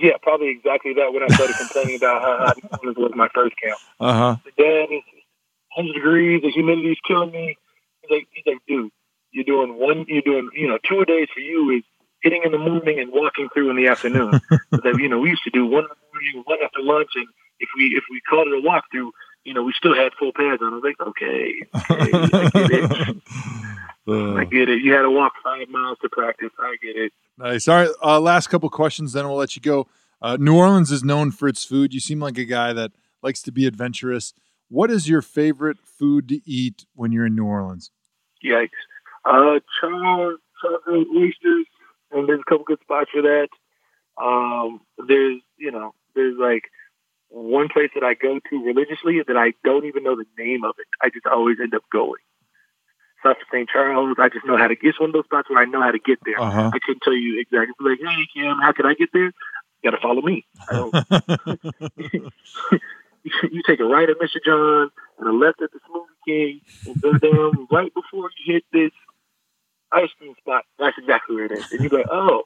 Yeah 0.02 0.18
probably 0.22 0.50
exactly 0.50 0.94
that 0.96 1.14
when 1.14 1.24
i 1.24 1.28
started 1.28 1.56
complaining 1.56 1.96
about 1.96 2.22
how 2.22 2.38
hot 2.38 2.58
Orleans 2.82 2.98
was 2.98 3.12
my 3.16 3.30
first 3.34 3.56
camp 3.62 3.78
Uh 4.02 4.14
huh. 4.14 4.36
the 4.44 4.52
dad 4.62 4.94
is 4.94 5.02
100 5.76 5.94
degrees, 5.94 6.42
the 6.42 6.52
humidity's 6.52 6.98
killing 7.08 7.32
me. 7.32 7.56
He's 8.02 8.12
like, 8.12 8.28
he's 8.34 8.44
like, 8.46 8.58
dude, 8.68 8.92
you're 9.32 9.46
doing 9.46 9.80
one, 9.80 10.04
you're 10.10 10.22
doing, 10.22 10.50
you 10.54 10.68
know, 10.68 10.78
two 10.88 11.00
a 11.00 11.06
days 11.06 11.30
for 11.34 11.40
you 11.40 11.78
is 11.78 11.84
hitting 12.22 12.42
in 12.46 12.52
the 12.52 12.58
morning 12.58 13.00
and 13.00 13.12
walking 13.12 13.50
through 13.54 13.70
in 13.70 13.76
the 13.76 13.88
afternoon. 13.88 14.32
that, 14.72 14.98
you 15.00 15.10
know, 15.10 15.20
we 15.20 15.30
used 15.30 15.44
to 15.44 15.50
do 15.50 15.66
one 15.66 15.84
in 15.84 15.90
the 15.90 16.08
morning, 16.14 16.44
one 16.46 16.58
after 16.64 16.82
lunch, 16.82 17.10
and 17.16 17.28
if 17.60 17.70
we 17.78 17.86
if 17.98 18.04
we 18.10 18.22
called 18.30 18.48
it 18.48 18.54
a 18.54 18.62
walkthrough, 18.62 19.12
you 19.44 19.54
know, 19.54 19.64
we 19.64 19.74
still 19.74 19.96
had 19.96 20.12
full 20.20 20.32
pads 20.34 20.62
on. 20.62 20.74
I 20.74 20.76
was 20.76 20.84
like, 20.84 21.08
okay, 21.08 21.54
okay 21.92 22.12
I 22.34 22.68
get 22.68 23.10
it. 23.10 23.18
Uh, 24.08 24.34
I 24.34 24.46
get 24.46 24.68
it. 24.68 24.82
You 24.82 24.94
had 24.94 25.04
to 25.04 25.12
walk 25.12 25.34
five 25.44 25.70
miles 25.70 26.00
to 26.02 26.10
practice. 26.10 26.50
I 26.60 26.76
get 26.82 26.96
it. 26.96 27.14
Nice. 27.38 27.68
All 27.68 27.76
right. 27.76 27.90
Uh, 28.04 28.20
last 28.20 28.48
couple 28.48 28.68
questions, 28.72 29.14
then 29.14 29.28
we'll 29.28 29.38
let 29.38 29.56
you 29.56 29.62
go. 29.62 29.88
Uh, 30.22 30.38
New 30.40 30.58
Orleans 30.58 30.92
is 30.92 31.04
known 31.04 31.30
for 31.30 31.48
its 31.48 31.64
food. 31.64 31.94
You 31.94 32.00
seem 32.00 32.20
like 32.20 32.40
a 32.40 32.44
guy 32.44 32.74
that 32.74 32.92
likes 33.22 33.44
to 33.44 33.52
be 33.52 33.68
adventurous. 33.68 34.34
What 34.70 34.90
is 34.90 35.08
your 35.08 35.22
favorite 35.22 35.78
food 35.84 36.30
to 36.30 36.42
eat 36.46 36.86
when 36.96 37.12
you're 37.12 37.26
in 37.26 37.36
New 37.36 37.46
Orleans? 37.46 37.92
Yikes. 38.44 38.70
Uh, 39.24 39.60
char, 39.80 40.38
char 40.62 40.80
grilled 40.84 41.08
oysters, 41.16 41.68
and 42.12 42.28
there's 42.28 42.40
a 42.40 42.50
couple 42.50 42.66
good 42.66 42.80
spots 42.82 43.10
for 43.12 43.22
that. 43.22 43.50
Um, 44.22 44.82
there's, 45.08 45.42
you 45.58 45.72
know, 45.72 45.94
there's 46.16 46.38
like 46.40 46.64
one 47.30 47.70
place 47.70 47.90
that 47.96 48.04
I 48.04 48.14
go 48.14 48.40
to 48.40 48.66
religiously 48.66 49.22
that 49.26 49.38
I 49.38 49.54
don't 49.64 49.86
even 49.86 50.04
know 50.04 50.16
the 50.16 50.26
name 50.38 50.64
of 50.64 50.76
it. 50.78 50.88
I 51.02 51.10
just 51.10 51.26
always 51.26 51.58
end 51.62 51.74
up 51.74 51.84
going. 51.92 52.22
South 53.24 53.38
of 53.38 53.48
St. 53.54 53.70
Charles. 53.70 54.18
I 54.20 54.30
just 54.30 54.46
know 54.46 54.58
how 54.58 54.68
to 54.68 54.76
get. 54.76 54.90
It's 54.90 55.00
one 55.00 55.10
of 55.10 55.14
those 55.14 55.26
spots 55.26 55.50
where 55.50 55.60
I 55.60 55.66
know 55.66 55.82
how 55.82 55.92
to 55.92 56.00
get 56.00 56.20
there. 56.26 56.40
Uh 56.40 56.50
huh. 56.50 56.72
I 56.74 56.80
couldn't 56.84 57.02
tell 57.04 57.14
you 57.14 57.40
exactly. 57.40 57.74
Like, 57.80 58.00
hey, 58.00 58.28
Cam, 58.36 58.58
how 58.60 58.72
can 58.72 58.86
I 58.86 58.96
get 58.96 59.10
there? 59.14 59.32
You 59.84 59.92
got 59.92 59.92
to 59.92 60.02
follow 60.02 60.22
me. 60.22 60.46
You 63.52 63.62
take 63.68 63.80
a 63.80 63.86
right 63.86 64.10
at 64.10 64.18
Mr. 64.18 64.44
John 64.44 64.90
and 65.20 65.28
a 65.28 65.32
left 65.32 65.62
at 65.62 65.70
the 65.72 65.80
Smoothie 65.88 66.26
King 66.26 66.62
and 66.88 67.00
go 67.02 67.14
down 67.14 67.68
right 67.72 67.94
before 67.94 68.32
you 68.38 68.54
hit 68.54 68.64
this 68.74 68.92
ice 69.92 70.10
cream 70.18 70.34
spot. 70.40 70.64
That's 70.80 70.98
exactly 70.98 71.36
where 71.36 71.46
it 71.46 71.52
is. 71.52 71.72
And 71.72 71.82
you 71.82 71.90
go, 71.90 72.04
oh, 72.10 72.44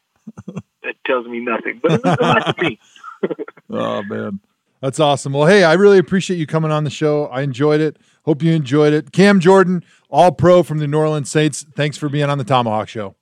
that 0.84 0.96
tells 1.06 1.28
me 1.28 1.40
nothing. 1.40 1.80
But 1.82 1.94
it's 1.94 2.04
means 2.04 2.18
a 2.20 2.24
lot 2.24 2.58
to 2.58 2.64
me. 2.64 2.80
oh 3.70 4.04
man, 4.04 4.40
that's 4.82 5.00
awesome. 5.00 5.34
Well, 5.34 5.48
hey, 5.48 5.64
I 5.64 5.74
really 5.74 5.98
appreciate 5.98 6.38
you 6.38 6.48
coming 6.48 6.72
on 6.72 6.84
the 6.84 6.90
show. 6.90 7.26
I 7.28 7.42
enjoyed 7.42 7.82
it. 7.82 7.98
Hope 8.24 8.42
you 8.42 8.54
enjoyed 8.54 8.94
it. 8.94 9.12
Cam 9.12 9.40
Jordan, 9.40 9.84
All 10.10 10.32
Pro 10.32 10.64
from 10.64 10.80
the 10.80 10.88
New 10.88 10.98
Orleans 10.98 11.30
Saints. 11.30 11.66
Thanks 11.76 11.98
for 11.98 12.10
being 12.10 12.30
on 12.30 12.38
the 12.38 12.46
ThomaHawk 12.46 12.88
Show. 12.88 13.16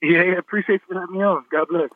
Yeah, 0.00 0.20
I 0.20 0.38
appreciate 0.38 0.80
you 0.88 0.98
having 0.98 1.16
me 1.16 1.24
on. 1.24 1.44
God 1.50 1.66
bless. 1.68 1.90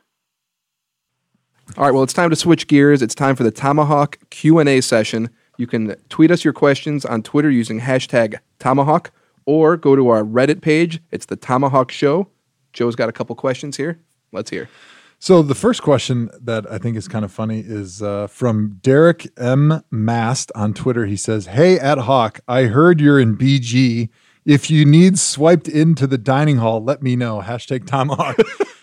All 1.76 1.84
right, 1.84 1.92
well, 1.92 2.02
it's 2.02 2.14
time 2.14 2.30
to 2.30 2.36
switch 2.36 2.66
gears. 2.66 3.02
It's 3.02 3.14
time 3.14 3.36
for 3.36 3.44
the 3.44 3.52
ThomaHawk 3.52 4.16
Q&A 4.30 4.80
session. 4.80 5.28
You 5.58 5.66
can 5.66 5.94
tweet 6.08 6.30
us 6.30 6.42
your 6.42 6.54
questions 6.54 7.04
on 7.04 7.22
Twitter 7.22 7.50
using 7.50 7.80
hashtag 7.80 8.36
ThomaHawk 8.58 9.10
or 9.48 9.78
go 9.78 9.96
to 9.96 10.08
our 10.10 10.22
Reddit 10.22 10.60
page. 10.60 11.00
It's 11.10 11.24
the 11.24 11.36
ThomaHawk 11.36 11.90
Show. 11.90 12.28
Joe's 12.74 12.94
got 12.94 13.08
a 13.08 13.12
couple 13.12 13.34
questions 13.34 13.78
here. 13.78 13.98
Let's 14.30 14.50
hear. 14.50 14.68
So 15.18 15.40
the 15.40 15.54
first 15.54 15.82
question 15.82 16.28
that 16.38 16.70
I 16.70 16.76
think 16.76 16.98
is 16.98 17.08
kind 17.08 17.24
of 17.24 17.32
funny 17.32 17.60
is 17.60 18.02
uh, 18.02 18.26
from 18.26 18.78
Derek 18.82 19.26
M. 19.38 19.82
Mast 19.90 20.52
on 20.54 20.74
Twitter. 20.74 21.06
He 21.06 21.16
says, 21.16 21.46
"Hey, 21.46 21.78
at 21.78 21.96
Hawk, 21.96 22.40
I 22.46 22.64
heard 22.64 23.00
you're 23.00 23.18
in 23.18 23.38
BG. 23.38 24.10
If 24.44 24.70
you 24.70 24.84
need 24.84 25.18
swiped 25.18 25.66
into 25.66 26.06
the 26.06 26.18
dining 26.18 26.58
hall, 26.58 26.84
let 26.84 27.02
me 27.02 27.16
know." 27.16 27.40
Hashtag 27.40 27.86
ThomaHawk. 27.86 28.38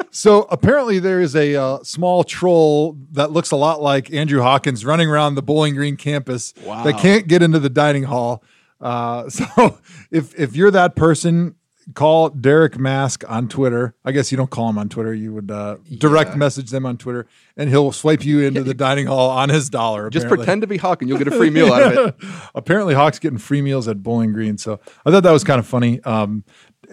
so 0.12 0.48
apparently 0.50 0.98
there 0.98 1.22
is 1.22 1.36
a 1.36 1.56
uh, 1.56 1.84
small 1.84 2.24
troll 2.24 2.98
that 3.12 3.30
looks 3.32 3.52
a 3.52 3.56
lot 3.56 3.84
like 3.84 4.12
Andrew 4.12 4.42
Hawkins 4.42 4.84
running 4.84 5.08
around 5.08 5.36
the 5.36 5.44
Bowling 5.44 5.76
Green 5.76 5.96
campus 5.96 6.56
Wow. 6.66 6.84
that 6.84 6.98
can't 6.98 7.28
get 7.28 7.44
into 7.44 7.60
the 7.60 7.70
dining 7.70 8.04
hall. 8.06 8.44
Uh, 8.82 9.30
so 9.30 9.78
if 10.12 10.38
if 10.40 10.56
you're 10.56 10.72
that 10.72 10.96
person, 10.96 11.56
call 11.94 12.30
Derek 12.30 12.78
Mask 12.80 13.24
on 13.28 13.48
Twitter. 13.48 13.96
I 14.04 14.12
guess 14.12 14.32
you 14.32 14.38
don't 14.38 14.50
call 14.50 14.70
him 14.70 14.78
on 14.78 14.90
Twitter. 14.90 15.14
You 15.14 15.34
would 15.34 15.52
uh, 15.52 15.78
direct 16.00 16.32
Yeah. 16.32 16.38
message 16.38 16.72
them 16.72 16.86
on 16.86 16.98
Twitter, 16.98 17.28
and 17.58 17.70
he'll 17.70 17.92
swipe 17.92 18.26
you 18.26 18.40
into 18.42 18.64
the 18.64 18.74
dining 18.74 19.06
hall 19.08 19.30
on 19.30 19.50
his 19.50 19.70
dollar. 19.70 20.10
Just 20.10 20.28
pretend 20.28 20.62
to 20.62 20.68
be 20.68 20.78
Hawk 20.78 21.02
and 21.02 21.10
you'll 21.10 21.20
get 21.20 21.28
a 21.28 21.32
free 21.32 21.50
meal 21.52 21.72
out 21.74 21.96
of 21.96 22.08
it. 22.08 22.16
Apparently, 22.56 22.94
Hawks 22.96 23.20
getting 23.20 23.38
free 23.40 23.62
meals 23.62 23.88
at 23.88 24.02
Bowling 24.02 24.34
Green. 24.34 24.58
So 24.58 24.80
I 25.06 25.12
thought 25.12 25.24
that 25.24 25.32
was 25.32 25.44
kind 25.44 25.60
of 25.60 25.68
funny. 25.68 26.02
Um, 26.04 26.44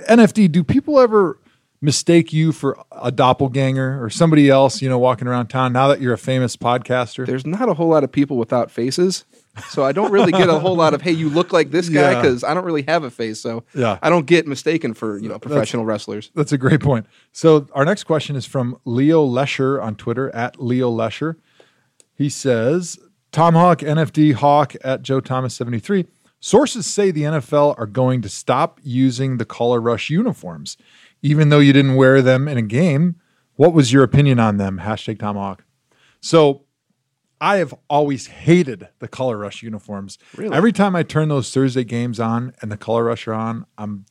NFD, 0.09 0.51
do 0.53 0.63
people 0.65 1.01
ever 1.01 1.39
mistake 1.81 2.33
you 2.33 2.53
for 2.53 2.79
a 2.93 3.11
doppelganger 3.11 4.03
or 4.03 4.09
somebody 4.09 4.49
else, 4.49 4.81
you 4.81 4.89
know, 4.89 4.99
walking 4.99 5.27
around 5.27 5.49
town 5.49 5.73
now 5.73 5.89
that 5.89 6.01
you're 6.01 6.13
a 6.13 6.19
famous 6.19 6.57
podcaster? 6.57 7.27
There's 7.27 7.47
not 7.47 7.69
a 7.69 7.75
whole 7.75 7.89
lot 7.89 8.05
of 8.05 8.13
people 8.13 8.37
without 8.37 8.71
faces. 8.71 9.25
So 9.69 9.85
I 9.85 9.93
don't 9.93 10.11
really 10.11 10.33
get 10.33 10.49
a 10.49 10.59
whole 10.59 10.77
lot 10.77 10.95
of, 10.95 11.03
hey, 11.03 11.13
you 11.13 11.29
look 11.29 11.53
like 11.53 11.71
this 11.71 11.89
guy 11.89 12.13
Yeah. 12.13 12.21
because 12.23 12.43
I 12.43 12.55
don't 12.55 12.65
really 12.65 12.85
have 12.89 13.05
a 13.05 13.11
face. 13.11 13.41
So 13.41 13.65
Yeah. 13.75 13.99
I 14.03 14.09
don't 14.09 14.27
get 14.27 14.47
mistaken 14.47 14.95
for, 14.95 15.19
you 15.19 15.29
know, 15.29 15.39
professional 15.39 15.85
wrestlers. 15.85 16.31
That's 16.35 16.53
a 16.53 16.59
great 16.59 16.81
point. 16.81 17.07
So 17.33 17.67
our 17.75 17.85
next 17.85 18.05
question 18.05 18.35
is 18.35 18.47
from 18.47 18.79
Leo 18.87 19.23
Lesher 19.23 19.81
on 19.81 19.95
Twitter 19.97 20.35
at 20.35 20.61
Leo 20.63 20.89
Lesher. 20.89 21.37
He 22.15 22.29
says, 22.31 22.99
Tom 23.31 23.55
Hawk, 23.55 23.81
NFD 23.81 24.35
Hawk 24.35 24.75
at 24.85 25.03
Joe 25.03 25.21
Thomas 25.21 25.55
73. 25.55 26.07
Sources 26.41 26.87
say 26.87 27.11
the 27.11 27.23
NFL 27.23 27.79
are 27.79 27.87
going 27.87 28.21
to 28.23 28.29
stop 28.29 28.81
using 28.83 29.37
the 29.37 29.45
color 29.45 29.81
rush 29.81 30.11
uniforms, 30.11 30.77
even 31.23 31.51
though 31.51 31.59
you 31.61 31.73
didn't 31.73 31.95
wear 31.95 32.21
them 32.23 32.49
in 32.49 32.59
a 32.59 32.63
game. 32.63 33.17
What 33.57 33.73
was 33.75 33.93
your 33.93 34.03
opinion 34.03 34.41
on 34.41 34.57
them? 34.57 34.81
Hashtag 34.83 35.19
Tom 35.21 35.37
Hawk. 35.37 35.65
So 36.21 36.63
I 37.43 37.57
have 37.57 37.75
always 37.91 38.29
hated 38.29 38.89
the 39.01 39.09
color 39.09 39.37
rush 39.37 39.65
uniforms. 39.65 40.17
Really? 40.37 40.55
Every 40.55 40.71
time 40.71 40.95
I 40.95 41.03
turn 41.03 41.29
those 41.29 41.53
Thursday 41.53 41.83
games 41.83 42.21
on 42.21 42.53
and 42.63 42.71
the 42.71 42.77
color 42.77 43.03
rush 43.03 43.27
are 43.27 43.35
on, 43.35 43.67
I'm 43.77 44.07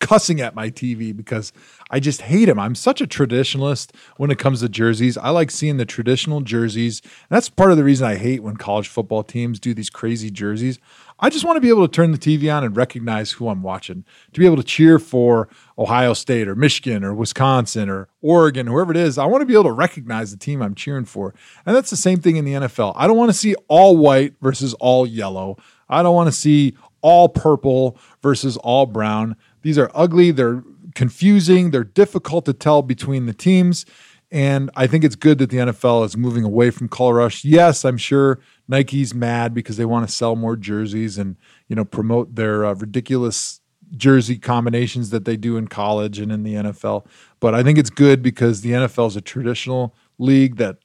cussing 0.00 0.40
at 0.40 0.54
my 0.54 0.70
TV 0.70 1.14
because 1.14 1.52
I 1.90 2.00
just 2.00 2.22
hate 2.22 2.46
them. 2.46 2.58
I'm 2.58 2.74
such 2.74 3.02
a 3.02 3.06
traditionalist 3.06 3.90
when 4.16 4.30
it 4.30 4.38
comes 4.38 4.60
to 4.60 4.70
jerseys. 4.70 5.18
I 5.18 5.28
like 5.30 5.50
seeing 5.50 5.76
the 5.76 5.84
traditional 5.84 6.40
jerseys. 6.40 7.02
And 7.02 7.36
that's 7.36 7.50
part 7.50 7.72
of 7.72 7.76
the 7.76 7.84
reason 7.84 8.06
I 8.06 8.16
hate 8.16 8.42
when 8.42 8.56
college 8.56 8.88
football 8.88 9.22
teams 9.22 9.60
do 9.60 9.74
these 9.74 9.90
crazy 9.90 10.30
jerseys. 10.30 10.78
I 11.18 11.30
just 11.30 11.44
want 11.44 11.56
to 11.56 11.60
be 11.60 11.70
able 11.70 11.88
to 11.88 11.92
turn 11.92 12.12
the 12.12 12.18
TV 12.18 12.54
on 12.54 12.62
and 12.62 12.76
recognize 12.76 13.32
who 13.32 13.48
I'm 13.48 13.62
watching, 13.62 14.04
to 14.32 14.40
be 14.40 14.44
able 14.44 14.56
to 14.56 14.62
cheer 14.62 14.98
for 14.98 15.48
Ohio 15.78 16.12
State 16.12 16.46
or 16.46 16.54
Michigan 16.54 17.02
or 17.04 17.14
Wisconsin 17.14 17.88
or 17.88 18.08
Oregon, 18.20 18.66
whoever 18.66 18.90
it 18.90 18.98
is. 18.98 19.16
I 19.16 19.24
want 19.24 19.40
to 19.40 19.46
be 19.46 19.54
able 19.54 19.64
to 19.64 19.72
recognize 19.72 20.30
the 20.30 20.36
team 20.36 20.60
I'm 20.60 20.74
cheering 20.74 21.06
for. 21.06 21.34
And 21.64 21.74
that's 21.74 21.90
the 21.90 21.96
same 21.96 22.20
thing 22.20 22.36
in 22.36 22.44
the 22.44 22.52
NFL. 22.52 22.92
I 22.96 23.06
don't 23.06 23.16
want 23.16 23.30
to 23.30 23.36
see 23.36 23.54
all 23.68 23.96
white 23.96 24.34
versus 24.42 24.74
all 24.74 25.06
yellow. 25.06 25.56
I 25.88 26.02
don't 26.02 26.14
want 26.14 26.28
to 26.28 26.32
see 26.32 26.76
all 27.00 27.28
purple 27.28 27.98
versus 28.22 28.56
all 28.58 28.84
brown. 28.84 29.36
These 29.62 29.78
are 29.78 29.90
ugly, 29.94 30.32
they're 30.32 30.62
confusing, 30.94 31.70
they're 31.70 31.84
difficult 31.84 32.44
to 32.46 32.52
tell 32.52 32.82
between 32.82 33.26
the 33.26 33.34
teams. 33.34 33.86
And 34.32 34.70
I 34.74 34.86
think 34.86 35.04
it's 35.04 35.14
good 35.14 35.38
that 35.38 35.50
the 35.50 35.58
NFL 35.58 36.04
is 36.04 36.16
moving 36.16 36.42
away 36.42 36.70
from 36.70 36.88
color 36.88 37.14
rush. 37.14 37.44
Yes, 37.44 37.84
I'm 37.84 37.96
sure 37.96 38.40
Nike's 38.68 39.14
mad 39.14 39.54
because 39.54 39.76
they 39.76 39.84
want 39.84 40.08
to 40.08 40.14
sell 40.14 40.36
more 40.36 40.56
jerseys 40.56 41.18
and 41.18 41.36
you 41.68 41.76
know 41.76 41.84
promote 41.84 42.34
their 42.34 42.64
uh, 42.64 42.74
ridiculous 42.74 43.60
jersey 43.96 44.36
combinations 44.36 45.10
that 45.10 45.24
they 45.24 45.36
do 45.36 45.56
in 45.56 45.68
college 45.68 46.18
and 46.18 46.32
in 46.32 46.42
the 46.42 46.54
NFL. 46.54 47.06
But 47.40 47.54
I 47.54 47.62
think 47.62 47.78
it's 47.78 47.90
good 47.90 48.22
because 48.22 48.62
the 48.62 48.72
NFL 48.72 49.08
is 49.08 49.16
a 49.16 49.20
traditional 49.20 49.94
league 50.18 50.56
that 50.56 50.78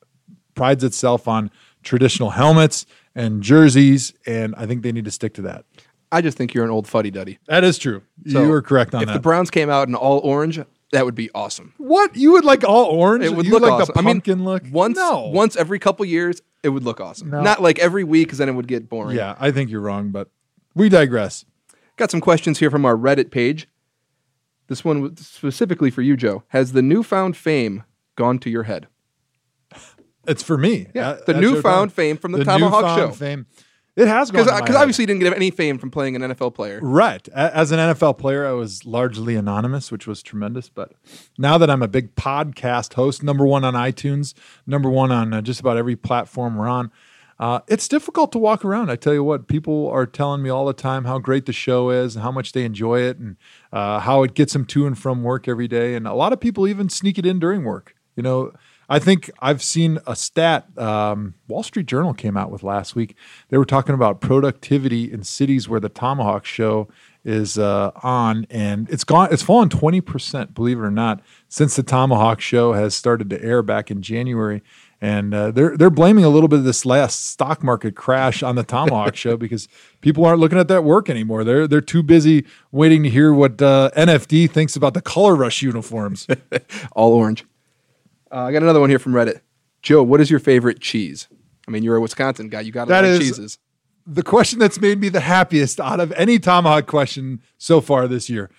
prides 0.53 0.83
itself 0.83 1.27
on 1.27 1.49
traditional 1.83 2.31
helmets 2.31 2.85
and 3.15 3.41
jerseys, 3.41 4.13
and 4.25 4.53
I 4.55 4.65
think 4.65 4.83
they 4.83 4.91
need 4.91 5.05
to 5.05 5.11
stick 5.11 5.33
to 5.35 5.41
that. 5.43 5.65
I 6.11 6.21
just 6.21 6.37
think 6.37 6.53
you're 6.53 6.65
an 6.65 6.71
old 6.71 6.87
fuddy 6.87 7.09
duddy. 7.09 7.39
That 7.47 7.63
is 7.63 7.77
true. 7.77 8.03
So, 8.27 8.43
you 8.43 8.49
were 8.49 8.61
correct 8.61 8.93
on 8.93 9.01
If 9.01 9.07
that. 9.07 9.13
If 9.13 9.17
the 9.17 9.21
Browns 9.21 9.49
came 9.49 9.69
out 9.69 9.87
in 9.87 9.95
all 9.95 10.19
orange, 10.19 10.59
that 10.91 11.05
would 11.05 11.15
be 11.15 11.29
awesome. 11.33 11.73
what 11.77 12.15
you 12.15 12.33
would 12.33 12.43
like 12.43 12.63
all 12.65 12.85
orange? 12.85 13.23
It 13.23 13.33
would 13.33 13.45
you 13.45 13.53
look 13.53 13.61
like 13.61 13.71
awesome. 13.71 13.93
the 13.93 13.99
I 13.99 14.01
mean, 14.01 14.15
pumpkin 14.15 14.43
look. 14.43 14.63
Once, 14.71 14.97
no. 14.97 15.27
once 15.27 15.55
every 15.55 15.79
couple 15.79 16.05
years, 16.05 16.41
it 16.63 16.69
would 16.69 16.83
look 16.83 16.99
awesome. 17.01 17.29
No. 17.29 17.41
Not 17.41 17.61
like 17.61 17.79
every 17.79 18.03
week, 18.03 18.27
because 18.27 18.37
then 18.39 18.49
it 18.49 18.53
would 18.53 18.67
get 18.67 18.89
boring. 18.89 19.15
Yeah, 19.17 19.35
I 19.39 19.51
think 19.51 19.69
you're 19.69 19.81
wrong, 19.81 20.09
but 20.11 20.29
we 20.75 20.89
digress. 20.89 21.45
Got 21.97 22.11
some 22.11 22.21
questions 22.21 22.59
here 22.59 22.71
from 22.71 22.85
our 22.85 22.95
Reddit 22.95 23.31
page. 23.31 23.67
This 24.67 24.85
one 24.85 25.01
was 25.01 25.11
specifically 25.19 25.91
for 25.91 26.01
you, 26.01 26.15
Joe. 26.15 26.43
Has 26.49 26.71
the 26.71 26.81
newfound 26.81 27.35
fame 27.35 27.83
gone 28.15 28.39
to 28.39 28.49
your 28.49 28.63
head? 28.63 28.87
It's 30.27 30.43
for 30.43 30.57
me. 30.57 30.87
Yeah, 30.93 31.09
Uh, 31.09 31.19
the 31.25 31.33
newfound 31.33 31.91
fame 31.93 32.15
from 32.17 32.31
the 32.31 32.39
ThomaHawk 32.45 32.59
newfound 32.59 32.99
Show. 32.99 33.11
Fame. 33.11 33.47
It 34.01 34.07
has 34.07 34.31
gone 34.31 34.43
Because 34.45 34.59
to 34.59 34.63
my 34.63 34.67
head. 34.67 34.81
obviously 34.81 35.03
you 35.03 35.07
didn't 35.07 35.21
get 35.21 35.35
any 35.35 35.51
fame 35.51 35.77
from 35.77 35.91
playing 35.91 36.15
an 36.15 36.23
NFL 36.23 36.55
player. 36.55 36.79
Right. 36.81 37.27
As 37.29 37.71
an 37.71 37.77
NFL 37.79 38.17
player, 38.17 38.47
I 38.47 38.51
was 38.53 38.85
largely 38.85 39.35
anonymous, 39.35 39.91
which 39.91 40.07
was 40.07 40.23
tremendous. 40.23 40.69
But 40.69 40.93
now 41.37 41.57
that 41.59 41.69
I'm 41.69 41.81
a 41.83 41.87
big 41.87 42.15
podcast 42.15 42.93
host, 42.95 43.21
number 43.21 43.45
one 43.45 43.63
on 43.63 43.75
iTunes, 43.75 44.33
number 44.65 44.89
one 44.89 45.11
on 45.11 45.33
uh, 45.33 45.41
just 45.41 45.59
about 45.59 45.77
every 45.77 45.95
platform 45.95 46.55
we're 46.55 46.67
on, 46.67 46.91
uh, 47.39 47.59
it's 47.67 47.87
difficult 47.87 48.31
to 48.31 48.37
walk 48.37 48.63
around. 48.63 48.89
I 48.91 48.95
tell 48.95 49.13
you 49.13 49.23
what, 49.23 49.47
people 49.47 49.87
are 49.89 50.05
telling 50.05 50.43
me 50.43 50.49
all 50.49 50.65
the 50.65 50.73
time 50.73 51.05
how 51.05 51.17
great 51.19 51.45
the 51.47 51.53
show 51.53 51.89
is 51.89 52.15
and 52.15 52.23
how 52.23 52.31
much 52.31 52.51
they 52.51 52.63
enjoy 52.65 53.01
it 53.01 53.17
and 53.17 53.35
uh, 53.71 53.99
how 53.99 54.23
it 54.23 54.33
gets 54.35 54.53
them 54.53 54.65
to 54.65 54.85
and 54.85 54.97
from 54.97 55.23
work 55.23 55.47
every 55.47 55.67
day. 55.67 55.95
And 55.95 56.07
a 56.07 56.13
lot 56.13 56.33
of 56.33 56.39
people 56.39 56.67
even 56.67 56.87
sneak 56.89 57.17
it 57.17 57.25
in 57.25 57.39
during 57.39 57.63
work. 57.63 57.95
You 58.15 58.23
know, 58.23 58.53
I 58.91 58.99
think 58.99 59.31
I've 59.39 59.63
seen 59.63 59.99
a 60.05 60.17
stat 60.17 60.77
um, 60.77 61.35
Wall 61.47 61.63
Street 61.63 61.85
Journal 61.85 62.13
came 62.13 62.35
out 62.35 62.51
with 62.51 62.61
last 62.61 62.93
week. 62.93 63.15
They 63.47 63.57
were 63.57 63.63
talking 63.63 63.95
about 63.95 64.19
productivity 64.19 65.09
in 65.09 65.23
cities 65.23 65.69
where 65.69 65.79
the 65.79 65.89
ThomaHawk 65.89 66.43
Show 66.43 66.89
is 67.23 67.57
uh, 67.57 67.91
on, 68.03 68.45
and 68.49 68.89
it's 68.89 69.05
gone. 69.05 69.29
It's 69.31 69.43
fallen 69.43 69.69
twenty 69.69 70.01
percent, 70.01 70.53
believe 70.53 70.77
it 70.77 70.81
or 70.81 70.91
not, 70.91 71.21
since 71.47 71.77
the 71.77 71.83
ThomaHawk 71.83 72.41
Show 72.41 72.73
has 72.73 72.93
started 72.93 73.29
to 73.29 73.41
air 73.41 73.63
back 73.63 73.91
in 73.91 74.01
January. 74.01 74.61
And 74.99 75.33
uh, 75.33 75.51
they're 75.51 75.77
they're 75.77 75.89
blaming 75.89 76.25
a 76.25 76.29
little 76.29 76.49
bit 76.49 76.59
of 76.59 76.65
this 76.65 76.85
last 76.85 77.27
stock 77.27 77.63
market 77.63 77.95
crash 77.95 78.43
on 78.43 78.55
the 78.55 78.65
ThomaHawk 78.65 79.15
Show 79.15 79.37
because 79.45 79.69
people 80.01 80.25
aren't 80.25 80.41
looking 80.41 80.59
at 80.59 80.67
that 80.67 80.83
work 80.83 81.09
anymore. 81.09 81.45
They're 81.45 81.65
they're 81.65 81.79
too 81.79 82.03
busy 82.03 82.45
waiting 82.73 83.03
to 83.03 83.09
hear 83.09 83.33
what 83.33 83.61
uh, 83.61 83.89
NFD 83.95 84.51
thinks 84.51 84.75
about 84.75 84.95
the 84.95 85.01
Color 85.01 85.35
Rush 85.35 85.61
uniforms. 85.61 86.27
All 86.91 87.13
orange. 87.13 87.45
Uh, 88.31 88.43
I 88.45 88.51
got 88.51 88.63
another 88.63 88.79
one 88.79 88.89
here 88.89 88.99
from 88.99 89.13
Reddit. 89.13 89.41
Joe, 89.81 90.03
what 90.03 90.21
is 90.21 90.29
your 90.29 90.39
favorite 90.39 90.79
cheese? 90.79 91.27
I 91.67 91.71
mean, 91.71 91.83
you're 91.83 91.95
a 91.95 92.01
Wisconsin 92.01 92.49
guy. 92.49 92.61
You 92.61 92.71
got 92.71 92.85
to 92.85 92.89
That 92.89 93.01
like 93.03 93.11
is- 93.11 93.19
cheeses. 93.19 93.57
the 94.05 94.23
question 94.23 94.59
that's 94.59 94.79
made 94.79 94.99
me 94.99 95.09
the 95.09 95.19
happiest 95.21 95.79
out 95.79 95.99
of 95.99 96.11
any 96.13 96.39
ThomaHawk 96.39 96.85
question 96.87 97.41
so 97.57 97.81
far 97.81 98.07
this 98.07 98.29
year. 98.29 98.49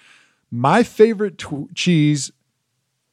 My 0.51 0.83
favorite 0.83 1.39
tw- 1.39 1.75
cheese, 1.75 2.31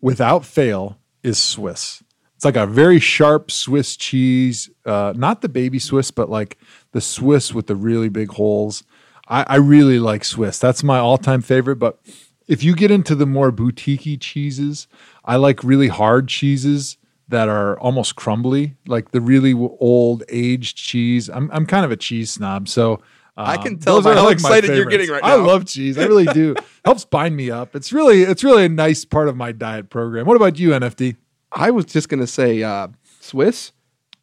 without 0.01 0.45
fail, 0.45 0.97
is 1.23 1.37
Swiss. 1.37 2.03
It's 2.35 2.45
like 2.45 2.55
a 2.55 2.65
very 2.65 2.99
sharp 2.99 3.51
Swiss 3.51 3.97
cheese, 3.97 4.69
uh, 4.85 5.13
not 5.15 5.41
the 5.41 5.49
baby 5.49 5.77
Swiss, 5.79 6.09
but 6.11 6.29
like 6.29 6.57
the 6.93 7.01
Swiss 7.01 7.53
with 7.53 7.67
the 7.67 7.75
really 7.75 8.07
big 8.09 8.29
holes. 8.31 8.83
I, 9.27 9.43
I 9.47 9.55
really 9.57 9.99
like 9.99 10.23
Swiss. 10.23 10.57
That's 10.57 10.83
my 10.83 10.97
all-time 10.99 11.41
favorite. 11.41 11.75
But 11.77 11.99
if 12.47 12.63
you 12.63 12.75
get 12.75 12.91
into 12.91 13.13
the 13.13 13.25
more 13.25 13.51
boutiquey 13.51 14.19
cheeses, 14.19 14.87
I 15.29 15.35
like 15.35 15.63
really 15.63 15.89
hard 15.89 16.27
cheeses 16.27 16.97
that 17.27 17.47
are 17.47 17.79
almost 17.79 18.15
crumbly, 18.15 18.75
like 18.87 19.11
the 19.11 19.21
really 19.21 19.53
old 19.53 20.23
aged 20.27 20.75
cheese. 20.75 21.29
I'm 21.29 21.51
I'm 21.53 21.67
kind 21.67 21.85
of 21.85 21.91
a 21.91 21.95
cheese 21.95 22.31
snob, 22.31 22.67
so 22.67 23.01
I 23.37 23.55
um, 23.55 23.61
can 23.61 23.77
tell 23.77 23.95
those 23.95 24.05
by 24.05 24.15
how 24.15 24.25
my 24.25 24.31
excited 24.31 24.75
you're 24.75 24.85
getting 24.85 25.07
right 25.07 25.21
now. 25.21 25.29
I 25.29 25.35
love 25.35 25.65
cheese. 25.65 25.99
I 25.99 26.05
really 26.05 26.25
do. 26.25 26.55
Helps 26.83 27.05
bind 27.05 27.37
me 27.37 27.51
up. 27.51 27.75
It's 27.75 27.93
really 27.93 28.23
it's 28.23 28.43
really 28.43 28.65
a 28.65 28.69
nice 28.69 29.05
part 29.05 29.29
of 29.29 29.37
my 29.37 29.51
diet 29.51 29.91
program. 29.91 30.25
What 30.25 30.35
about 30.35 30.57
you, 30.57 30.69
NFD? 30.69 31.15
I 31.51 31.69
was 31.69 31.85
just 31.85 32.09
gonna 32.09 32.25
say 32.25 32.63
uh, 32.63 32.87
Swiss. 33.19 33.71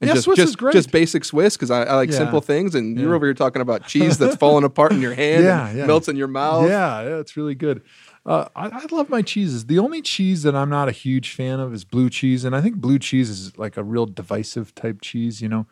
And 0.01 0.09
Yeah, 0.09 0.15
just, 0.15 0.25
Swiss 0.25 0.37
just, 0.37 0.49
is 0.51 0.57
great. 0.57 0.73
Just 0.73 0.91
basic 0.91 1.25
Swiss 1.25 1.57
because 1.57 1.71
I, 1.71 1.85
I 1.85 1.95
like 1.95 2.11
Yeah. 2.11 2.19
simple 2.19 2.43
things, 2.43 2.75
and 2.75 2.99
you're 2.99 3.15
over 3.15 3.25
here 3.25 3.33
talking 3.33 3.63
about 3.63 3.87
cheese 3.87 4.19
that's 4.19 4.37
falling 4.37 4.65
apart 4.65 4.93
in 4.93 5.01
your 5.01 5.15
hand, 5.15 5.45
Yeah, 5.45 5.69
and 5.69 5.79
yeah. 5.79 5.87
melts 5.87 6.09
in 6.09 6.17
your 6.17 6.29
mouth. 6.29 6.69
Yeah, 6.69 7.03
yeah, 7.03 7.17
it's 7.17 7.37
really 7.37 7.55
good. 7.55 7.83
Uh, 8.27 8.49
I, 8.57 8.67
I 8.67 8.87
love 8.91 9.09
my 9.09 9.23
cheeses. 9.23 9.67
The 9.67 9.79
only 9.79 10.03
cheese 10.03 10.43
that 10.43 10.57
I'm 10.57 10.69
not 10.69 10.89
a 10.89 10.93
huge 10.93 11.33
fan 11.33 11.61
of 11.61 11.73
is 11.73 11.85
blue 11.85 12.11
cheese, 12.11 12.45
and 12.45 12.57
I 12.57 12.61
think 12.61 12.77
blue 12.77 12.99
cheese 12.99 13.31
is 13.31 13.57
like 13.57 13.77
a 13.77 13.85
real 13.85 14.05
divisive 14.05 14.75
type 14.75 15.01
cheese. 15.01 15.41
You 15.41 15.49
know, 15.49 15.67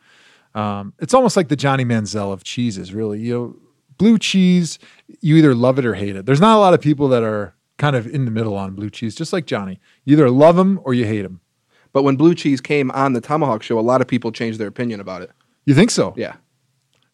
um, 0.55 0.95
it's 1.01 1.15
almost 1.15 1.37
like 1.37 1.49
the 1.49 1.57
Johnny 1.57 1.85
Manziel 1.85 2.33
of 2.33 2.45
cheeses. 2.45 2.95
Really, 2.95 3.21
you 3.21 3.35
know, 3.35 3.57
blue 3.99 4.19
cheese, 4.19 4.79
you 5.21 5.37
either 5.37 5.55
love 5.55 5.81
it 5.81 5.85
or 5.85 5.95
hate 5.95 6.15
it. 6.15 6.27
There's 6.27 6.41
not 6.41 6.57
a 6.57 6.61
lot 6.61 6.75
of 6.75 6.81
people 6.81 7.09
that 7.09 7.25
are 7.25 7.55
kind 7.77 7.97
of 7.97 8.07
in 8.07 8.25
the 8.25 8.31
middle 8.31 8.57
on 8.57 8.75
blue 8.75 8.89
cheese, 8.91 9.17
just 9.17 9.33
like 9.33 9.47
Johnny. 9.47 9.81
You 10.05 10.13
either 10.13 10.31
love 10.31 10.57
him 10.57 10.81
or 10.85 10.95
you 10.95 11.07
hate 11.07 11.25
him. 11.25 11.41
But 11.93 12.05
when 12.05 12.17
blue 12.17 12.35
cheese 12.35 12.61
came 12.61 12.91
on 12.93 13.15
the 13.15 13.21
ThomaHawk 13.21 13.63
Show, 13.63 13.79
a 13.79 13.81
lot 13.81 14.01
of 14.01 14.07
people 14.07 14.31
changed 14.33 14.61
their 14.61 14.69
opinion 14.69 15.01
about 15.01 15.23
it. 15.23 15.31
You 15.65 15.75
think 15.75 15.91
so? 15.91 16.15
Yeah. 16.17 16.37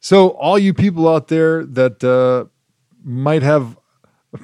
So, 0.01 0.30
all 0.30 0.59
you 0.59 0.72
people 0.72 1.09
out 1.09 1.28
there 1.28 1.64
that 1.66 2.03
uh, 2.03 2.47
might 3.05 3.43
have 3.43 3.78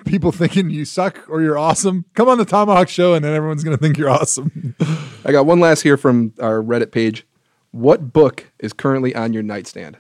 people 0.05 0.33
thinking 0.33 0.71
you 0.71 0.85
suck 0.85 1.29
or 1.29 1.43
you're 1.43 1.59
awesome, 1.59 2.05
come 2.15 2.29
on 2.29 2.39
the 2.39 2.47
ThomaHawk 2.47 2.89
Show, 2.89 3.15
and 3.15 3.25
then 3.25 3.35
everyone's 3.35 3.65
going 3.65 3.77
to 3.77 3.83
think 3.83 3.99
you're 3.99 4.11
awesome. 4.11 4.75
I 5.25 5.33
got 5.33 5.47
one 5.47 5.61
last 5.61 5.83
here 5.83 5.97
from 5.97 6.33
our 6.41 6.63
Reddit 6.63 6.91
page. 6.91 7.27
What 7.71 8.13
book 8.13 8.51
is 8.59 8.73
currently 8.73 9.15
on 9.15 9.33
your 9.33 9.43
nightstand? 9.43 9.99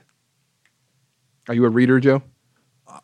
Are 1.48 1.54
you 1.54 1.64
a 1.64 1.70
reader, 1.70 2.00
Joe? 2.00 2.22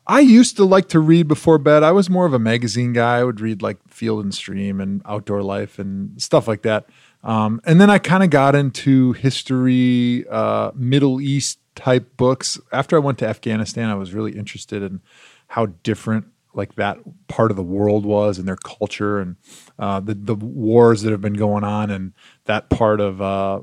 I 0.06 0.20
used 0.20 0.56
to 0.56 0.64
like 0.64 0.88
to 0.88 1.00
read 1.00 1.28
before 1.28 1.58
bed. 1.58 1.82
I 1.82 1.92
was 1.92 2.08
more 2.08 2.26
of 2.26 2.32
a 2.32 2.38
magazine 2.38 2.92
guy. 2.92 3.18
I 3.18 3.24
would 3.24 3.40
read 3.40 3.62
like 3.62 3.78
Field 3.88 4.24
and 4.24 4.34
Stream 4.34 4.80
and 4.80 5.02
Outdoor 5.04 5.42
Life 5.42 5.78
and 5.78 6.20
stuff 6.20 6.48
like 6.48 6.62
that. 6.62 6.86
Um, 7.22 7.60
and 7.64 7.80
then 7.80 7.90
I 7.90 7.98
kind 7.98 8.22
of 8.22 8.30
got 8.30 8.54
into 8.54 9.12
history, 9.12 10.24
uh, 10.28 10.72
Middle 10.74 11.20
East 11.20 11.58
type 11.74 12.16
books. 12.16 12.58
After 12.72 12.96
I 12.96 13.00
went 13.00 13.18
to 13.18 13.28
Afghanistan, 13.28 13.90
I 13.90 13.94
was 13.94 14.12
really 14.12 14.32
interested 14.32 14.82
in 14.82 15.00
how 15.48 15.66
different 15.66 16.26
like 16.54 16.74
that 16.76 16.98
part 17.28 17.50
of 17.50 17.56
the 17.56 17.62
world 17.62 18.04
was 18.04 18.38
and 18.38 18.46
their 18.46 18.56
culture 18.56 19.18
and 19.18 19.36
uh, 19.78 20.00
the 20.00 20.14
the 20.14 20.34
wars 20.34 21.02
that 21.02 21.10
have 21.10 21.20
been 21.20 21.34
going 21.34 21.64
on 21.64 21.90
and 21.90 22.12
that 22.44 22.68
part 22.68 23.00
of 23.00 23.20
uh, 23.20 23.62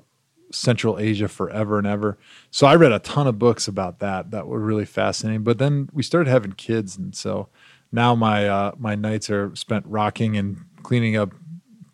Central 0.52 1.00
Asia 1.00 1.28
forever 1.28 1.78
and 1.78 1.88
ever. 1.88 2.18
So 2.52 2.68
I 2.68 2.76
read 2.76 2.92
a 2.92 3.00
ton 3.00 3.28
of 3.28 3.40
books 3.40 3.68
about 3.68 4.00
that 4.00 4.32
that 4.32 4.48
were 4.48 4.60
really 4.60 4.86
fascinating. 4.86 5.44
But 5.44 5.58
then 5.58 5.90
we 5.94 6.04
started 6.04 6.30
having 6.30 6.54
kids, 6.54 6.98
and 6.98 7.16
so 7.16 7.50
now 7.92 8.16
my 8.16 8.48
uh, 8.48 8.72
my 8.78 8.96
nights 8.96 9.30
are 9.30 9.56
spent 9.56 9.86
rocking 9.88 10.38
and 10.38 10.66
cleaning 10.84 11.16
up 11.16 11.34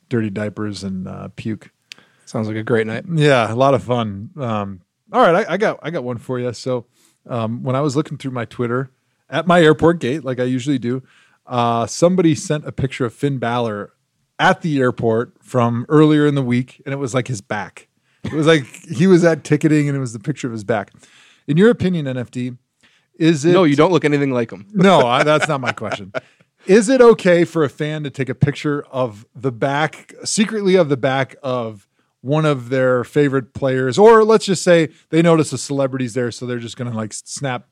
dirty 0.10 0.30
diapers 0.30 0.84
and 0.84 1.08
uh, 1.08 1.30
puke. 1.36 1.72
Sounds 2.26 2.48
like 2.48 2.58
a 2.58 2.64
great 2.64 2.88
night. 2.88 3.06
Yeah, 3.12 3.52
a 3.52 3.56
lot 3.56 3.74
of 3.74 3.84
fun. 3.84 4.32
Um, 4.38 4.82
all 5.12 5.22
right, 5.22 5.48
I, 5.48 5.54
I, 5.54 5.58
got 5.58 5.80
I 5.84 5.92
got 5.92 6.04
one 6.04 6.18
for 6.18 6.40
you. 6.40 6.52
So 6.54 6.86
um, 7.28 7.64
when 7.64 7.76
I 7.76 7.82
was 7.82 7.96
looking 7.96 8.18
through 8.18 8.32
my 8.32 8.46
Twitter 8.46 8.92
at 9.30 9.48
my 9.48 9.62
airport 9.62 10.00
gate, 10.00 10.24
like 10.24 10.40
I 10.40 10.44
usually 10.44 10.80
do, 10.80 11.04
uh, 11.46 11.86
somebody 11.88 12.36
sent 12.36 12.66
a 12.66 12.72
picture 12.72 13.06
of 13.06 13.14
Finn 13.14 13.38
Balor 13.38 13.94
at 14.40 14.62
the 14.62 14.80
airport 14.80 15.34
from 15.42 15.86
earlier 15.90 16.26
in 16.26 16.36
the 16.36 16.42
week, 16.42 16.82
and 16.86 16.94
it 16.94 16.98
was 16.98 17.14
like 17.14 17.28
his 17.28 17.42
back. 17.42 17.88
It 18.24 18.34
was 18.34 18.48
like 18.48 18.66
he 18.66 19.08
was 19.08 19.24
at 19.24 19.44
ticketing, 19.44 19.88
and 19.88 19.96
it 19.96 20.00
was 20.00 20.14
the 20.14 20.20
picture 20.20 20.48
of 20.48 20.54
his 20.54 20.64
back. 20.64 20.92
In 21.48 21.58
your 21.58 21.70
opinion, 21.70 22.06
NFD, 22.06 22.58
is 23.18 23.46
it? 23.46 23.54
No, 23.54 23.64
you 23.64 23.76
don't 23.76 23.92
look 23.92 24.06
anything 24.06 24.32
like 24.32 24.52
him. 24.52 24.68
no, 24.74 25.06
I, 25.06 25.24
that's 25.24 25.48
not 25.48 25.62
my 25.62 25.72
question. 25.72 26.12
Is 26.66 26.90
it 26.90 27.00
okay 27.00 27.46
for 27.46 27.64
a 27.64 27.70
fan 27.70 28.04
to 28.04 28.10
take 28.10 28.28
a 28.28 28.36
picture 28.36 28.84
of 28.92 29.26
the 29.36 29.52
back, 29.52 30.14
secretly 30.24 30.76
of 30.76 30.90
the 30.90 30.98
back 30.98 31.36
of 31.44 31.88
one 32.22 32.44
of 32.44 32.70
their 32.70 33.04
favorite 33.04 33.54
players, 33.54 34.00
or 34.00 34.24
let's 34.24 34.46
just 34.46 34.64
say 34.64 34.90
they 35.12 35.22
notice 35.22 35.54
a 35.54 35.60
celebrity's 35.60 36.16
there, 36.16 36.32
so 36.32 36.48
they're 36.48 36.58
just 36.58 36.76
going 36.76 36.90
to 36.90 36.98
like 36.98 37.14
snap 37.14 37.68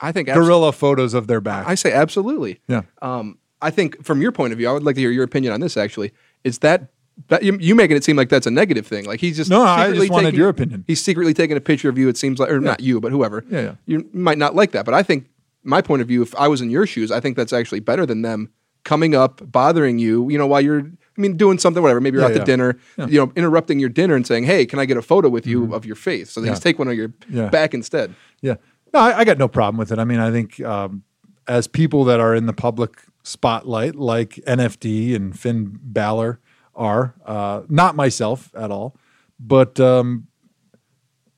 I 0.00 0.12
think 0.12 0.28
abso- 0.28 0.34
guerrilla 0.34 0.72
photos 0.72 1.14
of 1.14 1.26
their 1.26 1.40
back? 1.40 1.66
I 1.66 1.74
say 1.74 1.92
absolutely. 1.92 2.60
yeah, 2.68 2.82
Um, 3.02 3.38
I 3.62 3.70
think 3.70 4.04
from 4.04 4.20
your 4.20 4.32
point 4.32 4.52
of 4.52 4.58
view, 4.58 4.68
I 4.68 4.72
would 4.72 4.82
like 4.82 4.94
to 4.96 5.00
hear 5.00 5.10
your 5.10 5.24
opinion 5.24 5.52
on 5.52 5.60
this. 5.60 5.76
Actually, 5.76 6.12
is 6.44 6.58
that 6.58 6.88
that 7.28 7.42
you, 7.42 7.56
you 7.58 7.74
making 7.74 7.96
it 7.96 8.04
seem 8.04 8.14
like 8.16 8.28
that's 8.28 8.46
a 8.46 8.50
negative 8.50 8.86
thing? 8.86 9.06
Like 9.06 9.20
he's 9.20 9.36
just 9.36 9.48
No, 9.50 9.62
I 9.62 9.84
secretly 9.86 10.06
just 10.06 10.12
wanted 10.12 10.24
taking- 10.26 10.40
your 10.40 10.48
opinion. 10.50 10.84
He's 10.86 11.02
secretly 11.02 11.32
taking 11.32 11.56
a 11.56 11.60
picture 11.60 11.88
of 11.88 11.96
you. 11.96 12.08
It 12.08 12.18
seems 12.18 12.38
like, 12.38 12.50
or 12.50 12.60
not 12.60 12.80
you, 12.80 13.00
but 13.00 13.10
whoever. 13.10 13.42
Yeah, 13.50 13.60
yeah. 13.62 13.74
You 13.86 14.08
might 14.12 14.36
not 14.36 14.54
like 14.54 14.72
that, 14.72 14.84
but 14.84 14.92
I 14.94 15.02
think 15.02 15.26
my 15.64 15.80
point 15.80 16.02
of 16.02 16.08
view, 16.08 16.20
if 16.22 16.34
I 16.36 16.46
was 16.48 16.60
in 16.60 16.68
your 16.70 16.86
shoes, 16.86 17.10
I 17.10 17.20
think 17.20 17.36
that's 17.36 17.52
actually 17.54 17.80
better 17.80 18.04
than 18.04 18.20
them 18.22 18.50
coming 18.84 19.14
up, 19.14 19.40
bothering 19.50 19.98
you. 19.98 20.28
You 20.30 20.36
know, 20.38 20.46
while 20.46 20.60
you're, 20.60 20.80
I 20.80 21.20
mean, 21.20 21.36
doing 21.38 21.58
something, 21.58 21.82
whatever. 21.82 22.00
Maybe 22.02 22.16
you're 22.18 22.22
Yeah, 22.22 22.28
out 22.28 22.34
to 22.34 22.38
yeah. 22.40 22.44
dinner. 22.44 22.78
You 22.98 23.20
know, 23.26 23.32
interrupting 23.34 23.80
your 23.80 23.88
dinner 23.88 24.14
and 24.14 24.26
saying, 24.26 24.44
"Hey, 24.44 24.66
can 24.66 24.78
I 24.78 24.84
get 24.84 24.98
a 24.98 25.02
photo 25.02 25.28
with 25.30 25.46
you 25.46 25.74
of 25.74 25.86
your 25.86 25.96
face?" 25.96 26.30
So 26.30 26.40
they 26.40 26.44
Mm-hmm. 26.44 26.48
Yeah. 26.50 26.52
just 26.52 26.62
take 26.62 26.78
one 26.78 26.88
of 26.88 26.94
your 26.94 27.12
Yeah. 27.30 27.48
back 27.48 27.72
instead. 27.72 28.14
yeah. 28.42 28.56
No, 28.96 29.02
I, 29.02 29.18
I 29.18 29.24
got 29.24 29.36
no 29.36 29.46
problem 29.46 29.76
with 29.76 29.92
it. 29.92 29.98
I 29.98 30.04
mean, 30.04 30.20
I 30.20 30.30
think 30.30 30.58
um, 30.60 31.02
as 31.46 31.66
people 31.66 32.04
that 32.04 32.18
are 32.18 32.34
in 32.34 32.46
the 32.46 32.54
public 32.54 33.02
spotlight, 33.24 33.94
like 33.94 34.36
NFD 34.46 35.14
and 35.14 35.38
Finn 35.38 35.78
Balor 35.82 36.40
are, 36.74 37.14
uh, 37.26 37.60
not 37.68 37.94
myself 37.94 38.50
at 38.56 38.70
all, 38.70 38.96
but 39.38 39.78
um, 39.78 40.28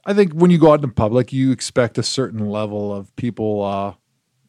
I 0.07 0.15
think 0.15 0.35
when 0.35 0.53
you 0.53 0.59
go 0.59 0.73
out 0.73 0.85
in 0.85 0.91
public, 0.93 1.33
you 1.33 1.51
expect 1.51 1.99
a 1.99 2.05
certain 2.05 2.49
level 2.49 2.95
of 2.95 3.15
people. 3.17 3.65
Uh, 3.65 3.95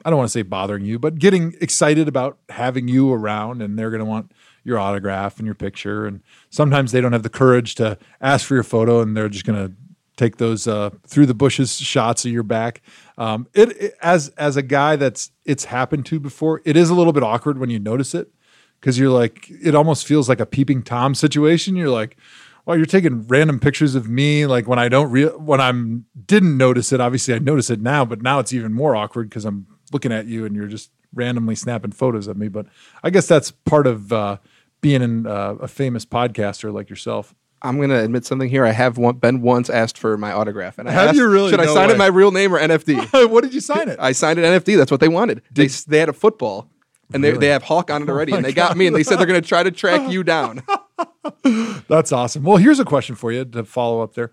I 0.05 0.11
don't 0.11 0.17
want 0.17 0.27
to 0.27 0.31
say 0.31 0.43
bothering 0.43 0.85
you, 0.85 0.99
but 0.99 1.17
getting 1.17 1.55
excited 1.59 2.07
about 2.07 2.37
having 2.49 2.87
you 2.87 3.11
around, 3.11 3.63
and 3.63 3.77
they're 3.79 3.89
going 3.89 4.01
to 4.01 4.05
want 4.05 4.33
your 4.63 4.77
autograph 4.77 5.39
and 5.39 5.47
your 5.47 5.55
picture. 5.55 6.05
And 6.05 6.21
sometimes 6.51 6.91
they 6.91 7.01
don't 7.01 7.13
have 7.13 7.23
the 7.23 7.29
courage 7.29 7.73
to 7.75 7.97
ask 8.21 8.45
for 8.45 8.53
your 8.53 8.61
photo, 8.61 9.01
and 9.01 9.17
they're 9.17 9.29
just 9.29 9.45
going 9.45 9.67
to 9.67 9.73
take 10.19 10.37
those 10.37 10.67
uh, 10.67 10.91
through 11.07 11.25
the 11.25 11.33
bushes 11.33 11.77
shots 11.77 12.25
of 12.25 12.31
your 12.31 12.43
back. 12.43 12.81
Um, 13.17 13.47
it, 13.53 13.69
it 13.81 13.95
as 14.01 14.29
as 14.29 14.57
a 14.57 14.61
guy 14.61 14.95
that's 14.95 15.31
it's 15.45 15.65
happened 15.65 16.05
to 16.07 16.19
before, 16.19 16.61
it 16.65 16.75
is 16.75 16.89
a 16.89 16.93
little 16.93 17.13
bit 17.13 17.23
awkward 17.23 17.57
when 17.57 17.69
you 17.69 17.79
notice 17.79 18.13
it 18.13 18.31
because 18.79 18.99
you're 18.99 19.09
like 19.09 19.49
it 19.49 19.75
almost 19.75 20.05
feels 20.05 20.29
like 20.29 20.39
a 20.39 20.45
peeping 20.45 20.83
tom 20.83 21.15
situation. 21.15 21.75
You're 21.75 21.89
like, 21.89 22.17
well, 22.65 22.77
you're 22.77 22.85
taking 22.85 23.25
random 23.27 23.59
pictures 23.59 23.95
of 23.95 24.09
me 24.09 24.45
like 24.45 24.67
when 24.67 24.77
I 24.77 24.89
don't 24.89 25.09
real 25.09 25.31
when 25.39 25.61
I'm 25.61 26.05
didn't 26.25 26.57
notice 26.57 26.91
it. 26.91 27.01
Obviously, 27.01 27.33
I 27.33 27.39
notice 27.39 27.69
it 27.69 27.81
now, 27.81 28.05
but 28.05 28.21
now 28.21 28.39
it's 28.39 28.53
even 28.53 28.73
more 28.73 28.95
awkward 28.95 29.29
because 29.29 29.45
I'm 29.45 29.67
looking 29.91 30.11
at 30.11 30.27
you 30.27 30.45
and 30.45 30.55
you're 30.55 30.67
just 30.67 30.91
randomly 31.13 31.55
snapping 31.55 31.91
photos 31.91 32.27
of 32.27 32.37
me. 32.37 32.47
But 32.47 32.67
I 33.03 33.09
guess 33.09 33.27
that's 33.27 33.51
part 33.51 33.87
of 33.87 34.13
uh, 34.13 34.37
being 34.81 35.25
uh, 35.25 35.55
a 35.59 35.67
famous 35.67 36.05
podcaster 36.05 36.71
like 36.73 36.89
yourself. 36.89 37.33
I'm 37.61 37.77
going 37.77 37.89
to 37.89 38.03
admit 38.03 38.25
something 38.25 38.49
here. 38.49 38.65
I 38.65 38.71
have 38.71 38.97
one, 38.97 39.17
been 39.17 39.41
once 39.41 39.69
asked 39.69 39.97
for 39.97 40.17
my 40.17 40.31
autograph, 40.31 40.77
and 40.77 40.87
I 40.87 40.91
Have 40.91 41.09
asked, 41.09 41.17
you 41.17 41.27
really? 41.27 41.51
Should 41.51 41.59
I 41.59 41.65
sign 41.65 41.89
way. 41.89 41.95
it 41.95 41.97
my 41.97 42.07
real 42.07 42.31
name 42.31 42.53
or 42.53 42.59
NFD? 42.59 43.29
what 43.29 43.43
did 43.43 43.53
you 43.53 43.61
sign 43.61 43.89
it? 43.89 43.99
I 43.99 44.11
signed 44.11 44.39
it 44.39 44.43
NFD. 44.43 44.77
That's 44.77 44.91
what 44.91 44.99
they 44.99 45.07
wanted. 45.07 45.41
They 45.51 45.67
they 45.67 45.99
had 45.99 46.09
a 46.09 46.13
football, 46.13 46.69
and 47.13 47.23
they, 47.23 47.29
Really? 47.29 47.37
Oh 47.37 47.39
they 47.41 47.47
have 47.47 47.63
Hawk 47.63 47.91
on 47.91 48.03
it 48.03 48.09
already, 48.09 48.33
and 48.33 48.43
they 48.45 48.51
oh 48.51 48.53
got 48.53 48.77
me, 48.77 48.87
and 48.87 48.95
they 48.95 49.03
said 49.03 49.19
they're 49.19 49.27
going 49.27 49.41
to 49.41 49.47
try 49.47 49.63
to 49.63 49.71
track 49.71 50.09
you 50.11 50.23
down. 50.23 50.63
That's 51.87 52.11
awesome. 52.11 52.43
Well, 52.43 52.57
here's 52.57 52.79
a 52.79 52.85
question 52.85 53.15
for 53.15 53.31
you 53.31 53.45
to 53.45 53.63
follow 53.63 54.01
up 54.01 54.13
there. 54.13 54.31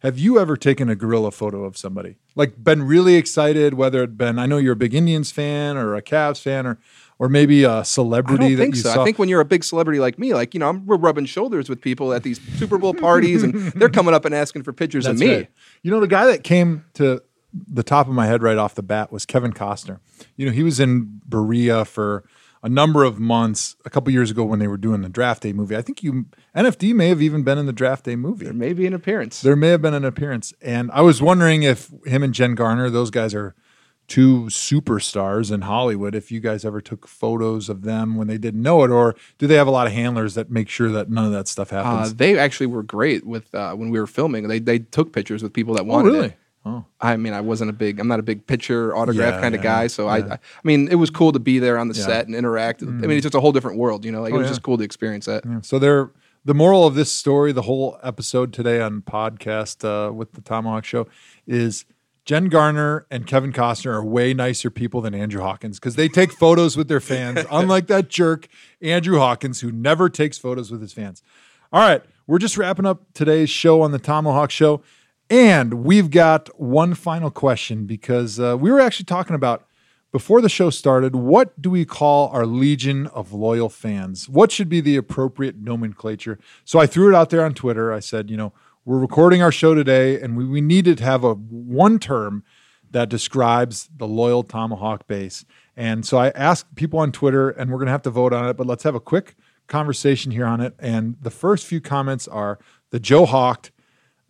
Have 0.00 0.16
you 0.16 0.38
ever 0.38 0.56
taken 0.56 0.88
a 0.88 0.94
guerrilla 0.94 1.32
photo 1.32 1.64
of 1.64 1.76
somebody? 1.76 2.18
Like 2.36 2.62
been 2.62 2.84
really 2.84 3.16
excited, 3.16 3.74
whether 3.74 4.04
it 4.04 4.16
been 4.16 4.38
I 4.38 4.46
know 4.46 4.58
you're 4.58 4.74
a 4.74 4.76
big 4.76 4.94
Indians 4.94 5.32
fan 5.32 5.76
or 5.76 5.96
a 5.96 6.02
Cavs 6.02 6.40
fan 6.40 6.66
or 6.66 6.78
or 7.18 7.28
maybe 7.28 7.64
a 7.64 7.84
celebrity 7.84 8.54
that 8.54 8.62
think 8.62 8.76
you 8.76 8.82
so. 8.82 8.94
saw. 8.94 9.02
I 9.02 9.04
think 9.04 9.18
when 9.18 9.28
you're 9.28 9.40
a 9.40 9.44
big 9.44 9.64
celebrity 9.64 10.00
like 10.00 10.18
me, 10.18 10.34
like 10.34 10.54
you 10.54 10.60
know, 10.60 10.68
I'm, 10.68 10.86
we're 10.86 10.96
rubbing 10.96 11.26
shoulders 11.26 11.68
with 11.68 11.80
people 11.80 12.12
at 12.12 12.22
these 12.22 12.40
Super 12.58 12.78
Bowl 12.78 12.94
parties, 12.94 13.42
and 13.42 13.54
they're 13.72 13.88
coming 13.88 14.14
up 14.14 14.24
and 14.24 14.34
asking 14.34 14.62
for 14.62 14.72
pictures 14.72 15.04
That's 15.04 15.20
of 15.20 15.26
me. 15.26 15.34
right. 15.34 15.48
You 15.82 15.90
know, 15.90 16.00
the 16.00 16.06
guy 16.06 16.26
that 16.26 16.44
came 16.44 16.84
to 16.94 17.22
the 17.52 17.82
top 17.82 18.08
of 18.08 18.14
my 18.14 18.26
head 18.26 18.42
right 18.42 18.58
off 18.58 18.74
the 18.74 18.82
bat 18.82 19.10
was 19.10 19.26
Kevin 19.26 19.52
Costner. 19.52 20.00
You 20.36 20.46
know, 20.46 20.52
he 20.52 20.62
was 20.62 20.80
in 20.80 21.20
Berea 21.26 21.84
for 21.84 22.24
a 22.62 22.68
number 22.68 23.04
of 23.04 23.18
months 23.18 23.76
a 23.84 23.90
couple 23.90 24.12
years 24.12 24.30
ago 24.30 24.44
when 24.44 24.58
they 24.58 24.66
were 24.68 24.76
doing 24.76 25.02
the 25.02 25.08
draft 25.08 25.42
day 25.42 25.52
movie. 25.52 25.76
I 25.76 25.82
think 25.82 26.02
you 26.02 26.26
NFD 26.56 26.94
may 26.94 27.08
have 27.08 27.22
even 27.22 27.42
been 27.42 27.58
in 27.58 27.66
the 27.66 27.72
draft 27.72 28.04
day 28.04 28.16
movie. 28.16 28.44
There 28.44 28.54
may 28.54 28.72
be 28.72 28.86
an 28.86 28.94
appearance. 28.94 29.40
There 29.42 29.56
may 29.56 29.68
have 29.68 29.82
been 29.82 29.94
an 29.94 30.04
appearance. 30.04 30.52
And 30.60 30.90
I 30.92 31.02
was 31.02 31.22
wondering 31.22 31.62
if 31.62 31.90
him 32.04 32.22
and 32.22 32.34
Jen 32.34 32.54
Garner, 32.54 32.90
those 32.90 33.10
guys 33.10 33.34
are 33.34 33.54
two 34.08 34.44
superstars 34.44 35.52
in 35.52 35.60
Hollywood, 35.60 36.14
if 36.14 36.32
you 36.32 36.40
guys 36.40 36.64
ever 36.64 36.80
took 36.80 37.06
photos 37.06 37.68
of 37.68 37.82
them 37.82 38.16
when 38.16 38.26
they 38.26 38.38
didn't 38.38 38.62
know 38.62 38.82
it, 38.82 38.90
or 38.90 39.14
do 39.36 39.46
they 39.46 39.54
have 39.56 39.66
a 39.66 39.70
lot 39.70 39.86
of 39.86 39.92
handlers 39.92 40.34
that 40.34 40.50
make 40.50 40.68
sure 40.68 40.90
that 40.90 41.10
none 41.10 41.26
of 41.26 41.32
that 41.32 41.46
stuff 41.46 41.72
Uh, 41.72 41.82
happens? 41.84 42.14
they 42.14 42.38
actually 42.38 42.66
were 42.66 42.82
great 42.82 43.26
with 43.26 43.54
uh, 43.54 43.74
when 43.74 43.90
we 43.90 44.00
were 44.00 44.06
filming. 44.06 44.48
They 44.48 44.58
they 44.58 44.78
took 44.78 45.12
pictures 45.12 45.42
with 45.42 45.52
people 45.52 45.74
that 45.74 45.86
wanted 45.86 46.08
oh, 46.08 46.12
really? 46.14 46.26
it. 46.28 46.34
Oh, 46.66 46.84
I 47.00 47.16
mean, 47.16 47.32
I 47.32 47.40
wasn't 47.40 47.70
a 47.70 47.72
big, 47.72 48.00
I'm 48.00 48.08
not 48.08 48.18
a 48.18 48.22
big 48.22 48.46
picture 48.46 48.94
autograph 48.94 49.34
Yeah, 49.34 49.40
kind 49.40 49.54
of 49.54 49.60
yeah, 49.62 49.70
guy. 49.70 49.86
So 49.86 50.08
I, 50.08 50.18
yeah. 50.18 50.24
I, 50.26 50.32
I 50.34 50.38
mean, 50.64 50.88
it 50.88 50.96
was 50.96 51.08
cool 51.08 51.32
to 51.32 51.38
be 51.38 51.58
there 51.60 51.78
on 51.78 51.88
the 51.88 51.94
set 51.94 52.26
and 52.26 52.34
interact. 52.34 52.82
I 52.82 52.86
mean, 52.86 53.10
it's 53.12 53.22
just 53.22 53.34
a 53.34 53.40
whole 53.40 53.52
different 53.52 53.78
world, 53.78 54.04
you 54.04 54.12
know. 54.12 54.20
Like 54.20 54.32
Oh, 54.32 54.36
it 54.36 54.40
was 54.40 54.48
just 54.48 54.62
cool 54.62 54.76
to 54.76 54.84
experience 54.84 55.26
that. 55.26 55.44
So 55.62 55.78
they're 55.78 56.10
the 56.44 56.54
moral 56.54 56.86
of 56.86 56.94
this 56.94 57.12
story, 57.12 57.52
the 57.52 57.62
whole 57.62 57.98
episode 58.02 58.52
today 58.52 58.80
on 58.80 59.02
podcast 59.02 59.84
uh, 59.84 60.12
with 60.12 60.32
the 60.32 60.40
ThomaHawk 60.40 60.84
Show 60.84 61.06
is 61.46 61.84
Jen 62.28 62.50
Garner 62.50 63.06
and 63.10 63.26
Kevin 63.26 63.54
Costner 63.54 63.94
are 63.94 64.04
way 64.04 64.34
nicer 64.34 64.68
people 64.68 65.00
than 65.00 65.14
Andrew 65.14 65.40
Hawkins 65.40 65.78
because 65.78 65.96
they 65.96 66.08
take 66.08 66.30
photos 66.30 66.76
with 66.76 66.86
their 66.86 67.00
fans, 67.00 67.46
unlike 67.50 67.86
that 67.86 68.10
jerk 68.10 68.48
Andrew 68.82 69.18
Hawkins 69.18 69.62
who 69.62 69.72
never 69.72 70.10
takes 70.10 70.36
photos 70.36 70.70
with 70.70 70.82
his 70.82 70.92
fans. 70.92 71.22
All 71.72 71.80
right, 71.80 72.02
we're 72.26 72.38
just 72.38 72.58
wrapping 72.58 72.84
up 72.84 73.02
today's 73.14 73.48
show 73.48 73.80
on 73.80 73.92
the 73.92 73.98
ThomaHawk 73.98 74.50
Show, 74.50 74.82
and 75.30 75.84
we've 75.84 76.10
got 76.10 76.50
one 76.60 76.92
final 76.92 77.30
question 77.30 77.86
because 77.86 78.38
uh, 78.38 78.58
we 78.60 78.70
were 78.70 78.80
actually 78.80 79.06
talking 79.06 79.34
about 79.34 79.66
before 80.12 80.42
the 80.42 80.50
show 80.50 80.68
started. 80.68 81.16
What 81.16 81.58
do 81.60 81.70
we 81.70 81.86
call 81.86 82.28
our 82.28 82.44
legion 82.44 83.06
of 83.06 83.32
loyal 83.32 83.70
fans? 83.70 84.28
What 84.28 84.52
should 84.52 84.68
be 84.68 84.82
the 84.82 84.96
appropriate 84.96 85.56
nomenclature? 85.56 86.38
So 86.66 86.78
I 86.78 86.86
threw 86.86 87.08
it 87.08 87.14
out 87.14 87.30
there 87.30 87.42
on 87.42 87.54
Twitter. 87.54 87.90
I 87.90 88.00
said, 88.00 88.28
you 88.28 88.36
know, 88.36 88.52
we're 88.88 88.98
recording 88.98 89.42
our 89.42 89.52
show 89.52 89.74
today, 89.74 90.18
and 90.18 90.34
we, 90.34 90.46
we 90.46 90.62
needed 90.62 90.96
to 90.96 91.04
have 91.04 91.22
a 91.22 91.34
one 91.34 91.98
term 91.98 92.42
that 92.90 93.10
describes 93.10 93.90
the 93.94 94.06
loyal 94.06 94.42
ThomaHawk 94.42 95.06
base. 95.06 95.44
And 95.76 96.06
so 96.06 96.16
I 96.16 96.30
asked 96.30 96.74
people 96.74 96.98
on 96.98 97.12
Twitter, 97.12 97.50
and 97.50 97.70
we're 97.70 97.76
going 97.76 97.88
to 97.88 97.92
have 97.92 98.00
to 98.02 98.10
vote 98.10 98.32
on 98.32 98.48
it, 98.48 98.56
but 98.56 98.66
let's 98.66 98.84
have 98.84 98.94
a 98.94 99.00
quick 99.00 99.36
conversation 99.66 100.32
here 100.32 100.46
on 100.46 100.62
it. 100.62 100.74
And 100.78 101.16
the 101.20 101.30
first 101.30 101.66
few 101.66 101.82
comments 101.82 102.26
are 102.28 102.58
the 102.88 102.98
Joe 102.98 103.26
Hawked, 103.26 103.72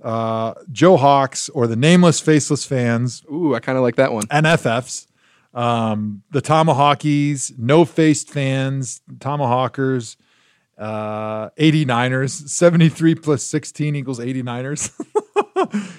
uh, 0.03 0.55
Joe 0.73 0.97
Hawks, 0.97 1.49
or 1.51 1.69
the 1.69 1.77
nameless, 1.77 2.19
faceless 2.19 2.65
fans, 2.65 3.23
Ooh, 3.31 3.55
I 3.55 3.61
kind 3.61 3.79
of 3.79 3.85
like 3.85 3.95
that 3.95 4.13
one. 4.13 4.25
NFFs, 4.25 5.07
um, 5.55 6.25
the 6.33 6.41
Tomahawkies, 6.41 7.53
no 7.57 7.85
faced 7.85 8.29
fans, 8.29 9.03
Tomahawkers, 9.21 10.17
uh, 10.79 11.51
89ers, 11.51 12.49
73 12.49 13.14
plus 13.16 13.43
16 13.43 13.97
equals 13.97 14.18
89ers. 14.20 14.93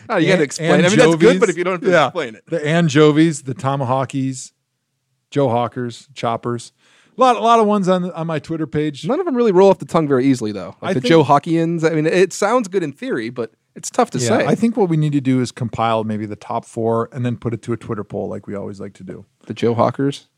Oh, 0.09 0.15
you 0.17 0.27
got 0.29 0.37
to 0.37 0.43
explain. 0.43 0.71
I 0.71 0.87
mean, 0.87 0.97
that's 0.97 1.15
good, 1.17 1.39
but 1.39 1.49
if 1.49 1.57
you 1.57 1.65
don't 1.65 1.73
have 1.73 1.81
to 1.81 1.89
Yeah. 1.91 2.07
explain 2.07 2.35
it, 2.35 2.43
the 2.47 2.59
anjovies, 2.59 3.43
the 3.43 3.53
tomahawkies, 3.53 4.53
Joe 5.31 5.49
Hawkers, 5.49 6.07
Choppers. 6.15 6.71
A 7.17 7.19
lot, 7.21 7.35
a 7.35 7.39
lot 7.41 7.59
of 7.59 7.67
ones 7.67 7.89
on 7.89 8.09
on 8.11 8.25
my 8.25 8.39
Twitter 8.39 8.65
page. 8.65 9.05
None 9.05 9.19
of 9.19 9.25
them 9.25 9.35
really 9.35 9.51
roll 9.51 9.69
off 9.69 9.79
the 9.79 9.85
tongue 9.85 10.07
very 10.07 10.25
easily, 10.25 10.53
though. 10.53 10.77
Like 10.81 10.91
I 10.91 10.93
the 10.93 11.01
think- 11.01 11.09
Joe 11.11 11.23
Hawkians. 11.25 11.83
I 11.89 11.93
mean, 11.93 12.05
it 12.05 12.31
sounds 12.31 12.69
good 12.69 12.83
in 12.83 12.93
theory, 12.93 13.29
but 13.29 13.51
it's 13.75 13.89
tough 13.89 14.09
to 14.11 14.17
Yeah, 14.17 14.27
say. 14.29 14.45
I 14.47 14.55
think 14.55 14.77
what 14.77 14.87
we 14.87 14.95
need 14.95 15.11
to 15.11 15.21
do 15.21 15.41
is 15.41 15.51
compile 15.51 16.05
maybe 16.05 16.25
the 16.25 16.37
top 16.37 16.63
four 16.63 17.09
and 17.11 17.25
then 17.25 17.35
put 17.35 17.53
it 17.53 17.61
to 17.63 17.73
a 17.73 17.77
Twitter 17.77 18.05
poll 18.05 18.29
like 18.29 18.47
we 18.47 18.55
always 18.55 18.79
like 18.79 18.93
to 18.93 19.03
do. 19.03 19.25
the 19.45 19.53
Joe 19.53 19.73
Hawkers. 19.73 20.29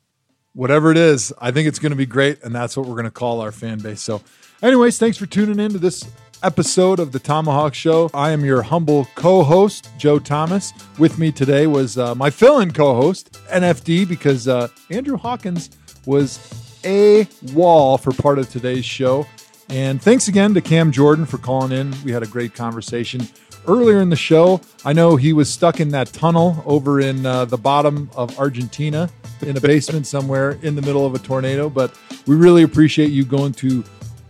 Whatever 0.53 0.91
it 0.91 0.97
is, 0.97 1.31
I 1.39 1.51
think 1.51 1.67
it's 1.67 1.79
going 1.79 1.91
to 1.91 1.95
be 1.95 2.05
great, 2.05 2.43
and 2.43 2.53
that's 2.53 2.75
what 2.75 2.85
we're 2.85 2.95
going 2.95 3.05
to 3.05 3.11
call 3.11 3.39
our 3.39 3.53
fan 3.53 3.79
base. 3.79 4.01
So, 4.01 4.21
anyways, 4.61 4.97
thanks 4.97 5.17
for 5.17 5.25
tuning 5.25 5.59
in 5.59 5.71
to 5.71 5.77
this 5.79 6.03
episode 6.43 6.99
of 6.99 7.13
the 7.13 7.19
ThomaHawk 7.19 7.73
Show. 7.73 8.09
I 8.13 8.31
am 8.31 8.43
your 8.43 8.61
humble 8.61 9.07
co-host, 9.15 9.89
Joe 9.97 10.19
Thomas. 10.19 10.73
With 10.97 11.17
me 11.17 11.31
today 11.31 11.67
was 11.67 11.97
uh, 11.97 12.15
my 12.15 12.29
fill-in 12.29 12.71
co-host, 12.71 13.31
NFD, 13.49 14.09
because 14.09 14.49
uh, 14.49 14.67
Andrew 14.89 15.15
Hawkins 15.15 15.69
was 16.05 16.39
a 16.83 17.27
wall 17.53 17.97
for 17.97 18.11
part 18.11 18.37
of 18.37 18.49
today's 18.49 18.85
show. 18.85 19.25
And 19.69 20.01
thanks 20.01 20.27
again 20.27 20.53
to 20.55 20.61
Cam 20.61 20.91
Jordan 20.91 21.25
for 21.25 21.37
calling 21.37 21.71
in. 21.71 21.93
We 22.03 22.11
had 22.11 22.23
a 22.23 22.27
great 22.27 22.53
conversation 22.53 23.21
earlier 23.67 24.01
in 24.01 24.09
the 24.09 24.15
show. 24.15 24.61
I 24.85 24.93
know 24.93 25.15
he 25.15 25.33
was 25.33 25.51
stuck 25.51 25.79
in 25.79 25.89
that 25.89 26.07
tunnel 26.13 26.61
over 26.65 26.99
in 26.99 27.25
uh, 27.25 27.45
the 27.45 27.57
bottom 27.57 28.09
of 28.15 28.37
Argentina 28.39 29.09
in 29.41 29.57
a 29.57 29.61
basement 29.71 30.07
somewhere 30.07 30.51
in 30.61 30.75
the 30.75 30.81
middle 30.81 31.05
of 31.05 31.15
a 31.15 31.19
tornado, 31.19 31.69
but 31.69 31.93
we 32.27 32.35
really 32.35 32.63
appreciate 32.63 33.11
you 33.11 33.25
going 33.25 33.53
to 33.53 33.83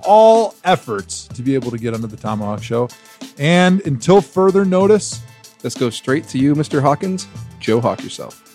all 0.04 0.56
efforts 0.64 1.28
to 1.28 1.42
be 1.42 1.54
able 1.56 1.72
to 1.72 1.78
get 1.78 1.94
onto 1.94 2.08
the 2.08 2.18
ThomaHawk 2.18 2.62
Show. 2.64 2.90
And 3.38 3.82
until 3.86 4.22
further 4.22 4.66
notice, 4.66 5.22
This 5.62 5.76
goes 5.76 5.96
straight 5.96 6.28
to 6.30 6.40
you, 6.40 6.56
Mr. 6.56 6.82
Hawkins. 6.82 7.28
Joe 7.60 7.80
Hawk 7.80 8.02
yourself. 8.04 8.51